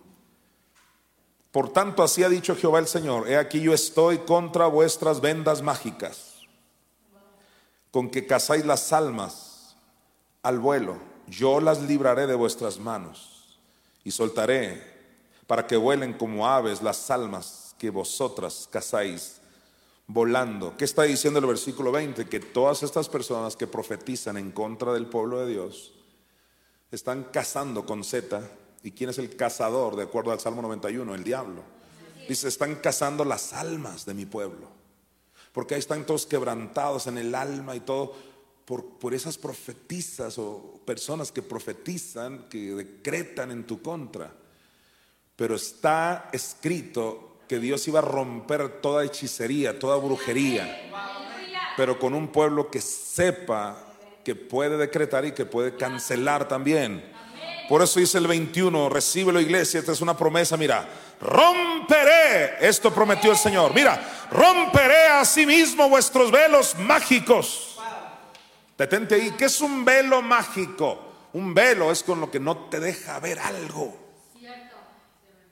Por 1.54 1.72
tanto, 1.72 2.02
así 2.02 2.24
ha 2.24 2.28
dicho 2.28 2.56
Jehová 2.56 2.80
el 2.80 2.88
Señor, 2.88 3.30
he 3.30 3.36
aquí 3.36 3.60
yo 3.60 3.72
estoy 3.72 4.18
contra 4.18 4.66
vuestras 4.66 5.20
vendas 5.20 5.62
mágicas, 5.62 6.34
con 7.92 8.10
que 8.10 8.26
cazáis 8.26 8.66
las 8.66 8.92
almas 8.92 9.76
al 10.42 10.58
vuelo, 10.58 10.98
yo 11.28 11.60
las 11.60 11.80
libraré 11.82 12.26
de 12.26 12.34
vuestras 12.34 12.80
manos 12.80 13.56
y 14.02 14.10
soltaré 14.10 14.82
para 15.46 15.68
que 15.68 15.76
vuelen 15.76 16.14
como 16.14 16.48
aves 16.48 16.82
las 16.82 17.08
almas 17.12 17.76
que 17.78 17.88
vosotras 17.88 18.68
cazáis 18.68 19.40
volando. 20.08 20.76
¿Qué 20.76 20.84
está 20.84 21.04
diciendo 21.04 21.38
el 21.38 21.46
versículo 21.46 21.92
20? 21.92 22.28
Que 22.28 22.40
todas 22.40 22.82
estas 22.82 23.08
personas 23.08 23.54
que 23.54 23.68
profetizan 23.68 24.38
en 24.38 24.50
contra 24.50 24.92
del 24.92 25.06
pueblo 25.06 25.38
de 25.38 25.52
Dios 25.52 25.92
están 26.90 27.22
cazando 27.22 27.86
con 27.86 28.02
Z. 28.02 28.42
¿Y 28.84 28.92
quién 28.92 29.10
es 29.10 29.18
el 29.18 29.34
cazador? 29.34 29.96
De 29.96 30.02
acuerdo 30.02 30.30
al 30.30 30.38
Salmo 30.38 30.60
91, 30.60 31.14
el 31.14 31.24
diablo. 31.24 31.62
Dice, 32.28 32.48
están 32.48 32.76
cazando 32.76 33.24
las 33.24 33.54
almas 33.54 34.04
de 34.04 34.12
mi 34.12 34.26
pueblo. 34.26 34.68
Porque 35.52 35.74
ahí 35.74 35.80
están 35.80 36.04
todos 36.04 36.26
quebrantados 36.26 37.06
en 37.06 37.16
el 37.16 37.34
alma 37.34 37.74
y 37.74 37.80
todo 37.80 38.14
por, 38.66 39.14
esas 39.14 39.38
profetizas 39.38 40.38
o 40.38 40.80
personas 40.84 41.32
que 41.32 41.40
profetizan, 41.40 42.48
que 42.50 42.74
decretan 42.74 43.50
en 43.50 43.64
tu 43.64 43.80
contra. 43.80 44.30
Pero 45.34 45.54
está 45.54 46.28
escrito 46.32 47.38
que 47.48 47.58
Dios 47.58 47.88
iba 47.88 48.00
a 48.00 48.02
romper 48.02 48.82
toda 48.82 49.04
hechicería, 49.04 49.78
toda 49.78 49.96
brujería, 49.96 50.92
pero 51.76 51.98
con 51.98 52.14
un 52.14 52.28
pueblo 52.28 52.70
que 52.70 52.80
sepa 52.80 53.94
que 54.24 54.34
puede 54.34 54.76
decretar 54.76 55.24
y 55.24 55.32
que 55.32 55.46
puede 55.46 55.76
cancelar 55.76 56.48
también. 56.48 57.13
Por 57.68 57.82
eso 57.82 58.00
dice 58.00 58.18
el 58.18 58.26
21, 58.26 58.88
recibe 58.88 59.32
la 59.32 59.40
iglesia, 59.40 59.80
esta 59.80 59.92
es 59.92 60.00
una 60.00 60.16
promesa, 60.16 60.56
mira, 60.56 60.86
romperé, 61.20 62.56
esto 62.60 62.92
prometió 62.92 63.32
el 63.32 63.38
Señor, 63.38 63.74
mira, 63.74 64.26
romperé 64.30 65.08
a 65.08 65.24
sí 65.24 65.46
mismo 65.46 65.88
vuestros 65.88 66.30
velos 66.30 66.76
mágicos 66.78 67.74
Detente 68.76 69.14
ahí. 69.14 69.32
¿Qué 69.38 69.46
es 69.46 69.60
un 69.60 69.84
velo 69.84 70.20
mágico? 70.22 71.12
Un 71.32 71.54
velo 71.54 71.90
es 71.90 72.02
con 72.02 72.20
lo 72.20 72.30
que 72.30 72.40
no 72.40 72.56
te 72.68 72.80
deja 72.80 73.18
ver 73.20 73.38
algo. 73.38 74.02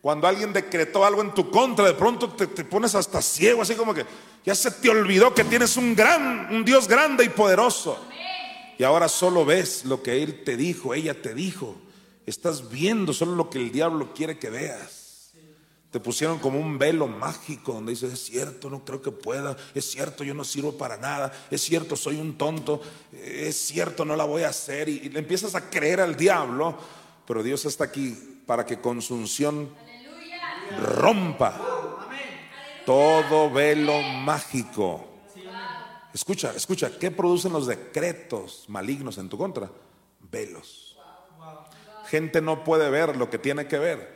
Cuando 0.01 0.27
alguien 0.27 0.53
decretó 0.53 1.05
algo 1.05 1.23
en 1.23 1.33
tu 1.33 1.49
contra, 1.49 1.85
de 1.85 1.95
pronto 1.95 2.31
te, 2.31 2.49
te 2.49 2.65
pones 2.65 2.97
hasta 2.97 3.23
ciego, 3.23 3.63
así 3.63 3.77
como 3.77 3.95
que 3.95 4.05
ya 4.45 4.53
se 4.53 4.73
te 4.73 4.91
olvidó 4.91 5.33
que 5.33 5.45
tienes 5.45 5.77
un 5.77 5.95
gran, 5.95 6.53
un 6.53 6.65
Dios 6.65 6.89
grande 6.89 7.25
y 7.25 7.29
poderoso. 7.29 8.05
Y 8.79 8.83
ahora 8.83 9.09
solo 9.09 9.45
ves 9.45 9.85
lo 9.85 10.03
que 10.03 10.25
Él 10.25 10.43
te 10.43 10.57
dijo, 10.57 10.93
ella 10.93 11.15
te 11.15 11.35
dijo. 11.35 11.77
Estás 12.27 12.71
viendo 12.71 13.13
solo 13.13 13.35
lo 13.35 13.51
que 13.51 13.59
el 13.59 13.73
diablo 13.73 14.13
quiere 14.15 14.39
que 14.39 14.51
veas. 14.51 15.33
Te 15.91 16.01
pusieron 16.01 16.39
como 16.39 16.59
un 16.59 16.79
velo 16.79 17.07
mágico 17.07 17.75
donde 17.75 17.91
dices, 17.91 18.15
es 18.15 18.25
cierto, 18.25 18.71
no 18.71 18.83
creo 18.83 19.03
que 19.03 19.11
pueda, 19.11 19.59
es 19.75 19.91
cierto, 19.91 20.25
yo 20.25 20.33
no 20.33 20.43
sirvo 20.43 20.79
para 20.79 20.97
nada, 20.97 21.31
es 21.51 21.61
cierto, 21.61 21.97
soy 21.97 22.17
un 22.17 22.39
tonto, 22.39 22.81
es 23.13 23.55
cierto, 23.57 24.07
no 24.07 24.17
la 24.17 24.25
voy 24.25 24.45
a 24.45 24.49
hacer. 24.49 24.89
Y, 24.89 25.11
le 25.11 25.19
empiezas 25.19 25.55
a 25.55 25.69
creer 25.69 26.01
al 26.01 26.17
diablo, 26.17 26.79
pero 27.27 27.43
Dios 27.43 27.67
está 27.67 27.85
aquí 27.85 28.17
para 28.47 28.65
que 28.65 28.81
con 28.81 29.01
rompa 30.81 31.61
todo 32.87 33.51
velo 33.51 34.01
mágico. 34.01 35.09
Escucha, 36.15 36.53
escucha, 36.55 36.99
¿qué 36.99 37.11
producen 37.11 37.53
los 37.53 37.67
decretos 37.67 38.65
malignos 38.69 39.19
en 39.19 39.29
tu 39.29 39.37
contra? 39.39 39.71
Velos. 40.31 40.82
Gente 42.13 42.43
no 42.43 42.63
puede 42.63 42.91
ver 42.91 43.17
lo 43.17 43.31
que 43.31 43.39
tiene 43.39 43.67
que 43.67 43.79
ver 43.79 44.15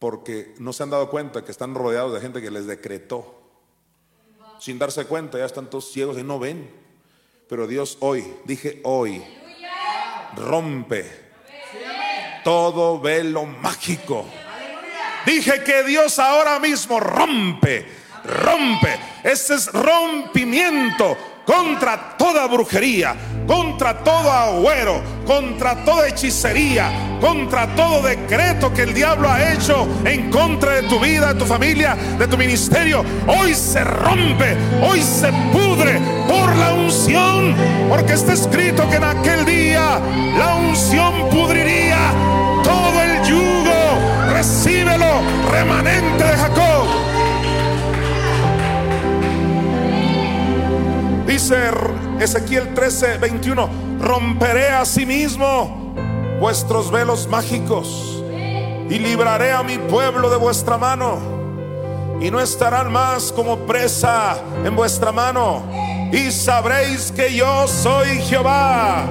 porque 0.00 0.56
no 0.58 0.72
se 0.72 0.82
han 0.82 0.90
dado 0.90 1.08
cuenta 1.08 1.44
que 1.44 1.52
están 1.52 1.76
rodeados 1.76 2.12
de 2.12 2.20
gente 2.20 2.42
que 2.42 2.50
les 2.50 2.66
decretó. 2.66 3.40
Sin 4.58 4.76
darse 4.76 5.04
cuenta, 5.04 5.38
ya 5.38 5.44
están 5.44 5.70
todos 5.70 5.92
ciegos 5.92 6.18
y 6.18 6.24
no 6.24 6.40
ven. 6.40 6.68
Pero 7.48 7.68
Dios 7.68 7.96
hoy, 8.00 8.34
dije 8.44 8.80
hoy, 8.82 9.22
rompe 10.34 11.08
todo 12.42 12.98
velo 12.98 13.46
mágico. 13.46 14.26
Dije 15.24 15.62
que 15.62 15.84
Dios 15.84 16.18
ahora 16.18 16.58
mismo 16.58 16.98
rompe, 16.98 17.86
rompe. 18.24 18.98
Ese 19.22 19.54
es 19.54 19.72
rompimiento 19.72 21.16
contra 21.46 22.16
toda 22.16 22.48
brujería, 22.48 23.14
contra 23.50 23.98
todo 24.04 24.30
agüero, 24.30 25.02
contra 25.26 25.84
toda 25.84 26.06
hechicería, 26.06 27.18
contra 27.20 27.66
todo 27.74 28.00
decreto 28.00 28.72
que 28.72 28.82
el 28.82 28.94
diablo 28.94 29.28
ha 29.28 29.52
hecho 29.52 29.88
en 30.04 30.30
contra 30.30 30.74
de 30.74 30.82
tu 30.84 31.00
vida, 31.00 31.32
de 31.32 31.40
tu 31.40 31.44
familia, 31.44 31.96
de 32.16 32.28
tu 32.28 32.38
ministerio. 32.38 33.04
Hoy 33.26 33.52
se 33.56 33.82
rompe, 33.82 34.56
hoy 34.80 35.02
se 35.02 35.32
pudre 35.52 35.98
por 36.28 36.54
la 36.54 36.74
unción, 36.74 37.56
porque 37.88 38.12
está 38.12 38.34
escrito 38.34 38.88
que 38.88 38.96
en 38.96 39.04
aquel 39.04 39.44
día 39.44 39.98
la 40.38 40.54
unción 40.54 41.28
pudriría 41.30 41.98
todo 42.62 43.02
el 43.02 43.24
yugo. 43.24 44.32
Recíbelo, 44.32 45.22
remanente 45.50 46.22
de 46.22 46.36
Jacob. 46.36 46.86
Dice 51.26 51.70
Ezequiel 52.20 52.74
13, 52.74 53.16
21, 53.16 53.70
romperé 54.00 54.68
a 54.68 54.84
sí 54.84 55.06
mismo 55.06 55.94
vuestros 56.38 56.90
velos 56.90 57.26
mágicos 57.26 58.22
y 58.90 58.98
libraré 58.98 59.52
a 59.52 59.62
mi 59.62 59.78
pueblo 59.78 60.28
de 60.28 60.36
vuestra 60.36 60.76
mano 60.76 61.39
y 62.20 62.30
no 62.30 62.40
estarán 62.40 62.92
más 62.92 63.32
como 63.32 63.60
presa 63.60 64.38
en 64.64 64.76
vuestra 64.76 65.10
mano 65.10 65.62
y 66.12 66.30
sabréis 66.30 67.12
que 67.12 67.34
yo 67.34 67.66
soy 67.66 68.20
Jehová. 68.22 69.06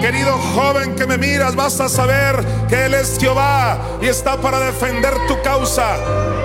Querido 0.00 0.32
joven 0.54 0.94
que 0.96 1.06
me 1.06 1.18
miras, 1.18 1.54
vas 1.54 1.80
a 1.80 1.88
saber 1.88 2.44
que 2.68 2.86
Él 2.86 2.94
es 2.94 3.18
Jehová 3.18 3.78
y 4.00 4.06
está 4.06 4.36
para 4.38 4.58
defender 4.60 5.12
tu 5.28 5.40
causa. 5.42 5.96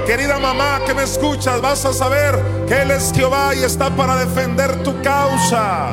Querida 0.05 0.39
mamá 0.39 0.81
que 0.85 0.93
me 0.93 1.03
escuchas, 1.03 1.61
vas 1.61 1.85
a 1.85 1.93
saber 1.93 2.37
que 2.67 2.81
Él 2.81 2.91
es 2.91 3.11
Jehová 3.13 3.55
y 3.55 3.63
está 3.63 3.89
para 3.89 4.17
defender 4.17 4.83
tu 4.83 5.01
causa. 5.01 5.91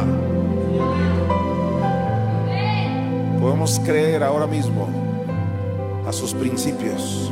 Podemos 3.40 3.80
creer 3.84 4.22
ahora 4.22 4.46
mismo 4.46 4.88
a 6.06 6.12
sus 6.12 6.34
principios. 6.34 7.31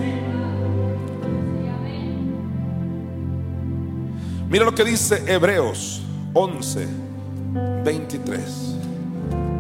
Mira 4.51 4.65
lo 4.65 4.75
que 4.75 4.83
dice 4.83 5.23
Hebreos 5.33 6.03
11, 6.35 6.89
23. 7.85 8.41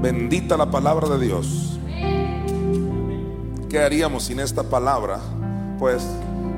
Bendita 0.03 0.57
la 0.57 0.69
palabra 0.69 1.09
de 1.11 1.27
Dios. 1.27 1.79
¿Qué 3.69 3.79
haríamos 3.79 4.25
sin 4.25 4.41
esta 4.41 4.65
palabra? 4.65 5.21
Pues 5.79 6.05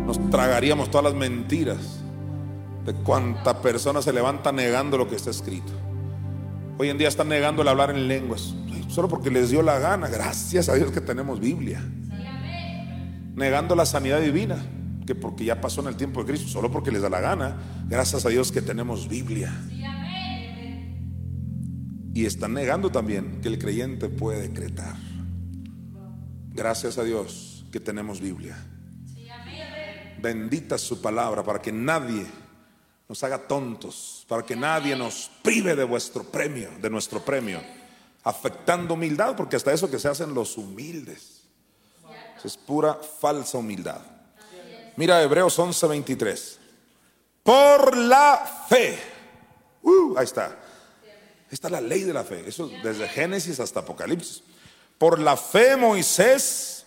nos 0.07 0.31
tragaríamos 0.31 0.91
todas 0.91 1.05
las 1.05 1.15
mentiras 1.15 1.77
de 2.87 2.95
cuánta 2.95 3.61
persona 3.61 4.01
se 4.01 4.15
levanta 4.15 4.51
negando 4.51 4.97
lo 4.97 5.11
que 5.11 5.17
está 5.17 5.29
escrito. 5.29 5.75
Hoy 6.79 6.89
en 6.89 6.97
día 6.97 7.09
están 7.09 7.29
negando 7.29 7.61
el 7.61 7.69
hablar 7.69 7.91
en 7.91 8.09
lenguas, 8.09 8.55
solo 8.89 9.09
porque 9.09 9.31
les 9.31 9.51
dio 9.51 9.61
la 9.61 9.79
gana. 9.79 10.09
Gracias 10.09 10.71
a 10.71 10.75
Dios 10.75 10.91
que 10.91 11.03
tenemos 11.03 11.39
Biblia. 11.39 11.83
Negando 13.35 13.77
la 13.77 13.85
sanidad 13.85 14.23
divina, 14.23 14.57
que 15.13 15.21
porque 15.21 15.45
ya 15.45 15.61
pasó 15.61 15.83
en 15.83 15.89
el 15.89 15.97
tiempo 15.97 16.21
de 16.21 16.27
Cristo, 16.27 16.49
solo 16.49 16.71
porque 16.71 16.91
les 16.91 17.03
da 17.03 17.11
la 17.11 17.21
gana. 17.21 17.57
Gracias 17.87 18.25
a 18.25 18.31
Dios 18.31 18.51
que 18.51 18.63
tenemos 18.63 19.09
Biblia. 19.09 19.53
Y 22.15 22.27
están 22.27 22.55
negando 22.55 22.91
también 22.91 23.41
que 23.41 23.49
el 23.49 23.59
creyente 23.59 24.09
puede 24.09 24.49
decretar. 24.49 24.97
Gracias 26.51 26.99
a 26.99 27.05
Dios 27.05 27.65
que 27.71 27.81
tenemos 27.81 28.21
Biblia. 28.21 28.57
Bendita 30.21 30.79
su 30.79 31.01
palabra 31.01 31.43
para 31.43 31.61
que 31.61 31.73
nadie 31.73 32.27
nos 33.09 33.23
haga 33.25 33.39
tontos, 33.39 34.25
para 34.29 34.45
que 34.45 34.57
nadie 34.57 34.97
nos 34.97 35.31
prive 35.43 35.75
de 35.75 35.85
vuestro 35.85 36.25
premio, 36.25 36.71
de 36.81 36.89
nuestro 36.89 37.25
premio, 37.25 37.61
afectando 38.25 38.95
humildad, 38.95 39.37
porque 39.37 39.57
hasta 39.57 39.73
eso 39.73 39.91
que 39.91 39.99
se 39.99 40.09
hacen 40.09 40.33
los 40.33 40.57
humildes. 40.57 41.43
Es 42.45 42.57
pura 42.57 42.95
falsa 42.95 43.59
humildad. 43.59 44.12
Mira 44.97 45.23
Hebreos 45.23 45.59
11:23. 45.59 46.59
Por 47.43 47.97
la 47.97 48.67
fe. 48.69 48.99
Uh, 49.83 50.17
ahí 50.17 50.25
está. 50.25 50.59
Esta 51.51 51.69
es 51.69 51.73
la 51.73 51.81
ley 51.81 52.03
de 52.03 52.13
la 52.13 52.25
fe. 52.25 52.45
Eso 52.47 52.71
desde 52.83 53.09
Génesis 53.09 53.61
hasta 53.61 53.81
Apocalipsis. 53.81 54.43
Por 54.99 55.19
la 55.19 55.37
fe 55.37 55.77
Moisés, 55.77 56.87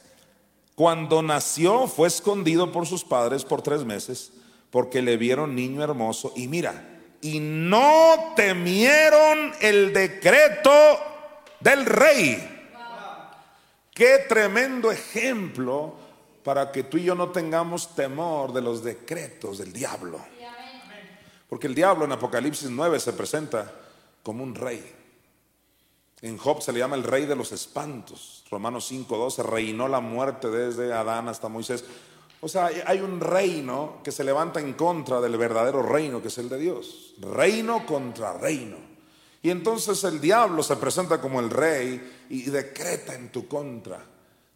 cuando 0.75 1.21
nació, 1.21 1.87
fue 1.87 2.07
escondido 2.07 2.71
por 2.71 2.87
sus 2.87 3.03
padres 3.03 3.43
por 3.43 3.61
tres 3.61 3.83
meses, 3.83 4.31
porque 4.71 5.01
le 5.01 5.17
vieron 5.17 5.55
niño 5.55 5.83
hermoso. 5.83 6.31
Y 6.35 6.47
mira, 6.47 6.95
y 7.21 7.39
no 7.39 8.33
temieron 8.35 9.53
el 9.61 9.93
decreto 9.93 10.71
del 11.59 11.85
rey. 11.85 12.51
Qué 13.93 14.25
tremendo 14.27 14.91
ejemplo 14.91 15.95
para 16.45 16.71
que 16.71 16.83
tú 16.83 16.97
y 16.97 17.03
yo 17.05 17.15
no 17.15 17.29
tengamos 17.29 17.95
temor 17.95 18.53
de 18.53 18.61
los 18.61 18.83
decretos 18.83 19.57
del 19.57 19.73
diablo. 19.73 20.19
Porque 21.49 21.65
el 21.65 21.73
diablo 21.73 22.05
en 22.05 22.11
Apocalipsis 22.11 22.69
9 22.69 22.99
se 22.99 23.13
presenta 23.13 23.73
como 24.21 24.43
un 24.43 24.53
rey. 24.53 24.93
En 26.21 26.37
Job 26.37 26.61
se 26.61 26.71
le 26.71 26.77
llama 26.77 26.97
el 26.97 27.03
rey 27.03 27.25
de 27.25 27.35
los 27.35 27.51
espantos. 27.51 28.43
Romanos 28.51 28.91
5.12 28.91 29.43
reinó 29.43 29.87
la 29.87 30.01
muerte 30.01 30.51
desde 30.51 30.93
Adán 30.93 31.29
hasta 31.29 31.49
Moisés. 31.49 31.83
O 32.41 32.47
sea, 32.47 32.69
hay 32.85 33.01
un 33.01 33.19
reino 33.19 34.01
que 34.03 34.11
se 34.11 34.23
levanta 34.23 34.59
en 34.59 34.73
contra 34.73 35.19
del 35.21 35.37
verdadero 35.37 35.81
reino 35.81 36.21
que 36.21 36.27
es 36.27 36.37
el 36.37 36.47
de 36.47 36.59
Dios. 36.59 37.15
Reino 37.21 37.87
contra 37.87 38.33
reino. 38.33 38.77
Y 39.41 39.49
entonces 39.49 40.03
el 40.03 40.21
diablo 40.21 40.61
se 40.61 40.75
presenta 40.75 41.19
como 41.19 41.39
el 41.39 41.49
rey 41.49 42.27
y 42.29 42.43
decreta 42.43 43.15
en 43.15 43.31
tu 43.31 43.47
contra. 43.47 44.13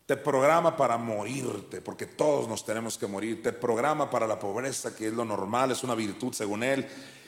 Te 0.10 0.18
programa 0.18 0.76
para 0.76 0.98
morirte, 0.98 1.82
porque 1.82 2.08
todos 2.08 2.48
nos 2.48 2.66
tenemos 2.66 2.98
que 2.98 3.06
morir. 3.06 3.44
Te 3.44 3.54
programa 3.54 4.10
para 4.10 4.26
la 4.26 4.40
pobreza, 4.40 4.96
que 4.96 5.06
es 5.06 5.14
lo 5.14 5.24
normal, 5.24 5.70
es 5.70 5.84
una 5.84 5.94
virtud 5.94 6.34
según 6.34 6.64
él 6.64 6.88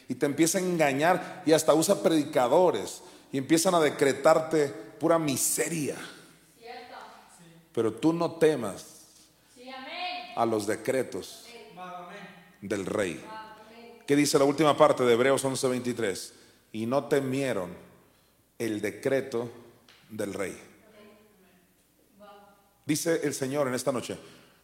y 0.10 0.16
te 0.16 0.26
empieza 0.26 0.58
a 0.58 0.62
engañar 0.62 1.44
y 1.46 1.52
hasta 1.52 1.76
usa 1.76 2.02
predicadores 2.02 3.04
y 3.32 3.38
empiezan 3.38 3.76
a 3.76 3.80
decretarte 3.80 4.70
pura 5.00 5.20
miseria. 5.20 5.96
Pero 7.72 7.94
tú 7.94 8.14
no 8.14 8.32
temas 8.32 9.04
a 10.36 10.44
los 10.48 10.66
decretos 10.66 11.46
del 12.62 12.88
rey. 12.88 13.24
¿Qué 14.08 14.16
dice 14.16 14.40
la 14.40 14.46
última 14.46 14.76
parte 14.76 15.04
de 15.04 15.14
Hebreos 15.14 15.46
11:23? 15.46 16.34
Y 16.72 16.88
no 16.88 17.04
temieron 17.04 17.78
el 18.58 18.82
decreto 18.82 19.52
del 20.10 20.34
rey. 20.34 20.71
Dice 22.92 23.22
el 23.24 23.34
Señor 23.34 23.70
en 23.70 23.74
esta 23.74 23.94
noche, 23.94 24.18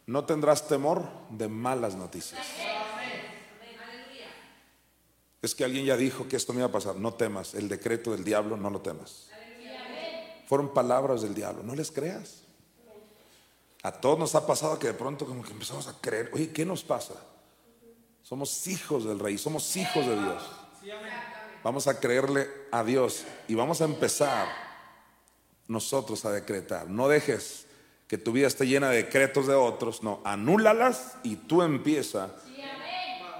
no 0.04 0.26
tendrás 0.26 0.68
temor 0.68 1.08
de 1.30 1.48
malas 1.48 1.94
noticias. 1.94 2.38
Es 5.40 5.54
que 5.54 5.64
alguien 5.64 5.86
ya 5.86 5.96
dijo 5.96 6.28
que 6.28 6.36
esto 6.36 6.52
me 6.52 6.58
iba 6.58 6.68
a 6.68 6.70
pasar. 6.70 6.96
No 6.96 7.14
temas, 7.14 7.54
el 7.54 7.70
decreto 7.70 8.12
del 8.12 8.24
diablo 8.24 8.58
no 8.58 8.68
lo 8.68 8.82
temas. 8.82 9.30
Fueron 10.46 10.74
palabras 10.74 11.22
del 11.22 11.32
diablo, 11.32 11.62
no 11.62 11.74
les 11.74 11.90
creas. 11.90 12.42
A 13.82 13.92
todos 13.92 14.18
nos 14.18 14.34
ha 14.34 14.46
pasado 14.46 14.78
que 14.78 14.88
de 14.88 14.92
pronto 14.92 15.24
como 15.24 15.42
que 15.42 15.52
empezamos 15.52 15.88
a 15.88 15.98
creer, 15.98 16.28
oye, 16.34 16.52
¿qué 16.52 16.66
nos 16.66 16.84
pasa? 16.84 17.14
Somos 18.22 18.66
hijos 18.66 19.06
del 19.06 19.20
rey, 19.20 19.38
somos 19.38 19.74
hijos 19.74 20.06
de 20.06 20.20
Dios. 20.20 20.42
Vamos 21.64 21.86
a 21.86 21.98
creerle 21.98 22.46
a 22.72 22.84
Dios 22.84 23.24
y 23.48 23.54
vamos 23.54 23.80
a 23.80 23.86
empezar 23.86 24.48
nosotros 25.66 26.26
a 26.26 26.30
decretar. 26.30 26.90
No 26.90 27.08
dejes 27.08 27.67
que 28.08 28.16
tu 28.16 28.32
vida 28.32 28.46
esté 28.46 28.66
llena 28.66 28.88
de 28.88 29.04
decretos 29.04 29.46
de 29.46 29.54
otros, 29.54 30.02
no, 30.02 30.20
anúlalas 30.24 31.18
y 31.22 31.36
tú 31.36 31.62
empieza. 31.62 32.34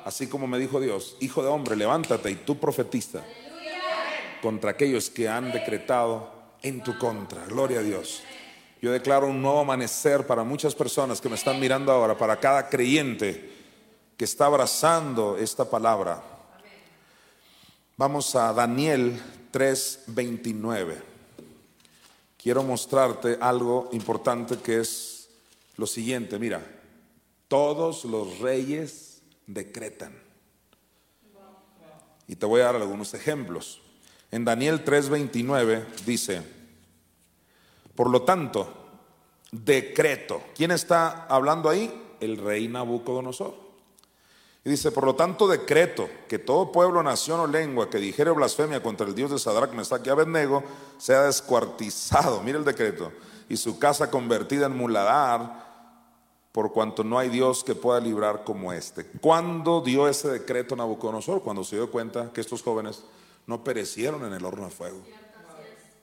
Así 0.05 0.27
como 0.27 0.47
me 0.47 0.59
dijo 0.59 0.81
Dios, 0.81 1.17
hijo 1.21 1.43
de 1.43 1.49
hombre, 1.49 1.75
levántate 1.75 2.31
y 2.31 2.35
tú 2.37 2.59
profetiza 2.59 3.25
contra 4.43 4.71
aquellos 4.71 5.11
que 5.11 5.29
han 5.29 5.51
decretado 5.51 6.31
en 6.63 6.83
tu 6.83 6.97
contra. 6.99 7.45
Gloria 7.47 7.81
a 7.81 7.83
Dios. 7.83 8.23
Yo 8.81 8.93
declaro 8.93 9.27
un 9.27 9.43
nuevo 9.43 9.61
amanecer 9.61 10.27
para 10.27 10.45
muchas 10.45 10.75
personas 10.75 11.21
que 11.21 11.29
me 11.29 11.35
están 11.35 11.59
mirando 11.59 11.91
ahora, 11.91 12.17
para 12.17 12.39
cada 12.39 12.69
creyente 12.69 13.51
que 14.17 14.25
está 14.25 14.47
abrazando 14.47 15.37
esta 15.39 15.69
palabra. 15.69 16.23
Vamos 17.97 18.37
a 18.37 18.53
Daniel 18.53 19.21
3:29. 19.51 21.08
Quiero 22.39 22.63
mostrarte 22.63 23.37
algo 23.41 23.91
importante 23.93 24.59
que 24.59 24.81
es 24.81 25.29
lo 25.77 25.87
siguiente. 25.87 26.39
Mira, 26.39 26.65
todos 27.49 28.05
los 28.05 28.39
reyes 28.39 29.23
decretan. 29.47 30.13
Y 32.29 32.37
te 32.37 32.47
voy 32.47 32.61
a 32.61 32.67
dar 32.67 32.77
algunos 32.77 33.13
ejemplos. 33.15 33.81
En 34.31 34.45
Daniel 34.45 34.85
3:29 34.85 35.85
dice, 36.07 36.43
por 37.95 38.11
lo 38.11 38.23
tanto, 38.23 38.73
decreto. 39.51 40.43
¿Quién 40.55 40.71
está 40.71 41.27
hablando 41.27 41.69
ahí? 41.69 41.93
El 42.21 42.37
rey 42.37 42.69
Nabucodonosor. 42.69 43.68
Y 44.65 44.71
dice, 44.71 44.91
por 44.91 45.05
lo 45.05 45.15
tanto, 45.15 45.47
decreto 45.47 46.09
que 46.29 46.39
todo 46.39 46.73
pueblo, 46.73 47.03
nación 47.03 47.41
o 47.41 47.47
lengua 47.47 47.89
que 47.89 47.99
dijere 47.99 48.31
blasfemia 48.33 48.83
contra 48.83 49.07
el 49.07 49.15
Dios 49.15 49.31
de 49.31 49.39
Sadrach, 49.39 49.73
Mesach 49.73 50.07
y 50.07 50.11
Abednego 50.11 50.63
sea 50.99 51.23
descuartizado. 51.23 52.43
Mira 52.43 52.59
el 52.59 52.65
decreto. 52.65 53.13
Y 53.49 53.57
su 53.57 53.79
casa 53.79 54.11
convertida 54.11 54.67
en 54.67 54.77
muladar, 54.77 55.69
por 56.53 56.73
cuanto 56.73 57.05
no 57.05 57.19
hay 57.19 57.29
Dios 57.29 57.63
que 57.63 57.75
pueda 57.75 58.01
librar 58.01 58.45
como 58.45 58.73
este. 58.73 59.07
¿Cuándo 59.21 59.81
dio 59.81 60.09
ese 60.09 60.29
decreto 60.29 60.75
Nabucodonosor? 60.75 61.43
Cuando 61.43 61.63
se 61.65 61.77
dio 61.77 61.91
cuenta 61.91 62.33
que 62.33 62.41
estos 62.41 62.63
jóvenes 62.63 63.05
no 63.47 63.63
perecieron 63.65 64.25
en 64.25 64.33
el 64.33 64.45
horno 64.45 64.65
de 64.65 64.71
fuego. 64.71 65.01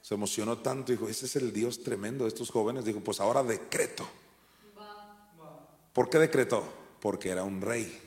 Se 0.02 0.14
emocionó 0.14 0.60
tanto, 0.60 0.92
dijo, 0.92 1.10
ese 1.10 1.26
es 1.26 1.36
el 1.36 1.52
Dios 1.52 1.84
tremendo 1.84 2.24
de 2.24 2.30
estos 2.30 2.52
jóvenes. 2.52 2.86
Dijo, 2.86 3.00
pues 3.02 3.20
ahora 3.20 3.44
decreto. 3.44 4.08
¿Por 5.94 6.10
qué 6.10 6.20
decretó? 6.20 6.64
Porque 7.00 7.30
era 7.30 7.44
un 7.44 7.62
rey. 7.62 8.05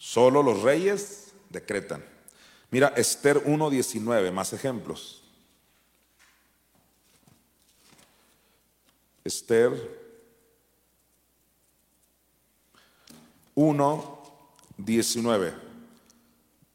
Solo 0.00 0.42
los 0.42 0.62
reyes 0.62 1.34
decretan. 1.50 2.02
Mira, 2.70 2.94
Esther 2.96 3.44
1.19, 3.44 4.32
más 4.32 4.54
ejemplos. 4.54 5.22
Esther 9.22 10.00
1.19. 13.54 15.54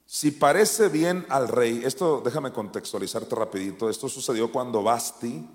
Si 0.06 0.30
parece 0.30 0.90
bien 0.90 1.26
al 1.30 1.48
rey, 1.48 1.82
esto 1.84 2.22
déjame 2.24 2.54
contextualizarte 2.54 3.34
rapidito, 3.34 3.90
esto 3.90 4.08
sucedió 4.08 4.52
cuando 4.52 4.84
Basti, 4.84 5.50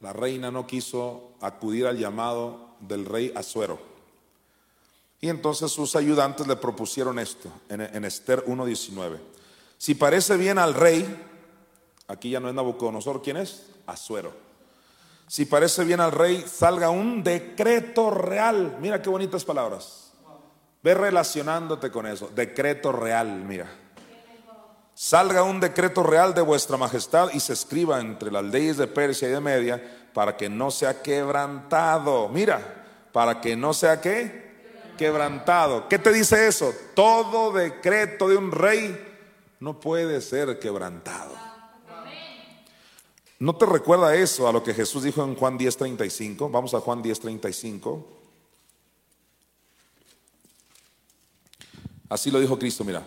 la 0.00 0.12
reina, 0.12 0.50
no 0.50 0.66
quiso 0.66 1.34
acudir 1.40 1.86
al 1.86 1.98
llamado 1.98 2.74
del 2.80 3.06
rey 3.06 3.32
Azuero. 3.36 3.89
Y 5.20 5.28
entonces 5.28 5.70
sus 5.70 5.96
ayudantes 5.96 6.46
le 6.46 6.56
propusieron 6.56 7.18
esto 7.18 7.50
en, 7.68 8.04
Esther 8.04 8.44
1.19. 8.46 9.18
Si 9.76 9.94
parece 9.94 10.36
bien 10.36 10.58
al 10.58 10.74
rey, 10.74 11.06
aquí 12.08 12.30
ya 12.30 12.40
no 12.40 12.48
es 12.48 12.54
Nabucodonosor, 12.54 13.22
¿quién 13.22 13.36
es? 13.36 13.66
Azuero. 13.86 14.32
Si 15.26 15.44
parece 15.44 15.84
bien 15.84 16.00
al 16.00 16.12
rey, 16.12 16.44
salga 16.46 16.90
un 16.90 17.22
decreto 17.22 18.10
real. 18.10 18.78
Mira 18.80 19.00
qué 19.00 19.10
bonitas 19.10 19.44
palabras 19.44 20.10
Ve 20.82 20.94
relacionándote 20.94 21.90
con 21.90 22.06
eso. 22.06 22.30
Decreto 22.34 22.90
real, 22.90 23.44
mira. 23.44 23.66
Salga 24.94 25.42
un 25.42 25.60
decreto 25.60 26.02
real 26.02 26.34
de 26.34 26.40
vuestra 26.40 26.76
majestad 26.76 27.30
y 27.32 27.40
se 27.40 27.52
escriba 27.52 28.00
entre 28.00 28.30
las 28.30 28.44
leyes 28.44 28.76
de 28.76 28.86
Persia 28.86 29.28
y 29.28 29.32
de 29.32 29.40
Media 29.40 30.08
para 30.14 30.36
que 30.36 30.48
no 30.48 30.70
sea 30.70 31.02
quebrantado. 31.02 32.28
Mira, 32.28 32.84
para 33.12 33.40
que 33.40 33.56
no 33.56 33.72
sea 33.74 34.00
qué? 34.00 34.49
Quebrantado. 35.00 35.88
¿Qué 35.88 35.98
te 35.98 36.12
dice 36.12 36.46
eso? 36.46 36.74
Todo 36.94 37.52
decreto 37.52 38.28
de 38.28 38.36
un 38.36 38.52
rey 38.52 38.94
no 39.58 39.80
puede 39.80 40.20
ser 40.20 40.58
quebrantado. 40.58 41.32
¿No 43.38 43.56
te 43.56 43.64
recuerda 43.64 44.14
eso 44.14 44.46
a 44.46 44.52
lo 44.52 44.62
que 44.62 44.74
Jesús 44.74 45.02
dijo 45.02 45.24
en 45.24 45.36
Juan 45.36 45.56
10:35? 45.56 46.50
Vamos 46.50 46.74
a 46.74 46.80
Juan 46.80 47.00
10:35. 47.00 48.04
Así 52.10 52.30
lo 52.30 52.38
dijo 52.38 52.58
Cristo, 52.58 52.84
mira, 52.84 53.02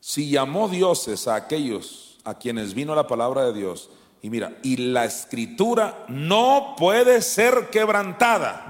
si 0.00 0.30
llamó 0.30 0.70
dioses 0.70 1.28
a 1.28 1.34
aquellos 1.34 2.18
a 2.24 2.38
quienes 2.38 2.72
vino 2.72 2.94
la 2.94 3.06
palabra 3.06 3.44
de 3.44 3.52
Dios, 3.52 3.90
y 4.22 4.30
mira, 4.30 4.56
y 4.62 4.78
la 4.78 5.04
escritura 5.04 6.06
no 6.08 6.76
puede 6.78 7.20
ser 7.20 7.68
quebrantada. 7.68 8.65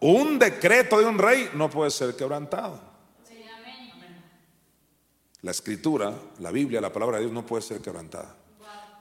Un 0.00 0.38
decreto 0.38 0.98
de 0.98 1.06
un 1.06 1.18
rey 1.18 1.50
no 1.54 1.68
puede 1.68 1.90
ser 1.90 2.14
quebrantado. 2.16 2.80
La 5.42 5.50
escritura, 5.52 6.14
la 6.40 6.50
Biblia, 6.50 6.80
la 6.80 6.92
palabra 6.92 7.18
de 7.18 7.24
Dios 7.24 7.32
no 7.32 7.46
puede 7.46 7.62
ser 7.62 7.80
quebrantada. 7.80 8.36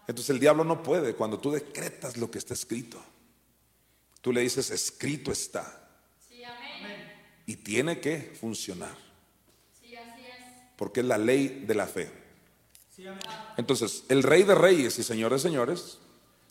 Entonces 0.07 0.29
el 0.29 0.39
diablo 0.39 0.63
no 0.63 0.81
puede 0.83 1.15
cuando 1.15 1.39
tú 1.39 1.51
decretas 1.51 2.17
lo 2.17 2.31
que 2.31 2.37
está 2.37 2.53
escrito. 2.53 3.03
Tú 4.21 4.31
le 4.31 4.41
dices, 4.41 4.71
escrito 4.71 5.31
está. 5.31 5.83
Y 7.45 7.55
tiene 7.55 7.99
que 7.99 8.35
funcionar 8.39 9.07
porque 10.77 11.01
es 11.01 11.05
la 11.05 11.17
ley 11.17 11.63
de 11.67 11.75
la 11.75 11.87
fe. 11.87 12.09
Entonces, 13.57 14.05
el 14.09 14.23
rey 14.23 14.43
de 14.43 14.55
reyes 14.55 14.97
y 14.97 15.03
señor 15.03 15.33
de 15.33 15.39
señores 15.39 15.97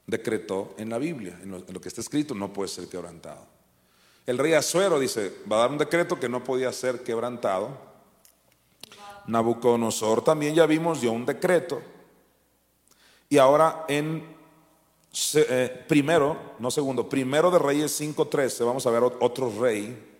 decretó 0.06 0.74
en 0.78 0.90
la 0.90 0.98
Biblia, 0.98 1.38
en 1.42 1.50
lo, 1.50 1.80
que 1.80 1.88
está 1.88 2.00
escrito, 2.00 2.34
no 2.34 2.52
puede 2.52 2.68
ser 2.68 2.88
quebrantado. 2.88 3.46
El 4.26 4.38
rey 4.38 4.54
Azuero 4.54 4.98
dice, 4.98 5.32
va 5.50 5.56
a 5.56 5.60
dar 5.60 5.70
un 5.70 5.78
decreto 5.78 6.18
que 6.18 6.28
no 6.28 6.42
podía 6.42 6.72
ser 6.72 7.02
quebrantado. 7.02 7.70
Nabucodonosor 9.26 10.22
también 10.22 10.54
ya 10.54 10.66
vimos 10.66 11.00
dio 11.00 11.12
un 11.12 11.24
decreto. 11.24 11.80
Y 13.28 13.38
ahora 13.38 13.84
en 13.88 14.36
eh, 15.34 15.84
primero, 15.88 16.54
no 16.58 16.70
segundo, 16.70 17.08
primero 17.08 17.50
de 17.50 17.58
Reyes 17.58 18.00
5.13, 18.00 18.66
vamos 18.66 18.86
a 18.86 18.90
ver 18.90 19.02
otro 19.02 19.52
rey 19.58 20.16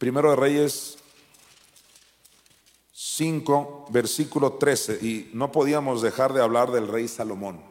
Primero 0.00 0.30
de 0.30 0.36
Reyes 0.36 0.96
5, 2.90 3.88
versículo 3.90 4.54
13, 4.54 4.94
y 5.02 5.30
no 5.34 5.52
podíamos 5.52 6.00
dejar 6.00 6.32
de 6.32 6.40
hablar 6.40 6.70
del 6.70 6.88
rey 6.88 7.06
Salomón. 7.06 7.69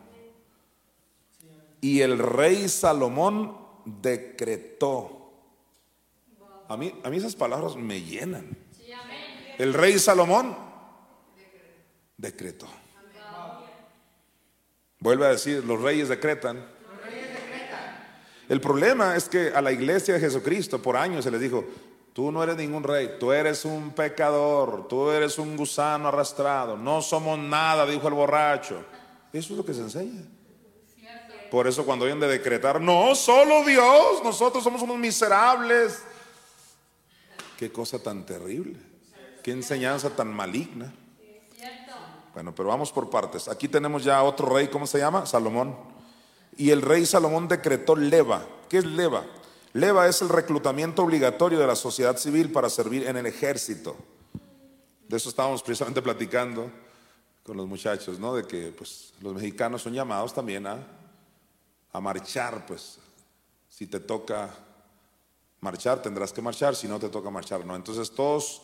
Y 1.82 2.02
el 2.02 2.18
rey 2.20 2.68
Salomón 2.70 3.58
decretó. 3.86 5.32
A 6.68 6.78
mí, 6.78 6.94
a 7.04 7.10
mí 7.10 7.18
esas 7.18 7.36
palabras 7.36 7.76
me 7.76 8.02
llenan. 8.02 8.58
El 9.58 9.74
rey 9.74 10.00
Salomón 10.00 10.56
decretó. 12.18 12.68
Vuelve 15.00 15.26
a 15.26 15.30
decir, 15.30 15.64
los 15.64 15.82
reyes 15.82 16.10
decretan. 16.10 16.66
El 18.48 18.62
problema 18.62 19.16
es 19.16 19.30
que 19.30 19.50
a 19.50 19.62
la 19.62 19.72
iglesia 19.72 20.16
de 20.16 20.20
Jesucristo 20.20 20.82
por 20.82 20.98
años 20.98 21.24
se 21.24 21.32
les 21.32 21.40
dijo, 21.40 21.66
Tú 22.14 22.34
no 22.34 22.44
eres 22.44 22.58
ningún 22.58 22.84
rey, 22.84 23.16
tú 23.18 23.32
eres 23.32 23.64
un 23.64 23.92
pecador, 23.92 24.90
tú 24.90 25.10
eres 25.10 25.38
un 25.38 25.56
gusano 25.56 26.10
arrastrado, 26.10 26.76
no 26.76 27.02
somos 27.02 27.40
nada, 27.40 27.86
dijo 27.86 28.10
el 28.10 28.14
borracho. 28.14 28.84
Eso 29.32 29.54
es 29.54 29.58
lo 29.58 29.64
que 29.64 29.74
se 29.74 29.80
enseña. 29.80 30.24
Por 31.50 31.68
eso 31.68 31.86
cuando 31.86 32.06
vienen 32.06 32.22
de 32.22 32.28
decretar, 32.28 32.80
no, 32.80 33.16
solo 33.16 33.64
Dios, 33.64 34.24
nosotros 34.24 34.64
somos 34.64 34.82
unos 34.82 34.98
miserables. 34.98 36.04
Qué 37.58 37.72
cosa 37.72 38.00
tan 38.00 38.26
terrible, 38.26 38.78
qué 39.44 39.52
enseñanza 39.52 40.10
tan 40.12 40.34
maligna. 40.34 40.94
Bueno, 42.34 42.54
pero 42.56 42.70
vamos 42.70 42.92
por 42.92 43.10
partes. 43.10 43.48
Aquí 43.48 43.68
tenemos 43.68 44.04
ya 44.04 44.24
otro 44.24 44.48
rey, 44.48 44.68
¿cómo 44.68 44.88
se 44.88 45.00
llama? 45.00 45.26
Salomón. 45.26 45.76
Y 46.58 46.70
el 46.70 46.82
rey 46.82 47.06
Salomón 47.06 47.48
decretó 47.48 47.96
leva. 47.96 48.46
¿Qué 48.70 48.78
es 48.78 48.86
leva? 48.86 49.26
Leva 49.74 50.08
es 50.08 50.22
el 50.22 50.30
reclutamiento 50.30 51.04
obligatorio 51.04 51.60
de 51.60 51.68
la 51.68 51.76
sociedad 51.76 52.18
civil 52.18 52.52
para 52.52 52.70
servir 52.70 53.08
en 53.08 53.18
el 53.18 53.26
ejército. 53.26 53.98
De 55.08 55.18
eso 55.18 55.30
estábamos 55.30 55.64
precisamente 55.64 56.02
platicando 56.02 56.72
con 57.44 57.58
los 57.58 57.68
muchachos, 57.68 58.20
¿no? 58.20 58.36
De 58.36 58.46
que 58.46 58.74
pues 58.78 59.14
los 59.22 59.34
mexicanos 59.34 59.82
son 59.82 59.94
llamados 59.94 60.34
también 60.34 60.68
a, 60.68 60.78
a 61.92 62.00
marchar, 62.00 62.66
pues 62.66 63.00
si 63.70 63.88
te 63.88 64.00
toca 64.00 64.50
marchar 65.62 66.02
tendrás 66.02 66.32
que 66.32 66.42
marchar, 66.42 66.76
si 66.76 66.88
no 66.88 67.00
te 67.00 67.10
toca 67.10 67.30
marchar, 67.30 67.66
¿no? 67.66 67.76
Entonces 67.76 68.12
todos 68.12 68.62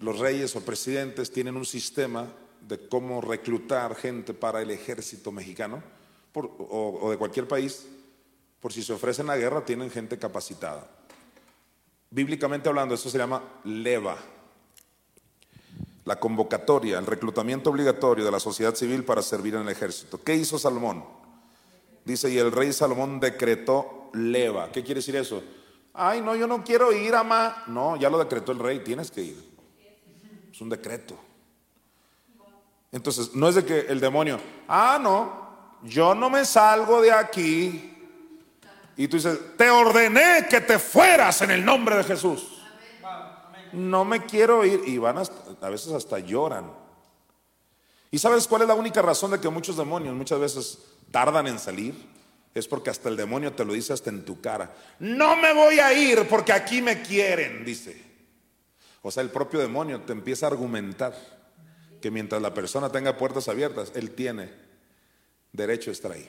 los 0.00 0.18
reyes 0.18 0.54
o 0.56 0.60
presidentes 0.60 1.32
tienen 1.32 1.56
un 1.56 1.66
sistema 1.66 2.26
de 2.60 2.88
cómo 2.88 3.20
reclutar 3.20 3.94
gente 3.94 4.34
para 4.34 4.62
el 4.62 4.70
ejército 4.70 5.32
mexicano 5.32 5.82
o, 6.34 6.98
o 7.02 7.10
de 7.10 7.16
cualquier 7.16 7.48
país, 7.48 7.86
por 8.60 8.72
si 8.72 8.82
se 8.82 8.92
ofrecen 8.92 9.26
la 9.26 9.36
guerra, 9.36 9.64
tienen 9.64 9.90
gente 9.90 10.18
capacitada. 10.18 10.88
Bíblicamente 12.10 12.68
hablando, 12.68 12.94
esto 12.94 13.08
se 13.08 13.18
llama 13.18 13.42
leva 13.64 14.16
la 16.04 16.18
convocatoria, 16.18 16.98
el 16.98 17.06
reclutamiento 17.06 17.70
obligatorio 17.70 18.24
de 18.24 18.30
la 18.30 18.40
sociedad 18.40 18.74
civil 18.74 19.04
para 19.04 19.22
servir 19.22 19.54
en 19.54 19.62
el 19.62 19.68
ejército. 19.68 20.22
¿Qué 20.22 20.34
hizo 20.34 20.58
Salomón? 20.58 21.19
Dice, 22.10 22.30
y 22.30 22.38
el 22.38 22.52
rey 22.52 22.72
Salomón 22.72 23.20
decretó 23.20 24.10
leva. 24.14 24.70
¿Qué 24.72 24.82
quiere 24.82 24.98
decir 24.98 25.16
eso? 25.16 25.42
Ay, 25.92 26.20
no, 26.20 26.34
yo 26.36 26.46
no 26.46 26.62
quiero 26.64 26.92
ir, 26.92 27.14
ama. 27.14 27.64
No, 27.66 27.96
ya 27.96 28.10
lo 28.10 28.18
decretó 28.18 28.52
el 28.52 28.58
rey, 28.58 28.80
tienes 28.80 29.10
que 29.10 29.22
ir. 29.22 29.50
Es 30.52 30.60
un 30.60 30.68
decreto. 30.68 31.16
Entonces, 32.92 33.34
no 33.34 33.48
es 33.48 33.54
de 33.54 33.64
que 33.64 33.80
el 33.80 34.00
demonio, 34.00 34.40
ah, 34.66 34.98
no, 35.00 35.78
yo 35.82 36.14
no 36.14 36.28
me 36.28 36.44
salgo 36.44 37.00
de 37.00 37.12
aquí. 37.12 37.96
Y 38.96 39.08
tú 39.08 39.16
dices, 39.16 39.56
te 39.56 39.70
ordené 39.70 40.46
que 40.50 40.60
te 40.60 40.78
fueras 40.78 41.40
en 41.42 41.52
el 41.52 41.64
nombre 41.64 41.96
de 41.96 42.04
Jesús 42.04 42.60
no 43.72 44.04
me 44.04 44.24
quiero 44.24 44.64
ir. 44.64 44.82
Y 44.86 44.98
van 44.98 45.18
a, 45.18 45.68
veces 45.68 45.92
hasta 45.92 46.18
lloran. 46.18 46.70
¿Y 48.10 48.18
sabes 48.18 48.46
cuál 48.46 48.62
es 48.62 48.68
la 48.68 48.74
única 48.74 49.02
razón 49.02 49.30
de 49.30 49.40
que 49.40 49.48
muchos 49.48 49.76
demonios 49.76 50.14
muchas 50.14 50.40
veces 50.40 50.78
tardan 51.10 51.46
en 51.46 51.58
salir? 51.58 51.94
Es 52.54 52.66
porque 52.66 52.90
hasta 52.90 53.08
el 53.08 53.16
demonio 53.16 53.52
te 53.52 53.64
lo 53.64 53.72
dice 53.72 53.92
hasta 53.92 54.10
en 54.10 54.24
tu 54.24 54.40
cara. 54.40 54.74
No 54.98 55.36
me 55.36 55.52
voy 55.52 55.78
a 55.78 55.92
ir 55.92 56.26
porque 56.28 56.52
aquí 56.52 56.82
me 56.82 57.00
quieren, 57.02 57.64
dice. 57.64 58.10
O 59.02 59.10
sea, 59.10 59.22
el 59.22 59.30
propio 59.30 59.60
demonio 59.60 60.00
te 60.02 60.12
empieza 60.12 60.46
a 60.46 60.50
argumentar 60.50 61.14
que 62.00 62.10
mientras 62.10 62.42
la 62.42 62.52
persona 62.52 62.90
tenga 62.90 63.16
puertas 63.16 63.48
abiertas, 63.48 63.92
él 63.94 64.10
tiene 64.12 64.50
derecho 65.52 65.90
a 65.90 65.92
estar 65.92 66.12
ahí. 66.12 66.28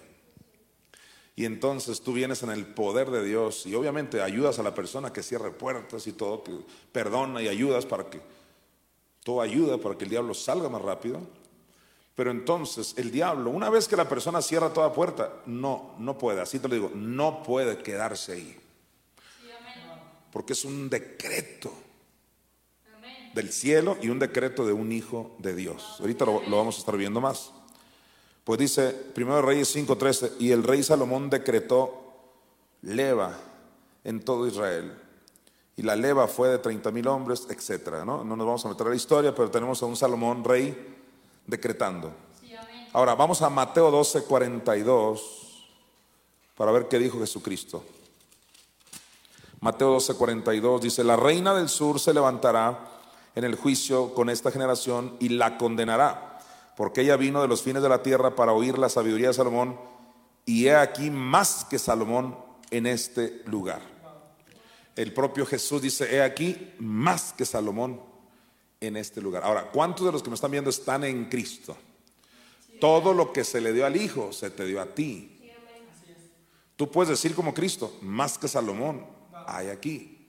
Y 1.36 1.46
entonces 1.46 2.02
tú 2.02 2.14
vienes 2.14 2.44
en 2.44 2.52
el 2.52 2.66
poder 2.66 3.10
de 3.10 3.24
Dios 3.24 3.66
y 3.66 3.74
obviamente 3.74 4.22
ayudas 4.22 4.60
a 4.60 4.64
la 4.64 4.76
persona 4.76 5.14
que 5.14 5.24
cierre 5.24 5.52
puertas 5.52 6.06
y 6.08 6.14
todo, 6.14 6.44
perdona 6.92 7.42
y 7.42 7.48
ayudas 7.48 7.86
para 7.86 8.10
que 8.10 8.22
todo 9.24 9.42
ayuda 9.42 9.78
para 9.78 9.98
que 9.98 10.04
el 10.04 10.10
diablo 10.10 10.34
salga 10.34 10.68
más 10.70 10.82
rápido. 10.82 11.22
Pero 12.16 12.32
entonces 12.32 12.94
el 12.98 13.12
diablo, 13.12 13.50
una 13.50 13.70
vez 13.70 13.88
que 13.88 13.96
la 13.96 14.10
persona 14.10 14.42
cierra 14.42 14.74
toda 14.74 14.94
puerta, 14.94 15.42
no, 15.46 15.96
no 15.98 16.18
puede, 16.18 16.42
así 16.42 16.60
te 16.60 16.68
lo 16.68 16.76
digo, 16.76 16.92
no 16.94 17.42
puede 17.44 17.78
quedarse 17.78 18.34
ahí. 18.34 18.58
Porque 20.32 20.54
es 20.54 20.64
un 20.64 20.90
decreto 20.90 21.72
del 23.34 23.52
cielo 23.52 23.98
y 24.02 24.10
un 24.10 24.20
decreto 24.20 24.66
de 24.66 24.74
un 24.74 24.92
hijo 24.92 25.36
de 25.40 25.56
Dios. 25.56 25.98
Ahorita 26.00 26.26
lo, 26.26 26.42
vamos 26.42 26.76
a 26.76 26.80
estar 26.80 26.98
viendo 26.98 27.22
más. 27.22 27.52
Pues 28.44 28.60
dice, 28.60 28.90
primero 28.90 29.42
Reyes 29.42 29.76
5:13, 29.76 30.34
y 30.40 30.52
el 30.52 30.64
rey 30.64 30.84
Salomón 30.84 31.30
decretó 31.30 32.14
leva 32.82 33.38
en 34.04 34.20
todo 34.22 34.48
Israel. 34.48 34.98
Y 35.78 35.84
la 35.84 35.96
leva 35.96 36.28
fue 36.28 36.50
de 36.50 36.60
30 36.60 36.92
mil 36.92 37.08
hombres, 37.08 37.48
etcétera. 37.50 38.04
¿no? 38.04 38.24
no 38.24 38.36
nos 38.36 38.46
vamos 38.46 38.66
a 38.66 38.70
meter 38.70 38.88
a 38.88 38.90
la 38.90 38.96
historia, 38.96 39.34
pero 39.34 39.50
tenemos 39.50 39.82
a 39.82 39.86
un 39.86 39.96
Salomón 39.96 40.44
rey 40.44 40.91
decretando. 41.46 42.14
Ahora 42.94 43.16
vamos 43.16 43.42
a 43.42 43.50
Mateo 43.50 43.90
12, 43.90 44.24
42 44.24 45.68
para 46.56 46.72
ver 46.72 46.88
qué 46.88 47.00
dijo 47.00 47.20
Jesucristo. 47.20 47.84
Mateo 49.62 49.92
12, 49.92 50.16
42 50.16 50.82
dice, 50.82 51.04
la 51.04 51.16
reina 51.16 51.54
del 51.54 51.70
sur 51.70 52.00
se 52.00 52.14
levantará 52.14 52.88
en 53.36 53.44
el 53.44 53.56
juicio 53.56 54.14
con 54.14 54.30
esta 54.30 54.52
generación 54.52 55.16
y 55.20 55.30
la 55.30 55.58
condenará 55.58 56.32
porque 56.82 57.02
ella 57.02 57.18
vino 57.18 57.42
de 57.42 57.48
los 57.48 57.62
fines 57.62 57.84
de 57.84 57.90
la 57.90 58.02
tierra 58.02 58.36
para 58.36 58.54
oír 58.54 58.78
la 58.80 58.90
sabiduría 58.90 59.28
de 59.28 59.34
Salomón, 59.34 59.80
y 60.46 60.66
he 60.66 60.76
aquí 60.76 61.12
más 61.12 61.66
que 61.70 61.78
Salomón 61.78 62.36
en 62.72 62.88
este 62.88 63.44
lugar. 63.46 63.82
El 64.96 65.14
propio 65.14 65.46
Jesús 65.46 65.82
dice, 65.82 66.16
he 66.16 66.24
aquí 66.24 66.74
más 66.80 67.34
que 67.34 67.46
Salomón 67.46 68.02
en 68.82 68.98
este 68.98 69.22
lugar. 69.22 69.44
Ahora, 69.46 69.72
¿cuántos 69.72 70.06
de 70.06 70.12
los 70.12 70.22
que 70.22 70.30
me 70.30 70.36
están 70.36 70.52
viendo 70.52 70.70
están 70.70 71.06
en 71.06 71.30
Cristo? 71.30 71.78
Todo 72.82 73.14
lo 73.14 73.32
que 73.32 73.46
se 73.46 73.62
le 73.62 73.72
dio 73.72 73.86
al 73.86 73.96
Hijo 73.96 74.34
se 74.34 74.50
te 74.50 74.66
dio 74.66 74.82
a 74.82 74.88
ti. 74.88 75.40
Tú 76.76 76.92
puedes 76.92 77.10
decir 77.10 77.34
como 77.34 77.54
Cristo, 77.54 77.98
más 78.02 78.38
que 78.38 78.50
Salomón, 78.50 79.06
hay 79.48 79.70
aquí. 79.70 80.28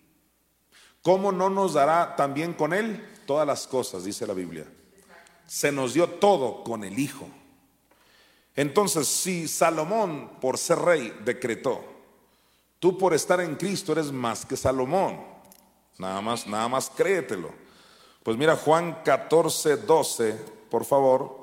¿Cómo 1.03 1.33
no 1.33 1.51
nos 1.51 1.73
dará 1.73 2.15
también 2.15 2.53
con 2.53 2.73
Él 2.73 3.05
todas 3.27 3.47
las 3.47 3.67
cosas, 3.67 4.05
dice 4.05 4.27
la 4.27 4.35
Biblia? 4.35 4.67
se 5.53 5.71
nos 5.71 5.93
dio 5.93 6.09
todo 6.09 6.65
con 6.65 6.83
el 6.83 6.99
Hijo. 6.99 7.29
Entonces, 8.57 9.07
si 9.07 9.47
Salomón, 9.47 10.39
por 10.41 10.57
ser 10.57 10.79
rey, 10.79 11.15
decretó, 11.27 11.85
tú 12.79 12.97
por 12.97 13.13
estar 13.13 13.39
en 13.43 13.57
Cristo 13.57 13.93
eres 13.93 14.11
más 14.11 14.47
que 14.47 14.57
Salomón, 14.57 15.21
nada 15.99 16.23
más, 16.23 16.47
nada 16.47 16.69
más 16.69 16.89
créetelo. 16.89 17.53
Pues 18.23 18.37
mira, 18.37 18.57
Juan 18.57 19.03
14, 19.05 19.79
12, 19.79 20.37
por 20.71 20.85
favor. 20.85 21.43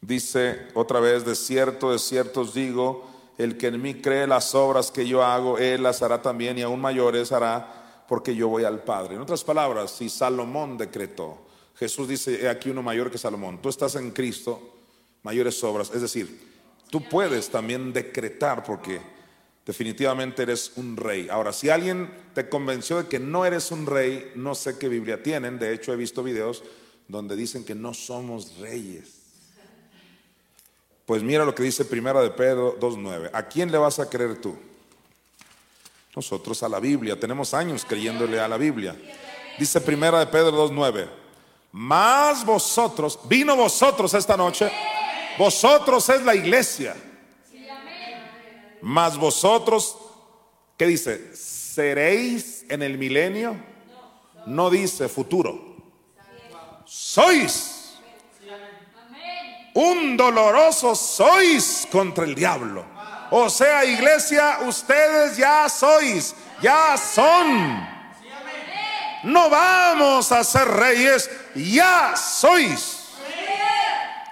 Dice 0.00 0.68
otra 0.74 0.98
vez, 0.98 1.24
de 1.24 1.34
cierto, 1.34 1.92
de 1.92 1.98
cierto 1.98 2.40
os 2.40 2.54
digo, 2.54 3.08
el 3.38 3.56
que 3.56 3.68
en 3.68 3.80
mí 3.80 3.94
cree 3.94 4.26
las 4.26 4.54
obras 4.54 4.90
que 4.90 5.06
yo 5.06 5.22
hago, 5.22 5.58
él 5.58 5.82
las 5.82 6.02
hará 6.02 6.20
también 6.20 6.58
y 6.58 6.62
aún 6.62 6.80
mayores 6.80 7.32
hará 7.32 8.04
porque 8.08 8.34
yo 8.34 8.48
voy 8.48 8.64
al 8.64 8.82
Padre. 8.82 9.14
En 9.14 9.20
otras 9.20 9.44
palabras, 9.44 9.92
si 9.92 10.08
Salomón 10.08 10.76
decretó, 10.76 11.38
Jesús 11.76 12.08
dice, 12.08 12.42
he 12.42 12.48
aquí 12.48 12.70
uno 12.70 12.82
mayor 12.82 13.10
que 13.10 13.18
Salomón, 13.18 13.62
tú 13.62 13.68
estás 13.68 13.94
en 13.94 14.10
Cristo, 14.10 14.60
mayores 15.22 15.62
obras. 15.62 15.90
Es 15.94 16.00
decir, 16.00 16.58
tú 16.90 17.08
puedes 17.08 17.48
también 17.48 17.92
decretar 17.92 18.64
porque 18.64 19.00
definitivamente 19.64 20.42
eres 20.42 20.72
un 20.76 20.96
rey. 20.96 21.28
Ahora, 21.28 21.52
si 21.52 21.70
alguien 21.70 22.10
te 22.34 22.48
convenció 22.48 23.02
de 23.02 23.08
que 23.08 23.18
no 23.18 23.44
eres 23.44 23.70
un 23.70 23.86
rey, 23.86 24.32
no 24.34 24.54
sé 24.54 24.78
qué 24.78 24.88
Biblia 24.88 25.22
tienen, 25.22 25.58
de 25.58 25.72
hecho 25.72 25.92
he 25.92 25.96
visto 25.96 26.22
videos 26.22 26.62
donde 27.08 27.36
dicen 27.36 27.64
que 27.64 27.74
no 27.74 27.94
somos 27.94 28.58
reyes. 28.58 29.20
Pues 31.06 31.22
mira 31.22 31.44
lo 31.44 31.54
que 31.54 31.62
dice 31.62 31.84
Primera 31.84 32.22
de 32.22 32.30
Pedro 32.30 32.78
2.9. 32.78 33.30
¿A 33.32 33.42
quién 33.48 33.72
le 33.72 33.78
vas 33.78 33.98
a 33.98 34.08
creer 34.08 34.40
tú? 34.40 34.56
Nosotros 36.14 36.62
a 36.62 36.68
la 36.68 36.80
Biblia, 36.80 37.18
tenemos 37.18 37.54
años 37.54 37.84
creyéndole 37.84 38.40
a 38.40 38.48
la 38.48 38.56
Biblia. 38.56 38.96
Dice 39.58 39.80
primera 39.80 40.18
de 40.18 40.26
Pedro 40.26 40.68
2.9, 40.68 41.08
más 41.72 42.44
vosotros, 42.44 43.18
vino 43.24 43.54
vosotros 43.54 44.14
esta 44.14 44.36
noche, 44.36 44.70
vosotros 45.38 46.08
es 46.08 46.22
la 46.22 46.34
iglesia. 46.34 46.96
Más 48.82 49.16
vosotros, 49.16 49.96
¿qué 50.76 50.86
dice? 50.86 51.34
¿Seréis 51.36 52.64
en 52.68 52.82
el 52.82 52.98
milenio? 52.98 53.56
No 54.46 54.70
dice 54.70 55.08
futuro. 55.08 55.76
Sois. 56.84 57.98
Un 59.74 60.16
doloroso 60.16 60.94
sois 60.94 61.86
contra 61.90 62.24
el 62.24 62.34
diablo 62.34 62.84
o 63.30 63.48
sea, 63.48 63.84
iglesia, 63.84 64.58
ustedes 64.66 65.36
ya 65.36 65.68
sois, 65.68 66.34
ya 66.60 66.96
son. 66.96 67.88
No 69.22 69.50
vamos 69.50 70.32
a 70.32 70.42
ser 70.42 70.66
reyes, 70.66 71.30
ya 71.54 72.14
sois. 72.16 72.98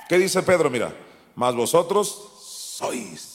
¿Qué 0.09 0.19
dice 0.19 0.43
Pedro? 0.43 0.69
Mira, 0.71 0.93
más 1.37 1.55
vosotros 1.55 2.77
sois. 2.77 3.28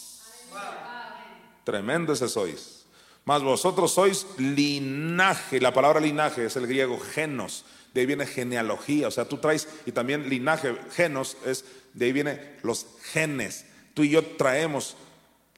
Tremendo 1.64 2.14
ese 2.14 2.27
sois. 2.27 2.85
Más 3.26 3.41
vosotros 3.41 3.94
sois 3.94 4.27
linaje. 4.38 5.61
La 5.61 5.73
palabra 5.73 5.99
linaje 5.99 6.45
es 6.45 6.56
el 6.56 6.68
griego 6.68 6.99
genos. 6.99 7.65
De 7.94 8.02
ahí 8.02 8.07
viene 8.07 8.26
genealogía. 8.26 9.07
O 9.07 9.11
sea, 9.11 9.27
tú 9.27 9.38
traes, 9.38 9.68
y 9.85 9.91
también 9.91 10.27
linaje, 10.30 10.76
genos, 10.94 11.38
es 11.45 11.64
de 11.94 12.06
ahí 12.06 12.11
viene 12.11 12.57
los 12.64 12.85
genes. 13.11 13.65
Tú 13.94 14.03
y 14.03 14.10
yo 14.10 14.26
traemos 14.35 14.98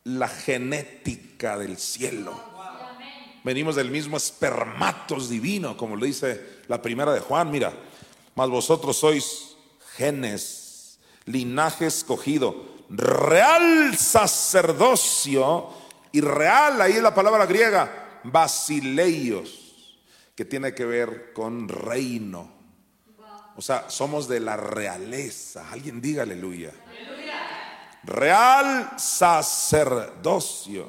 la 0.03 0.27
genética 0.27 1.57
del 1.57 1.77
cielo. 1.77 2.39
Venimos 3.43 3.75
del 3.75 3.91
mismo 3.91 4.17
espermatos 4.17 5.29
divino, 5.29 5.77
como 5.77 5.95
lo 5.95 6.05
dice 6.05 6.41
la 6.67 6.81
primera 6.81 7.13
de 7.13 7.19
Juan. 7.19 7.51
Mira, 7.51 7.73
mas 8.35 8.49
vosotros 8.49 8.97
sois 8.97 9.55
genes, 9.95 10.99
linaje 11.25 11.85
escogido, 11.85 12.65
real 12.89 13.95
sacerdocio 13.97 15.69
y 16.15 16.21
real, 16.21 16.81
ahí 16.81 16.93
es 16.93 17.03
la 17.03 17.13
palabra 17.13 17.45
griega, 17.45 18.21
basileios, 18.23 19.99
que 20.33 20.45
tiene 20.45 20.73
que 20.73 20.85
ver 20.85 21.33
con 21.33 21.67
reino, 21.67 22.53
O 23.57 23.61
sea, 23.61 23.89
somos 23.89 24.29
de 24.29 24.39
la 24.39 24.55
realeza. 24.55 25.69
Alguien 25.71 25.99
diga 25.99 26.23
aleluya. 26.23 26.71
Real 28.03 28.93
sacerdocio. 28.97 30.87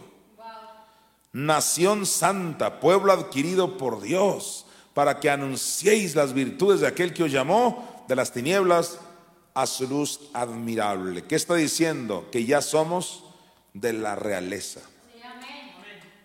Nación 1.32 2.06
santa, 2.06 2.78
pueblo 2.78 3.12
adquirido 3.12 3.76
por 3.78 4.02
Dios, 4.02 4.66
para 4.94 5.18
que 5.18 5.28
anunciéis 5.28 6.14
las 6.14 6.34
virtudes 6.34 6.78
de 6.78 6.86
aquel 6.86 7.12
que 7.12 7.24
os 7.24 7.32
llamó 7.32 8.04
de 8.06 8.14
las 8.14 8.30
tinieblas 8.30 9.00
a 9.54 9.66
su 9.66 9.88
luz 9.88 10.20
admirable. 10.34 11.24
¿Qué 11.24 11.34
está 11.34 11.56
diciendo? 11.56 12.28
Que 12.30 12.44
ya 12.44 12.62
somos 12.62 13.24
de 13.74 13.92
la 13.92 14.14
realeza. 14.14 14.82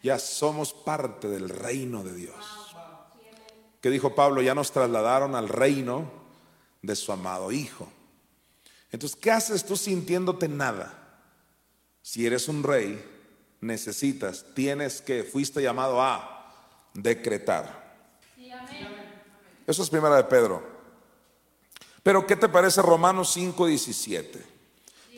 Ya 0.04 0.18
somos 0.20 0.74
parte 0.74 1.28
del 1.28 1.50
reino 1.50 2.04
de 2.04 2.14
Dios. 2.14 2.36
¿Qué 3.82 3.90
dijo 3.90 4.16
Pablo? 4.16 4.42
Ya 4.42 4.56
nos 4.56 4.72
trasladaron 4.72 5.36
al 5.36 5.50
reino 5.50 6.12
de 6.82 6.96
su 6.96 7.12
amado 7.12 7.52
Hijo. 7.52 7.88
Entonces, 8.92 9.18
¿qué 9.20 9.32
haces 9.32 9.66
tú 9.66 9.76
sintiéndote 9.76 10.48
nada? 10.48 10.98
Si 12.02 12.26
eres 12.26 12.48
un 12.48 12.64
rey, 12.64 13.04
necesitas, 13.62 14.46
tienes 14.54 15.02
que, 15.02 15.24
fuiste 15.24 15.62
llamado 15.62 16.02
a 16.02 16.54
decretar. 16.94 17.82
Eso 19.66 19.84
es 19.84 19.90
primera 19.90 20.18
de 20.18 20.24
Pedro. 20.26 20.62
Pero 22.04 22.26
¿qué 22.26 22.36
te 22.36 22.50
parece 22.50 22.82
Romanos 22.82 23.32
5, 23.34 23.68
17? 23.68 24.51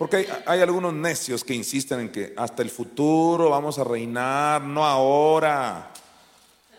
Porque 0.03 0.27
hay, 0.45 0.59
algunos 0.59 0.93
necios 0.93 1.45
que 1.45 1.53
insisten 1.53 2.01
en 2.01 2.09
que 2.11 2.34
hasta 2.35 2.61
el 2.61 2.69
futuro 2.69 3.49
vamos 3.49 3.80
a 3.80 3.85
reinar, 3.85 4.61
no 4.61 4.84
ahora. 4.84 5.93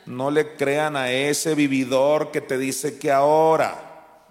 No 0.05 0.31
le 0.31 0.57
crean 0.57 0.95
a 0.95 1.11
ese 1.11 1.55
vividor 1.55 2.31
que 2.31 2.43
te 2.43 2.59
dice 2.59 2.99
que 2.99 3.11
ahora. 3.11 4.29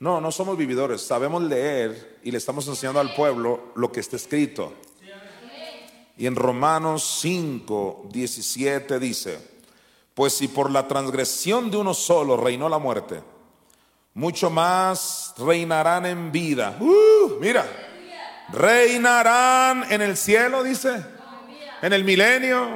No, 0.00 0.20
no 0.20 0.32
somos 0.32 0.58
vividores, 0.58 1.00
sabemos 1.00 1.44
leer 1.44 2.18
y 2.24 2.32
le 2.32 2.38
estamos 2.38 2.66
enseñando 2.66 2.98
al 2.98 3.14
pueblo 3.14 3.70
lo 3.76 3.92
que 3.92 4.00
está 4.00 4.16
escrito. 4.16 4.72
Y 6.16 6.26
en 6.26 6.34
Romanos 6.34 7.18
5, 7.20 8.08
17 8.10 8.98
dice, 8.98 9.38
pues 10.12 10.32
si 10.32 10.48
por 10.48 10.72
la 10.72 10.88
transgresión 10.88 11.70
de 11.70 11.76
uno 11.76 11.94
solo 11.94 12.36
reinó 12.36 12.68
la 12.68 12.78
muerte, 12.78 13.22
mucho 14.14 14.50
más 14.50 15.34
reinarán 15.38 16.04
en 16.04 16.32
vida. 16.32 16.76
Uh, 16.80 17.38
mira, 17.40 17.90
reinarán 18.52 19.86
en 19.90 20.02
el 20.02 20.16
cielo, 20.16 20.62
dice, 20.62 21.04
en 21.82 21.92
el 21.92 22.04
milenio, 22.04 22.68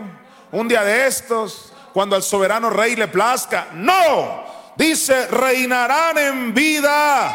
un 0.52 0.68
día 0.68 0.82
de 0.82 1.06
estos, 1.06 1.72
cuando 1.92 2.16
al 2.16 2.22
soberano 2.22 2.70
rey 2.70 2.96
le 2.96 3.08
plazca. 3.08 3.68
No, 3.72 4.46
Dice, 4.76 5.26
reinarán 5.28 6.18
en 6.18 6.54
vida 6.54 7.34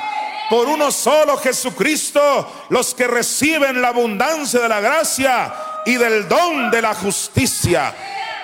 por 0.50 0.68
uno 0.68 0.92
solo 0.92 1.38
Jesucristo 1.38 2.66
los 2.70 2.94
que 2.94 3.08
reciben 3.08 3.82
la 3.82 3.88
abundancia 3.88 4.60
de 4.60 4.70
la 4.70 4.80
gracia 4.80 5.54
y 5.86 5.96
del 5.96 6.28
don 6.28 6.70
de 6.70 6.82
la 6.82 6.94
justicia. 6.94 7.96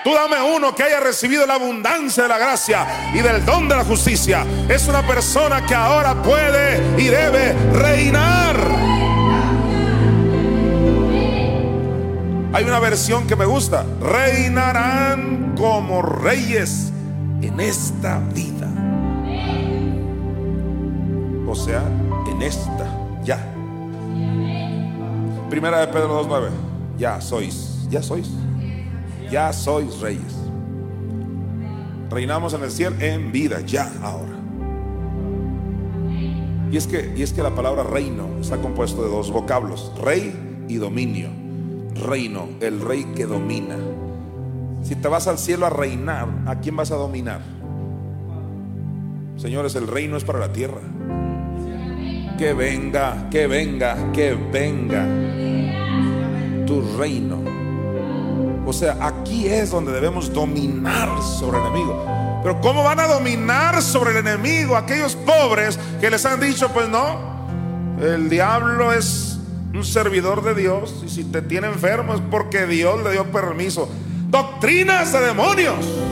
Tú 0.04 0.14
dame 0.14 0.42
uno 0.42 0.74
que 0.74 0.84
haya 0.84 1.00
recibido 1.00 1.46
la 1.46 1.56
abundancia 1.56 2.24
de 2.24 2.30
la 2.30 2.38
gracia 2.40 3.12
y 3.14 3.20
del 3.20 3.46
don 3.46 3.68
de 3.68 3.76
la 3.76 3.84
justicia. 3.84 4.46
Es 4.68 4.88
una 4.88 5.06
persona 5.06 5.66
que 5.66 5.76
ahora 5.76 6.16
puede 6.24 6.82
y 7.00 7.08
debe 7.08 7.54
reinar. 7.74 8.77
Hay 12.58 12.66
una 12.66 12.80
versión 12.80 13.28
que 13.28 13.36
me 13.36 13.46
gusta. 13.46 13.86
Reinarán 14.02 15.54
como 15.56 16.02
reyes 16.02 16.92
en 17.44 17.60
esta 17.60 18.18
vida. 18.34 18.68
O 21.48 21.54
sea, 21.54 21.84
en 22.28 22.42
esta, 22.42 22.98
ya. 23.24 23.38
Primera 25.52 25.82
de 25.82 25.88
Pedro 25.90 26.28
2.9. 26.28 26.50
Ya 26.98 27.22
sois, 27.22 27.88
ya 27.92 28.02
sois. 28.02 28.28
Ya 29.30 29.54
sois 29.54 30.00
reyes. 30.00 30.34
Reinamos 32.10 32.56
en 32.56 32.64
el 32.64 32.72
cielo 32.72 32.96
en 33.00 33.32
vida, 33.32 33.62
ya, 33.62 33.92
ahora. 34.02 34.34
Y 36.72 36.76
es 36.78 36.88
que, 36.88 37.14
y 37.16 37.22
es 37.22 37.34
que 37.34 37.44
la 37.44 37.54
palabra 37.54 37.84
reino 37.84 38.28
está 38.42 38.58
compuesto 38.58 39.04
de 39.04 39.10
dos 39.10 39.30
vocablos, 39.30 39.92
rey 40.02 40.66
y 40.68 40.78
dominio. 40.78 41.47
Reino, 42.02 42.50
el 42.62 42.82
rey 42.82 43.06
que 43.16 43.26
domina. 43.26 43.76
Si 44.84 44.96
te 44.96 45.08
vas 45.08 45.28
al 45.28 45.38
cielo 45.38 45.66
a 45.66 45.70
reinar, 45.70 46.28
¿a 46.46 46.60
quién 46.60 46.76
vas 46.76 46.92
a 46.92 46.96
dominar? 46.96 47.42
Señores, 49.38 49.76
el 49.76 49.88
reino 49.88 50.18
es 50.18 50.24
para 50.24 50.40
la 50.40 50.52
tierra 50.52 50.82
que 52.38 52.54
venga, 52.54 53.30
que 53.32 53.48
venga, 53.48 54.12
que 54.14 54.36
venga 54.36 55.06
tu 56.66 56.82
reino. 56.98 57.40
O 58.66 58.74
sea, 58.74 58.98
aquí 59.02 59.48
es 59.48 59.72
donde 59.72 59.92
debemos 59.92 60.32
dominar 60.32 61.10
sobre 61.22 61.58
el 61.58 61.66
enemigo. 61.66 62.06
Pero 62.44 62.62
¿cómo 62.62 62.84
van 62.84 63.00
a 63.00 63.08
dominar 63.08 63.82
sobre 63.82 64.12
el 64.12 64.18
enemigo 64.18 64.76
aquellos 64.76 65.16
pobres 65.16 65.80
que 66.00 66.10
les 66.10 66.26
han 66.26 66.40
dicho, 66.40 66.70
pues 66.70 66.88
no, 66.88 67.98
el 68.00 68.30
diablo 68.30 68.94
es 68.94 69.37
un 69.74 69.84
servidor 69.84 70.44
de 70.44 70.56
Dios 70.56 71.04
y 71.06 71.10
si 71.10 71.24
te 71.24 71.42
tiene 71.42 71.68
enfermo 71.68 72.14
es 72.14 72.22
porque 72.32 72.66
Dios 72.66 73.04
le 73.04 73.12
dio 73.12 73.26
permiso. 73.26 73.90
Doctrinas 74.30 75.14
de 75.14 75.20
demonios. 75.22 76.07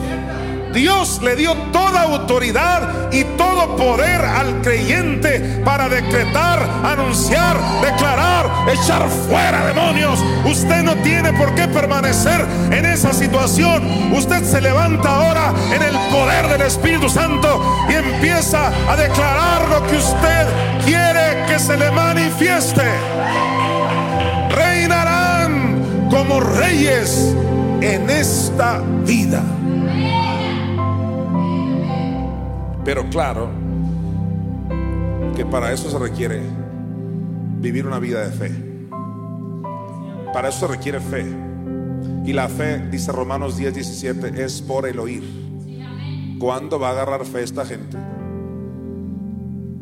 Dios 0.72 1.20
le 1.22 1.36
dio 1.36 1.54
toda 1.72 2.02
autoridad 2.02 3.10
y 3.12 3.24
todo 3.36 3.76
poder 3.76 4.20
al 4.20 4.60
creyente 4.62 5.62
para 5.64 5.88
decretar, 5.88 6.58
anunciar, 6.84 7.56
declarar, 7.82 8.50
echar 8.70 9.08
fuera 9.08 9.66
demonios. 9.66 10.22
Usted 10.44 10.82
no 10.82 10.94
tiene 10.96 11.32
por 11.32 11.54
qué 11.54 11.66
permanecer 11.68 12.44
en 12.70 12.84
esa 12.84 13.12
situación. 13.12 14.12
Usted 14.12 14.44
se 14.44 14.60
levanta 14.60 15.08
ahora 15.08 15.54
en 15.72 15.82
el 15.82 15.96
poder 16.10 16.48
del 16.48 16.62
Espíritu 16.62 17.08
Santo 17.08 17.86
y 17.88 17.94
empieza 17.94 18.68
a 18.90 18.96
declarar 18.96 19.68
lo 19.68 19.86
que 19.86 19.96
usted 19.96 20.46
quiere 20.84 21.46
que 21.46 21.58
se 21.58 21.76
le 21.76 21.90
manifieste. 21.90 22.84
Reinarán 24.50 26.08
como 26.10 26.40
reyes 26.40 27.34
en 27.80 28.10
esta 28.10 28.80
vida. 29.04 29.42
Pero 32.86 33.10
claro 33.10 33.50
que 35.34 35.44
para 35.44 35.72
eso 35.72 35.90
se 35.90 35.98
requiere 35.98 36.40
vivir 37.60 37.84
una 37.84 37.98
vida 37.98 38.24
de 38.24 38.30
fe. 38.30 38.52
Para 40.32 40.50
eso 40.50 40.60
se 40.60 40.66
requiere 40.68 41.00
fe. 41.00 41.26
Y 42.24 42.32
la 42.32 42.48
fe, 42.48 42.86
dice 42.88 43.10
Romanos 43.10 43.56
10, 43.56 43.74
17, 43.74 44.44
es 44.44 44.62
por 44.62 44.86
el 44.86 45.00
oír. 45.00 45.24
¿Cuándo 46.38 46.78
va 46.78 46.90
a 46.90 46.92
agarrar 46.92 47.24
fe 47.24 47.42
esta 47.42 47.66
gente? 47.66 47.98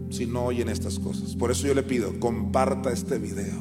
Si 0.09 0.25
no 0.25 0.47
oyen 0.47 0.71
estas 0.71 0.99
cosas. 0.99 1.37
Por 1.37 1.51
eso 1.51 1.67
yo 1.67 1.75
le 1.75 1.83
pido, 1.83 2.19
comparta 2.19 2.91
este 2.91 3.19
video. 3.19 3.61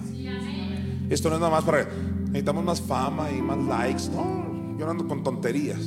Esto 1.10 1.28
no 1.28 1.36
es 1.36 1.42
nada 1.42 1.52
más 1.52 1.66
para... 1.66 1.86
Necesitamos 2.28 2.64
más 2.64 2.82
fama 2.82 3.30
y 3.30 3.42
más 3.42 3.58
likes. 3.58 4.04
No, 4.16 4.78
yo 4.80 4.86
no 4.86 4.92
ando 4.92 5.06
con 5.06 5.22
tonterías. 5.22 5.82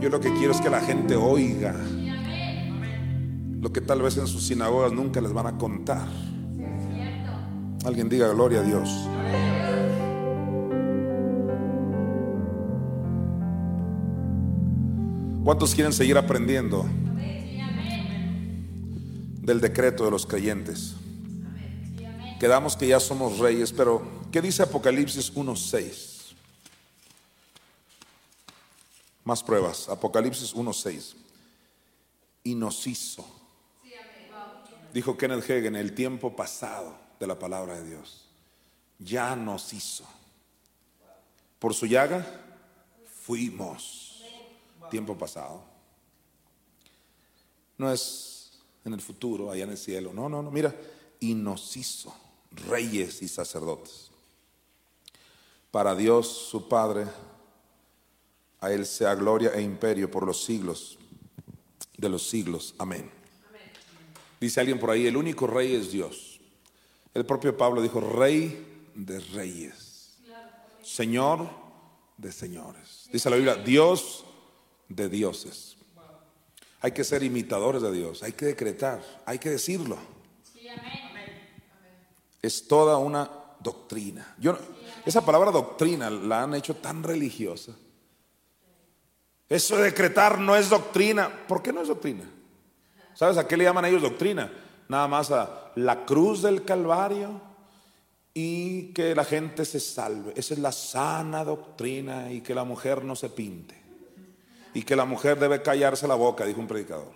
Yo 0.00 0.08
lo 0.08 0.18
que 0.18 0.32
quiero 0.32 0.52
es 0.52 0.62
que 0.62 0.70
la 0.70 0.80
gente 0.80 1.14
oiga 1.14 1.76
lo 3.62 3.72
que 3.72 3.80
tal 3.80 4.02
vez 4.02 4.16
en 4.16 4.26
sus 4.26 4.48
sinagogas 4.48 4.92
nunca 4.92 5.20
les 5.20 5.32
van 5.32 5.46
a 5.46 5.56
contar. 5.56 6.08
Alguien 7.84 8.08
diga 8.08 8.26
gloria 8.26 8.58
a 8.58 8.62
Dios. 8.64 8.88
¿Cuántos 15.44 15.76
quieren 15.76 15.92
seguir 15.92 16.18
aprendiendo 16.18 16.84
del 19.42 19.60
decreto 19.60 20.04
de 20.06 20.10
los 20.10 20.26
creyentes? 20.26 20.96
Quedamos 22.40 22.76
que 22.76 22.88
ya 22.88 22.98
somos 22.98 23.38
reyes, 23.38 23.72
pero 23.72 24.02
¿qué 24.32 24.42
dice 24.42 24.64
Apocalipsis 24.64 25.32
1.6? 25.34 26.34
Más 29.22 29.40
pruebas. 29.40 29.88
Apocalipsis 29.88 30.52
1.6. 30.52 31.14
Y 32.42 32.56
nos 32.56 32.84
hizo 32.88 33.41
Dijo 34.92 35.16
Kenneth 35.16 35.48
Hagin, 35.48 35.76
el 35.76 35.94
tiempo 35.94 36.36
pasado 36.36 36.94
de 37.18 37.26
la 37.26 37.38
palabra 37.38 37.80
de 37.80 37.88
Dios. 37.88 38.28
Ya 38.98 39.34
nos 39.34 39.72
hizo. 39.72 40.04
Por 41.58 41.74
su 41.74 41.86
llaga 41.86 42.26
fuimos. 43.22 44.22
Tiempo 44.90 45.16
pasado. 45.16 45.64
No 47.78 47.90
es 47.90 48.52
en 48.84 48.92
el 48.92 49.00
futuro, 49.00 49.50
allá 49.50 49.64
en 49.64 49.70
el 49.70 49.78
cielo. 49.78 50.12
No, 50.12 50.28
no, 50.28 50.42
no. 50.42 50.50
Mira, 50.50 50.74
y 51.20 51.34
nos 51.34 51.76
hizo 51.76 52.14
reyes 52.68 53.22
y 53.22 53.28
sacerdotes. 53.28 54.10
Para 55.70 55.94
Dios, 55.94 56.28
su 56.28 56.68
Padre, 56.68 57.06
a 58.60 58.70
Él 58.70 58.84
sea 58.84 59.14
gloria 59.14 59.52
e 59.54 59.62
imperio 59.62 60.10
por 60.10 60.26
los 60.26 60.44
siglos 60.44 60.98
de 61.96 62.08
los 62.08 62.28
siglos. 62.28 62.74
Amén. 62.78 63.21
Dice 64.42 64.58
alguien 64.58 64.80
por 64.80 64.90
ahí, 64.90 65.06
el 65.06 65.16
único 65.16 65.46
rey 65.46 65.72
es 65.72 65.92
Dios. 65.92 66.40
El 67.14 67.24
propio 67.24 67.56
Pablo 67.56 67.80
dijo, 67.80 68.00
rey 68.00 68.90
de 68.92 69.20
reyes, 69.20 70.18
señor 70.82 71.48
de 72.16 72.32
señores. 72.32 73.08
Dice 73.12 73.30
la 73.30 73.36
Biblia, 73.36 73.54
Dios 73.54 74.24
de 74.88 75.08
dioses. 75.08 75.76
Hay 76.80 76.90
que 76.90 77.04
ser 77.04 77.22
imitadores 77.22 77.82
de 77.82 77.92
Dios, 77.92 78.24
hay 78.24 78.32
que 78.32 78.46
decretar, 78.46 79.00
hay 79.26 79.38
que 79.38 79.50
decirlo. 79.50 79.96
Es 82.42 82.66
toda 82.66 82.98
una 82.98 83.30
doctrina. 83.60 84.34
Yo, 84.40 84.58
esa 85.06 85.24
palabra 85.24 85.52
doctrina 85.52 86.10
la 86.10 86.42
han 86.42 86.54
hecho 86.54 86.74
tan 86.74 87.04
religiosa. 87.04 87.76
Eso 89.48 89.76
de 89.76 89.84
decretar 89.84 90.40
no 90.40 90.56
es 90.56 90.68
doctrina. 90.68 91.46
¿Por 91.46 91.62
qué 91.62 91.72
no 91.72 91.80
es 91.80 91.86
doctrina? 91.86 92.24
¿Sabes 93.14 93.36
a 93.36 93.46
qué 93.46 93.56
le 93.56 93.64
llaman 93.64 93.84
ellos 93.84 94.02
doctrina? 94.02 94.50
Nada 94.88 95.08
más 95.08 95.30
a 95.30 95.72
la 95.76 96.04
cruz 96.04 96.42
del 96.42 96.64
Calvario 96.64 97.40
y 98.34 98.92
que 98.92 99.14
la 99.14 99.24
gente 99.24 99.64
se 99.64 99.80
salve. 99.80 100.32
Esa 100.36 100.54
es 100.54 100.60
la 100.60 100.72
sana 100.72 101.44
doctrina 101.44 102.30
y 102.32 102.40
que 102.40 102.54
la 102.54 102.64
mujer 102.64 103.04
no 103.04 103.14
se 103.16 103.28
pinte. 103.28 103.80
Y 104.74 104.82
que 104.82 104.96
la 104.96 105.04
mujer 105.04 105.38
debe 105.38 105.60
callarse 105.60 106.08
la 106.08 106.14
boca, 106.14 106.46
dijo 106.46 106.60
un 106.60 106.66
predicador. 106.66 107.12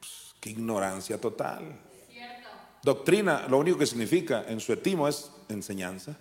Pues, 0.00 0.34
qué 0.40 0.50
ignorancia 0.50 1.20
total. 1.20 1.80
Doctrina, 2.82 3.46
lo 3.48 3.58
único 3.58 3.76
que 3.76 3.86
significa 3.86 4.44
en 4.48 4.60
su 4.60 4.72
etimo 4.72 5.08
es 5.08 5.30
enseñanza. 5.48 6.16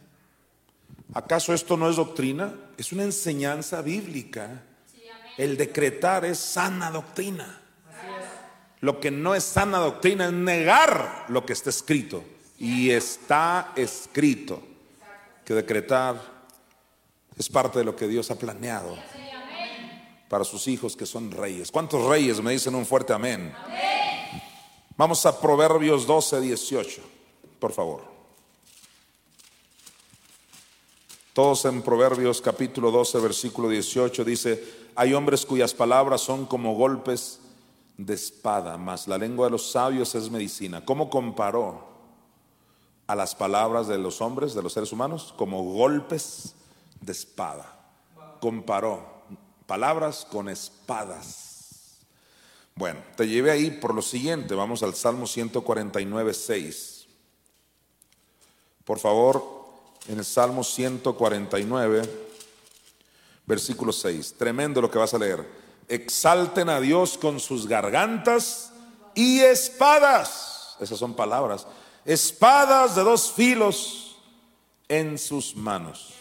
¿Acaso 1.14 1.54
esto 1.54 1.78
no 1.78 1.90
es 1.90 1.96
doctrina? 1.96 2.54
Es 2.78 2.92
una 2.92 3.04
enseñanza 3.04 3.82
bíblica 3.82 4.64
el 5.38 5.58
decretar 5.58 6.26
es 6.26 6.40
sana 6.40 6.92
doctrina. 6.92 7.62
Lo 8.82 9.00
que 9.00 9.12
no 9.12 9.36
es 9.36 9.44
sana 9.44 9.78
doctrina 9.80 10.26
es 10.28 10.34
negar 10.34 11.26
lo 11.30 11.46
que 11.46 11.54
está 11.54 11.70
escrito. 11.70 12.24
Y 12.60 12.90
está 12.90 13.72
escrito 13.76 14.62
que 15.46 15.54
decretar 15.54 16.38
es 17.38 17.50
parte 17.50 17.80
de 17.80 17.86
lo 17.86 17.96
que 17.96 18.08
Dios 18.08 18.32
ha 18.32 18.36
planeado 18.36 18.98
para 20.28 20.44
sus 20.44 20.68
hijos 20.68 20.96
que 20.96 21.06
son 21.06 21.32
reyes. 21.32 21.72
¿Cuántos 21.72 22.04
reyes 22.06 22.42
me 22.42 22.52
dicen 22.52 22.76
un 22.76 22.86
fuerte 22.86 23.14
amén? 23.14 23.54
Vamos 24.98 25.26
a 25.28 25.40
Proverbios 25.40 26.08
12, 26.08 26.42
18, 26.42 27.02
por 27.60 27.72
favor. 27.72 28.04
Todos 31.34 31.66
en 31.66 31.84
Proverbios 31.84 32.42
capítulo 32.42 32.90
12, 32.90 33.20
versículo 33.20 33.70
18 33.70 34.26
dice, 34.26 34.87
hay 34.98 35.14
hombres 35.14 35.46
cuyas 35.46 35.76
palabras 35.76 36.22
son 36.22 36.48
como 36.48 36.74
golpes 36.74 37.40
de 37.98 38.16
espada, 38.16 38.78
mas 38.78 39.08
la 39.08 39.20
lengua 39.20 39.46
de 39.46 39.52
los 39.52 39.72
sabios 39.72 40.16
es 40.16 40.32
medicina. 40.32 40.84
¿Cómo 40.84 41.12
comparó 41.12 41.88
a 43.06 43.16
las 43.16 43.36
palabras 43.36 43.88
de 43.88 44.00
los 44.00 44.22
hombres, 44.22 44.56
de 44.56 44.64
los 44.64 44.74
seres 44.74 44.92
humanos? 44.92 45.36
Como 45.38 45.64
golpes 45.64 46.56
de 47.00 47.12
espada. 47.12 47.78
Comparó 48.40 49.22
palabras 49.68 50.26
con 50.26 50.50
espadas. 50.50 52.00
Bueno, 52.74 53.00
te 53.16 53.28
llevé 53.28 53.52
ahí 53.52 53.70
por 53.70 53.94
lo 53.94 54.02
siguiente. 54.02 54.56
Vamos 54.56 54.82
al 54.82 54.96
Salmo 54.96 55.28
149, 55.28 56.34
6. 56.34 57.08
Por 58.84 58.98
favor, 58.98 59.44
en 60.08 60.18
el 60.18 60.26
Salmo 60.26 60.64
149 60.64 62.27
versículo 63.48 63.92
6. 63.92 64.36
Tremendo 64.38 64.82
lo 64.82 64.92
que 64.92 65.00
vas 65.00 65.14
a 65.14 65.18
leer. 65.18 65.44
Exalten 65.88 66.70
a 66.70 66.80
Dios 66.80 67.18
con 67.18 67.40
sus 67.40 67.66
gargantas 67.66 68.74
y 69.16 69.40
espadas. 69.40 70.76
Esas 70.80 71.00
son 71.00 71.16
palabras. 71.16 71.66
Espadas 72.06 72.96
de 72.96 73.04
dos 73.04 73.32
filos 73.32 74.18
en 74.90 75.18
sus 75.18 75.56
manos. 75.56 76.14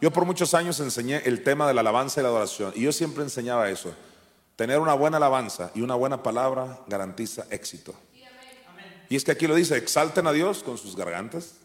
Yo 0.00 0.12
por 0.12 0.24
muchos 0.24 0.54
años 0.54 0.78
enseñé 0.80 1.22
el 1.24 1.42
tema 1.42 1.66
de 1.66 1.74
la 1.74 1.80
alabanza 1.80 2.20
y 2.20 2.22
la 2.22 2.28
adoración. 2.28 2.72
Y 2.76 2.82
yo 2.82 2.92
siempre 2.92 3.24
enseñaba 3.24 3.68
eso. 3.68 3.92
Tener 4.56 4.78
una 4.78 4.94
buena 4.94 5.16
alabanza 5.16 5.72
y 5.74 5.80
una 5.80 5.96
buena 5.96 6.22
palabra 6.22 6.80
garantiza 6.86 7.46
éxito. 7.50 7.94
Y 9.08 9.16
es 9.16 9.24
que 9.24 9.32
aquí 9.32 9.46
lo 9.46 9.54
dice, 9.54 9.76
exalten 9.76 10.26
a 10.26 10.32
Dios 10.32 10.62
con 10.62 10.78
sus 10.78 10.96
gargantas 10.96 11.56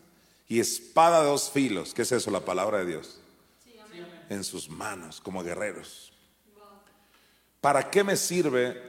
y 0.48 0.60
espada 0.60 1.22
de 1.22 1.28
dos 1.28 1.52
filos. 1.52 1.94
¿Qué 1.94 2.02
es 2.02 2.12
eso? 2.12 2.32
La 2.32 2.42
palabra 2.42 2.80
de 2.80 2.86
Dios 2.86 3.19
en 4.30 4.44
sus 4.44 4.70
manos 4.70 5.20
como 5.20 5.44
guerreros. 5.44 6.14
¿Para 7.60 7.90
qué 7.90 8.04
me 8.04 8.16
sirve 8.16 8.82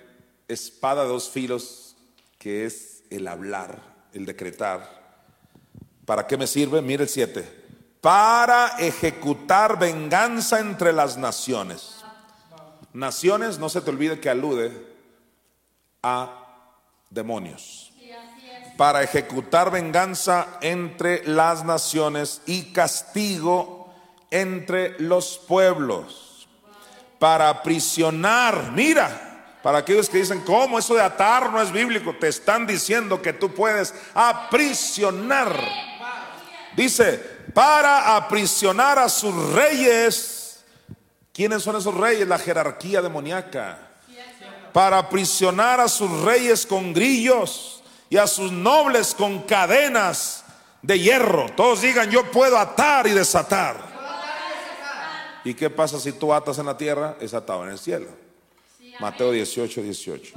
espada 0.47 1.03
de 1.03 1.09
dos 1.09 1.29
filos, 1.29 1.97
que 2.39 2.67
es 2.67 3.03
el 3.11 3.27
hablar, 3.27 3.83
el 4.13 4.27
decretar? 4.27 5.01
¿Para 6.05 6.27
qué 6.27 6.37
me 6.37 6.47
sirve? 6.47 6.81
Mire 6.83 7.05
el 7.05 7.09
7. 7.09 7.61
Para 8.01 8.79
ejecutar 8.79 9.79
venganza 9.79 10.61
entre 10.61 10.93
las 10.93 11.17
naciones. 11.17 11.97
Naciones, 12.93 13.59
no 13.59 13.69
se 13.69 13.81
te 13.81 13.91
olvide 13.91 14.21
que 14.21 14.31
alude 14.31 14.73
a 16.03 16.67
demonios. 17.09 17.93
Para 18.77 19.03
ejecutar 19.03 19.71
venganza 19.71 20.59
entre 20.63 21.25
las 21.27 21.65
naciones 21.65 22.41
y 22.47 22.73
castigo 22.73 23.80
entre 24.31 24.99
los 25.01 25.39
pueblos 25.39 26.49
para 27.19 27.49
aprisionar. 27.51 28.73
Mira, 28.73 29.59
para 29.63 29.79
aquellos 29.79 30.09
que 30.09 30.19
dicen, 30.19 30.41
¿cómo 30.41 30.79
eso 30.79 30.95
de 30.95 31.03
atar 31.03 31.51
no 31.51 31.61
es 31.61 31.71
bíblico? 31.71 32.15
Te 32.19 32.29
están 32.29 32.67
diciendo 32.67 33.21
que 33.21 33.33
tú 33.33 33.55
puedes 33.55 33.95
aprisionar. 34.15 35.55
Dice, 36.75 37.19
para 37.53 38.17
aprisionar 38.17 38.99
a 38.99 39.09
sus 39.09 39.53
reyes. 39.53 40.65
¿Quiénes 41.33 41.63
son 41.63 41.77
esos 41.77 41.95
reyes? 41.95 42.27
La 42.27 42.39
jerarquía 42.39 43.03
demoníaca. 43.03 43.79
Para 44.73 44.99
aprisionar 44.99 45.81
a 45.81 45.89
sus 45.89 46.23
reyes 46.23 46.65
con 46.65 46.93
grillos 46.95 47.83
y 48.09 48.17
a 48.17 48.27
sus 48.27 48.53
nobles 48.53 49.15
con 49.15 49.43
cadenas 49.43 50.45
de 50.81 50.99
hierro. 50.99 51.51
Todos 51.57 51.83
digan, 51.83 52.11
yo 52.11 52.31
puedo 52.31 52.57
atar 52.59 53.07
y 53.07 53.11
desatar. 53.11 53.90
¿Y 55.45 55.55
qué 55.55 55.71
pasa 55.71 55.99
si 55.99 56.13
tú 56.13 56.33
atas 56.33 56.59
en 56.59 56.67
la 56.67 56.77
tierra? 56.77 57.17
Es 57.21 57.35
atado 57.35 57.65
en 57.65 57.71
el 57.71 57.79
cielo. 57.79 58.09
Mateo 59.01 59.31
18, 59.31 59.83
18. 59.83 60.35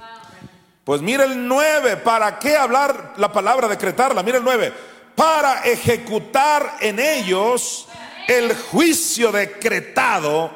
Pues 0.83 1.01
mira 1.01 1.25
el 1.25 1.47
9, 1.47 1.97
¿para 1.97 2.39
qué 2.39 2.55
hablar 2.55 3.13
la 3.17 3.31
palabra, 3.31 3.67
decretarla? 3.67 4.23
Mira 4.23 4.37
el 4.37 4.43
9, 4.43 4.73
para 5.15 5.63
ejecutar 5.65 6.77
en 6.81 6.99
ellos 6.99 7.87
el 8.27 8.55
juicio 8.55 9.31
decretado. 9.31 10.51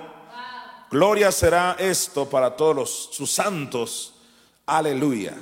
Gloria 0.90 1.32
será 1.32 1.76
esto 1.80 2.30
para 2.30 2.56
todos 2.56 2.76
los, 2.76 3.10
sus 3.12 3.32
santos. 3.32 4.16
Aleluya. 4.66 5.34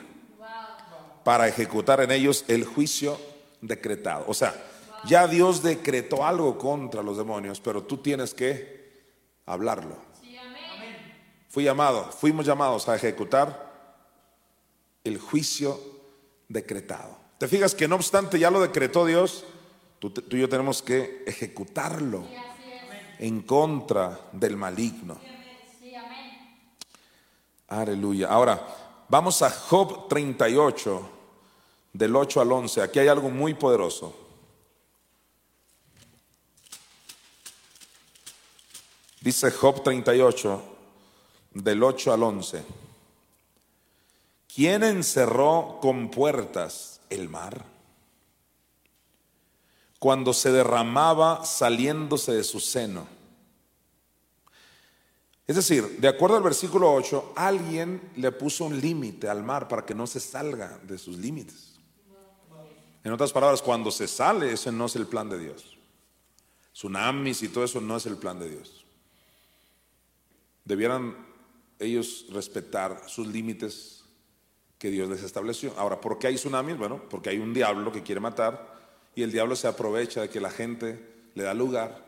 Para 1.24 1.48
ejecutar 1.48 2.02
en 2.02 2.12
ellos 2.12 2.46
el 2.48 2.66
juicio 2.66 3.20
decretado. 3.62 4.26
O 4.28 4.34
sea, 4.34 4.54
ya 5.06 5.28
Dios 5.28 5.64
decretó 5.64 6.26
algo 6.26 6.58
contra 6.58 7.02
los 7.04 7.18
demonios, 7.18 7.60
pero 7.60 7.84
tú 7.84 7.98
tienes 7.98 8.34
que 8.34 8.75
hablarlo. 9.46 9.96
Fui 11.50 11.64
llamado, 11.64 12.12
fuimos 12.12 12.46
llamados 12.46 12.90
a 12.90 12.96
ejecutar 12.96 13.72
el 15.04 15.18
juicio 15.20 15.80
decretado. 16.50 17.18
¿Te 17.38 17.48
fijas 17.48 17.74
que 17.74 17.88
no 17.88 17.96
obstante 17.96 18.40
ya 18.40 18.52
lo 18.52 18.62
decretó 18.62 19.06
Dios? 19.06 19.46
Tú, 20.00 20.14
y 20.32 20.40
yo 20.40 20.50
tenemos 20.50 20.82
que 20.82 21.24
ejecutarlo 21.26 22.26
en 23.20 23.42
contra 23.42 24.20
del 24.34 24.58
maligno. 24.58 25.18
Aleluya. 27.68 28.28
Ahora, 28.28 28.66
vamos 29.08 29.42
a 29.42 29.50
Job 29.50 30.08
38, 30.08 31.10
del 31.94 32.16
8 32.16 32.42
al 32.42 32.52
11. 32.52 32.82
Aquí 32.82 33.00
hay 33.00 33.08
algo 33.08 33.30
muy 33.30 33.54
poderoso. 33.54 34.25
Dice 39.26 39.50
Job 39.50 39.82
38, 39.82 40.64
del 41.56 41.82
8 41.82 42.14
al 42.14 42.22
11. 42.22 42.64
¿Quién 44.54 44.84
encerró 44.84 45.80
con 45.82 46.12
puertas 46.12 47.02
el 47.10 47.28
mar? 47.28 47.66
Cuando 49.98 50.32
se 50.32 50.52
derramaba 50.52 51.44
saliéndose 51.44 52.34
de 52.34 52.44
su 52.44 52.60
seno. 52.60 53.08
Es 55.48 55.56
decir, 55.56 55.98
de 56.00 56.08
acuerdo 56.08 56.38
al 56.38 56.44
versículo 56.44 56.94
8, 56.94 57.34
alguien 57.36 58.12
le 58.18 58.32
puso 58.32 58.66
un 58.66 58.80
límite 58.80 59.28
al 59.28 59.42
mar 59.42 59.68
para 59.68 59.84
que 59.84 59.96
no 59.96 60.06
se 60.06 60.20
salga 60.20 60.78
de 60.84 61.00
sus 61.00 61.18
límites. 61.18 61.80
En 63.04 63.12
otras 63.12 63.34
palabras, 63.34 63.64
cuando 63.64 63.90
se 63.90 64.08
sale, 64.08 64.54
ese 64.54 64.72
no 64.72 64.86
es 64.86 64.96
el 64.96 65.08
plan 65.08 65.28
de 65.28 65.40
Dios. 65.40 65.80
Tsunamis 66.74 67.42
y 67.42 67.48
todo 67.48 67.64
eso 67.64 67.82
no 67.82 67.98
es 67.98 68.06
el 68.06 68.18
plan 68.18 68.38
de 68.38 68.52
Dios. 68.52 68.85
Debieran 70.66 71.16
ellos 71.80 72.26
respetar 72.32 73.04
sus 73.08 73.28
límites 73.28 74.04
que 74.78 74.90
Dios 74.90 75.10
les 75.10 75.24
estableció. 75.24 75.74
Ahora, 75.78 76.02
¿por 76.02 76.20
qué 76.20 76.28
hay 76.28 76.36
tsunamis? 76.36 76.78
Bueno, 76.78 77.02
porque 77.10 77.30
hay 77.30 77.38
un 77.38 77.54
diablo 77.54 77.92
que 77.92 78.04
quiere 78.04 78.20
matar 78.20 78.76
y 79.16 79.24
el 79.24 79.32
diablo 79.32 79.56
se 79.56 79.68
aprovecha 79.68 80.22
de 80.22 80.30
que 80.30 80.42
la 80.42 80.50
gente 80.50 81.30
le 81.34 81.44
da 81.44 81.54
lugar 81.54 82.06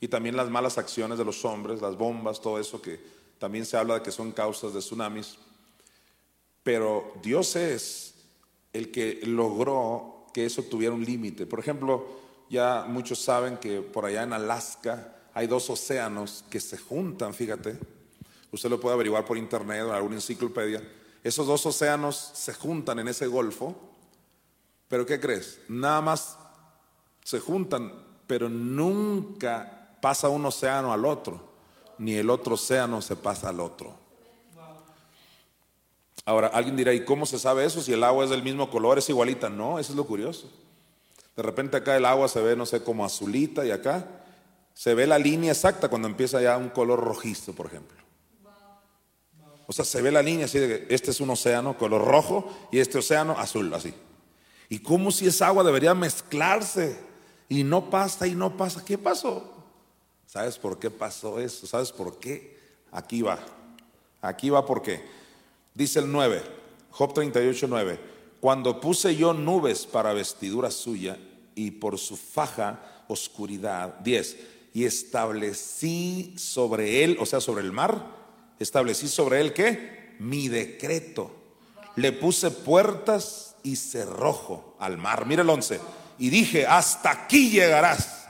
y 0.00 0.08
también 0.08 0.36
las 0.36 0.50
malas 0.50 0.78
acciones 0.78 1.18
de 1.18 1.24
los 1.24 1.44
hombres, 1.44 1.80
las 1.80 1.96
bombas, 1.96 2.40
todo 2.40 2.58
eso 2.58 2.80
que 2.80 3.00
también 3.38 3.66
se 3.66 3.76
habla 3.76 3.94
de 3.94 4.02
que 4.02 4.12
son 4.12 4.32
causas 4.32 4.72
de 4.74 4.80
tsunamis. 4.80 5.38
Pero 6.62 7.12
Dios 7.22 7.56
es 7.56 8.14
el 8.72 8.90
que 8.90 9.20
logró 9.24 10.26
que 10.32 10.46
eso 10.46 10.62
tuviera 10.62 10.94
un 10.94 11.04
límite. 11.04 11.46
Por 11.46 11.60
ejemplo, 11.60 12.06
ya 12.50 12.84
muchos 12.88 13.18
saben 13.18 13.56
que 13.58 13.80
por 13.80 14.04
allá 14.04 14.22
en 14.22 14.32
Alaska 14.32 15.16
hay 15.32 15.46
dos 15.46 15.68
océanos 15.70 16.44
que 16.50 16.60
se 16.60 16.78
juntan, 16.78 17.34
fíjate. 17.34 17.78
Usted 18.54 18.70
lo 18.70 18.78
puede 18.78 18.94
averiguar 18.94 19.24
por 19.24 19.36
internet 19.36 19.82
o 19.82 19.88
en 19.88 19.94
alguna 19.94 20.14
enciclopedia. 20.14 20.80
Esos 21.24 21.46
dos 21.48 21.66
océanos 21.66 22.30
se 22.34 22.54
juntan 22.54 23.00
en 23.00 23.08
ese 23.08 23.26
golfo. 23.26 23.74
Pero 24.86 25.04
¿qué 25.04 25.18
crees? 25.18 25.58
Nada 25.68 26.00
más 26.00 26.38
se 27.24 27.40
juntan, 27.40 27.92
pero 28.28 28.48
nunca 28.48 29.96
pasa 30.00 30.28
un 30.28 30.46
océano 30.46 30.92
al 30.92 31.04
otro, 31.04 31.52
ni 31.98 32.14
el 32.14 32.30
otro 32.30 32.54
océano 32.54 33.02
se 33.02 33.16
pasa 33.16 33.48
al 33.48 33.58
otro. 33.58 33.92
Ahora, 36.24 36.46
alguien 36.48 36.76
dirá, 36.76 36.94
¿y 36.94 37.04
cómo 37.04 37.26
se 37.26 37.40
sabe 37.40 37.64
eso? 37.64 37.82
Si 37.82 37.92
el 37.92 38.04
agua 38.04 38.22
es 38.22 38.30
del 38.30 38.44
mismo 38.44 38.70
color, 38.70 38.98
es 38.98 39.08
igualita. 39.08 39.48
No, 39.48 39.80
eso 39.80 39.92
es 39.92 39.96
lo 39.96 40.06
curioso. 40.06 40.48
De 41.34 41.42
repente 41.42 41.76
acá 41.76 41.96
el 41.96 42.04
agua 42.04 42.28
se 42.28 42.40
ve, 42.40 42.54
no 42.54 42.66
sé, 42.66 42.84
como 42.84 43.04
azulita 43.04 43.66
y 43.66 43.72
acá 43.72 44.06
se 44.74 44.94
ve 44.94 45.08
la 45.08 45.18
línea 45.18 45.50
exacta 45.50 45.88
cuando 45.88 46.06
empieza 46.06 46.40
ya 46.40 46.56
un 46.56 46.68
color 46.68 47.00
rojizo, 47.00 47.52
por 47.52 47.66
ejemplo. 47.66 48.03
O 49.66 49.72
sea, 49.72 49.84
se 49.84 50.02
ve 50.02 50.10
la 50.10 50.22
línea 50.22 50.46
así 50.46 50.58
de 50.58 50.86
que 50.86 50.94
este 50.94 51.10
es 51.10 51.20
un 51.20 51.30
océano 51.30 51.78
color 51.78 52.04
rojo 52.04 52.50
y 52.70 52.78
este 52.78 52.98
océano 52.98 53.38
azul, 53.38 53.72
así. 53.72 53.94
¿Y 54.68 54.78
cómo 54.78 55.10
si 55.10 55.26
esa 55.26 55.46
agua 55.46 55.64
debería 55.64 55.94
mezclarse? 55.94 56.98
Y 57.48 57.64
no 57.64 57.90
pasa 57.90 58.26
y 58.26 58.34
no 58.34 58.56
pasa. 58.56 58.84
¿Qué 58.84 58.98
pasó? 58.98 59.52
¿Sabes 60.26 60.58
por 60.58 60.78
qué 60.78 60.90
pasó 60.90 61.38
eso? 61.38 61.66
¿Sabes 61.66 61.92
por 61.92 62.18
qué? 62.18 62.58
Aquí 62.90 63.22
va. 63.22 63.38
Aquí 64.20 64.50
va 64.50 64.64
por 64.66 64.82
qué. 64.82 65.04
Dice 65.74 65.98
el 65.98 66.10
9, 66.10 66.42
Job 66.90 67.14
38, 67.14 67.66
9. 67.68 68.00
Cuando 68.40 68.80
puse 68.80 69.16
yo 69.16 69.32
nubes 69.32 69.86
para 69.86 70.12
vestidura 70.12 70.70
suya 70.70 71.18
y 71.54 71.72
por 71.72 71.98
su 71.98 72.16
faja 72.16 73.04
oscuridad. 73.08 73.98
10. 74.00 74.36
Y 74.74 74.84
establecí 74.84 76.34
sobre 76.36 77.04
él, 77.04 77.16
o 77.20 77.26
sea, 77.26 77.40
sobre 77.40 77.62
el 77.62 77.72
mar, 77.72 78.23
establecí 78.58 79.08
sobre 79.08 79.40
él 79.40 79.52
qué? 79.52 80.14
Mi 80.18 80.48
decreto. 80.48 81.30
Le 81.96 82.12
puse 82.12 82.50
puertas 82.50 83.56
y 83.62 83.76
cerrojo 83.76 84.76
al 84.78 84.98
mar. 84.98 85.26
Mira 85.26 85.42
el 85.42 85.50
11. 85.50 85.80
Y 86.18 86.30
dije, 86.30 86.66
hasta 86.66 87.10
aquí 87.10 87.50
llegarás 87.50 88.26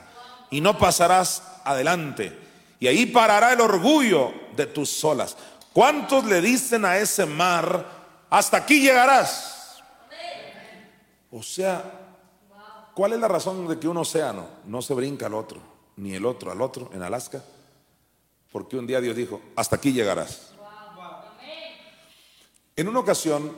y 0.49 0.61
no 0.61 0.77
pasarás 0.77 1.43
adelante. 1.63 2.37
Y 2.79 2.87
ahí 2.87 3.05
parará 3.05 3.53
el 3.53 3.61
orgullo 3.61 4.31
de 4.55 4.65
tus 4.65 5.03
olas. 5.03 5.37
¿Cuántos 5.73 6.25
le 6.25 6.41
dicen 6.41 6.85
a 6.85 6.97
ese 6.97 7.25
mar, 7.25 7.85
hasta 8.29 8.57
aquí 8.57 8.79
llegarás? 8.79 9.81
O 11.31 11.43
sea, 11.43 11.83
¿cuál 12.93 13.13
es 13.13 13.19
la 13.19 13.27
razón 13.27 13.67
de 13.67 13.77
que 13.77 13.87
un 13.87 13.97
océano 13.97 14.47
no 14.65 14.81
se 14.81 14.93
brinca 14.93 15.25
al 15.25 15.33
otro, 15.33 15.59
ni 15.97 16.13
el 16.13 16.25
otro 16.25 16.51
al 16.51 16.61
otro 16.61 16.89
en 16.93 17.01
Alaska? 17.01 17.43
Porque 18.55 18.77
un 18.77 18.87
día 18.87 19.01
Dios 19.01 19.17
dijo, 19.17 19.41
hasta 19.57 19.75
aquí 19.75 19.91
llegarás. 19.91 20.53
En 22.73 22.87
una 22.87 23.01
ocasión, 23.01 23.51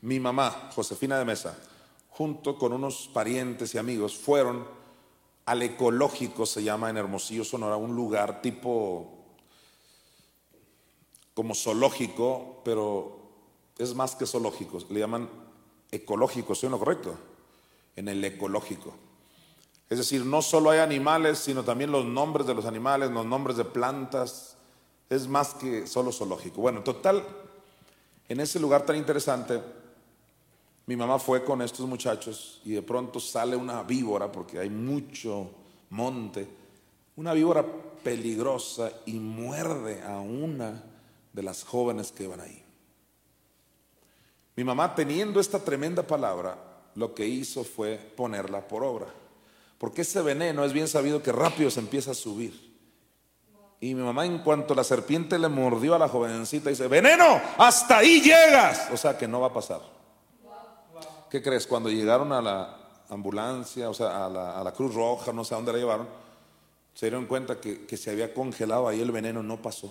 mi 0.00 0.18
mamá, 0.18 0.70
Josefina 0.74 1.18
de 1.18 1.26
Mesa, 1.26 1.58
junto 2.08 2.56
con 2.56 2.72
unos 2.72 3.10
parientes 3.12 3.74
y 3.74 3.78
amigos, 3.78 4.16
fueron 4.16 4.66
al 5.44 5.60
ecológico, 5.60 6.46
se 6.46 6.62
llama 6.62 6.88
en 6.88 6.96
Hermosillo, 6.96 7.44
Sonora, 7.44 7.76
un 7.76 7.94
lugar 7.94 8.40
tipo 8.40 9.18
como 11.34 11.54
zoológico, 11.54 12.62
pero 12.64 13.18
es 13.76 13.94
más 13.94 14.16
que 14.16 14.24
zoológico, 14.24 14.78
le 14.88 15.00
llaman 15.00 15.28
ecológico, 15.90 16.54
¿estoy 16.54 16.68
en 16.68 16.72
lo 16.72 16.78
correcto? 16.78 17.18
En 17.96 18.08
el 18.08 18.24
ecológico. 18.24 18.94
Es 19.90 19.98
decir, 19.98 20.24
no 20.24 20.40
solo 20.40 20.70
hay 20.70 20.78
animales, 20.78 21.40
sino 21.40 21.64
también 21.64 21.90
los 21.90 22.04
nombres 22.04 22.46
de 22.46 22.54
los 22.54 22.64
animales, 22.64 23.10
los 23.10 23.26
nombres 23.26 23.56
de 23.56 23.64
plantas, 23.64 24.56
es 25.08 25.26
más 25.26 25.52
que 25.54 25.88
solo 25.88 26.12
zoológico. 26.12 26.60
Bueno, 26.60 26.84
total, 26.84 27.24
en 28.28 28.38
ese 28.38 28.60
lugar 28.60 28.86
tan 28.86 28.94
interesante, 28.94 29.60
mi 30.86 30.94
mamá 30.94 31.18
fue 31.18 31.44
con 31.44 31.60
estos 31.60 31.88
muchachos 31.88 32.60
y 32.64 32.70
de 32.70 32.82
pronto 32.82 33.18
sale 33.18 33.56
una 33.56 33.82
víbora, 33.82 34.30
porque 34.30 34.60
hay 34.60 34.70
mucho 34.70 35.50
monte, 35.90 36.48
una 37.16 37.32
víbora 37.32 37.66
peligrosa 38.04 38.92
y 39.06 39.14
muerde 39.14 40.02
a 40.02 40.20
una 40.20 40.84
de 41.32 41.42
las 41.42 41.64
jóvenes 41.64 42.12
que 42.12 42.24
iban 42.24 42.40
ahí. 42.40 42.62
Mi 44.54 44.62
mamá, 44.62 44.94
teniendo 44.94 45.40
esta 45.40 45.58
tremenda 45.58 46.04
palabra, 46.04 46.56
lo 46.94 47.12
que 47.12 47.26
hizo 47.26 47.64
fue 47.64 47.96
ponerla 48.16 48.66
por 48.68 48.84
obra. 48.84 49.19
Porque 49.80 50.02
ese 50.02 50.20
veneno 50.20 50.62
es 50.64 50.74
bien 50.74 50.86
sabido 50.86 51.22
que 51.22 51.32
rápido 51.32 51.70
se 51.70 51.80
empieza 51.80 52.10
a 52.10 52.14
subir. 52.14 52.68
Y 53.80 53.94
mi 53.94 54.02
mamá, 54.02 54.26
en 54.26 54.40
cuanto 54.40 54.74
la 54.74 54.84
serpiente 54.84 55.38
le 55.38 55.48
mordió 55.48 55.94
a 55.94 55.98
la 55.98 56.06
jovencita, 56.06 56.68
dice, 56.68 56.86
veneno, 56.86 57.40
hasta 57.56 57.96
ahí 57.96 58.20
llegas. 58.20 58.90
O 58.92 58.96
sea 58.98 59.16
que 59.16 59.26
no 59.26 59.40
va 59.40 59.46
a 59.46 59.54
pasar. 59.54 59.80
¿Qué 61.30 61.42
crees? 61.42 61.66
Cuando 61.66 61.88
llegaron 61.88 62.30
a 62.30 62.42
la 62.42 62.76
ambulancia, 63.08 63.88
o 63.88 63.94
sea, 63.94 64.26
a 64.26 64.28
la, 64.28 64.72
Cruz 64.72 64.94
Roja, 64.94 65.32
no 65.32 65.44
sé 65.44 65.54
a 65.54 65.56
dónde 65.56 65.72
la 65.72 65.78
llevaron, 65.78 66.08
se 66.92 67.06
dieron 67.06 67.24
cuenta 67.24 67.58
que, 67.58 67.86
que 67.86 67.96
se 67.96 68.10
había 68.10 68.34
congelado 68.34 68.86
ahí 68.86 69.00
el 69.00 69.10
veneno, 69.10 69.42
no 69.42 69.62
pasó 69.62 69.90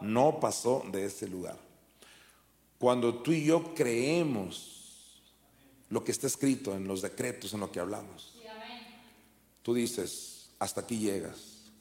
no 0.00 0.40
pasó 0.40 0.84
de 0.90 1.06
ese 1.06 1.28
lugar. 1.28 1.56
Cuando 2.78 3.14
tú 3.14 3.32
y 3.32 3.44
yo 3.44 3.74
creemos 3.74 5.22
lo 5.88 6.04
que 6.04 6.12
está 6.12 6.26
escrito 6.26 6.74
en 6.74 6.86
los 6.86 7.02
decretos, 7.02 7.54
en 7.54 7.60
lo 7.60 7.70
que 7.70 7.80
hablamos, 7.80 8.35
tú 9.66 9.74
dices, 9.74 10.50
hasta 10.60 10.82
aquí 10.82 10.96
llegas. 10.96 11.72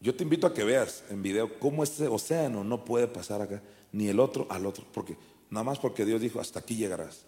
Yo 0.00 0.12
te 0.12 0.24
invito 0.24 0.48
a 0.48 0.52
que 0.52 0.64
veas 0.64 1.04
en 1.08 1.22
video 1.22 1.56
cómo 1.60 1.84
ese 1.84 2.08
océano 2.08 2.64
no 2.64 2.84
puede 2.84 3.06
pasar 3.06 3.40
acá, 3.40 3.62
ni 3.92 4.08
el 4.08 4.18
otro 4.18 4.48
al 4.50 4.66
otro, 4.66 4.84
porque 4.92 5.16
nada 5.50 5.62
más 5.62 5.78
porque 5.78 6.04
Dios 6.04 6.20
dijo, 6.20 6.40
hasta 6.40 6.58
aquí 6.58 6.74
llegarás. 6.74 7.26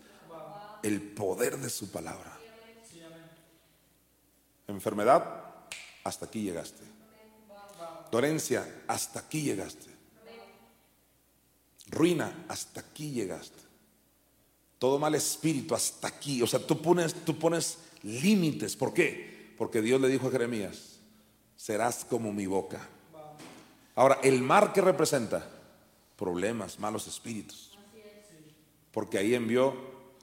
El 0.83 1.01
poder 1.01 1.59
de 1.59 1.71
su 1.71 1.93
palabra. 1.93 2.37
Enfermedad, 4.67 5.45
hasta 6.03 6.27
aquí 6.27 6.43
llegaste. 6.43 6.83
Dorencia, 8.11 8.83
hasta 8.89 9.21
aquí 9.21 9.43
llegaste. 9.43 9.95
Ruina, 11.87 12.47
hasta 12.49 12.81
aquí 12.81 13.13
llegaste. 13.13 13.63
Todo 14.81 14.99
mal 14.99 15.15
espíritu, 15.15 15.73
hasta 15.73 16.09
aquí. 16.09 16.43
O 16.43 16.49
sea, 16.49 16.59
tú 16.59 16.83
pones, 16.83 17.15
tú 17.25 17.39
pones 17.39 17.79
límites. 18.03 18.77
¿Por 18.77 18.93
qué? 18.95 19.55
Porque 19.57 19.83
Dios 19.83 20.01
le 20.01 20.09
dijo 20.09 20.29
a 20.29 20.31
Jeremías, 20.31 21.01
serás 21.57 22.05
como 22.05 22.33
mi 22.33 22.47
boca. 22.47 22.89
Ahora, 23.95 24.19
el 24.23 24.41
mar 24.43 24.73
que 24.73 24.81
representa 24.81 25.49
problemas, 26.17 26.79
malos 26.79 27.07
espíritus. 27.07 27.79
Porque 28.93 29.19
ahí 29.19 29.35
envió 29.35 29.75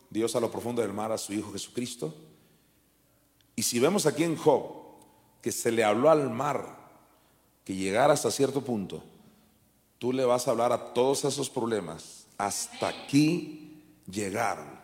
Dios 0.10 0.36
a 0.36 0.40
lo 0.40 0.52
profundo 0.52 0.82
del 0.82 0.94
mar 0.94 1.12
a 1.12 1.18
su 1.18 1.34
Hijo 1.34 1.52
Jesucristo. 1.52 2.14
Y 3.56 3.64
si 3.64 3.80
vemos 3.80 4.06
aquí 4.06 4.24
en 4.24 4.36
Job 4.36 4.64
que 5.42 5.52
se 5.52 5.72
le 5.72 5.84
habló 5.84 6.10
al 6.10 6.30
mar 6.30 6.78
que 7.64 7.76
llegar 7.76 8.12
hasta 8.12 8.32
cierto 8.32 8.64
punto, 8.64 9.04
tú 9.98 10.14
le 10.14 10.26
vas 10.26 10.48
a 10.48 10.52
hablar 10.52 10.72
a 10.72 10.94
todos 10.94 11.26
esos 11.26 11.50
problemas. 11.50 12.28
Hasta 12.38 12.88
aquí 12.88 13.82
llegaron. 14.10 14.77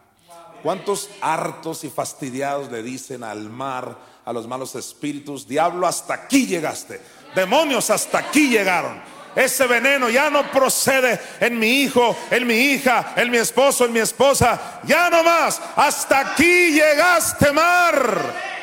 ¿Cuántos 0.64 1.10
hartos 1.22 1.84
y 1.84 1.90
fastidiados 1.90 2.72
le 2.72 2.82
dicen 2.82 3.24
al 3.24 3.50
mar, 3.50 3.98
a 4.26 4.34
los 4.34 4.48
malos 4.48 4.76
espíritus, 4.76 5.48
diablo, 5.48 5.86
hasta 5.86 6.14
aquí 6.14 6.48
llegaste? 6.48 7.02
Demonios, 7.36 7.90
hasta 7.90 8.20
aquí 8.20 8.50
llegaron. 8.50 9.00
Ese 9.36 9.68
veneno 9.68 10.10
ya 10.10 10.30
no 10.30 10.50
procede 10.52 11.20
en 11.40 11.60
mi 11.60 11.82
hijo, 11.82 12.16
en 12.32 12.48
mi 12.48 12.54
hija, 12.54 13.14
en 13.18 13.30
mi 13.30 13.38
esposo, 13.38 13.86
en 13.86 13.94
mi 13.94 14.00
esposa. 14.00 14.80
Ya 14.86 15.10
no 15.10 15.24
más. 15.24 15.62
Hasta 15.76 16.20
aquí 16.20 16.72
llegaste, 16.72 17.52
mar 17.52 18.54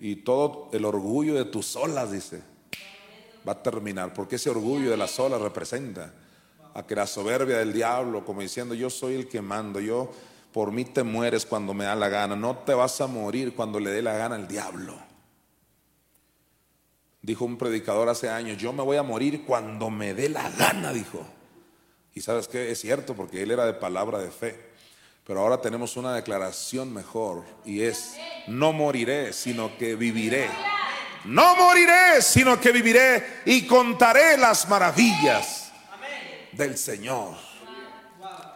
y 0.00 0.16
todo 0.16 0.68
el 0.72 0.84
orgullo 0.84 1.34
de 1.34 1.46
tus 1.46 1.74
olas, 1.76 2.12
dice, 2.12 2.42
va 3.46 3.52
a 3.52 3.62
terminar, 3.62 4.12
porque 4.12 4.36
ese 4.36 4.50
orgullo 4.50 4.90
de 4.90 4.96
las 4.96 5.18
olas 5.18 5.40
representa 5.40 6.12
a 6.76 6.86
que 6.86 6.94
la 6.94 7.06
soberbia 7.06 7.56
del 7.56 7.72
diablo, 7.72 8.22
como 8.22 8.42
diciendo, 8.42 8.74
yo 8.74 8.90
soy 8.90 9.14
el 9.14 9.28
que 9.28 9.40
mando, 9.40 9.80
yo 9.80 10.12
por 10.52 10.72
mí 10.72 10.84
te 10.84 11.02
mueres 11.02 11.46
cuando 11.46 11.72
me 11.72 11.86
da 11.86 11.94
la 11.94 12.10
gana, 12.10 12.36
no 12.36 12.58
te 12.58 12.74
vas 12.74 13.00
a 13.00 13.06
morir 13.06 13.54
cuando 13.54 13.80
le 13.80 13.90
dé 13.90 14.02
la 14.02 14.12
gana 14.12 14.34
al 14.34 14.46
diablo. 14.46 14.94
Dijo 17.22 17.46
un 17.46 17.56
predicador 17.56 18.10
hace 18.10 18.28
años, 18.28 18.58
yo 18.58 18.74
me 18.74 18.82
voy 18.82 18.98
a 18.98 19.02
morir 19.02 19.46
cuando 19.46 19.88
me 19.88 20.12
dé 20.12 20.28
la 20.28 20.50
gana, 20.50 20.92
dijo. 20.92 21.26
Y 22.12 22.20
sabes 22.20 22.46
que 22.46 22.70
es 22.70 22.78
cierto, 22.78 23.14
porque 23.14 23.42
él 23.42 23.52
era 23.52 23.64
de 23.64 23.72
palabra 23.72 24.18
de 24.18 24.30
fe. 24.30 24.72
Pero 25.26 25.40
ahora 25.40 25.62
tenemos 25.62 25.96
una 25.96 26.14
declaración 26.14 26.92
mejor 26.92 27.42
y 27.64 27.80
es, 27.80 28.16
no 28.48 28.74
moriré, 28.74 29.32
sino 29.32 29.78
que 29.78 29.94
viviré. 29.94 30.50
No 31.24 31.56
moriré, 31.56 32.20
sino 32.20 32.60
que 32.60 32.70
viviré 32.70 33.40
y 33.46 33.66
contaré 33.66 34.36
las 34.36 34.68
maravillas 34.68 35.65
del 36.56 36.76
Señor. 36.76 37.34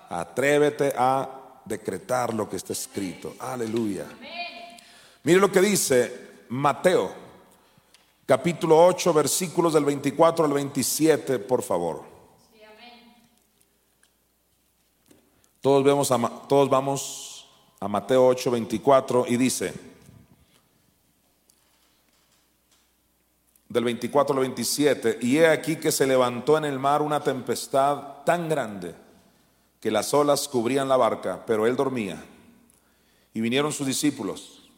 Atrévete 0.09 0.93
a 0.97 1.63
decretar 1.65 2.35
lo 2.35 2.49
que 2.49 2.57
está 2.57 2.73
escrito. 2.73 3.35
Aleluya. 3.39 4.07
Mire 5.23 5.39
lo 5.39 5.53
que 5.53 5.61
dice 5.61 6.31
Mateo, 6.49 7.13
capítulo 8.27 8.85
8, 8.87 9.13
versículos 9.13 9.75
del 9.75 9.85
24 9.85 10.45
al 10.45 10.53
27, 10.53 11.39
por 11.39 11.63
favor. 11.63 12.03
Todos, 15.61 15.85
vemos 15.85 16.11
a, 16.11 16.19
todos 16.49 16.71
vamos 16.71 17.47
a 17.81 17.87
Mateo 17.87 18.27
8, 18.27 18.51
24 18.51 19.27
y 19.29 19.37
dice, 19.37 19.90
del 23.71 23.85
24 23.85 24.35
al 24.35 24.41
27, 24.41 25.19
y 25.23 25.39
he 25.39 25.47
aquí 25.47 25.77
que 25.77 25.93
se 25.93 26.05
levantó 26.05 26.59
en 26.59 26.65
el 26.65 26.81
mar 26.81 27.03
una 27.03 27.23
tempestad 27.23 28.25
tan 28.27 28.49
grande 28.49 28.97
que 29.79 29.93
las 29.93 30.13
olas 30.13 30.49
cubrían 30.49 30.89
la 30.89 30.97
barca, 30.97 31.45
pero 31.47 31.69
él 31.69 31.77
dormía. 31.77 32.23
Y 33.33 33.41
vinieron 33.41 33.73
sus 33.73 33.87
discípulos 33.87 34.69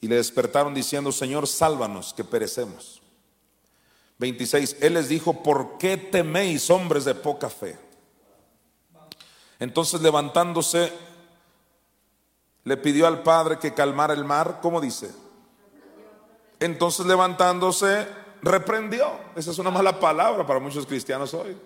y 0.00 0.08
le 0.08 0.16
despertaron 0.16 0.72
diciendo, 0.72 1.12
Señor, 1.12 1.46
sálvanos, 1.46 2.14
que 2.14 2.24
perecemos. 2.24 3.02
26, 4.18 4.78
él 4.80 4.94
les 4.94 5.10
dijo, 5.10 5.42
¿por 5.42 5.76
qué 5.76 5.98
teméis, 5.98 6.70
hombres 6.70 7.04
de 7.04 7.14
poca 7.14 7.50
fe? 7.50 7.78
Entonces 9.58 10.00
levantándose, 10.00 10.90
le 12.64 12.78
pidió 12.78 13.06
al 13.06 13.22
Padre 13.22 13.58
que 13.58 13.74
calmara 13.74 14.14
el 14.14 14.24
mar, 14.24 14.60
¿cómo 14.62 14.80
dice? 14.80 15.10
Entonces 16.60 17.06
levantándose, 17.06 18.06
reprendió. 18.42 19.10
Esa 19.34 19.50
es 19.50 19.58
una 19.58 19.70
mala 19.70 19.98
palabra 19.98 20.46
para 20.46 20.60
muchos 20.60 20.86
cristianos 20.86 21.32
hoy. 21.34 21.56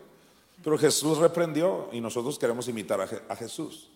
Pero 0.62 0.78
Jesús 0.78 1.18
reprendió 1.18 1.90
y 1.92 2.00
nosotros 2.00 2.38
queremos 2.38 2.68
imitar 2.68 3.00
a, 3.00 3.36
Jesús. 3.36 3.90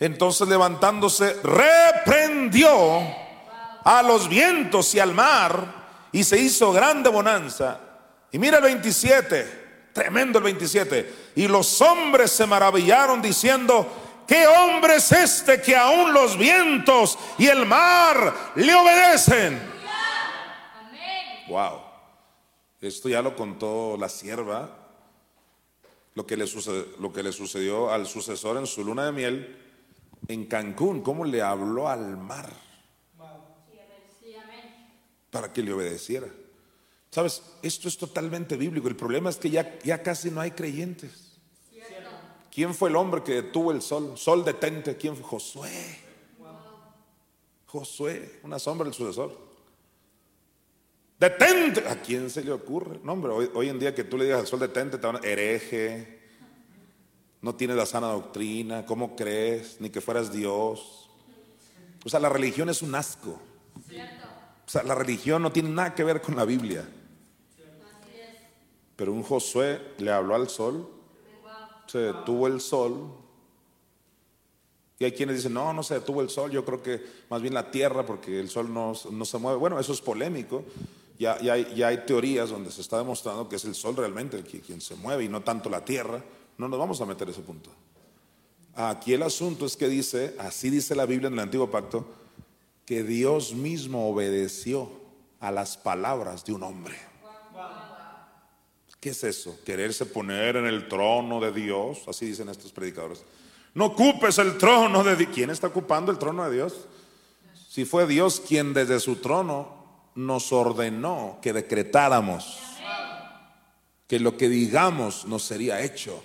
Entonces 0.00 0.48
levantándose, 0.48 1.34
reprendió 1.42 2.74
a 3.84 4.02
los 4.02 4.28
vientos 4.28 4.94
y 4.94 4.98
al 4.98 5.14
mar 5.14 5.86
y 6.10 6.24
se 6.24 6.38
hizo 6.38 6.72
grande 6.72 7.08
bonanza. 7.10 7.78
Y 8.32 8.38
mira 8.38 8.56
el 8.56 8.64
27. 8.64 9.66
Tremendo 9.92 10.38
el 10.38 10.44
27. 10.44 11.32
Y 11.36 11.46
los 11.46 11.80
hombres 11.80 12.30
se 12.30 12.46
maravillaron 12.46 13.22
diciendo, 13.22 13.86
¿qué 14.26 14.46
hombre 14.46 14.96
es 14.96 15.12
este 15.12 15.60
que 15.60 15.76
aún 15.76 16.12
los 16.12 16.36
vientos 16.36 17.18
y 17.38 17.46
el 17.46 17.66
mar 17.66 18.52
le 18.56 18.74
obedecen? 18.74 19.60
Wow. 21.48 21.80
Esto 22.80 23.08
ya 23.08 23.22
lo 23.22 23.34
contó 23.36 23.96
la 23.98 24.08
sierva, 24.08 24.70
lo 26.14 26.26
que, 26.26 26.36
le 26.36 26.46
sucedió, 26.46 26.86
lo 26.98 27.12
que 27.12 27.22
le 27.22 27.32
sucedió 27.32 27.90
al 27.90 28.06
sucesor 28.06 28.56
en 28.56 28.66
su 28.66 28.84
luna 28.84 29.06
de 29.06 29.12
miel 29.12 29.56
en 30.28 30.46
Cancún, 30.46 31.02
cómo 31.02 31.24
le 31.24 31.42
habló 31.42 31.88
al 31.88 32.16
mar 32.16 32.50
para 35.30 35.52
que 35.52 35.62
le 35.62 35.72
obedeciera. 35.72 36.28
Sabes, 37.10 37.42
esto 37.62 37.88
es 37.88 37.98
totalmente 37.98 38.56
bíblico. 38.56 38.88
El 38.88 38.96
problema 38.96 39.28
es 39.28 39.36
que 39.36 39.50
ya, 39.50 39.78
ya 39.80 40.02
casi 40.02 40.30
no 40.30 40.40
hay 40.40 40.52
creyentes. 40.52 41.25
¿Quién 42.56 42.74
fue 42.74 42.88
el 42.88 42.96
hombre 42.96 43.22
que 43.22 43.34
detuvo 43.34 43.70
el 43.70 43.82
sol? 43.82 44.16
Sol 44.16 44.42
detente. 44.42 44.96
¿Quién 44.96 45.14
fue? 45.14 45.24
Josué. 45.26 45.98
Josué, 47.66 48.40
una 48.44 48.58
sombra 48.58 48.86
del 48.86 48.94
sucesor. 48.94 49.38
Detente. 51.20 51.86
¿A 51.86 52.00
quién 52.00 52.30
se 52.30 52.42
le 52.42 52.52
ocurre? 52.52 52.98
No, 53.02 53.12
hombre, 53.12 53.50
hoy, 53.52 53.68
en 53.68 53.78
día 53.78 53.94
que 53.94 54.04
tú 54.04 54.16
le 54.16 54.24
digas 54.24 54.40
al 54.40 54.46
sol 54.46 54.58
detente, 54.58 54.96
te 54.96 55.06
van 55.06 55.16
a 55.16 55.28
hereje. 55.28 56.18
No 57.42 57.54
tienes 57.54 57.76
la 57.76 57.84
sana 57.84 58.06
doctrina. 58.06 58.86
¿Cómo 58.86 59.14
crees? 59.14 59.78
Ni 59.78 59.90
que 59.90 60.00
fueras 60.00 60.32
Dios. 60.32 61.10
O 62.06 62.08
sea, 62.08 62.20
la 62.20 62.30
religión 62.30 62.70
es 62.70 62.80
un 62.80 62.94
asco. 62.94 63.38
O 63.76 64.70
sea, 64.70 64.82
la 64.82 64.94
religión 64.94 65.42
no 65.42 65.52
tiene 65.52 65.68
nada 65.68 65.94
que 65.94 66.04
ver 66.04 66.22
con 66.22 66.34
la 66.34 66.46
Biblia. 66.46 66.88
Pero 68.96 69.12
un 69.12 69.22
Josué 69.22 69.92
le 69.98 70.10
habló 70.10 70.34
al 70.34 70.48
sol, 70.48 70.95
se 71.86 71.98
detuvo 71.98 72.46
el 72.46 72.60
sol. 72.60 73.10
Y 74.98 75.04
hay 75.04 75.12
quienes 75.12 75.36
dicen, 75.36 75.52
no, 75.52 75.72
no 75.72 75.82
se 75.82 75.94
detuvo 75.94 76.22
el 76.22 76.30
sol, 76.30 76.50
yo 76.50 76.64
creo 76.64 76.82
que 76.82 77.02
más 77.28 77.42
bien 77.42 77.52
la 77.52 77.70
tierra, 77.70 78.06
porque 78.06 78.40
el 78.40 78.48
sol 78.48 78.72
no, 78.72 78.94
se 78.94 79.38
mueve. 79.38 79.58
Bueno, 79.58 79.78
eso 79.78 79.92
es 79.92 80.00
polémico. 80.00 80.64
Ya, 81.18 81.40
ya, 81.40 81.54
hay, 81.54 81.74
ya, 81.74 81.88
hay, 81.88 82.04
teorías 82.06 82.50
donde 82.50 82.70
se 82.70 82.82
está 82.82 82.98
demostrando 82.98 83.48
que 83.48 83.56
es 83.56 83.64
el 83.64 83.74
sol 83.74 83.96
realmente 83.96 84.36
el 84.36 84.44
que, 84.44 84.60
quien 84.60 84.82
se 84.82 84.94
mueve 84.96 85.24
y 85.24 85.28
no 85.28 85.42
tanto 85.42 85.70
la 85.70 85.84
tierra. 85.84 86.22
No 86.58 86.68
nos 86.68 86.78
vamos 86.78 87.00
a 87.00 87.06
meter 87.06 87.28
ese 87.28 87.40
punto. 87.40 87.70
Aquí 88.74 89.14
el 89.14 89.22
asunto 89.22 89.64
es 89.64 89.76
que 89.76 89.88
dice, 89.88 90.34
así 90.38 90.68
dice 90.68 90.94
la 90.94 91.06
Biblia 91.06 91.28
en 91.28 91.34
el 91.34 91.40
Antiguo 91.40 91.70
Pacto, 91.70 92.06
que 92.84 93.02
Dios 93.02 93.54
mismo 93.54 94.08
obedeció 94.10 94.90
a 95.40 95.50
las 95.50 95.78
palabras 95.78 96.44
de 96.44 96.52
un 96.52 96.62
hombre. 96.62 96.96
¿Qué 99.00 99.10
es 99.10 99.24
eso? 99.24 99.58
Quererse 99.64 100.06
poner 100.06 100.56
en 100.56 100.66
el 100.66 100.88
trono 100.88 101.40
de 101.40 101.52
Dios, 101.52 102.02
así 102.08 102.26
dicen 102.26 102.48
estos 102.48 102.72
predicadores. 102.72 103.22
No 103.74 103.86
ocupes 103.86 104.38
el 104.38 104.56
trono 104.56 105.04
de 105.04 105.16
Dios. 105.16 105.30
¿Quién 105.34 105.50
está 105.50 105.66
ocupando 105.66 106.10
el 106.10 106.18
trono 106.18 106.48
de 106.48 106.54
Dios? 106.54 106.86
Si 107.68 107.84
fue 107.84 108.06
Dios 108.06 108.40
quien 108.40 108.72
desde 108.72 109.00
su 109.00 109.16
trono 109.16 109.76
nos 110.14 110.50
ordenó 110.50 111.38
que 111.42 111.52
decretáramos 111.52 112.58
que 114.06 114.18
lo 114.18 114.36
que 114.36 114.48
digamos 114.48 115.26
nos 115.26 115.42
sería 115.42 115.82
hecho. 115.82 116.22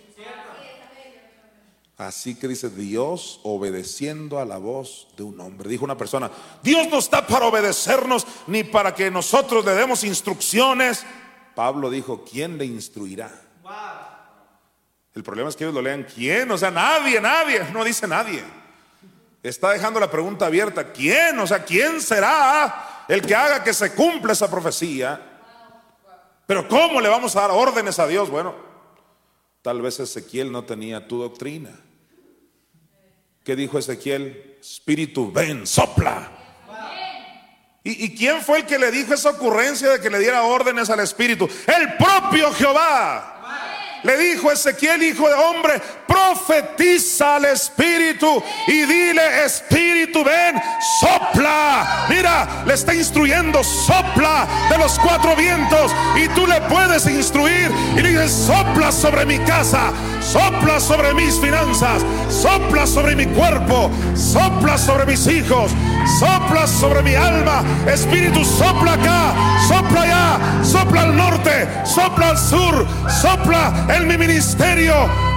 Así 1.97 2.33
que 2.33 2.47
dice 2.47 2.69
Dios 2.69 3.39
obedeciendo 3.43 4.39
a 4.39 4.45
la 4.45 4.57
voz 4.57 5.09
de 5.17 5.23
un 5.23 5.39
hombre. 5.39 5.69
Dijo 5.69 5.85
una 5.85 5.97
persona, 5.97 6.31
Dios 6.63 6.87
no 6.89 6.97
está 6.97 7.27
para 7.27 7.45
obedecernos 7.45 8.25
ni 8.47 8.63
para 8.63 8.95
que 8.95 9.11
nosotros 9.11 9.63
le 9.63 9.75
demos 9.75 10.03
instrucciones. 10.03 11.05
Pablo 11.55 11.89
dijo, 11.89 12.23
¿quién 12.23 12.57
le 12.57 12.65
instruirá? 12.65 13.31
El 15.13 15.23
problema 15.23 15.49
es 15.49 15.55
que 15.55 15.65
ellos 15.65 15.73
lo 15.73 15.81
lean, 15.81 16.03
¿quién? 16.03 16.49
O 16.51 16.57
sea, 16.57 16.71
nadie, 16.71 17.19
nadie, 17.19 17.61
no 17.73 17.83
dice 17.83 18.07
nadie. 18.07 18.43
Está 19.43 19.71
dejando 19.71 19.99
la 19.99 20.09
pregunta 20.09 20.45
abierta, 20.45 20.91
¿quién? 20.91 21.37
O 21.39 21.47
sea, 21.47 21.63
¿quién 21.63 21.99
será 21.99 23.05
el 23.07 23.21
que 23.21 23.35
haga 23.35 23.63
que 23.63 23.73
se 23.73 23.93
cumpla 23.93 24.33
esa 24.33 24.49
profecía? 24.49 25.19
Pero 26.45 26.67
¿cómo 26.67 27.01
le 27.01 27.09
vamos 27.09 27.35
a 27.35 27.41
dar 27.41 27.51
órdenes 27.51 27.99
a 27.99 28.07
Dios? 28.07 28.29
Bueno, 28.29 28.55
tal 29.61 29.81
vez 29.81 29.99
Ezequiel 29.99 30.51
no 30.51 30.63
tenía 30.63 31.07
tu 31.07 31.19
doctrina. 31.21 31.71
¿Qué 33.43 33.55
dijo 33.55 33.79
Ezequiel? 33.79 34.57
Espíritu, 34.61 35.31
ven, 35.31 35.65
sopla. 35.65 36.40
¿Y, 37.83 38.15
quién 38.15 38.41
fue 38.41 38.59
el 38.59 38.65
que 38.65 38.77
le 38.77 38.91
dijo 38.91 39.15
esa 39.15 39.31
ocurrencia 39.31 39.89
de 39.89 39.99
que 39.99 40.09
le 40.09 40.19
diera 40.19 40.43
órdenes 40.43 40.89
al 40.91 40.99
Espíritu? 40.99 41.49
El 41.65 41.97
propio 41.97 42.53
Jehová. 42.53 43.31
Le 44.03 44.17
dijo 44.17 44.51
Ezequiel, 44.51 45.03
hijo 45.03 45.27
de 45.27 45.33
hombre, 45.35 45.79
profetiza 46.07 47.35
al 47.35 47.45
Espíritu 47.45 48.43
y 48.67 48.81
dile, 48.83 49.45
Espíritu, 49.45 50.23
ven, 50.23 50.59
sopla. 50.99 52.07
Mira, 52.09 52.63
le 52.65 52.73
está 52.73 52.95
instruyendo, 52.95 53.63
sopla 53.63 54.47
de 54.71 54.77
los 54.79 54.97
cuatro 54.99 55.35
vientos 55.35 55.91
y 56.15 56.27
tú 56.29 56.47
le 56.47 56.61
puedes 56.61 57.05
instruir 57.05 57.71
y 57.95 58.01
le 58.01 58.09
dices, 58.09 58.31
sopla 58.31 58.91
sobre 58.91 59.25
mi 59.25 59.37
casa, 59.39 59.91
sopla 60.21 60.79
sobre 60.79 61.13
mis 61.13 61.39
finanzas, 61.39 62.03
sopla 62.29 62.85
sobre 62.85 63.15
mi 63.15 63.25
cuerpo, 63.25 63.89
sopla 64.15 64.77
sobre 64.77 65.05
mis 65.05 65.27
hijos, 65.27 65.71
sopla 66.19 66.67
sobre 66.67 67.01
mi 67.01 67.15
alma. 67.15 67.63
Espíritu, 67.87 68.45
sopla 68.45 68.93
acá, 68.93 69.33
sopla 69.67 70.01
allá, 70.03 70.39
sopla 70.63 71.01
al 71.01 71.17
norte, 71.17 71.67
sopla 71.83 72.29
al 72.29 72.37
sur, 72.37 72.87
sopla 73.21 73.73
en 73.89 74.07
mi 74.07 74.17
ministerio. 74.17 74.93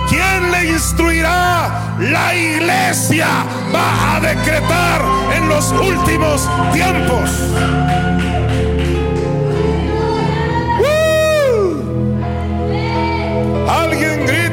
¿Quién 0.09 0.53
le 0.53 0.67
instruirá? 0.67 1.97
La 1.99 2.35
iglesia 2.35 3.27
va 3.75 4.17
a 4.17 4.21
decretar 4.21 5.01
en 5.35 5.49
los 5.49 5.73
últimos 5.73 6.49
tiempos. 6.73 7.31
Alguien 13.67 14.27
grita 14.27 14.44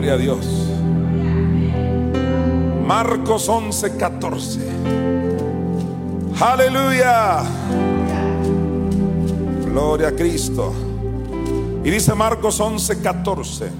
gloria 0.00 0.14
a 0.14 0.16
Dios. 0.16 0.46
Marcos 2.86 3.46
11, 3.50 3.98
14. 3.98 4.60
Aleluya. 6.40 7.42
Gloria 9.66 10.08
a 10.08 10.12
Cristo. 10.12 10.72
Y 11.84 11.90
dice 11.90 12.14
Marcos 12.14 12.58
11, 12.58 13.02
14. 13.02 13.70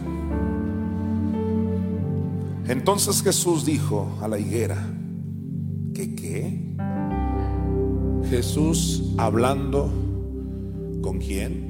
Entonces 2.69 3.23
Jesús 3.23 3.65
dijo 3.65 4.19
a 4.21 4.29
la 4.29 4.39
higuera, 4.39 4.77
¿qué 5.95 6.15
qué? 6.15 6.77
Jesús 8.29 9.15
hablando 9.17 9.91
con 11.01 11.19
quién? 11.19 11.70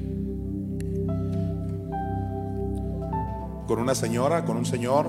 ¿Con 3.71 3.79
una 3.79 3.95
señora? 3.95 4.45
¿Con 4.45 4.57
un 4.57 4.67
señor? 4.67 5.07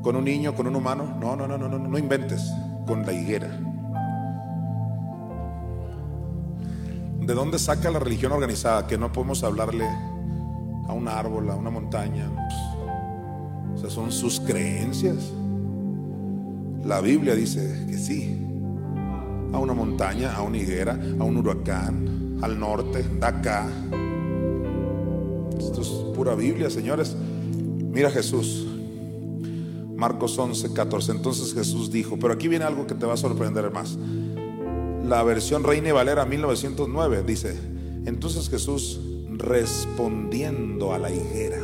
¿Con 0.00 0.14
un 0.14 0.24
niño? 0.24 0.54
¿Con 0.54 0.68
un 0.68 0.76
humano? 0.76 1.16
No, 1.20 1.34
no, 1.34 1.48
no, 1.48 1.58
no, 1.58 1.68
no, 1.68 1.76
no 1.76 1.98
inventes. 1.98 2.52
Con 2.86 3.04
la 3.04 3.12
higuera. 3.12 3.48
¿De 7.20 7.34
dónde 7.34 7.58
saca 7.58 7.90
la 7.90 7.98
religión 7.98 8.30
organizada 8.30 8.86
que 8.86 8.96
no 8.96 9.10
podemos 9.10 9.42
hablarle 9.42 9.88
a 10.86 10.92
un 10.92 11.08
árbol, 11.08 11.50
a 11.50 11.56
una 11.56 11.70
montaña? 11.70 12.30
O 13.74 13.76
sea, 13.76 13.90
son 13.90 14.12
sus 14.12 14.38
creencias. 14.38 15.32
La 16.84 17.00
Biblia 17.00 17.34
dice 17.34 17.86
que 17.88 17.98
sí. 17.98 18.40
A 19.52 19.58
una 19.58 19.74
montaña, 19.74 20.32
a 20.32 20.42
una 20.42 20.58
higuera, 20.58 20.92
a 20.92 21.24
un 21.24 21.38
huracán, 21.38 22.38
al 22.40 22.60
norte, 22.60 23.02
de 23.02 23.26
acá. 23.26 23.66
Esto 25.60 25.82
es 25.82 25.88
pura 26.14 26.34
Biblia, 26.34 26.70
señores. 26.70 27.14
Mira 27.14 28.10
Jesús. 28.10 28.66
Marcos 29.94 30.38
11, 30.38 30.72
14. 30.72 31.12
Entonces 31.12 31.52
Jesús 31.52 31.90
dijo, 31.90 32.18
pero 32.18 32.32
aquí 32.32 32.48
viene 32.48 32.64
algo 32.64 32.86
que 32.86 32.94
te 32.94 33.04
va 33.04 33.12
a 33.12 33.18
sorprender 33.18 33.70
más. 33.70 33.98
La 35.06 35.22
versión 35.22 35.62
Reina 35.62 35.90
y 35.90 35.92
Valera 35.92 36.24
1909 36.24 37.22
dice, 37.26 37.54
entonces 38.06 38.48
Jesús 38.48 39.00
respondiendo 39.28 40.94
a 40.94 40.98
la 40.98 41.10
higuera. 41.10 41.60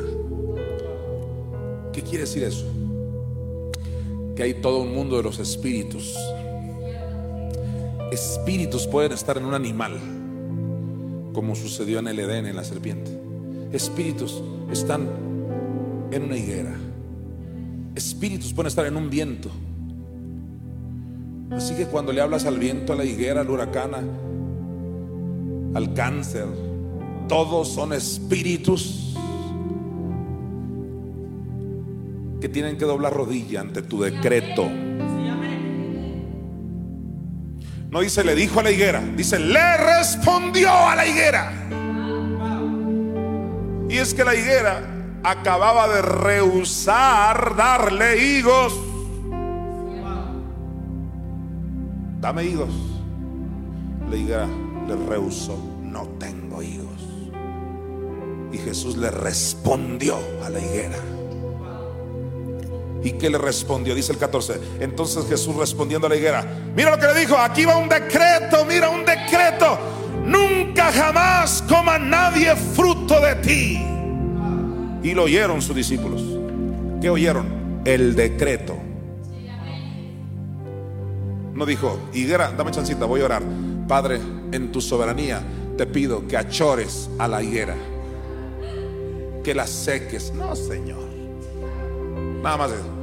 ¿Qué 1.94 2.02
quiere 2.02 2.24
decir 2.24 2.44
eso? 2.44 2.66
Que 4.34 4.42
hay 4.42 4.54
todo 4.60 4.82
un 4.82 4.94
mundo 4.94 5.16
de 5.16 5.22
los 5.22 5.38
espíritus. 5.38 6.14
Espíritus 8.12 8.86
pueden 8.86 9.12
estar 9.12 9.38
en 9.38 9.46
un 9.46 9.54
animal, 9.54 9.98
como 11.32 11.54
sucedió 11.54 11.98
en 12.00 12.08
el 12.08 12.18
Edén, 12.18 12.44
en 12.44 12.56
la 12.56 12.64
serpiente. 12.64 13.15
Espíritus 13.76 14.42
están 14.72 15.06
en 16.10 16.22
una 16.22 16.36
higuera. 16.36 16.74
Espíritus 17.94 18.54
pueden 18.54 18.68
estar 18.68 18.86
en 18.86 18.96
un 18.96 19.10
viento. 19.10 19.50
Así 21.50 21.74
que 21.74 21.86
cuando 21.86 22.12
le 22.12 22.22
hablas 22.22 22.46
al 22.46 22.58
viento, 22.58 22.94
a 22.94 22.96
la 22.96 23.04
higuera, 23.04 23.42
al 23.42 23.50
huracán, 23.50 23.92
al 25.74 25.94
cáncer, 25.94 26.46
todos 27.28 27.68
son 27.68 27.92
espíritus 27.92 29.14
que 32.40 32.48
tienen 32.48 32.78
que 32.78 32.86
doblar 32.86 33.12
rodilla 33.12 33.60
ante 33.60 33.82
tu 33.82 34.00
decreto. 34.00 34.70
No 37.90 38.00
dice 38.00 38.24
le 38.24 38.34
dijo 38.34 38.60
a 38.60 38.62
la 38.62 38.70
higuera, 38.70 39.02
dice 39.16 39.38
le 39.38 39.76
respondió 39.76 40.70
a 40.70 40.96
la 40.96 41.06
higuera. 41.06 41.52
Y 43.88 43.98
es 43.98 44.14
que 44.14 44.24
la 44.24 44.34
higuera 44.34 44.82
acababa 45.22 45.88
de 45.88 46.02
rehusar 46.02 47.54
darle 47.56 48.22
higos. 48.22 48.74
Dame 52.20 52.44
higos. 52.44 52.74
La 54.10 54.16
higuera 54.16 54.48
le 54.88 54.96
rehusó, 55.08 55.58
no 55.82 56.08
tengo 56.18 56.62
higos. 56.62 56.86
Y 58.52 58.58
Jesús 58.58 58.96
le 58.96 59.10
respondió 59.10 60.18
a 60.44 60.50
la 60.50 60.60
higuera. 60.60 60.98
¿Y 63.02 63.12
qué 63.12 63.30
le 63.30 63.38
respondió? 63.38 63.94
Dice 63.94 64.12
el 64.12 64.18
14. 64.18 64.60
Entonces 64.80 65.26
Jesús 65.28 65.54
respondiendo 65.54 66.06
a 66.06 66.10
la 66.10 66.16
higuera, 66.16 66.44
mira 66.74 66.90
lo 66.90 66.98
que 66.98 67.06
le 67.06 67.20
dijo, 67.20 67.36
aquí 67.36 67.64
va 67.64 67.76
un 67.76 67.88
decreto, 67.88 68.64
mira 68.64 68.90
un 68.90 69.04
decreto. 69.04 69.78
Nunca 70.26 70.92
jamás 70.92 71.62
coma 71.68 71.98
nadie 71.98 72.54
fruto 72.56 73.20
de 73.20 73.34
ti. 73.36 73.80
Y 75.02 75.14
lo 75.14 75.24
oyeron 75.24 75.62
sus 75.62 75.76
discípulos. 75.76 76.22
¿Qué 77.00 77.08
oyeron? 77.08 77.80
El 77.84 78.16
decreto. 78.16 78.76
No 81.54 81.64
dijo, 81.64 81.98
higuera, 82.12 82.52
dame 82.56 82.70
chancita, 82.72 83.06
voy 83.06 83.20
a 83.22 83.26
orar. 83.26 83.42
Padre, 83.86 84.20
en 84.52 84.72
tu 84.72 84.80
soberanía 84.80 85.40
te 85.78 85.86
pido 85.86 86.26
que 86.26 86.36
achores 86.36 87.08
a 87.18 87.28
la 87.28 87.42
higuera. 87.42 87.76
Que 89.44 89.54
la 89.54 89.66
seques. 89.66 90.32
No, 90.34 90.56
Señor. 90.56 91.06
Nada 92.42 92.56
más 92.56 92.72
eso. 92.72 92.96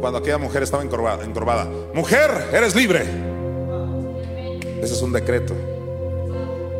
Cuando 0.00 0.18
aquella 0.18 0.38
mujer 0.38 0.64
estaba 0.64 0.82
encorvada, 0.82 1.24
encorvada. 1.24 1.66
Mujer, 1.94 2.48
eres 2.52 2.74
libre. 2.74 3.04
Ese 4.82 4.92
es 4.92 5.00
un 5.00 5.12
decreto. 5.12 5.54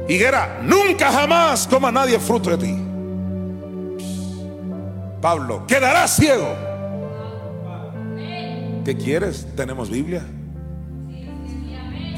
Higuera, 0.08 0.60
nunca 0.62 1.10
jamás 1.10 1.66
coma 1.66 1.90
nadie 1.90 2.18
fruto 2.18 2.50
de 2.50 2.58
ti. 2.58 2.76
Pablo, 5.20 5.66
quedarás 5.66 6.16
ciego. 6.16 6.54
¿Qué 8.84 8.96
quieres? 8.96 9.46
Tenemos 9.56 9.88
Biblia. 9.88 10.22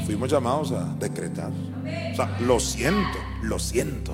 Fuimos 0.05 0.29
llamados 0.29 0.73
a 0.73 0.83
decretar. 0.99 1.51
Lo 2.41 2.59
siento, 2.59 3.17
lo 3.43 3.59
siento. 3.59 4.13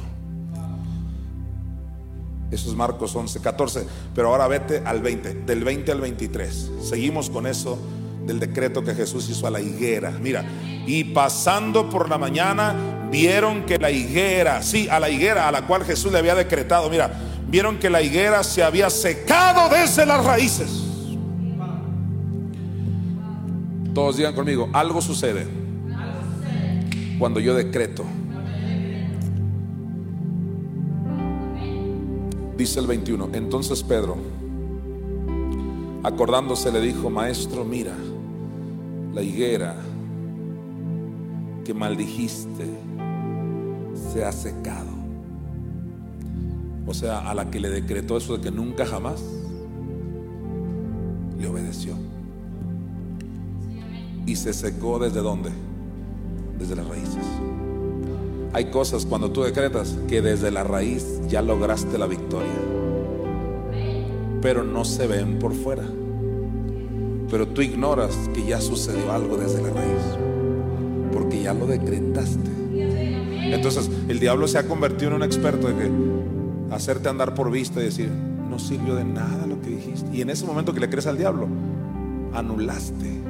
Eso 2.52 2.70
es 2.70 2.76
Marcos 2.76 3.16
11, 3.16 3.42
14. 3.42 3.88
Pero 4.14 4.28
ahora 4.28 4.48
vete 4.48 4.84
al 4.86 5.02
20, 5.02 5.34
del 5.34 5.64
20 5.64 5.92
al 5.92 6.02
23. 6.02 6.72
Seguimos 6.84 7.32
con 7.32 7.48
eso 7.48 7.80
del 8.28 8.40
decreto 8.40 8.84
que 8.84 8.94
Jesús 8.94 9.28
hizo 9.30 9.48
a 9.48 9.50
la 9.50 9.60
higuera. 9.60 10.12
Mira, 10.12 10.46
y 10.86 11.04
pasando 11.06 11.90
por 11.90 12.10
la 12.10 12.20
mañana, 12.20 12.93
vieron 13.14 13.68
que 13.68 13.78
la 13.78 13.92
higuera, 13.92 14.64
sí, 14.64 14.88
a 14.90 15.00
la 15.00 15.08
higuera 15.08 15.48
a 15.48 15.52
la 15.52 15.68
cual 15.68 15.86
Jesús 15.86 16.12
le 16.12 16.18
había 16.18 16.34
decretado, 16.34 16.90
mira, 16.90 17.14
vieron 17.48 17.78
que 17.78 17.88
la 17.88 18.02
higuera 18.02 18.44
se 18.44 18.64
había 18.64 18.90
secado 18.90 19.70
desde 19.70 20.04
las 20.04 20.26
raíces. 20.26 20.84
Todos 23.94 24.18
digan 24.18 24.34
conmigo, 24.34 24.68
algo 24.74 25.00
sucede 25.00 25.46
cuando 27.20 27.40
yo 27.40 27.54
decreto. 27.54 28.04
Dice 32.58 32.80
el 32.80 32.88
21, 32.88 33.30
entonces 33.34 33.84
Pedro, 33.84 34.18
acordándose, 36.02 36.72
le 36.72 36.82
dijo, 36.82 37.12
maestro, 37.12 37.64
mira, 37.64 37.94
la 39.14 39.22
higuera 39.22 39.76
que 41.64 41.76
maldijiste 41.76 42.83
se 44.14 44.24
ha 44.24 44.32
secado. 44.32 44.92
O 46.86 46.94
sea, 46.94 47.30
a 47.30 47.34
la 47.34 47.50
que 47.50 47.60
le 47.60 47.70
decretó 47.70 48.18
eso 48.18 48.38
de 48.38 48.44
que 48.44 48.52
nunca 48.52 48.86
jamás 48.86 49.24
le 51.40 51.48
obedeció. 51.48 51.96
Y 54.28 54.36
se 54.36 54.54
secó 54.54 55.00
desde 55.00 55.22
dónde? 55.22 55.50
Desde 56.60 56.76
las 56.76 56.88
raíces. 56.88 57.26
Hay 58.54 58.66
cosas 58.66 59.06
cuando 59.08 59.32
tú 59.32 59.42
decretas 59.42 59.98
que 60.08 60.22
desde 60.22 60.52
la 60.52 60.64
raíz 60.64 61.20
ya 61.28 61.42
lograste 61.42 61.98
la 61.98 62.06
victoria. 62.06 62.52
Pero 64.42 64.64
no 64.64 64.86
se 64.86 65.08
ven 65.08 65.40
por 65.40 65.54
fuera. 65.54 65.86
Pero 67.32 67.48
tú 67.48 67.64
ignoras 67.64 68.16
que 68.36 68.46
ya 68.46 68.62
sucedió 68.62 69.12
algo 69.12 69.38
desde 69.38 69.64
la 69.64 69.70
raíz. 69.70 70.04
Porque 71.12 71.42
ya 71.42 71.54
lo 71.56 71.66
decretaste. 71.66 72.63
Entonces 73.52 73.90
el 74.08 74.20
diablo 74.20 74.48
se 74.48 74.58
ha 74.58 74.68
convertido 74.68 75.12
en 75.12 75.16
un 75.18 75.24
experto 75.24 75.68
de 75.68 75.76
que 75.76 75.92
hacerte 76.72 77.10
andar 77.10 77.34
por 77.34 77.52
vista 77.52 77.82
y 77.82 77.86
decir, 77.86 78.10
no 78.10 78.60
sirvió 78.60 78.96
de 78.96 79.04
nada 79.04 79.46
lo 79.48 79.62
que 79.62 79.70
dijiste. 79.70 80.10
Y 80.16 80.22
en 80.22 80.30
ese 80.30 80.46
momento 80.46 80.74
que 80.74 80.80
le 80.80 80.90
crees 80.90 81.08
al 81.08 81.18
diablo, 81.18 81.48
anulaste 82.34 83.22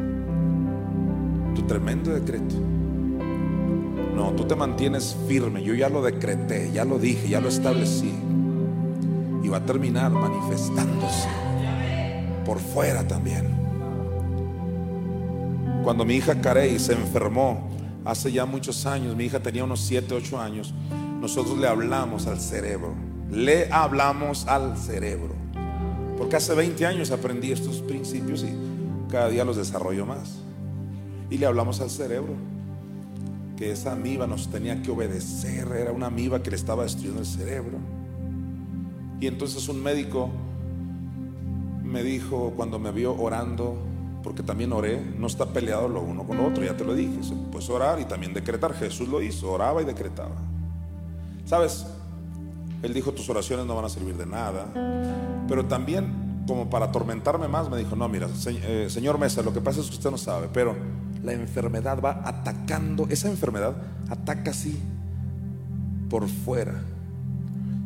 tu 1.55 1.61
tremendo 1.63 2.11
decreto. 2.11 2.55
No, 4.15 4.31
tú 4.31 4.45
te 4.45 4.55
mantienes 4.55 5.15
firme. 5.27 5.63
Yo 5.63 5.73
ya 5.73 5.89
lo 5.89 6.01
decreté, 6.01 6.71
ya 6.71 6.85
lo 6.85 6.99
dije, 6.99 7.29
ya 7.29 7.41
lo 7.41 7.49
establecí. 7.49 8.13
Y 9.43 9.49
va 9.49 9.57
a 9.57 9.65
terminar 9.65 10.11
manifestándose 10.11 11.27
por 12.45 12.59
fuera 12.59 13.07
también. 13.07 13.47
Cuando 15.83 16.05
mi 16.05 16.15
hija 16.15 16.39
Carey 16.39 16.79
se 16.79 16.93
enfermó 16.93 17.72
hace 18.05 18.31
ya 18.31 18.45
muchos 18.45 18.85
años, 18.85 19.15
mi 19.15 19.25
hija 19.25 19.39
tenía 19.39 19.63
unos 19.63 19.81
7, 19.81 20.13
8 20.13 20.39
años, 20.39 20.73
nosotros 21.21 21.57
le 21.57 21.67
hablamos 21.67 22.27
al 22.27 22.39
cerebro. 22.39 22.93
Le 23.31 23.71
hablamos 23.71 24.47
al 24.47 24.77
cerebro. 24.77 25.33
Porque 26.17 26.35
hace 26.35 26.53
20 26.53 26.85
años 26.85 27.11
aprendí 27.11 27.51
estos 27.51 27.81
principios 27.81 28.43
y 28.43 28.53
cada 29.09 29.29
día 29.29 29.45
los 29.45 29.57
desarrollo 29.57 30.05
más. 30.05 30.39
Y 31.29 31.37
le 31.37 31.45
hablamos 31.45 31.81
al 31.81 31.89
cerebro 31.89 32.33
que 33.57 33.71
esa 33.71 33.93
amiba 33.93 34.27
nos 34.27 34.49
tenía 34.49 34.81
que 34.81 34.91
obedecer, 34.91 35.67
era 35.71 35.91
una 35.91 36.07
amiba 36.07 36.41
que 36.41 36.49
le 36.49 36.55
estaba 36.55 36.83
destruyendo 36.83 37.19
el 37.19 37.25
cerebro. 37.25 37.77
Y 39.19 39.27
entonces 39.27 39.67
un 39.69 39.81
médico 39.81 40.29
me 41.83 42.03
dijo 42.03 42.53
cuando 42.55 42.79
me 42.79 42.91
vio 42.91 43.15
orando, 43.15 43.77
porque 44.23 44.41
también 44.41 44.71
oré, 44.71 44.99
no 45.17 45.27
está 45.27 45.45
peleado 45.45 45.87
lo 45.87 46.01
uno 46.01 46.23
con 46.23 46.37
lo 46.37 46.47
otro, 46.47 46.63
ya 46.63 46.75
te 46.75 46.83
lo 46.83 46.95
dije, 46.95 47.19
puedes 47.51 47.69
orar 47.69 47.99
y 47.99 48.05
también 48.05 48.33
decretar, 48.33 48.73
Jesús 48.73 49.07
lo 49.07 49.21
hizo, 49.21 49.51
oraba 49.51 49.81
y 49.81 49.85
decretaba. 49.85 50.35
¿Sabes? 51.45 51.85
Él 52.81 52.93
dijo, 52.93 53.11
tus 53.11 53.29
oraciones 53.29 53.65
no 53.65 53.75
van 53.75 53.85
a 53.85 53.89
servir 53.89 54.15
de 54.15 54.25
nada, 54.25 54.65
pero 55.47 55.65
también 55.65 56.43
como 56.47 56.69
para 56.69 56.85
atormentarme 56.85 57.47
más, 57.47 57.69
me 57.69 57.77
dijo, 57.77 57.95
no, 57.95 58.07
mira, 58.09 58.27
eh, 58.47 58.87
señor 58.89 59.17
Mesa, 59.17 59.41
lo 59.41 59.53
que 59.53 59.61
pasa 59.61 59.79
es 59.81 59.87
que 59.87 59.93
usted 59.93 60.11
no 60.11 60.17
sabe, 60.17 60.49
pero 60.51 60.75
la 61.23 61.33
enfermedad 61.33 61.99
va 62.03 62.21
atacando, 62.25 63.07
esa 63.09 63.29
enfermedad 63.29 63.75
ataca 64.09 64.51
así 64.51 64.77
por 66.09 66.27
fuera 66.27 66.81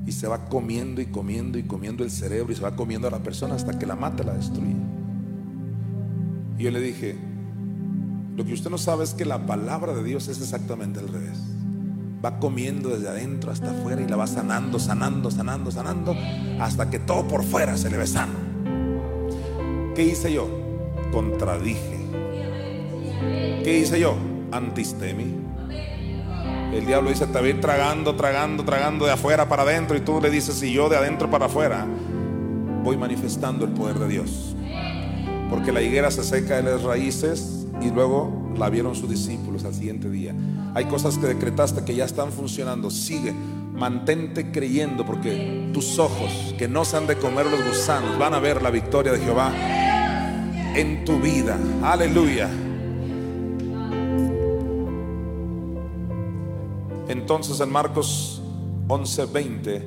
y 0.07 0.11
se 0.11 0.27
va 0.27 0.45
comiendo 0.45 1.01
y 1.01 1.07
comiendo 1.07 1.57
y 1.57 1.63
comiendo 1.63 2.03
el 2.03 2.09
cerebro 2.09 2.51
y 2.51 2.55
se 2.55 2.61
va 2.61 2.75
comiendo 2.75 3.07
a 3.07 3.11
la 3.11 3.19
persona 3.19 3.55
hasta 3.55 3.77
que 3.77 3.85
la 3.85 3.95
mata, 3.95 4.23
la 4.23 4.33
destruye. 4.33 4.75
Y 6.57 6.63
yo 6.63 6.71
le 6.71 6.79
dije, 6.79 7.15
lo 8.35 8.45
que 8.45 8.53
usted 8.53 8.69
no 8.69 8.77
sabe 8.77 9.03
es 9.03 9.13
que 9.13 9.25
la 9.25 9.45
palabra 9.45 9.93
de 9.93 10.03
Dios 10.03 10.27
es 10.27 10.41
exactamente 10.41 10.99
al 10.99 11.07
revés. 11.07 11.37
Va 12.23 12.39
comiendo 12.39 12.89
desde 12.89 13.09
adentro 13.09 13.51
hasta 13.51 13.71
afuera 13.71 14.01
y 14.01 14.07
la 14.07 14.15
va 14.15 14.27
sanando, 14.27 14.79
sanando, 14.79 15.29
sanando, 15.29 15.71
sanando, 15.71 16.15
hasta 16.59 16.89
que 16.89 16.99
todo 16.99 17.27
por 17.27 17.43
fuera 17.43 17.77
se 17.77 17.89
le 17.89 17.97
ve 17.97 18.07
sano. 18.07 18.33
¿Qué 19.95 20.03
hice 20.03 20.33
yo? 20.33 20.47
Contradije 21.11 21.97
¿Qué 23.63 23.79
hice 23.79 23.99
yo? 23.99 24.15
Antistemi. 24.51 25.35
El 26.73 26.85
diablo 26.85 27.09
dice, 27.09 27.27
te 27.27 27.39
voy 27.39 27.53
tragando, 27.55 28.15
tragando, 28.15 28.63
tragando 28.63 29.05
de 29.05 29.11
afuera 29.11 29.49
para 29.49 29.63
adentro 29.63 29.97
y 29.97 30.01
tú 30.01 30.21
le 30.21 30.29
dices, 30.29 30.61
y 30.63 30.73
yo 30.73 30.89
de 30.89 30.97
adentro 30.97 31.29
para 31.29 31.47
afuera 31.47 31.85
voy 32.83 32.97
manifestando 32.97 33.65
el 33.65 33.71
poder 33.71 33.99
de 33.99 34.07
Dios. 34.07 34.56
Porque 35.49 35.71
la 35.71 35.81
higuera 35.81 36.11
se 36.11 36.23
seca 36.23 36.57
de 36.57 36.63
las 36.63 36.83
raíces 36.83 37.65
y 37.81 37.89
luego 37.89 38.51
la 38.57 38.69
vieron 38.69 38.95
sus 38.95 39.09
discípulos 39.09 39.63
al 39.65 39.73
siguiente 39.73 40.09
día. 40.09 40.33
Hay 40.73 40.85
cosas 40.85 41.17
que 41.17 41.27
decretaste 41.27 41.83
que 41.85 41.95
ya 41.95 42.05
están 42.05 42.31
funcionando. 42.31 42.89
Sigue, 42.89 43.33
mantente 43.73 44.51
creyendo 44.51 45.05
porque 45.05 45.69
tus 45.73 45.99
ojos 45.99 46.55
que 46.57 46.67
no 46.67 46.83
se 46.83 46.97
han 46.97 47.07
de 47.07 47.17
comer 47.17 47.45
los 47.45 47.63
gusanos 47.65 48.17
van 48.17 48.33
a 48.33 48.39
ver 48.39 48.61
la 48.61 48.71
victoria 48.71 49.11
de 49.11 49.19
Jehová 49.19 49.51
en 50.75 51.05
tu 51.05 51.19
vida. 51.19 51.57
Aleluya. 51.83 52.49
Entonces 57.07 57.59
en 57.59 57.71
Marcos 57.71 58.41
11:20 58.87 59.81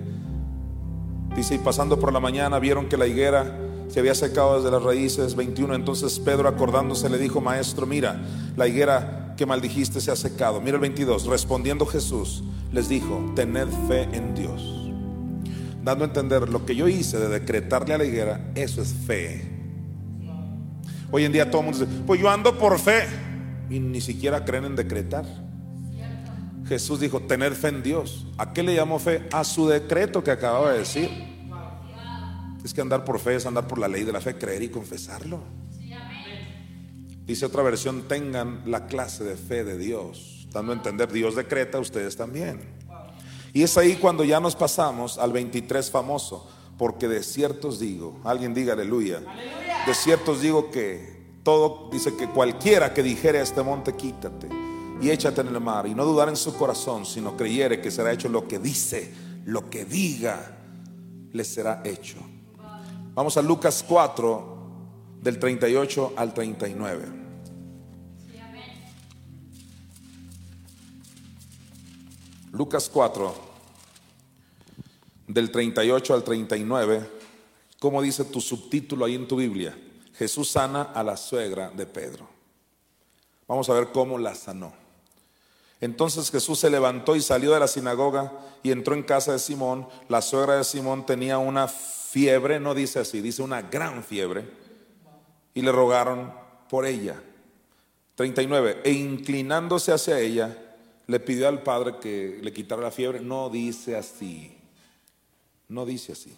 dice, 1.37 1.55
y 1.55 1.59
pasando 1.59 1.99
por 1.99 2.13
la 2.13 2.21
mañana 2.21 2.59
vieron 2.59 2.89
que 2.89 2.97
la 2.97 3.07
higuera 3.07 3.57
se 3.91 4.01
había 4.01 4.15
secado 4.15 4.57
desde 4.57 4.71
las 4.71 4.83
raíces. 4.83 5.35
21, 5.35 5.75
entonces 5.75 6.19
Pedro 6.21 6.49
acordándose 6.49 7.09
le 7.11 7.19
dijo, 7.19 7.41
maestro, 7.41 7.87
mira, 7.87 8.21
la 8.57 8.67
higuera 8.69 9.35
que 9.37 9.47
maldijiste 9.47 10.01
se 10.01 10.11
ha 10.11 10.17
secado. 10.17 10.61
Mira 10.61 10.77
el 10.77 10.81
22, 10.81 11.27
respondiendo 11.27 11.87
Jesús 11.87 12.43
les 12.73 12.89
dijo, 12.89 13.33
tened 13.35 13.69
fe 13.89 14.03
en 14.13 14.35
Dios. 14.35 14.91
Dando 15.83 16.05
a 16.05 16.09
entender 16.09 16.49
lo 16.49 16.67
que 16.67 16.77
yo 16.77 16.89
hice 16.89 17.19
de 17.19 17.29
decretarle 17.29 17.95
a 17.95 17.99
la 17.99 18.05
higuera, 18.05 18.53
eso 18.55 18.83
es 18.83 18.93
fe. 18.93 19.51
Hoy 21.11 21.25
en 21.25 21.33
día 21.33 21.51
todo 21.51 21.63
el 21.63 21.69
mundo 21.69 21.85
dice, 21.85 22.03
pues 22.07 22.21
yo 22.21 22.31
ando 22.31 22.57
por 22.57 22.79
fe. 22.79 23.05
Y 23.69 23.81
ni 23.81 24.01
siquiera 24.01 24.45
creen 24.45 24.65
en 24.65 24.77
decretar. 24.77 25.25
Jesús 26.67 27.01
dijo, 27.01 27.21
tener 27.21 27.55
fe 27.55 27.69
en 27.69 27.83
Dios. 27.83 28.27
¿A 28.37 28.53
qué 28.53 28.63
le 28.63 28.75
llamó 28.75 28.99
fe? 28.99 29.27
A 29.33 29.43
su 29.43 29.67
decreto 29.67 30.23
que 30.23 30.31
acababa 30.31 30.73
de 30.73 30.79
decir. 30.81 31.11
Es 32.65 32.75
que 32.75 32.81
andar 32.81 33.05
por 33.05 33.19
fe 33.19 33.37
es 33.37 33.47
andar 33.47 33.67
por 33.67 33.79
la 33.79 33.89
ley 33.89 34.05
de 34.05 34.13
la 34.13 34.21
fe, 34.21 34.37
creer 34.37 34.63
y 34.63 34.69
confesarlo. 34.69 35.41
Dice 37.27 37.47
otra 37.47 37.63
versión, 37.63 38.09
tengan 38.09 38.63
la 38.67 38.87
clase 38.87 39.23
de 39.25 39.37
fe 39.37 39.63
de 39.65 39.79
Dios. 39.79 40.49
Dando 40.53 40.73
a 40.73 40.75
entender, 40.75 41.13
Dios 41.13 41.37
decreta, 41.37 41.79
ustedes 41.79 42.17
también. 42.17 42.61
Y 43.53 43.63
es 43.63 43.77
ahí 43.79 43.97
cuando 43.97 44.25
ya 44.25 44.41
nos 44.41 44.57
pasamos 44.57 45.17
al 45.17 45.33
23 45.33 45.91
famoso. 45.91 46.49
Porque 46.77 47.09
de 47.09 47.23
ciertos 47.23 47.79
digo, 47.79 48.21
alguien 48.25 48.55
diga 48.55 48.73
aleluya. 48.73 49.23
De 49.87 49.95
ciertos 49.95 50.41
digo 50.41 50.71
que 50.71 51.21
todo, 51.43 51.89
dice 51.93 52.17
que 52.17 52.27
cualquiera 52.29 52.95
que 52.95 53.03
dijere 53.03 53.39
a 53.39 53.43
este 53.43 53.63
monte, 53.63 53.95
quítate 53.95 54.49
y 55.01 55.11
échate 55.11 55.41
en 55.41 55.49
el 55.49 55.61
mar 55.61 55.87
y 55.87 55.95
no 55.95 56.05
dudar 56.05 56.29
en 56.29 56.37
su 56.37 56.55
corazón, 56.57 57.07
sino 57.07 57.37
creyere 57.37 57.81
que 57.81 57.91
será 57.91 58.13
hecho 58.13 58.29
lo 58.29 58.47
que 58.47 58.59
dice, 58.59 59.13
lo 59.45 59.71
que 59.71 59.85
diga, 59.85 60.59
le 61.33 61.45
será 61.45 61.83
hecho. 61.85 62.17
Vamos 63.21 63.37
a 63.37 63.43
Lucas 63.43 63.85
4, 63.87 64.57
del 65.21 65.39
38 65.39 66.15
al 66.17 66.33
39. 66.33 67.05
Lucas 72.53 72.89
4, 72.89 73.35
del 75.29 75.51
38 75.51 76.15
al 76.15 76.25
39. 76.25 77.11
¿Cómo 77.79 78.01
dice 78.01 78.25
tu 78.25 78.41
subtítulo 78.41 79.05
ahí 79.05 79.17
en 79.17 79.29
tu 79.29 79.37
Biblia? 79.37 79.77
Jesús 80.15 80.53
sana 80.53 80.81
a 80.81 81.03
la 81.03 81.19
suegra 81.19 81.69
de 81.69 81.85
Pedro. 81.85 82.27
Vamos 83.47 83.69
a 83.69 83.75
ver 83.75 83.93
cómo 83.93 84.17
la 84.17 84.35
sanó. 84.35 84.73
Entonces 85.83 86.31
Jesús 86.31 86.59
se 86.59 86.71
levantó 86.71 87.15
y 87.17 87.21
salió 87.21 87.53
de 87.53 87.61
la 87.61 87.69
sinagoga 87.69 88.33
y 88.63 88.71
entró 88.71 88.95
en 88.95 89.03
casa 89.03 89.33
de 89.33 89.39
Simón. 89.41 89.87
La 90.09 90.23
suegra 90.23 90.57
de 90.57 90.65
Simón 90.65 91.05
tenía 91.05 91.37
una 91.37 91.69
fiebre, 92.11 92.59
no 92.59 92.75
dice 92.75 92.99
así, 92.99 93.21
dice 93.21 93.43
una 93.43 93.63
gran 93.63 94.03
fiebre. 94.03 94.45
Y 95.55 95.63
le 95.63 95.73
rogaron 95.73 96.33
por 96.69 96.87
ella. 96.87 97.21
39. 98.15 98.83
E 98.85 98.93
inclinándose 98.93 99.93
hacia 99.93 100.19
ella, 100.19 100.57
le 101.07 101.21
pidió 101.21 101.49
al 101.49 101.63
padre 101.63 101.95
que 102.01 102.39
le 102.43 102.53
quitara 102.53 102.83
la 102.83 102.91
fiebre. 102.91 103.21
No 103.21 103.49
dice 103.49 103.97
así. 103.97 104.57
No 105.69 105.87
dice 105.87 106.13
así. 106.13 106.37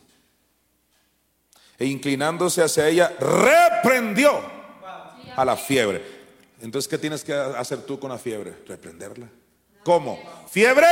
E 1.79 1.87
inclinándose 1.87 2.63
hacia 2.63 2.89
ella, 2.89 3.15
reprendió 3.19 4.41
a 5.35 5.45
la 5.45 5.57
fiebre. 5.57 6.03
Entonces, 6.61 6.89
¿qué 6.89 6.99
tienes 6.99 7.25
que 7.25 7.35
hacer 7.35 7.83
tú 7.83 7.99
con 7.99 8.11
la 8.11 8.19
fiebre? 8.19 8.57
Reprenderla. 8.67 9.29
¿Cómo? 9.83 10.19
¡Fiebre! 10.49 10.87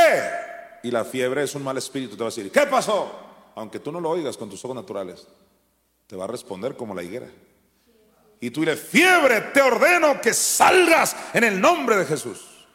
Y 0.82 0.90
la 0.90 1.04
fiebre 1.04 1.44
es 1.44 1.54
un 1.54 1.62
mal 1.62 1.76
espíritu. 1.78 2.16
Te 2.16 2.22
va 2.22 2.28
a 2.28 2.30
decir, 2.34 2.50
¿qué 2.50 2.62
pasó? 2.62 3.29
Aunque 3.60 3.78
tú 3.78 3.92
no 3.92 4.00
lo 4.00 4.08
oigas 4.08 4.38
con 4.38 4.48
tus 4.48 4.64
ojos 4.64 4.74
naturales, 4.74 5.28
te 6.06 6.16
va 6.16 6.24
a 6.24 6.28
responder 6.28 6.76
como 6.76 6.94
la 6.94 7.02
higuera. 7.02 7.30
Y 8.40 8.50
tú 8.50 8.60
dile, 8.60 8.74
fiebre, 8.74 9.38
te 9.52 9.60
ordeno 9.60 10.18
que 10.18 10.32
salgas 10.32 11.14
en 11.34 11.44
el 11.44 11.60
nombre 11.60 11.96
de 11.96 12.06
Jesús. 12.06 12.66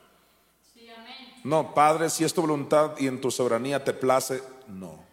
No, 1.44 1.74
Padre, 1.74 2.12
si 2.12 2.24
es 2.24 2.36
tu 2.36 2.42
voluntad 2.42 2.92
y 3.00 3.08
en 3.08 3.20
tu 3.20 3.32
soberanía 3.32 3.84
te 3.84 3.94
place, 3.94 4.44
no. 4.68 5.04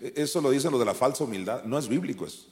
E-, 0.00 0.14
eso 0.16 0.40
lo 0.40 0.50
dicen 0.50 0.72
lo 0.72 0.78
de 0.78 0.86
la 0.86 0.94
falsa 0.94 1.24
humildad. 1.24 1.64
No 1.64 1.78
es 1.78 1.86
bíblico 1.86 2.24
eso. 2.24 2.46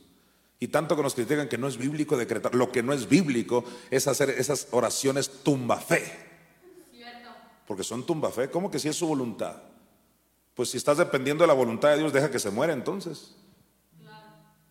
Y 0.61 0.69
tanto 0.69 0.95
que 0.95 1.03
nos 1.03 1.15
critican 1.15 1.49
que 1.49 1.57
no 1.57 1.69
es 1.69 1.79
bíblico 1.79 2.19
decretar. 2.19 2.55
Lo 2.55 2.71
que 2.71 2.83
no 2.83 2.93
es 2.93 3.09
bíblico 3.09 3.65
es 3.91 4.07
hacer 4.09 4.29
esas 4.29 4.69
oraciones 4.73 5.43
tumba 5.43 5.79
fe. 5.79 6.05
Porque 7.67 7.83
son 7.83 8.05
tumba 8.05 8.31
fe. 8.31 8.51
¿Cómo 8.51 8.71
que 8.71 8.79
si 8.79 8.89
es 8.89 8.97
su 8.97 9.07
voluntad? 9.07 9.57
Pues 10.59 10.71
si 10.71 10.77
estás 10.77 10.99
dependiendo 10.99 11.45
de 11.45 11.47
la 11.47 11.55
voluntad 11.55 11.91
de 11.91 11.99
Dios, 11.99 12.13
deja 12.13 12.33
que 12.33 12.41
se 12.41 12.51
muera 12.51 12.73
entonces. 12.73 13.31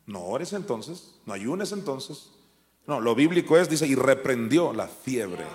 No 0.06 0.22
ores 0.26 0.52
entonces, 0.52 1.14
no 1.26 1.32
ayunes 1.32 1.72
entonces. 1.72 2.30
No, 2.86 3.00
lo 3.00 3.16
bíblico 3.16 3.58
es, 3.58 3.70
dice, 3.70 3.88
y 3.88 3.96
reprendió 3.96 4.74
la 4.74 4.90
fiebre. 4.90 5.46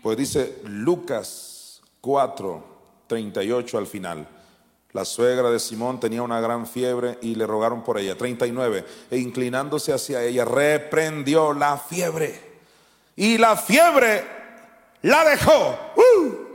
Pues 0.00 0.16
dice 0.16 0.60
Lucas 0.62 1.82
4, 2.00 2.64
38 3.08 3.78
al 3.78 3.88
final. 3.88 4.28
La 4.92 5.04
suegra 5.04 5.50
de 5.50 5.58
Simón 5.58 5.98
tenía 5.98 6.22
una 6.22 6.40
gran 6.40 6.64
fiebre 6.64 7.18
y 7.20 7.34
le 7.34 7.48
rogaron 7.48 7.82
por 7.82 7.98
ella. 7.98 8.16
39. 8.16 8.86
E 9.10 9.18
inclinándose 9.18 9.92
hacia 9.92 10.22
ella, 10.22 10.44
reprendió 10.44 11.52
la 11.52 11.78
fiebre. 11.78 12.60
Y 13.16 13.38
la 13.38 13.56
fiebre 13.56 14.24
la 15.02 15.24
dejó. 15.24 15.76
¡Uh! 15.96 16.47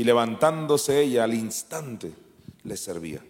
Y 0.00 0.04
levantándose 0.04 1.02
ella 1.02 1.24
al 1.24 1.34
instante, 1.34 2.14
le 2.62 2.78
servía. 2.78 3.22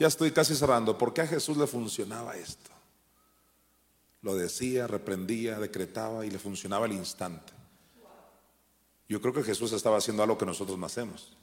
Ya 0.00 0.06
estoy 0.06 0.30
casi 0.30 0.54
cerrando. 0.54 0.96
¿Por 0.96 1.12
qué 1.12 1.20
a 1.20 1.26
Jesús 1.26 1.58
le 1.58 1.66
funcionaba 1.66 2.34
esto? 2.34 2.70
Lo 4.22 4.34
decía, 4.36 4.86
reprendía, 4.86 5.58
decretaba 5.58 6.24
y 6.24 6.30
le 6.30 6.38
funcionaba 6.38 6.86
al 6.86 6.92
instante. 6.92 7.52
Yo 9.06 9.20
creo 9.20 9.34
que 9.34 9.42
Jesús 9.42 9.72
estaba 9.72 9.98
haciendo 9.98 10.22
algo 10.22 10.38
que 10.38 10.46
nosotros 10.46 10.78
no 10.78 10.86
hacemos. 10.86 11.36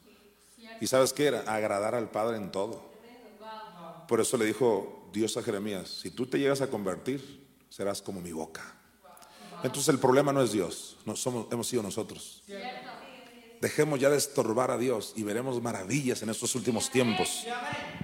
¿Y 0.81 0.87
sabes 0.87 1.13
qué 1.13 1.27
era? 1.27 1.41
Agradar 1.41 1.93
al 1.93 2.09
Padre 2.09 2.37
en 2.37 2.51
todo. 2.51 2.83
Por 4.07 4.19
eso 4.19 4.35
le 4.37 4.45
dijo 4.45 5.11
Dios 5.13 5.37
a 5.37 5.43
Jeremías, 5.43 5.89
si 5.89 6.09
tú 6.09 6.25
te 6.25 6.39
llegas 6.39 6.61
a 6.61 6.71
convertir, 6.71 7.45
serás 7.69 8.01
como 8.01 8.19
mi 8.19 8.31
boca. 8.31 8.63
Entonces 9.61 9.89
el 9.89 9.99
problema 9.99 10.33
no 10.33 10.41
es 10.41 10.51
Dios, 10.51 10.97
no 11.05 11.15
somos, 11.15 11.45
hemos 11.51 11.67
sido 11.67 11.83
nosotros. 11.83 12.41
Dejemos 13.65 13.99
ya 13.99 14.11
de 14.11 14.17
estorbar 14.17 14.69
a 14.69 14.77
Dios 14.77 15.13
y 15.15 15.23
veremos 15.23 15.59
maravillas 15.59 16.21
en 16.21 16.29
estos 16.29 16.53
últimos 16.53 16.91
tiempos. 16.91 17.47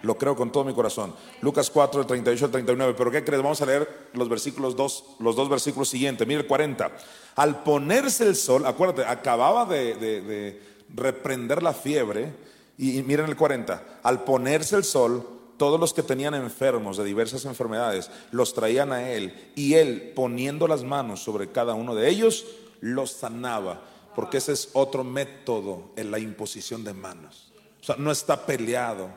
Lo 0.01 0.17
creo 0.17 0.35
con 0.35 0.51
todo 0.51 0.63
mi 0.63 0.73
corazón. 0.73 1.13
Lucas 1.41 1.69
4, 1.69 1.99
del 1.99 2.07
38 2.07 2.45
al 2.45 2.51
39. 2.51 2.95
Pero 2.97 3.11
¿qué 3.11 3.23
crees? 3.23 3.43
Vamos 3.43 3.61
a 3.61 3.67
leer 3.67 3.87
los 4.13 4.27
versículos 4.27 4.75
dos, 4.75 5.03
los 5.19 5.35
dos 5.35 5.49
versículos 5.49 5.87
siguientes. 5.87 6.25
Mire 6.27 6.39
el 6.41 6.47
40. 6.47 6.89
Al 7.35 7.61
ponerse 7.61 8.23
el 8.27 8.35
sol, 8.35 8.65
acuérdate, 8.65 9.05
acababa 9.05 9.65
de, 9.65 9.93
de- 9.97 10.21
de 10.21 10.61
reprender 10.95 11.61
la 11.61 11.73
fiebre. 11.73 12.33
Y, 12.79 12.97
y 12.97 13.03
miren 13.03 13.27
el 13.27 13.35
40. 13.35 13.99
Al 14.01 14.23
ponerse 14.23 14.75
el 14.75 14.83
sol, 14.83 15.27
todos 15.57 15.79
los 15.79 15.93
que 15.93 16.01
tenían 16.01 16.33
enfermos 16.33 16.97
de 16.97 17.03
diversas 17.03 17.45
enfermedades 17.45 18.09
los 18.31 18.55
traían 18.55 18.91
a 18.93 19.11
él. 19.11 19.51
Y 19.55 19.75
él, 19.75 20.11
poniendo 20.15 20.67
las 20.67 20.83
manos 20.83 21.21
sobre 21.23 21.51
cada 21.51 21.75
uno 21.75 21.93
de 21.93 22.09
ellos, 22.09 22.47
los 22.79 23.11
sanaba. 23.11 23.83
Porque 24.15 24.37
ese 24.37 24.53
es 24.53 24.69
otro 24.73 25.03
método 25.03 25.91
en 25.95 26.11
la 26.11 26.19
imposición 26.19 26.83
de 26.83 26.93
manos. 26.93 27.51
O 27.81 27.83
sea, 27.83 27.95
no 27.97 28.11
está 28.11 28.45
peleado 28.45 29.09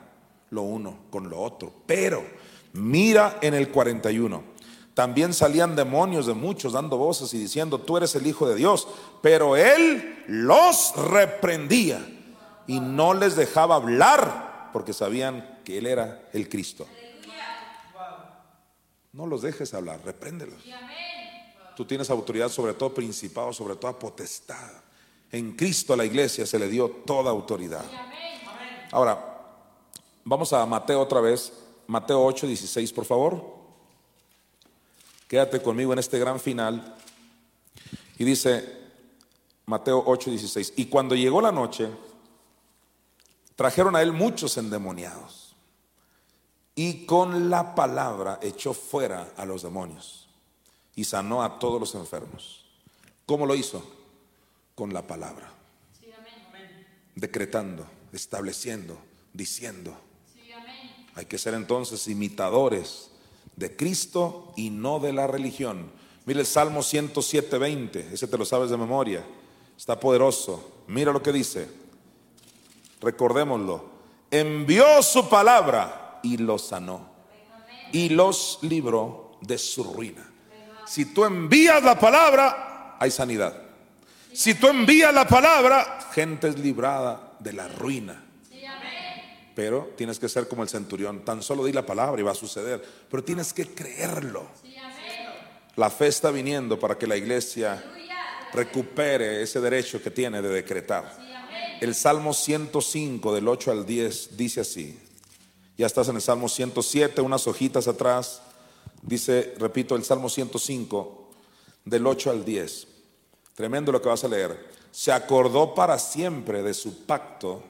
lo 0.49 0.61
uno 0.63 0.99
con 1.09 1.29
lo 1.29 1.39
otro. 1.39 1.73
Pero 1.85 2.25
mira 2.73 3.37
en 3.41 3.53
el 3.53 3.69
41. 3.69 4.55
También 4.93 5.33
salían 5.33 5.75
demonios 5.75 6.25
de 6.25 6.33
muchos 6.33 6.73
dando 6.73 6.97
voces 6.97 7.33
y 7.33 7.37
diciendo, 7.37 7.81
tú 7.81 7.97
eres 7.97 8.15
el 8.15 8.25
Hijo 8.25 8.47
de 8.47 8.55
Dios. 8.55 8.87
Pero 9.21 9.57
él 9.57 10.23
los 10.27 10.93
reprendía 10.95 12.05
y 12.65 12.79
no 12.79 13.13
les 13.13 13.35
dejaba 13.35 13.75
hablar 13.75 14.69
porque 14.71 14.93
sabían 14.93 15.59
que 15.63 15.77
él 15.77 15.85
era 15.85 16.29
el 16.33 16.47
Cristo. 16.47 16.87
No 19.11 19.25
los 19.27 19.41
dejes 19.41 19.73
hablar, 19.73 20.01
repréndelos. 20.03 20.61
Tú 21.75 21.85
tienes 21.85 22.09
autoridad 22.09 22.49
sobre 22.49 22.73
todo 22.73 22.93
principado, 22.93 23.51
sobre 23.53 23.75
toda 23.75 23.97
potestad. 23.97 24.84
En 25.35 25.51
Cristo 25.51 25.91
a 25.91 25.97
la 25.97 26.05
iglesia 26.05 26.45
se 26.45 26.57
le 26.57 26.69
dio 26.69 26.89
toda 27.05 27.29
autoridad. 27.29 27.83
Ahora, 28.89 29.51
vamos 30.23 30.53
a 30.53 30.65
Mateo 30.65 31.01
otra 31.01 31.19
vez. 31.19 31.51
Mateo 31.87 32.23
8, 32.23 32.47
16, 32.47 32.93
por 32.93 33.03
favor. 33.03 33.43
Quédate 35.27 35.61
conmigo 35.61 35.91
en 35.91 35.99
este 35.99 36.17
gran 36.19 36.39
final. 36.39 36.95
Y 38.17 38.23
dice 38.23 38.77
Mateo 39.65 40.01
8, 40.05 40.29
16. 40.29 40.71
Y 40.77 40.85
cuando 40.85 41.15
llegó 41.15 41.41
la 41.41 41.51
noche, 41.51 41.89
trajeron 43.57 43.97
a 43.97 44.01
él 44.01 44.13
muchos 44.13 44.55
endemoniados. 44.55 45.53
Y 46.75 47.05
con 47.05 47.49
la 47.49 47.75
palabra 47.75 48.39
echó 48.41 48.73
fuera 48.73 49.33
a 49.35 49.43
los 49.43 49.63
demonios. 49.63 50.29
Y 50.95 51.03
sanó 51.03 51.43
a 51.43 51.59
todos 51.59 51.77
los 51.77 51.93
enfermos. 51.93 52.63
¿Cómo 53.25 53.45
lo 53.45 53.53
hizo? 53.53 53.94
Con 54.75 54.93
la 54.93 55.07
palabra. 55.07 55.51
Decretando, 57.15 57.85
estableciendo, 58.11 58.97
diciendo. 59.33 59.97
Hay 61.15 61.25
que 61.25 61.37
ser 61.37 61.53
entonces 61.53 62.07
imitadores 62.07 63.09
de 63.55 63.75
Cristo 63.75 64.53
y 64.57 64.69
no 64.69 64.99
de 64.99 65.13
la 65.13 65.27
religión. 65.27 65.89
Mira 66.25 66.41
el 66.41 66.45
Salmo 66.45 66.83
107, 66.83 67.57
20, 67.57 68.13
ese 68.13 68.27
te 68.27 68.37
lo 68.37 68.45
sabes 68.45 68.69
de 68.69 68.77
memoria. 68.77 69.23
Está 69.77 69.99
poderoso. 69.99 70.83
Mira 70.87 71.11
lo 71.11 71.21
que 71.21 71.31
dice. 71.31 71.69
Recordémoslo. 73.01 73.95
Envió 74.31 75.01
su 75.03 75.29
palabra 75.29 76.19
y 76.23 76.37
los 76.37 76.63
sanó. 76.63 77.09
Y 77.91 78.09
los 78.09 78.59
libró 78.61 79.37
de 79.41 79.57
su 79.57 79.83
ruina. 79.83 80.29
Si 80.85 81.05
tú 81.05 81.23
envías 81.25 81.83
la 81.83 81.99
palabra, 81.99 82.97
hay 82.99 83.11
sanidad. 83.11 83.64
Si 84.35 84.53
tú 84.55 84.67
envías 84.67 85.13
la 85.13 85.25
palabra, 85.25 86.09
gente 86.11 86.49
es 86.49 86.59
librada 86.59 87.37
de 87.39 87.53
la 87.53 87.69
ruina. 87.69 88.21
Pero 89.55 89.93
tienes 89.95 90.19
que 90.19 90.27
ser 90.27 90.49
como 90.49 90.61
el 90.61 90.67
centurión. 90.67 91.23
Tan 91.23 91.41
solo 91.41 91.63
di 91.63 91.71
la 91.71 91.85
palabra 91.85 92.19
y 92.19 92.23
va 92.25 92.33
a 92.33 92.35
suceder. 92.35 92.83
Pero 93.09 93.23
tienes 93.23 93.53
que 93.53 93.73
creerlo. 93.73 94.45
La 95.77 95.89
fe 95.89 96.07
está 96.07 96.31
viniendo 96.31 96.77
para 96.77 96.97
que 96.97 97.07
la 97.07 97.15
iglesia 97.15 97.81
recupere 98.51 99.41
ese 99.41 99.61
derecho 99.61 100.03
que 100.03 100.11
tiene 100.11 100.41
de 100.41 100.49
decretar. 100.49 101.17
El 101.79 101.95
Salmo 101.95 102.33
105 102.33 103.33
del 103.33 103.47
8 103.47 103.71
al 103.71 103.85
10 103.85 104.35
dice 104.35 104.59
así. 104.59 104.99
Ya 105.77 105.85
estás 105.85 106.09
en 106.09 106.17
el 106.17 106.21
Salmo 106.21 106.49
107, 106.49 107.21
unas 107.21 107.47
hojitas 107.47 107.87
atrás. 107.87 108.41
Dice, 109.01 109.53
repito, 109.57 109.95
el 109.95 110.03
Salmo 110.03 110.27
105 110.27 111.31
del 111.85 112.05
8 112.05 112.31
al 112.31 112.43
10. 112.43 112.94
Tremendo 113.55 113.91
lo 113.91 114.01
que 114.01 114.09
vas 114.09 114.23
a 114.23 114.27
leer. 114.27 114.73
Se 114.91 115.11
acordó 115.11 115.73
para 115.73 115.97
siempre 115.97 116.61
de 116.61 116.73
su 116.73 117.05
pacto, 117.05 117.63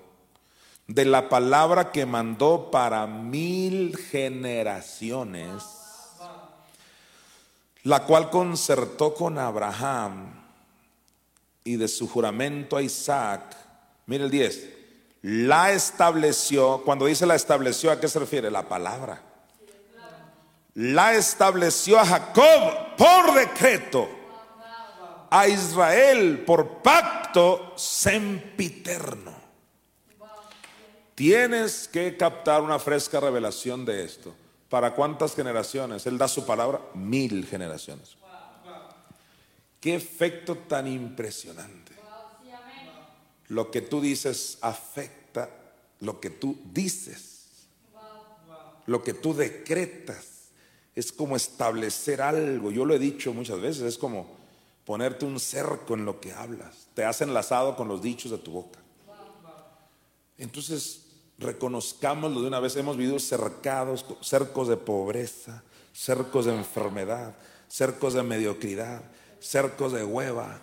de 0.88 1.06
la 1.06 1.30
palabra 1.30 1.92
que 1.92 2.06
mandó 2.06 2.70
para 2.70 3.08
mil 3.08 3.98
generaciones, 3.98 5.64
la 7.84 8.04
cual 8.04 8.30
concertó 8.30 9.14
con 9.14 9.38
Abraham 9.38 10.34
y 11.64 11.78
de 11.78 11.88
su 11.88 12.08
juramento 12.08 12.78
a 12.78 12.82
Isaac. 12.82 13.56
Mire 14.06 14.26
el 14.26 14.32
10. 14.32 14.70
La 15.24 15.72
estableció, 15.72 16.84
cuando 16.86 17.06
dice 17.08 17.26
la 17.26 17.36
estableció, 17.36 17.92
¿a 17.92 18.00
qué 18.00 18.08
se 18.08 18.20
refiere? 18.20 18.52
La 18.52 18.70
palabra. 18.70 19.22
La 20.76 21.16
estableció 21.16 22.00
a 22.00 22.06
Jacob 22.06 22.96
por 22.98 23.34
decreto, 23.34 24.08
a 25.38 25.50
Israel 25.50 26.46
por 26.46 26.82
pacto 26.82 27.74
sempiterno. 27.76 29.36
Tienes 31.14 31.90
que 31.90 32.16
captar 32.16 32.62
una 32.62 32.80
fresca 32.80 33.20
revelación 33.20 33.84
de 33.84 34.06
esto. 34.06 34.34
¿Para 34.70 34.96
cuántas 34.96 35.36
generaciones? 35.36 36.06
Él 36.06 36.18
da 36.18 36.30
su 36.30 36.46
palabra, 36.46 36.80
mil 36.94 37.46
generaciones. 37.46 38.16
Qué 39.82 39.96
efecto 39.96 40.56
tan 40.56 40.88
impresionante. 40.88 41.92
Lo 43.50 43.70
que 43.72 43.82
tú 43.82 44.00
dices 44.00 44.58
afecta 44.62 45.50
lo 46.00 46.22
que 46.22 46.30
tú 46.30 46.58
dices. 46.72 47.68
Lo 48.86 49.04
que 49.04 49.14
tú 49.14 49.34
decretas. 49.34 50.28
Es 50.96 51.12
como 51.12 51.36
establecer 51.36 52.22
algo. 52.22 52.72
Yo 52.72 52.86
lo 52.86 52.94
he 52.94 53.00
dicho 53.00 53.34
muchas 53.34 53.60
veces. 53.60 53.84
Es 53.84 53.98
como 53.98 54.35
ponerte 54.86 55.26
un 55.26 55.40
cerco 55.40 55.96
en 55.96 56.06
lo 56.06 56.22
que 56.22 56.32
hablas. 56.32 56.88
Te 56.94 57.04
has 57.04 57.22
enlazado 57.22 57.76
con 57.76 57.88
los 57.88 58.02
dichos 58.02 58.32
de 58.32 58.38
tu 58.38 58.52
boca. 58.52 58.80
Entonces, 60.38 61.08
reconozcámoslo 61.38 62.42
de 62.42 62.48
una 62.48 62.60
vez. 62.60 62.76
Hemos 62.76 62.98
vivido 62.98 63.20
cercados, 63.20 64.06
cercos 64.22 64.68
de 64.68 64.78
pobreza, 64.78 65.64
cercos 65.92 66.46
de 66.46 66.56
enfermedad, 66.56 67.36
cercos 67.68 68.14
de 68.14 68.24
mediocridad, 68.24 69.02
cercos 69.40 69.92
de 69.94 70.04
hueva. 70.04 70.60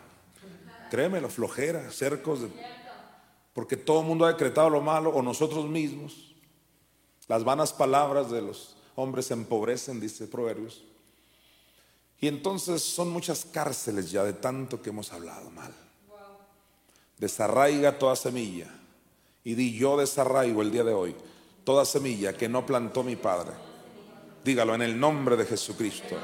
Créemelo, 0.91 1.29
flojera, 1.29 1.91
cercos 1.91 2.43
de... 2.43 2.51
Porque 3.53 3.77
todo 3.77 4.01
el 4.01 4.07
mundo 4.07 4.25
ha 4.25 4.33
decretado 4.33 4.71
lo 4.71 4.81
malo, 4.81 5.11
o 5.11 5.21
nosotros 5.21 5.67
mismos. 5.67 6.35
Las 7.29 7.45
vanas 7.45 7.73
palabras 7.73 8.31
de 8.31 8.41
los 8.41 8.77
hombres 8.95 9.27
se 9.27 9.35
empobrecen, 9.35 10.01
dice 10.01 10.27
Proverbios. 10.27 10.85
Y 12.23 12.29
entonces 12.29 12.83
son 12.83 13.11
muchas 13.11 13.45
cárceles 13.45 14.13
ya 14.13 14.23
de 14.23 14.35
tanto 14.35 14.81
que 14.81 14.91
hemos 14.91 15.13
hablado 15.13 15.51
mal. 15.51 15.75
Desarraiga 17.19 17.99
toda 17.99 18.15
semilla. 18.15 18.69
Y 19.43 19.55
di 19.55 19.77
yo 19.77 19.97
desarraigo 19.97 20.63
el 20.63 20.71
día 20.71 20.85
de 20.85 20.95
hoy 20.95 21.17
toda 21.65 21.85
semilla 21.85 22.33
que 22.33 22.49
no 22.49 22.65
plantó 22.65 23.03
mi 23.03 23.17
Padre. 23.17 23.51
Dígalo 24.45 24.73
en 24.77 24.83
el 24.83 25.01
nombre 25.01 25.37
de 25.37 25.47
Jesucristo. 25.47 26.17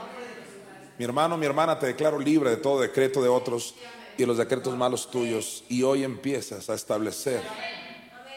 Mi 1.00 1.04
hermano, 1.04 1.36
mi 1.36 1.46
hermana, 1.46 1.76
te 1.80 1.86
declaro 1.86 2.20
libre 2.20 2.50
de 2.50 2.58
todo 2.58 2.80
decreto 2.80 3.20
de 3.20 3.28
otros 3.28 3.74
y 4.16 4.20
de 4.20 4.26
los 4.28 4.38
decretos 4.38 4.76
malos 4.76 5.10
tuyos. 5.10 5.64
Y 5.68 5.82
hoy 5.82 6.04
empiezas 6.04 6.70
a 6.70 6.74
establecer 6.74 7.42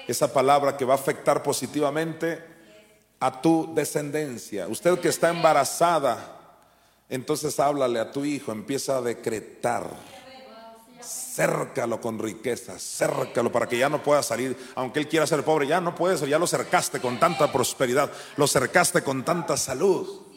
esa 0.07 0.33
palabra 0.33 0.75
que 0.75 0.85
va 0.85 0.95
a 0.95 0.97
afectar 0.97 1.43
positivamente 1.43 2.43
a 3.19 3.39
tu 3.39 3.71
descendencia. 3.75 4.67
Usted 4.67 4.97
que 4.99 5.09
está 5.09 5.29
embarazada, 5.29 6.40
entonces 7.11 7.59
háblale 7.59 7.99
a 7.99 8.09
tu 8.09 8.23
hijo, 8.23 8.53
empieza 8.53 8.97
a 8.97 9.01
decretar. 9.01 9.85
Cércalo 11.01 11.99
con 11.99 12.17
riquezas, 12.17 12.81
cércalo 12.81 13.51
para 13.51 13.67
que 13.67 13.77
ya 13.77 13.89
no 13.89 14.01
pueda 14.01 14.23
salir, 14.23 14.55
aunque 14.75 14.99
él 14.99 15.09
quiera 15.09 15.27
ser 15.27 15.43
pobre, 15.43 15.67
ya 15.67 15.81
no 15.81 15.93
puede 15.93 16.17
ser, 16.17 16.29
ya 16.29 16.39
lo 16.39 16.47
cercaste 16.47 17.01
con 17.01 17.19
tanta 17.19 17.51
prosperidad, 17.51 18.11
lo 18.37 18.47
cercaste 18.47 19.03
con 19.03 19.25
tanta 19.25 19.57
salud. 19.57 20.27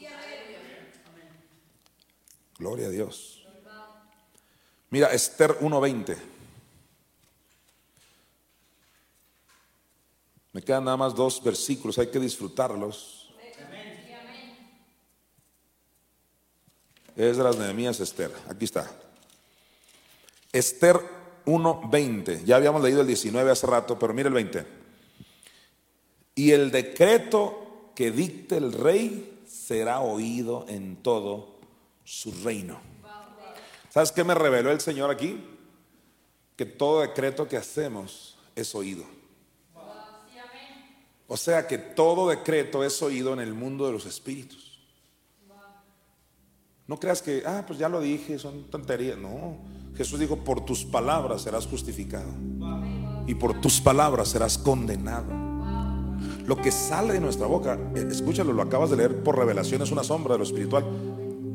Gloria 2.58 2.86
a 2.86 2.90
Dios. 2.90 3.44
Mira, 4.90 5.12
Esther 5.12 5.58
1.20. 5.60 6.16
Me 10.52 10.62
quedan 10.62 10.84
nada 10.84 10.96
más 10.96 11.14
dos 11.14 11.42
versículos, 11.42 11.98
hay 11.98 12.08
que 12.08 12.18
disfrutarlos. 12.18 13.23
Es 17.16 17.36
de 17.36 17.44
las 17.44 17.56
Nehemías 17.56 18.00
Esther. 18.00 18.32
Aquí 18.48 18.64
está. 18.64 18.90
Esther 20.52 21.00
1.20. 21.46 22.44
Ya 22.44 22.56
habíamos 22.56 22.82
leído 22.82 23.02
el 23.02 23.06
19 23.06 23.50
hace 23.50 23.66
rato, 23.66 23.98
pero 23.98 24.12
mire 24.14 24.28
el 24.28 24.34
20. 24.34 24.66
Y 26.34 26.50
el 26.50 26.70
decreto 26.70 27.92
que 27.94 28.10
dicte 28.10 28.56
el 28.56 28.72
rey 28.72 29.42
será 29.46 30.00
oído 30.00 30.66
en 30.68 30.96
todo 30.96 31.54
su 32.04 32.32
reino. 32.42 32.80
¿Sabes 33.90 34.10
qué 34.10 34.24
me 34.24 34.34
reveló 34.34 34.72
el 34.72 34.80
Señor 34.80 35.10
aquí? 35.10 35.42
Que 36.56 36.66
todo 36.66 37.02
decreto 37.02 37.46
que 37.46 37.56
hacemos 37.56 38.36
es 38.56 38.74
oído. 38.74 39.04
O 41.26 41.36
sea 41.36 41.66
que 41.66 41.78
todo 41.78 42.28
decreto 42.28 42.84
es 42.84 43.00
oído 43.02 43.32
en 43.32 43.40
el 43.40 43.54
mundo 43.54 43.86
de 43.86 43.92
los 43.92 44.04
espíritus. 44.04 44.73
No 46.86 46.98
creas 46.98 47.22
que, 47.22 47.42
ah, 47.46 47.64
pues 47.66 47.78
ya 47.78 47.88
lo 47.88 48.00
dije, 48.00 48.38
son 48.38 48.64
tonterías. 48.64 49.16
No, 49.16 49.56
Jesús 49.96 50.20
dijo, 50.20 50.36
por 50.36 50.64
tus 50.66 50.84
palabras 50.84 51.42
serás 51.42 51.66
justificado. 51.66 52.28
Y 53.26 53.34
por 53.36 53.60
tus 53.60 53.80
palabras 53.80 54.28
serás 54.28 54.58
condenado. 54.58 55.32
Lo 56.46 56.56
que 56.56 56.70
sale 56.70 57.14
de 57.14 57.20
nuestra 57.20 57.46
boca, 57.46 57.78
eh, 57.94 58.06
escúchalo, 58.10 58.52
lo 58.52 58.60
acabas 58.60 58.90
de 58.90 58.98
leer 58.98 59.22
por 59.22 59.38
revelación, 59.38 59.80
es 59.80 59.92
una 59.92 60.04
sombra 60.04 60.34
de 60.34 60.38
lo 60.38 60.44
espiritual. 60.44 60.84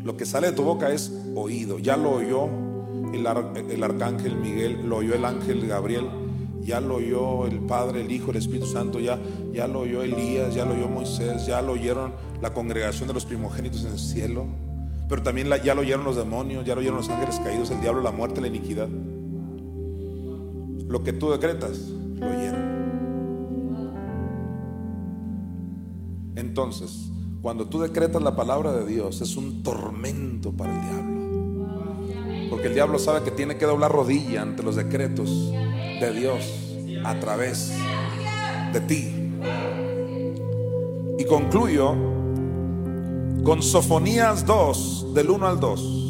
Lo 0.03 0.17
que 0.17 0.25
sale 0.25 0.48
de 0.48 0.53
tu 0.53 0.64
boca 0.64 0.91
es 0.91 1.14
oído. 1.35 1.77
Ya 1.77 1.95
lo 1.95 2.11
oyó 2.11 2.49
el, 3.14 3.27
el 3.69 3.83
arcángel 3.83 4.35
Miguel, 4.35 4.90
lo 4.90 4.98
oyó 4.98 5.14
el 5.14 5.25
ángel 5.25 5.67
Gabriel, 5.67 6.08
ya 6.61 6.82
lo 6.82 6.95
oyó 6.95 7.45
el 7.45 7.59
Padre, 7.59 8.01
el 8.01 8.11
Hijo, 8.11 8.32
el 8.32 8.38
Espíritu 8.38 8.66
Santo, 8.66 8.99
ya, 8.99 9.19
ya 9.53 9.67
lo 9.67 9.82
oyó 9.82 10.01
Elías, 10.01 10.56
ya 10.56 10.66
lo 10.66 10.74
oyó 10.74 10.88
Moisés, 10.88 11.45
ya 11.45 11.61
lo 11.61 11.74
oyeron 11.74 12.14
la 12.41 12.51
congregación 12.51 13.08
de 13.08 13.14
los 13.14 13.25
primogénitos 13.25 13.85
en 13.85 13.91
el 13.91 13.99
cielo, 13.99 14.48
pero 15.09 15.23
también 15.23 15.49
ya 15.63 15.73
lo 15.73 15.81
oyeron 15.81 16.05
los 16.05 16.15
demonios, 16.15 16.63
ya 16.63 16.75
lo 16.75 16.81
oyeron 16.81 16.97
los 16.97 17.09
ángeles 17.09 17.39
caídos, 17.43 17.71
el 17.71 17.81
diablo, 17.81 18.01
la 18.01 18.11
muerte, 18.11 18.41
la 18.41 18.47
iniquidad. 18.47 18.88
Lo 20.88 21.03
que 21.03 21.13
tú 21.13 21.31
decretas, 21.31 21.89
lo 21.89 22.27
oyeron. 22.27 22.79
Entonces, 26.35 27.09
cuando 27.41 27.67
tú 27.67 27.79
decretas 27.79 28.21
la 28.21 28.35
palabra 28.35 28.71
de 28.71 28.85
Dios, 28.85 29.21
es 29.21 29.35
un 29.35 29.63
tormento 29.63 30.51
para 30.51 30.75
el 30.75 30.81
diablo. 30.81 31.19
Porque 32.51 32.67
el 32.67 32.75
diablo 32.75 32.99
sabe 32.99 33.23
que 33.23 33.31
tiene 33.31 33.57
que 33.57 33.65
doblar 33.65 33.91
rodilla 33.91 34.43
ante 34.43 34.61
los 34.61 34.75
decretos 34.75 35.51
de 35.51 36.13
Dios 36.13 36.77
a 37.03 37.19
través 37.19 37.73
de 38.73 38.81
ti. 38.81 39.31
Y 41.17 41.25
concluyo 41.25 42.18
con 43.43 43.61
Sofonías 43.61 44.45
2, 44.45 45.14
del 45.14 45.30
1 45.30 45.48
al 45.48 45.59
2. 45.59 46.09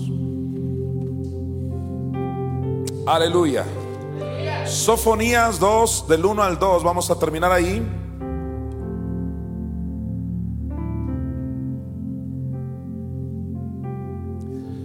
Aleluya. 3.06 3.66
Sofonías 4.66 5.60
2, 5.60 6.08
del 6.08 6.26
1 6.26 6.44
al 6.44 6.60
2. 6.60 6.84
Vamos 6.84 7.10
a 7.10 7.18
terminar 7.18 7.52
ahí. 7.52 7.86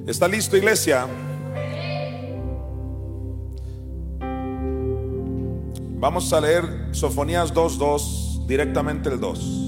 ¿Está 0.07 0.29
listo, 0.29 0.57
iglesia? 0.57 1.07
Vamos 5.99 6.33
a 6.35 6.41
leer 6.41 6.65
Sofonías 6.93 7.53
2.2, 7.55 8.47
directamente 8.47 9.09
el 9.09 9.19
2. 9.19 9.64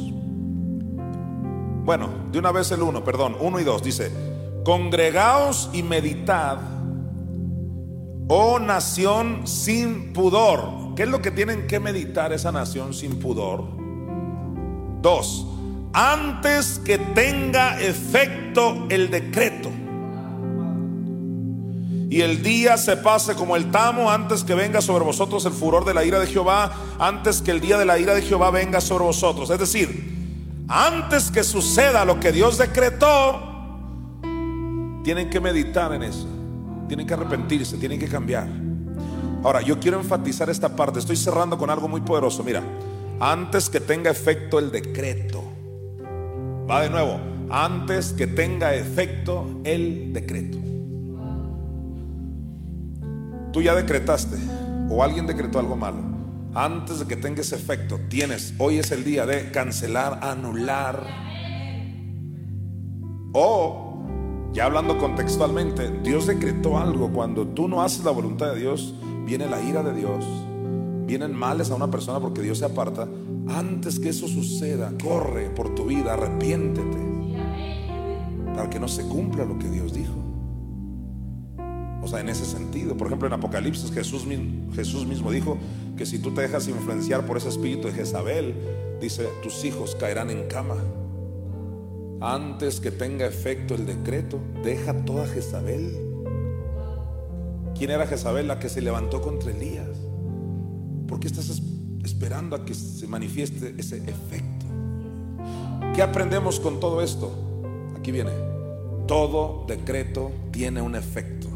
Bueno, 1.86 2.08
de 2.32 2.40
una 2.40 2.50
vez 2.50 2.72
el 2.72 2.82
1, 2.82 3.04
perdón, 3.04 3.36
1 3.38 3.60
y 3.60 3.64
2. 3.64 3.80
Dice, 3.80 4.10
congregaos 4.64 5.70
y 5.72 5.84
meditad, 5.84 6.58
oh 8.26 8.58
nación 8.58 9.46
sin 9.46 10.12
pudor. 10.12 10.96
¿Qué 10.96 11.04
es 11.04 11.08
lo 11.08 11.22
que 11.22 11.30
tienen 11.30 11.68
que 11.68 11.78
meditar 11.78 12.32
esa 12.32 12.50
nación 12.50 12.92
sin 12.92 13.20
pudor? 13.20 13.68
2. 15.00 15.46
Antes 15.92 16.80
que 16.84 16.98
tenga 16.98 17.80
efecto 17.80 18.86
el 18.88 19.08
decreto 19.08 19.70
y 22.10 22.20
el 22.22 22.42
día 22.42 22.78
se 22.78 22.96
pase 22.96 23.36
como 23.36 23.54
el 23.54 23.70
tamo 23.70 24.10
antes 24.10 24.42
que 24.42 24.56
venga 24.56 24.80
sobre 24.80 25.04
vosotros 25.04 25.46
el 25.46 25.52
furor 25.52 25.84
de 25.84 25.94
la 25.94 26.04
ira 26.04 26.18
de 26.18 26.26
Jehová, 26.26 26.72
antes 26.98 27.42
que 27.42 27.52
el 27.52 27.60
día 27.60 27.78
de 27.78 27.84
la 27.84 27.96
ira 28.00 28.12
de 28.12 28.22
Jehová 28.22 28.50
venga 28.50 28.80
sobre 28.80 29.04
vosotros. 29.04 29.50
Es 29.50 29.60
decir, 29.60 30.15
antes 30.68 31.30
que 31.30 31.44
suceda 31.44 32.04
lo 32.04 32.18
que 32.18 32.32
Dios 32.32 32.58
decretó, 32.58 33.40
tienen 35.04 35.30
que 35.30 35.38
meditar 35.40 35.92
en 35.94 36.02
eso, 36.02 36.26
tienen 36.88 37.06
que 37.06 37.14
arrepentirse, 37.14 37.76
tienen 37.76 37.98
que 37.98 38.08
cambiar. 38.08 38.48
Ahora, 39.44 39.62
yo 39.62 39.78
quiero 39.78 39.98
enfatizar 39.98 40.50
esta 40.50 40.74
parte, 40.74 40.98
estoy 40.98 41.16
cerrando 41.16 41.56
con 41.56 41.70
algo 41.70 41.86
muy 41.86 42.00
poderoso. 42.00 42.42
Mira, 42.42 42.62
antes 43.20 43.70
que 43.70 43.78
tenga 43.80 44.10
efecto 44.10 44.58
el 44.58 44.72
decreto, 44.72 45.44
va 46.68 46.82
de 46.82 46.90
nuevo, 46.90 47.20
antes 47.50 48.12
que 48.12 48.26
tenga 48.26 48.74
efecto 48.74 49.60
el 49.62 50.12
decreto. 50.12 50.58
Tú 53.52 53.62
ya 53.62 53.74
decretaste 53.74 54.36
o 54.90 55.02
alguien 55.02 55.26
decretó 55.26 55.60
algo 55.60 55.76
malo. 55.76 56.15
Antes 56.56 57.00
de 57.00 57.06
que 57.06 57.16
tenga 57.16 57.42
ese 57.42 57.54
efecto, 57.54 58.00
tienes, 58.08 58.54
hoy 58.56 58.78
es 58.78 58.90
el 58.90 59.04
día 59.04 59.26
de 59.26 59.50
cancelar, 59.50 60.20
anular. 60.22 61.06
O, 63.34 64.02
ya 64.54 64.64
hablando 64.64 64.96
contextualmente, 64.96 66.00
Dios 66.02 66.26
decretó 66.26 66.78
algo. 66.78 67.12
Cuando 67.12 67.46
tú 67.46 67.68
no 67.68 67.82
haces 67.82 68.06
la 68.06 68.10
voluntad 68.10 68.54
de 68.54 68.60
Dios, 68.60 68.94
viene 69.26 69.50
la 69.50 69.60
ira 69.60 69.82
de 69.82 69.92
Dios. 69.92 70.24
Vienen 71.04 71.34
males 71.34 71.70
a 71.70 71.74
una 71.74 71.90
persona 71.90 72.20
porque 72.20 72.40
Dios 72.40 72.56
se 72.56 72.64
aparta. 72.64 73.06
Antes 73.48 73.98
que 73.98 74.08
eso 74.08 74.26
suceda, 74.26 74.94
corre 75.04 75.50
por 75.50 75.74
tu 75.74 75.84
vida, 75.84 76.14
arrepiéntete. 76.14 76.96
Para 78.54 78.70
que 78.70 78.80
no 78.80 78.88
se 78.88 79.02
cumpla 79.02 79.44
lo 79.44 79.58
que 79.58 79.68
Dios 79.68 79.92
dijo. 79.92 80.25
En 82.14 82.28
ese 82.28 82.44
sentido. 82.44 82.96
Por 82.96 83.08
ejemplo, 83.08 83.26
en 83.26 83.34
Apocalipsis 83.34 83.90
Jesús, 83.90 84.26
Jesús 84.74 85.06
mismo 85.06 85.32
dijo 85.32 85.58
que 85.96 86.06
si 86.06 86.20
tú 86.20 86.32
te 86.32 86.42
dejas 86.42 86.68
influenciar 86.68 87.26
por 87.26 87.36
ese 87.36 87.48
espíritu 87.48 87.88
de 87.88 87.94
Jezabel, 87.94 88.54
dice, 89.00 89.28
tus 89.42 89.64
hijos 89.64 89.96
caerán 89.96 90.30
en 90.30 90.46
cama. 90.46 90.76
Antes 92.20 92.80
que 92.80 92.92
tenga 92.92 93.26
efecto 93.26 93.74
el 93.74 93.86
decreto, 93.86 94.38
deja 94.62 95.04
toda 95.04 95.26
Jezabel. 95.26 95.96
¿Quién 97.76 97.90
era 97.90 98.06
Jezabel? 98.06 98.46
La 98.46 98.60
que 98.60 98.68
se 98.68 98.80
levantó 98.80 99.20
contra 99.20 99.50
Elías. 99.50 99.98
¿Por 101.08 101.18
qué 101.18 101.26
estás 101.26 101.60
esperando 102.04 102.54
a 102.54 102.64
que 102.64 102.74
se 102.74 103.06
manifieste 103.08 103.74
ese 103.76 103.96
efecto? 103.98 104.64
¿Qué 105.94 106.02
aprendemos 106.02 106.60
con 106.60 106.78
todo 106.78 107.02
esto? 107.02 107.32
Aquí 107.98 108.12
viene. 108.12 108.30
Todo 109.08 109.66
decreto 109.66 110.30
tiene 110.52 110.80
un 110.80 110.94
efecto. 110.94 111.48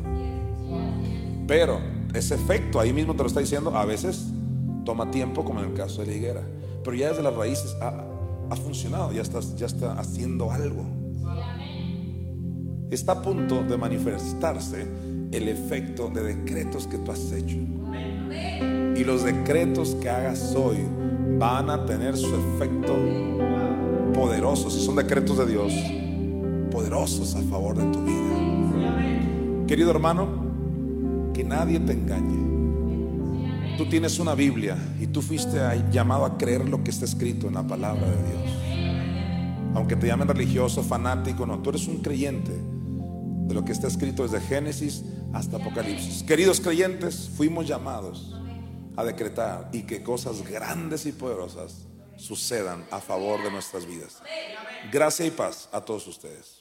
Pero 1.50 1.80
ese 2.14 2.36
efecto, 2.36 2.78
ahí 2.78 2.92
mismo 2.92 3.16
te 3.16 3.24
lo 3.24 3.26
está 3.26 3.40
diciendo, 3.40 3.76
a 3.76 3.84
veces 3.84 4.24
toma 4.84 5.10
tiempo, 5.10 5.44
como 5.44 5.58
en 5.58 5.70
el 5.70 5.74
caso 5.74 6.00
de 6.00 6.06
la 6.06 6.14
higuera. 6.14 6.42
Pero 6.84 6.96
ya 6.96 7.08
desde 7.08 7.24
las 7.24 7.34
raíces 7.34 7.76
ha, 7.80 8.54
funcionado, 8.54 9.10
ya, 9.12 9.22
estás, 9.22 9.56
ya 9.56 9.66
está 9.66 9.94
haciendo 9.94 10.52
algo. 10.52 10.84
Está 12.92 13.12
a 13.14 13.22
punto 13.22 13.64
de 13.64 13.76
manifestarse 13.76 14.86
el 15.32 15.48
efecto 15.48 16.08
de 16.08 16.22
decretos 16.22 16.86
que 16.86 16.98
tú 16.98 17.10
has 17.10 17.32
hecho. 17.32 17.56
Y 18.94 19.02
los 19.02 19.24
decretos 19.24 19.96
que 20.00 20.08
hagas 20.08 20.54
hoy 20.54 20.76
van 21.36 21.68
a 21.68 21.84
tener 21.84 22.16
su 22.16 22.32
efecto 22.32 22.94
poderoso, 24.14 24.70
si 24.70 24.80
son 24.86 24.94
decretos 24.94 25.36
de 25.38 25.46
Dios, 25.46 25.72
poderosos 26.70 27.34
a 27.34 27.42
favor 27.42 27.76
de 27.76 27.92
tu 27.92 28.04
vida. 28.04 29.66
Querido 29.66 29.90
hermano, 29.90 30.49
que 31.40 31.44
nadie 31.44 31.80
te 31.80 31.92
engañe. 31.92 33.78
Tú 33.78 33.88
tienes 33.88 34.18
una 34.18 34.34
Biblia 34.34 34.76
y 35.00 35.06
tú 35.06 35.22
fuiste 35.22 35.58
llamado 35.90 36.26
a 36.26 36.36
creer 36.36 36.68
lo 36.68 36.84
que 36.84 36.90
está 36.90 37.06
escrito 37.06 37.46
en 37.46 37.54
la 37.54 37.66
palabra 37.66 38.06
de 38.10 38.16
Dios. 38.28 39.72
Aunque 39.74 39.96
te 39.96 40.06
llamen 40.06 40.28
religioso, 40.28 40.82
fanático, 40.82 41.46
no, 41.46 41.60
tú 41.60 41.70
eres 41.70 41.86
un 41.86 42.02
creyente 42.02 42.52
de 42.52 43.54
lo 43.54 43.64
que 43.64 43.72
está 43.72 43.86
escrito 43.86 44.22
desde 44.22 44.46
Génesis 44.46 45.02
hasta 45.32 45.56
Apocalipsis. 45.56 46.22
Queridos 46.24 46.60
creyentes, 46.60 47.30
fuimos 47.34 47.66
llamados 47.66 48.36
a 48.94 49.02
decretar 49.02 49.70
y 49.72 49.84
que 49.84 50.02
cosas 50.02 50.46
grandes 50.46 51.06
y 51.06 51.12
poderosas 51.12 51.86
sucedan 52.18 52.84
a 52.90 53.00
favor 53.00 53.42
de 53.42 53.50
nuestras 53.50 53.86
vidas. 53.86 54.22
Gracia 54.92 55.24
y 55.24 55.30
paz 55.30 55.70
a 55.72 55.80
todos 55.80 56.06
ustedes. 56.06 56.60